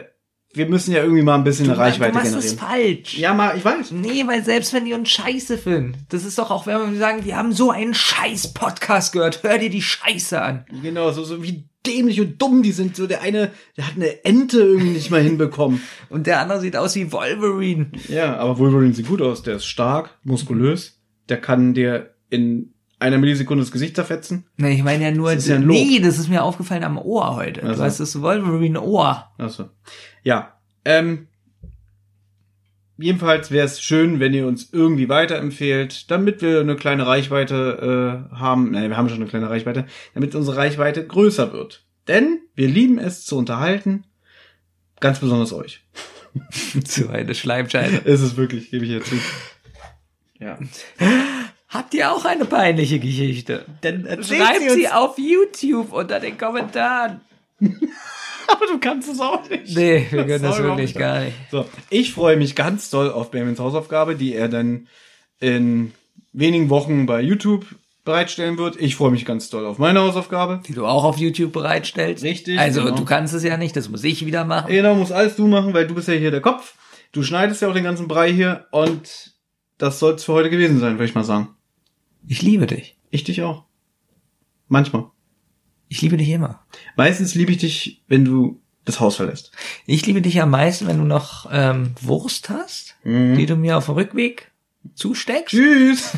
[0.53, 2.55] wir müssen ja irgendwie mal ein bisschen Du, eine Reichweite du machst generieren.
[2.55, 3.17] es falsch.
[3.17, 3.91] Ja, mal, ich weiß.
[3.91, 7.23] Nee, weil selbst wenn die uns scheiße finden, das ist doch auch, wenn wir sagen,
[7.23, 10.65] wir haben so einen scheiß Podcast gehört, hör dir die Scheiße an.
[10.81, 12.95] Genau, so, so wie dämlich und dumm die sind.
[12.95, 15.81] So der eine, der hat eine Ente irgendwie nicht mal hinbekommen.
[16.09, 17.91] Und der andere sieht aus wie Wolverine.
[18.07, 19.43] Ja, aber Wolverine sieht gut aus.
[19.43, 20.99] Der ist stark, muskulös.
[21.29, 24.45] Der kann dir in einer Millisekunde das Gesicht zerfetzen.
[24.57, 25.75] Nee, ich meine ja nur, Das ist ja ein Lob.
[25.75, 27.63] nee, das ist mir aufgefallen am Ohr heute.
[27.63, 27.75] Also.
[27.75, 29.31] Du hast das Wolverine-Ohr.
[29.37, 29.69] Achso.
[30.23, 30.59] Ja.
[30.85, 31.27] Ähm,
[33.01, 38.35] jedenfalls wäre es schön, wenn ihr uns irgendwie weiterempfehlt, damit wir eine kleine Reichweite äh,
[38.35, 38.71] haben.
[38.71, 41.83] Nein, wir haben schon eine kleine Reichweite, damit unsere Reichweite größer wird.
[42.07, 44.05] Denn wir lieben es zu unterhalten.
[44.99, 45.83] Ganz besonders euch.
[46.85, 47.97] so eine Schleimscheibe.
[48.09, 49.15] Ist es wirklich, gebe ich jetzt zu.
[50.39, 50.57] Ja.
[51.67, 53.65] Habt ihr auch eine peinliche Geschichte?
[53.81, 57.21] Dann Schreibt sie, auf YouTube unter den Kommentaren.
[58.47, 59.75] Aber du kannst es auch nicht.
[59.75, 61.35] Nee, wir können das soll wirklich gar nicht.
[61.49, 64.87] So, ich freue mich ganz doll auf Benjamins Hausaufgabe, die er dann
[65.39, 65.93] in
[66.33, 67.65] wenigen Wochen bei YouTube
[68.03, 68.79] bereitstellen wird.
[68.79, 70.61] Ich freue mich ganz doll auf meine Hausaufgabe.
[70.67, 72.23] Die du auch auf YouTube bereitstellst.
[72.23, 72.59] Richtig.
[72.59, 72.95] Also genau.
[72.95, 74.71] du kannst es ja nicht, das muss ich wieder machen.
[74.71, 76.75] Genau, muss alles du machen, weil du bist ja hier der Kopf.
[77.11, 79.33] Du schneidest ja auch den ganzen Brei hier und
[79.77, 81.49] das soll es für heute gewesen sein, würde ich mal sagen.
[82.27, 82.95] Ich liebe dich.
[83.09, 83.65] Ich dich auch.
[84.67, 85.05] Manchmal.
[85.91, 86.65] Ich liebe dich immer.
[86.95, 89.51] Meistens liebe ich dich, wenn du das Haus verlässt.
[89.85, 93.35] Ich liebe dich am meisten, wenn du noch ähm, Wurst hast, Mhm.
[93.35, 94.51] die du mir auf dem Rückweg
[94.95, 95.53] zusteckst.
[95.53, 96.17] Tschüss.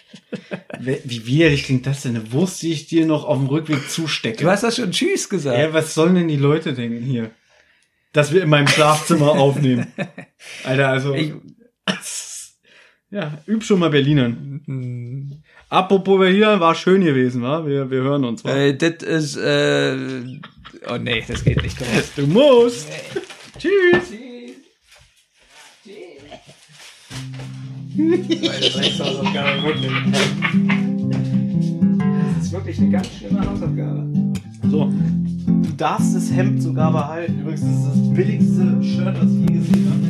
[0.80, 2.16] Wie widerlich klingt das denn?
[2.16, 4.42] Eine Wurst, die ich dir noch auf dem Rückweg zustecke.
[4.44, 5.58] Du hast doch schon Tschüss gesagt.
[5.58, 7.30] Ja, was sollen denn die Leute denken hier?
[8.14, 9.88] Dass wir in meinem Schlafzimmer aufnehmen.
[10.64, 11.14] Alter, also.
[13.10, 15.42] ja, üb schon mal Berlinern.
[15.70, 17.66] Apropos Berlinern, war schön gewesen, wa?
[17.66, 18.42] Wir, wir hören uns?
[18.44, 19.94] Äh, das ist, äh,
[20.88, 21.76] oh nee, das geht nicht.
[22.16, 22.88] Du musst.
[23.58, 24.14] Tschüss.
[32.36, 34.06] Das ist wirklich eine ganz schlimme Hausaufgabe.
[34.70, 34.90] So.
[35.46, 37.40] Du darfst das Hemd sogar behalten.
[37.40, 40.07] Übrigens, das ist das billigste Shirt, das ich je gesehen habe.